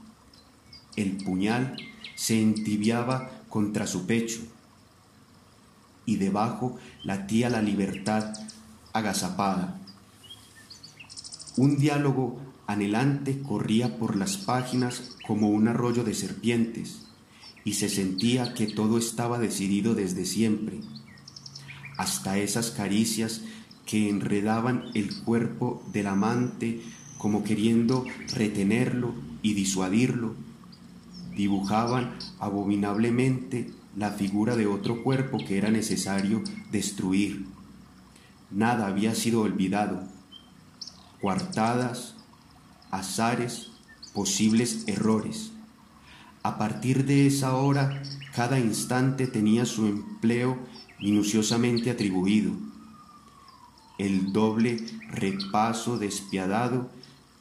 El 0.95 1.17
puñal 1.17 1.77
se 2.13 2.39
entibiaba 2.39 3.31
contra 3.49 3.87
su 3.87 4.05
pecho 4.05 4.41
y 6.05 6.17
debajo 6.17 6.77
latía 7.03 7.49
la 7.49 7.63
libertad 7.63 8.35
agazapada. 8.93 9.81
Un 11.57 11.77
diálogo 11.77 12.45
anhelante 12.67 13.41
corría 13.41 13.97
por 13.97 14.15
las 14.15 14.37
páginas 14.37 15.15
como 15.25 15.49
un 15.49 15.67
arroyo 15.67 16.03
de 16.03 16.13
serpientes 16.13 17.05
y 17.63 17.73
se 17.73 17.89
sentía 17.89 18.53
que 18.53 18.67
todo 18.67 18.97
estaba 18.97 19.39
decidido 19.39 19.95
desde 19.95 20.25
siempre, 20.25 20.81
hasta 21.97 22.37
esas 22.37 22.71
caricias 22.71 23.41
que 23.85 24.09
enredaban 24.09 24.85
el 24.93 25.15
cuerpo 25.23 25.83
del 25.91 26.07
amante 26.07 26.81
como 27.17 27.43
queriendo 27.43 28.05
retenerlo 28.33 29.13
y 29.41 29.53
disuadirlo, 29.53 30.35
dibujaban 31.35 32.15
abominablemente 32.39 33.71
la 33.95 34.11
figura 34.11 34.55
de 34.55 34.67
otro 34.67 35.03
cuerpo 35.03 35.37
que 35.37 35.57
era 35.57 35.71
necesario 35.71 36.43
destruir. 36.71 37.45
Nada 38.51 38.87
había 38.87 39.15
sido 39.15 39.41
olvidado. 39.41 40.03
Cuartadas, 41.21 42.14
azares, 42.95 43.71
posibles 44.13 44.83
errores. 44.87 45.51
A 46.43 46.57
partir 46.57 47.05
de 47.05 47.27
esa 47.27 47.55
hora, 47.55 48.01
cada 48.35 48.59
instante 48.59 49.27
tenía 49.27 49.65
su 49.65 49.87
empleo 49.87 50.57
minuciosamente 50.99 51.91
atribuido. 51.91 52.51
El 53.97 54.31
doble 54.33 54.85
repaso 55.09 55.97
despiadado 55.97 56.89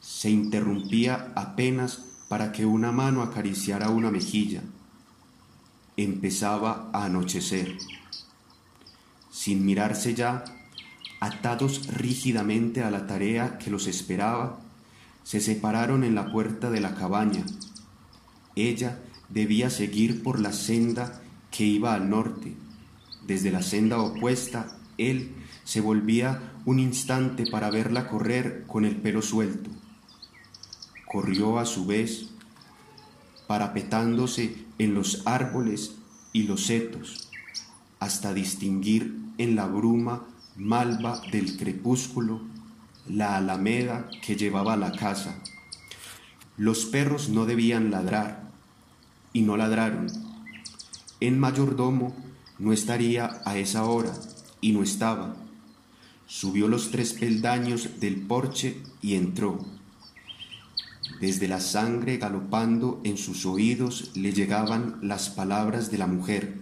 se 0.01 0.29
interrumpía 0.29 1.31
apenas 1.35 2.03
para 2.27 2.51
que 2.51 2.65
una 2.65 2.91
mano 2.91 3.21
acariciara 3.21 3.89
una 3.89 4.11
mejilla. 4.11 4.61
Empezaba 5.97 6.89
a 6.93 7.05
anochecer. 7.05 7.77
Sin 9.31 9.65
mirarse 9.65 10.15
ya, 10.15 10.43
atados 11.19 11.87
rígidamente 11.87 12.83
a 12.83 12.91
la 12.91 13.07
tarea 13.07 13.57
que 13.57 13.69
los 13.69 13.87
esperaba, 13.87 14.59
se 15.25 15.41
separaron 15.41 16.05
en 16.05 16.15
la 16.15 16.31
puerta 16.31 16.71
de 16.71 16.79
la 16.79 16.95
cabaña 16.95 17.43
ella 18.55 18.99
debía 19.29 19.69
seguir 19.69 20.23
por 20.23 20.39
la 20.39 20.53
senda 20.53 21.21
que 21.51 21.65
iba 21.65 21.93
al 21.93 22.09
norte. 22.09 22.55
Desde 23.27 23.51
la 23.51 23.61
senda 23.61 23.99
opuesta, 23.99 24.77
él 24.97 25.35
se 25.63 25.81
volvía 25.81 26.53
un 26.65 26.79
instante 26.79 27.45
para 27.49 27.69
verla 27.69 28.07
correr 28.07 28.63
con 28.65 28.85
el 28.85 28.95
pelo 28.95 29.21
suelto. 29.21 29.69
Corrió 31.05 31.59
a 31.59 31.65
su 31.65 31.85
vez, 31.85 32.29
parapetándose 33.47 34.55
en 34.77 34.93
los 34.93 35.23
árboles 35.25 35.95
y 36.33 36.43
los 36.43 36.65
setos, 36.65 37.29
hasta 37.99 38.33
distinguir 38.33 39.17
en 39.37 39.55
la 39.55 39.65
bruma 39.65 40.27
malva 40.55 41.21
del 41.31 41.57
crepúsculo 41.57 42.41
la 43.07 43.37
alameda 43.37 44.09
que 44.21 44.35
llevaba 44.35 44.73
a 44.73 44.77
la 44.77 44.91
casa. 44.91 45.35
Los 46.57 46.85
perros 46.85 47.29
no 47.29 47.45
debían 47.45 47.91
ladrar, 47.91 48.45
y 49.35 49.41
no 49.41 49.57
ladraron. 49.57 50.07
El 51.19 51.35
mayordomo 51.35 52.15
no 52.57 52.71
estaría 52.71 53.41
a 53.43 53.57
esa 53.57 53.83
hora 53.83 54.13
y 54.61 54.71
no 54.71 54.81
estaba. 54.81 55.35
Subió 56.25 56.69
los 56.69 56.89
tres 56.89 57.11
peldaños 57.11 57.99
del 57.99 58.15
porche 58.21 58.81
y 59.01 59.15
entró. 59.15 59.59
Desde 61.19 61.49
la 61.49 61.59
sangre 61.59 62.15
galopando 62.15 63.01
en 63.03 63.17
sus 63.17 63.45
oídos 63.45 64.11
le 64.15 64.31
llegaban 64.31 64.99
las 65.01 65.29
palabras 65.29 65.91
de 65.91 65.97
la 65.97 66.07
mujer. 66.07 66.61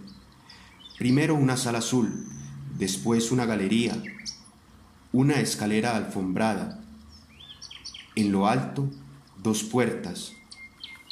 Primero 0.98 1.36
una 1.36 1.56
sala 1.56 1.78
azul, 1.78 2.26
después 2.76 3.30
una 3.30 3.46
galería, 3.46 4.02
una 5.14 5.38
escalera 5.38 5.94
alfombrada. 5.94 6.80
En 8.16 8.32
lo 8.32 8.48
alto, 8.48 8.90
dos 9.40 9.62
puertas. 9.62 10.32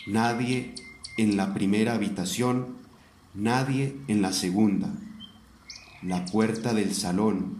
Nadie 0.08 0.74
en 1.16 1.36
la 1.36 1.54
primera 1.54 1.94
habitación, 1.94 2.78
nadie 3.32 3.96
en 4.08 4.20
la 4.20 4.32
segunda, 4.32 4.92
la 6.02 6.24
puerta 6.24 6.74
del 6.74 6.96
salón 6.96 7.58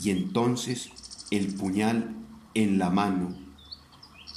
y 0.00 0.08
entonces 0.08 0.88
el 1.30 1.48
puñal 1.48 2.16
en 2.54 2.78
la 2.78 2.88
mano, 2.88 3.36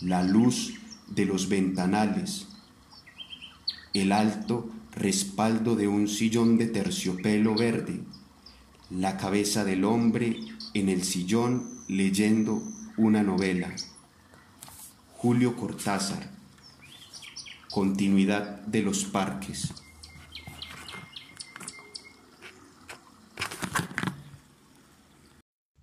la 0.01 0.23
luz 0.23 0.81
de 1.07 1.23
los 1.23 1.47
ventanales, 1.47 2.47
el 3.93 4.11
alto 4.11 4.69
respaldo 4.93 5.77
de 5.77 5.87
un 5.87 6.09
sillón 6.09 6.57
de 6.57 6.65
terciopelo 6.65 7.55
verde, 7.55 8.01
la 8.89 9.15
cabeza 9.15 9.63
del 9.63 9.85
hombre 9.85 10.50
en 10.73 10.89
el 10.89 11.03
sillón 11.03 11.83
leyendo 11.87 12.61
una 12.97 13.23
novela. 13.23 13.73
Julio 15.17 15.55
Cortázar 15.55 16.41
continuidad 17.71 18.59
de 18.65 18.81
los 18.81 19.05
parques. 19.05 19.73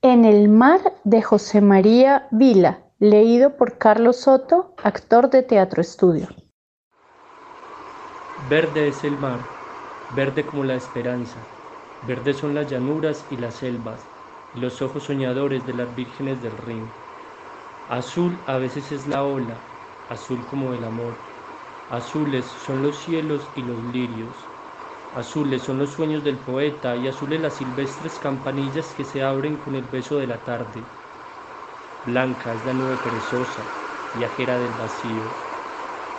En 0.02 0.24
el 0.24 0.48
mar 0.48 0.80
de 1.04 1.22
José 1.22 1.60
María 1.60 2.28
Vila, 2.30 2.84
leído 2.98 3.56
por 3.56 3.78
Carlos 3.78 4.18
Soto, 4.20 4.74
actor 4.82 5.30
de 5.30 5.42
Teatro 5.42 5.80
Estudio. 5.80 6.28
Verde 8.48 8.88
es 8.88 9.02
el 9.04 9.16
mar, 9.18 9.40
verde 10.14 10.44
como 10.46 10.64
la 10.64 10.74
esperanza, 10.74 11.36
verde 12.06 12.32
son 12.32 12.54
las 12.54 12.70
llanuras 12.70 13.24
y 13.30 13.36
las 13.36 13.54
selvas, 13.54 14.00
los 14.52 14.82
ojos 14.82 15.04
soñadores 15.04 15.64
de 15.64 15.72
las 15.72 15.94
vírgenes 15.94 16.42
del 16.42 16.58
Rin. 16.58 16.92
Azul 17.86 18.42
a 18.46 18.58
veces 18.58 18.92
es 18.92 19.06
la 19.08 19.24
ola, 19.24 19.64
azul 20.06 20.46
como 20.46 20.74
el 20.74 20.84
amor. 20.84 21.20
Azules 21.88 22.46
son 22.46 22.82
los 22.82 22.98
cielos 22.98 23.50
y 23.54 23.62
los 23.62 23.82
lirios. 23.82 24.50
Azules 25.12 25.62
son 25.62 25.78
los 25.78 25.90
sueños 25.92 26.24
del 26.24 26.38
poeta 26.40 26.96
y 26.96 27.08
azules 27.08 27.40
las 27.40 27.56
silvestres 27.56 28.18
campanillas 28.20 28.94
que 28.94 29.04
se 29.04 29.22
abren 29.22 29.58
con 29.58 29.74
el 29.74 29.86
beso 29.86 30.18
de 30.18 30.26
la 30.28 30.44
tarde. 30.44 30.88
Blanca 32.02 32.54
es 32.54 32.64
la 32.64 32.74
nube 32.74 32.98
perezosa, 32.98 33.70
viajera 34.12 34.58
del 34.58 34.74
vacío. 34.74 35.36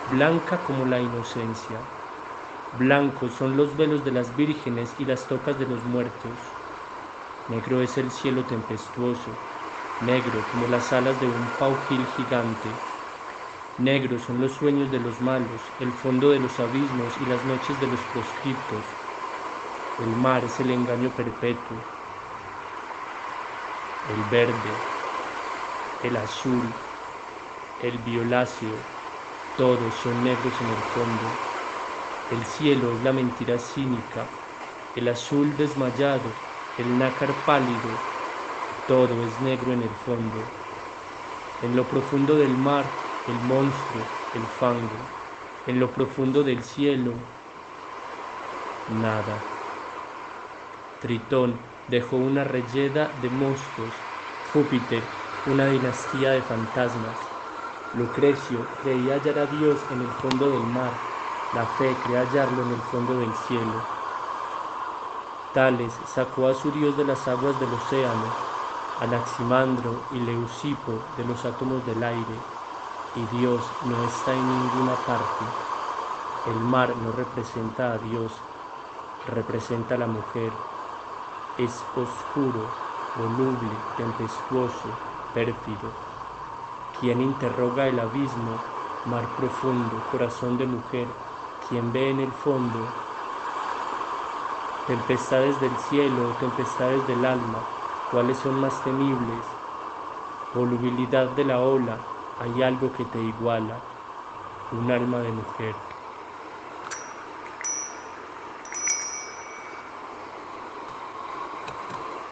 Blanca 0.04 0.62
como 0.64 0.86
la 0.86 1.02
inocencia. 1.02 1.90
Blancos 2.72 3.34
son 3.34 3.56
los 3.56 3.76
velos 3.76 4.04
de 4.04 4.12
las 4.12 4.36
vírgenes 4.36 5.00
y 5.00 5.06
las 5.06 5.26
tocas 5.28 5.58
de 5.58 5.66
los 5.66 5.84
muertos. 5.84 6.59
Negro 7.50 7.82
es 7.82 7.98
el 7.98 8.12
cielo 8.12 8.46
tempestuoso, 8.46 9.36
negro 9.98 10.46
como 10.46 10.68
las 10.68 10.92
alas 10.92 11.18
de 11.18 11.26
un 11.26 11.50
paujil 11.56 12.06
gigante. 12.06 12.78
Negros 13.76 14.22
son 14.22 14.40
los 14.40 14.52
sueños 14.52 14.88
de 14.92 15.00
los 15.00 15.20
malos, 15.20 15.74
el 15.80 15.92
fondo 15.92 16.30
de 16.30 16.38
los 16.38 16.60
abismos 16.60 17.18
y 17.18 17.26
las 17.26 17.44
noches 17.44 17.80
de 17.80 17.88
los 17.88 18.04
proscriptos. 18.04 18.84
El 19.98 20.14
mar 20.14 20.44
es 20.44 20.60
el 20.60 20.70
engaño 20.70 21.10
perpetuo. 21.16 21.82
El 24.04 24.22
verde, 24.22 24.84
el 25.98 26.14
azul, 26.18 26.72
el 27.80 27.98
violáceo, 27.98 28.84
todos 29.56 29.96
son 29.96 30.22
negros 30.22 30.60
en 30.60 30.70
el 30.70 30.84
fondo. 30.84 31.36
El 32.28 32.44
cielo 32.44 32.92
es 32.92 33.02
la 33.02 33.12
mentira 33.12 33.58
cínica, 33.58 34.30
el 34.94 35.08
azul 35.08 35.56
desmayado, 35.56 36.49
el 36.76 36.98
nácar 36.98 37.44
pálido, 37.44 38.02
todo 38.86 39.22
es 39.22 39.40
negro 39.40 39.72
en 39.72 39.82
el 39.82 39.96
fondo. 39.96 40.52
En 41.60 41.76
lo 41.76 41.86
profundo 41.86 42.36
del 42.36 42.56
mar, 42.56 43.04
el 43.24 43.40
monstruo, 43.40 44.18
el 44.32 44.48
fango. 44.48 45.06
En 45.64 45.78
lo 45.78 45.92
profundo 45.92 46.42
del 46.42 46.64
cielo, 46.64 47.28
nada. 48.86 49.48
Tritón 51.00 51.66
dejó 51.88 52.16
una 52.18 52.44
reyeda 52.44 53.08
de 53.12 53.28
monstruos. 53.28 54.06
Júpiter, 54.40 55.18
una 55.42 55.66
dinastía 55.66 56.30
de 56.30 56.42
fantasmas. 56.42 57.34
Lucrecio 57.90 58.76
creía 58.76 59.14
hallar 59.14 59.38
a 59.40 59.46
Dios 59.48 59.86
en 59.90 60.00
el 60.02 60.12
fondo 60.12 60.50
del 60.50 60.66
mar. 60.66 61.08
La 61.50 61.66
fe 61.66 61.98
cree 62.00 62.18
hallarlo 62.18 62.62
en 62.62 62.70
el 62.70 62.82
fondo 62.82 63.16
del 63.16 63.34
cielo. 63.34 63.88
Tales 65.52 66.00
sacó 66.04 66.48
a 66.48 66.54
su 66.54 66.70
Dios 66.72 66.96
de 66.96 67.04
las 67.04 67.28
aguas 67.28 67.58
del 67.58 67.72
océano, 67.74 68.34
Anaximandro 68.96 70.06
y 70.10 70.20
Leucipo 70.20 71.06
de 71.14 71.24
los 71.24 71.44
átomos 71.44 71.84
del 71.84 72.02
aire, 72.02 72.44
y 73.12 73.26
Dios 73.26 73.76
no 73.80 74.02
está 74.02 74.34
en 74.34 74.48
ninguna 74.48 75.04
parte. 75.04 75.52
El 76.44 76.60
mar 76.64 76.96
no 76.96 77.12
representa 77.12 77.92
a 77.92 77.98
Dios, 77.98 78.44
representa 79.24 79.96
a 79.96 79.98
la 79.98 80.06
mujer. 80.06 80.66
Es 81.56 81.90
oscuro, 81.94 82.74
voluble, 83.14 83.84
tempestuoso, 83.94 84.98
pérfido. 85.32 85.94
Quien 86.92 87.20
interroga 87.20 87.88
el 87.88 87.98
abismo, 87.98 88.64
mar 89.04 89.34
profundo, 89.34 90.06
corazón 90.06 90.56
de 90.56 90.66
mujer, 90.66 91.16
quien 91.58 91.92
ve 91.92 92.10
en 92.10 92.20
el 92.20 92.32
fondo 92.32 92.94
tempestades 94.84 95.58
del 95.60 95.78
cielo, 95.78 96.36
tempestades 96.36 97.06
del 97.06 97.24
alma, 97.24 97.68
¿cuáles 98.06 98.38
son 98.40 98.56
más 98.60 98.82
temibles? 98.82 99.58
Volubilidad 100.52 101.28
de 101.30 101.44
la 101.44 101.60
ola, 101.62 102.06
hay 102.36 102.62
algo 102.62 102.92
que 102.92 103.04
te 103.06 103.22
iguala, 103.22 103.88
un 104.70 104.90
alma 104.90 105.22
de 105.22 105.32
mujer. 105.32 105.86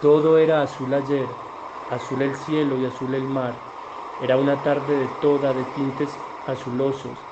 Todo 0.00 0.38
era 0.38 0.62
azul 0.62 0.92
ayer, 0.94 1.40
azul 1.86 2.22
el 2.22 2.34
cielo 2.36 2.78
y 2.78 2.84
azul 2.84 3.14
el 3.14 3.28
mar. 3.28 3.72
Era 4.18 4.36
una 4.36 4.62
tarde 4.62 4.96
de 4.96 5.08
toda 5.08 5.54
de 5.54 5.64
tintes 5.64 6.28
azulosos, 6.44 7.27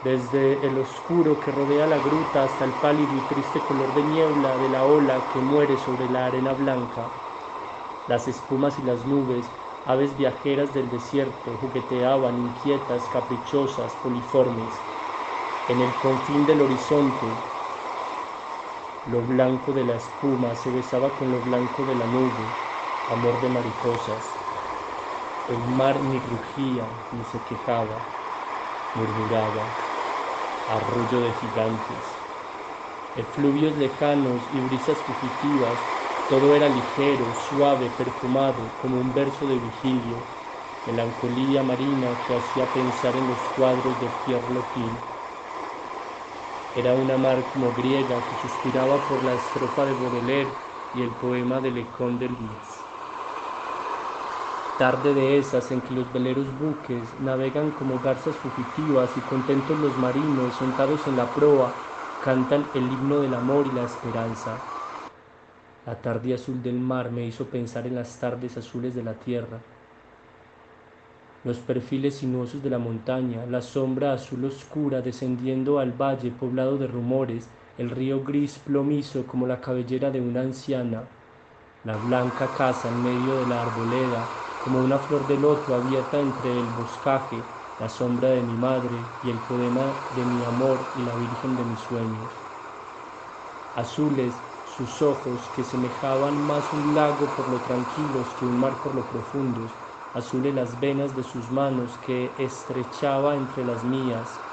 desde 0.00 0.66
el 0.66 0.78
oscuro 0.78 1.38
que 1.40 1.52
rodea 1.52 1.86
la 1.86 1.98
gruta 2.00 2.42
hasta 2.44 2.64
el 2.64 2.74
pálido 2.74 3.14
y 3.14 3.22
triste 3.22 3.62
color 3.62 3.92
de 3.92 4.04
niebla 4.04 4.58
de 4.58 4.68
la 4.68 4.84
ola 4.84 5.28
que 5.28 5.40
muere 5.40 5.76
sobre 5.78 6.08
la 6.08 6.26
arena 6.26 6.52
blanca. 6.54 7.12
Las 8.06 8.28
espumas 8.28 8.78
y 8.80 8.82
las 8.82 9.06
nubes, 9.06 9.54
aves 9.84 10.16
viajeras 10.16 10.72
del 10.74 10.90
desierto, 10.90 11.56
jugueteaban 11.58 12.38
inquietas, 12.38 13.08
caprichosas, 13.08 13.96
poliformes. 13.96 14.90
En 15.68 15.80
el 15.80 15.98
confín 15.98 16.46
del 16.46 16.62
horizonte, 16.62 17.44
lo 19.02 19.22
blanco 19.24 19.72
de 19.72 19.82
la 19.82 19.96
espuma 19.96 20.54
se 20.54 20.70
besaba 20.70 21.16
con 21.16 21.32
lo 21.32 21.42
blanco 21.42 21.84
de 21.84 21.96
la 21.96 22.06
nube, 22.06 22.54
amor 23.06 23.40
de 23.40 23.48
mariposas. 23.48 24.44
El 25.48 25.66
mar 25.66 26.02
ni 26.04 26.20
rugía 26.20 27.04
ni 27.10 27.24
se 27.24 27.42
quejaba, 27.42 28.14
murmuraba, 28.94 29.78
arrullo 30.68 31.20
de 31.20 31.32
gigantes. 31.34 32.28
Efluvios 33.14 33.76
lejanos 33.76 34.48
y 34.50 34.60
brisas 34.60 35.04
fugitivas, 35.04 35.92
todo 36.26 36.54
era 36.54 36.68
ligero, 36.70 37.34
suave, 37.34 37.90
perfumado, 37.90 38.76
como 38.76 39.00
un 39.00 39.12
verso 39.14 39.46
de 39.46 39.58
vigilio, 39.60 40.34
melancolía 40.84 41.62
marina 41.62 42.20
que 42.22 42.34
hacía 42.34 42.72
pensar 42.72 43.16
en 43.16 43.28
los 43.28 43.48
cuadros 43.50 43.98
de 44.00 44.10
Pierre. 44.10 44.48
Era 46.72 46.94
una 46.94 47.18
mar 47.18 47.46
como 47.46 47.74
griega 47.74 48.24
que 48.24 48.34
suspiraba 48.34 49.04
por 49.04 49.22
la 49.22 49.34
estrofa 49.34 49.84
de 49.84 49.92
Baudelaire 49.92 50.62
y 50.90 51.02
el 51.02 51.14
poema 51.18 51.60
de 51.60 51.70
Le 51.72 51.90
Conte 51.90 52.26
del 52.26 52.36
Tarde 54.78 55.12
de 55.12 55.36
esas 55.36 55.70
en 55.72 55.82
que 55.82 55.92
los 55.92 56.10
veleros 56.10 56.56
buques 56.56 57.20
navegan 57.20 57.72
como 57.72 58.00
garzas 58.00 58.38
fugitivas 58.38 59.18
y 59.18 59.22
contentos 59.22 59.78
los 59.78 59.98
marinos 59.98 60.56
sentados 60.56 61.06
en 61.06 61.16
la 61.16 61.34
proa 61.34 61.82
cantan 62.18 62.70
el 62.72 62.90
himno 62.90 63.20
del 63.20 63.34
amor 63.34 63.66
y 63.66 63.72
la 63.72 63.82
esperanza. 63.84 64.72
La 65.84 66.00
tarde 66.00 66.34
azul 66.34 66.62
del 66.62 66.78
mar 66.78 67.10
me 67.10 67.26
hizo 67.26 67.50
pensar 67.50 67.88
en 67.88 67.96
las 67.96 68.20
tardes 68.20 68.56
azules 68.56 68.94
de 68.94 69.02
la 69.02 69.18
tierra. 69.18 69.64
Los 71.42 71.58
perfiles 71.58 72.18
sinuosos 72.18 72.62
de 72.62 72.70
la 72.70 72.78
montaña, 72.78 73.44
la 73.46 73.60
sombra 73.60 74.12
azul 74.12 74.44
oscura 74.44 75.02
descendiendo 75.02 75.80
al 75.80 75.92
valle 76.00 76.30
poblado 76.30 76.78
de 76.78 76.86
rumores, 76.86 77.52
el 77.76 77.90
río 77.90 78.22
gris 78.22 78.60
plomizo 78.60 79.26
como 79.26 79.48
la 79.48 79.60
cabellera 79.60 80.12
de 80.12 80.20
una 80.20 80.42
anciana, 80.42 81.08
la 81.82 81.96
blanca 81.96 82.52
casa 82.54 82.88
en 82.88 83.02
medio 83.02 83.36
de 83.36 83.46
la 83.46 83.62
arboleda, 83.62 84.38
como 84.68 84.82
una 84.82 84.98
flor 84.98 85.26
de 85.26 85.38
loto 85.38 85.74
abierta 85.74 86.20
entre 86.20 86.60
el 86.60 86.68
boscaje, 86.74 87.48
la 87.78 87.88
sombra 87.88 88.28
de 88.28 88.42
mi 88.42 88.58
madre 88.58 89.16
y 89.22 89.30
el 89.30 89.40
poema 89.46 90.06
de 90.10 90.26
mi 90.26 90.44
amor 90.44 90.90
y 90.92 91.00
la 91.04 91.16
virgen 91.16 91.56
de 91.56 91.64
mis 91.64 91.80
sueños. 91.80 92.50
Azules 93.72 94.44
sus 94.64 95.00
ojos 95.00 95.48
que 95.48 95.64
semejaban 95.64 96.38
más 96.38 96.74
un 96.74 96.92
lago 96.92 97.32
por 97.32 97.48
lo 97.48 97.62
tranquilos 97.62 98.34
que 98.34 98.44
un 98.44 98.58
mar 98.58 98.82
por 98.82 98.94
lo 98.94 99.08
profundos, 99.08 99.78
azules 100.12 100.54
las 100.54 100.78
venas 100.78 101.14
de 101.14 101.22
sus 101.22 101.50
manos 101.50 101.96
que 101.96 102.34
estrechaba 102.36 103.38
entre 103.38 103.64
las 103.64 103.84
mías, 103.84 104.44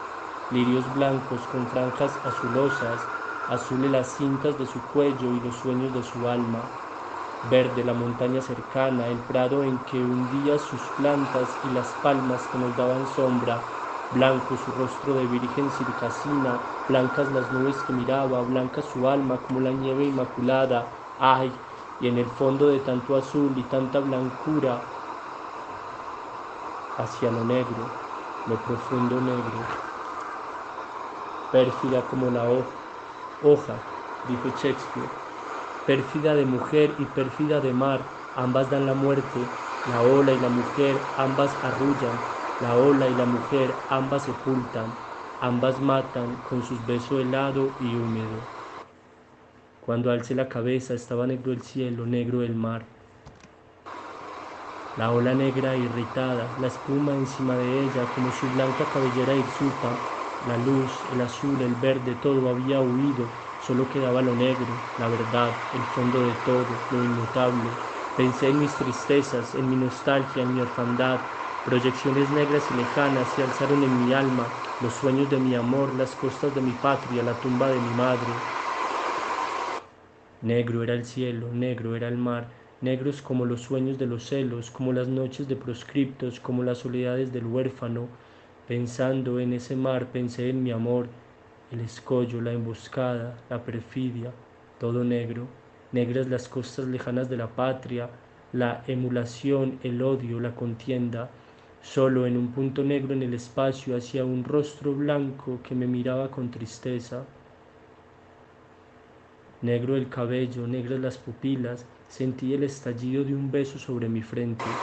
lirios 0.48 0.94
blancos 0.94 1.46
con 1.46 1.68
franjas 1.68 2.22
azulosas, 2.24 3.12
azules 3.48 3.92
las 3.92 4.16
cintas 4.16 4.58
de 4.58 4.66
su 4.66 4.88
cuello 4.88 5.34
y 5.34 5.42
los 5.42 5.58
sueños 5.58 5.92
de 5.92 6.04
su 6.04 6.30
alma, 6.30 6.72
verde 7.48 7.84
la 7.84 7.94
montaña 7.94 8.42
cercana, 8.42 9.10
el 9.10 9.20
prado 9.20 9.64
en 9.64 9.80
que 9.86 10.04
hundía 10.04 10.58
sus 10.58 10.90
plantas 10.90 11.60
y 11.64 11.70
las 11.70 11.94
palmas 11.94 12.48
que 12.48 12.58
nos 12.58 12.76
daban 12.76 13.06
sombra, 13.06 13.68
blanco 14.10 14.58
su 14.58 14.72
rostro 14.72 15.14
de 15.14 15.28
virgen 15.28 15.70
circasina, 15.70 16.62
blancas 16.88 17.32
las 17.32 17.52
nubes 17.52 17.84
que 17.84 17.94
miraba, 17.94 18.42
blanca 18.42 18.82
su 18.82 19.08
alma 19.08 19.42
como 19.42 19.60
la 19.60 19.72
nieve 19.72 20.06
inmaculada, 20.06 21.14
ay, 21.18 21.54
y 22.00 22.08
en 22.08 22.18
el 22.18 22.28
fondo 22.30 22.68
de 22.68 22.80
tanto 22.80 23.16
azul 23.16 23.58
y 23.58 23.64
tanta 23.66 24.00
blancura, 24.00 24.92
hacia 26.96 27.32
lo 27.32 27.44
negro, 27.44 27.92
lo 28.46 28.62
profundo 28.62 29.22
negro, 29.22 29.60
pérfida 31.52 32.08
como 32.08 32.32
la 32.32 32.48
hoja, 32.50 32.78
hoja, 33.40 33.84
dijo 34.24 34.50
Shakespeare, 34.50 35.25
pérfida 35.86 36.36
de 36.36 36.45
mujer 36.45 36.95
y 36.98 37.07
pérfida 37.07 37.62
de 37.62 37.74
mar, 37.74 38.12
ambas 38.34 38.70
dan 38.70 38.86
la 38.86 38.94
muerte, 38.94 39.52
la 39.84 40.02
ola 40.02 40.34
y 40.34 40.40
la 40.40 40.49
mujer, 40.49 41.12
ambas 41.16 41.57
arrullan, 41.62 42.26
la 42.60 42.76
ola 42.76 43.10
y 43.10 43.16
la 43.16 43.26
mujer, 43.26 43.86
ambas 43.88 44.24
sepultan, 44.26 44.98
ambas 45.40 45.80
matan 45.82 46.38
con 46.38 46.64
sus 46.64 46.86
besos 46.86 47.22
helado 47.22 47.76
y 47.80 47.95
húmedo. 47.98 48.48
Cuando 49.80 50.12
alcé 50.12 50.36
la 50.36 50.49
cabeza 50.49 50.94
estaba 50.94 51.28
negro 51.28 51.53
el 51.53 51.62
cielo, 51.62 52.06
negro 52.06 52.44
el 52.44 52.56
mar. 52.56 52.88
La 54.95 55.12
ola 55.12 55.36
negra 55.36 55.78
irritada, 55.78 56.56
la 56.57 56.66
espuma 56.66 57.16
encima 57.16 57.56
de 57.56 57.84
ella 57.84 58.10
como 58.10 58.32
su 58.32 58.49
blanca 58.49 58.90
cabellera 58.90 59.36
hirsuta, 59.36 60.07
la 60.40 60.57
luz, 60.57 61.06
el 61.06 61.22
azul, 61.22 61.62
el 61.62 61.76
verde, 61.76 62.16
todo 62.16 62.49
había 62.49 62.82
huido, 62.82 63.32
solo 63.66 63.90
quedaba 63.90 64.22
lo 64.22 64.36
negro, 64.36 64.80
la 64.96 65.08
verdad, 65.08 65.64
el 65.72 65.86
fondo 65.86 66.22
de 66.22 66.36
todo, 66.36 66.84
lo 66.90 67.04
inmutable. 67.04 67.78
Pensé 68.16 68.50
en 68.50 68.60
mis 68.60 68.78
tristezas, 68.78 69.56
en 69.56 69.70
mi 69.70 69.76
nostalgia, 69.76 70.44
en 70.44 70.54
mi 70.54 70.62
orfandad. 70.62 71.22
Proyecciones 71.64 72.30
negras 72.30 72.70
y 72.70 72.76
lejanas 72.76 73.30
se 73.30 73.42
alzaron 73.42 73.84
en 73.84 73.98
mi 73.98 74.14
alma, 74.14 74.54
los 74.80 74.94
sueños 74.94 75.30
de 75.30 75.40
mi 75.40 75.56
amor, 75.56 75.96
las 75.96 76.16
costas 76.16 76.54
de 76.54 76.62
mi 76.62 76.76
patria, 76.76 77.24
la 77.24 77.40
tumba 77.42 77.70
de 77.70 77.80
mi 77.82 77.94
madre. 77.94 78.44
Negro 80.42 80.84
era 80.84 80.94
el 80.94 81.06
cielo, 81.06 81.52
negro 81.52 81.96
era 81.96 82.08
el 82.08 82.18
mar, 82.18 82.50
negros 82.82 83.22
como 83.22 83.46
los 83.46 83.62
sueños 83.62 83.98
de 83.98 84.06
los 84.06 84.26
celos, 84.28 84.70
como 84.72 84.94
las 84.94 85.08
noches 85.08 85.48
de 85.48 85.56
proscriptos, 85.56 86.40
como 86.40 86.64
las 86.64 86.78
soledades 86.80 87.32
del 87.34 87.48
huérfano. 87.48 88.10
Pensando 88.68 89.40
en 89.40 89.54
ese 89.54 89.76
mar, 89.76 90.12
pensé 90.12 90.50
en 90.50 90.62
mi 90.64 90.72
amor, 90.72 91.10
el 91.76 91.82
escollo, 91.82 92.42
la 92.42 92.54
emboscada, 92.54 93.46
la 93.50 93.64
perfidia, 93.64 94.34
todo 94.78 95.04
negro, 95.04 95.56
negras 95.92 96.28
las 96.28 96.50
costas 96.50 96.88
lejanas 96.88 97.30
de 97.30 97.38
la 97.38 97.56
patria, 97.56 98.10
la 98.52 98.84
emulación, 98.88 99.80
el 99.84 100.02
odio, 100.02 100.40
la 100.40 100.56
contienda, 100.56 101.38
solo 101.82 102.28
en 102.28 102.38
un 102.38 102.54
punto 102.54 102.84
negro 102.84 103.14
en 103.14 103.24
el 103.24 103.34
espacio 103.34 103.96
hacia 103.96 104.26
un 104.26 104.44
rostro 104.44 104.96
blanco 104.96 105.62
que 105.64 105.76
me 105.76 105.88
miraba 105.88 106.32
con 106.32 106.52
tristeza. 106.52 107.30
Negro 109.62 109.98
el 109.98 110.10
cabello, 110.10 110.66
negras 110.68 111.00
las 111.02 111.18
pupilas, 111.18 111.90
sentí 112.08 112.54
el 112.54 112.64
estallido 112.64 113.26
de 113.26 113.36
un 113.36 113.52
beso 113.52 113.78
sobre 113.80 114.08
mi 114.08 114.22
frente. 114.22 114.80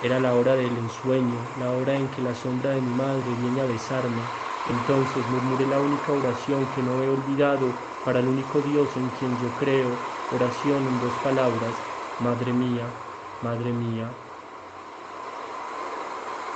Era 0.00 0.20
la 0.20 0.34
hora 0.36 0.56
del 0.56 0.78
ensueño, 0.78 1.50
la 1.54 1.72
hora 1.74 1.98
en 1.98 2.10
que 2.10 2.22
la 2.22 2.34
sombra 2.34 2.72
de 2.72 2.82
mi 2.82 2.94
madre 2.94 3.34
viene 3.34 3.60
a 3.60 3.66
besarme. 3.66 4.30
Entonces 4.68 5.26
murmuré 5.26 5.66
la 5.66 5.80
única 5.80 6.12
oración 6.12 6.70
que 6.70 6.80
no 6.80 7.02
he 7.02 7.08
olvidado 7.10 7.80
para 8.04 8.20
el 8.20 8.28
único 8.28 8.62
Dios 8.62 8.96
en 8.96 9.10
quien 9.10 9.36
yo 9.36 9.56
creo, 9.56 10.06
oración 10.28 10.86
en 10.86 11.00
dos 11.00 11.18
palabras, 11.18 11.88
Madre 12.18 12.52
mía, 12.52 13.02
Madre 13.40 13.72
mía. 13.72 14.16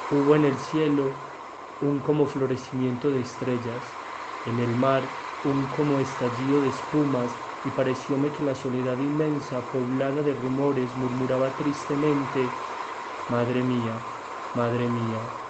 Hubo 0.08 0.36
en 0.36 0.44
el 0.44 0.58
cielo 0.58 1.24
un 1.80 2.00
como 2.02 2.26
florecimiento 2.26 3.10
de 3.10 3.20
estrellas, 3.20 4.00
en 4.44 4.60
el 4.60 4.76
mar 4.76 5.18
un 5.42 5.70
como 5.70 5.98
estallido 5.98 6.60
de 6.60 6.68
espumas, 6.68 7.42
y 7.64 7.72
parecióme 7.72 8.30
que 8.30 8.44
la 8.44 8.54
soledad 8.54 8.98
inmensa, 8.98 9.70
poblada 9.70 10.22
de 10.22 10.34
rumores, 10.34 10.94
murmuraba 10.96 11.56
tristemente, 11.56 12.62
Madre 13.26 13.64
mía, 13.64 14.06
Madre 14.52 14.88
mía. 14.88 15.41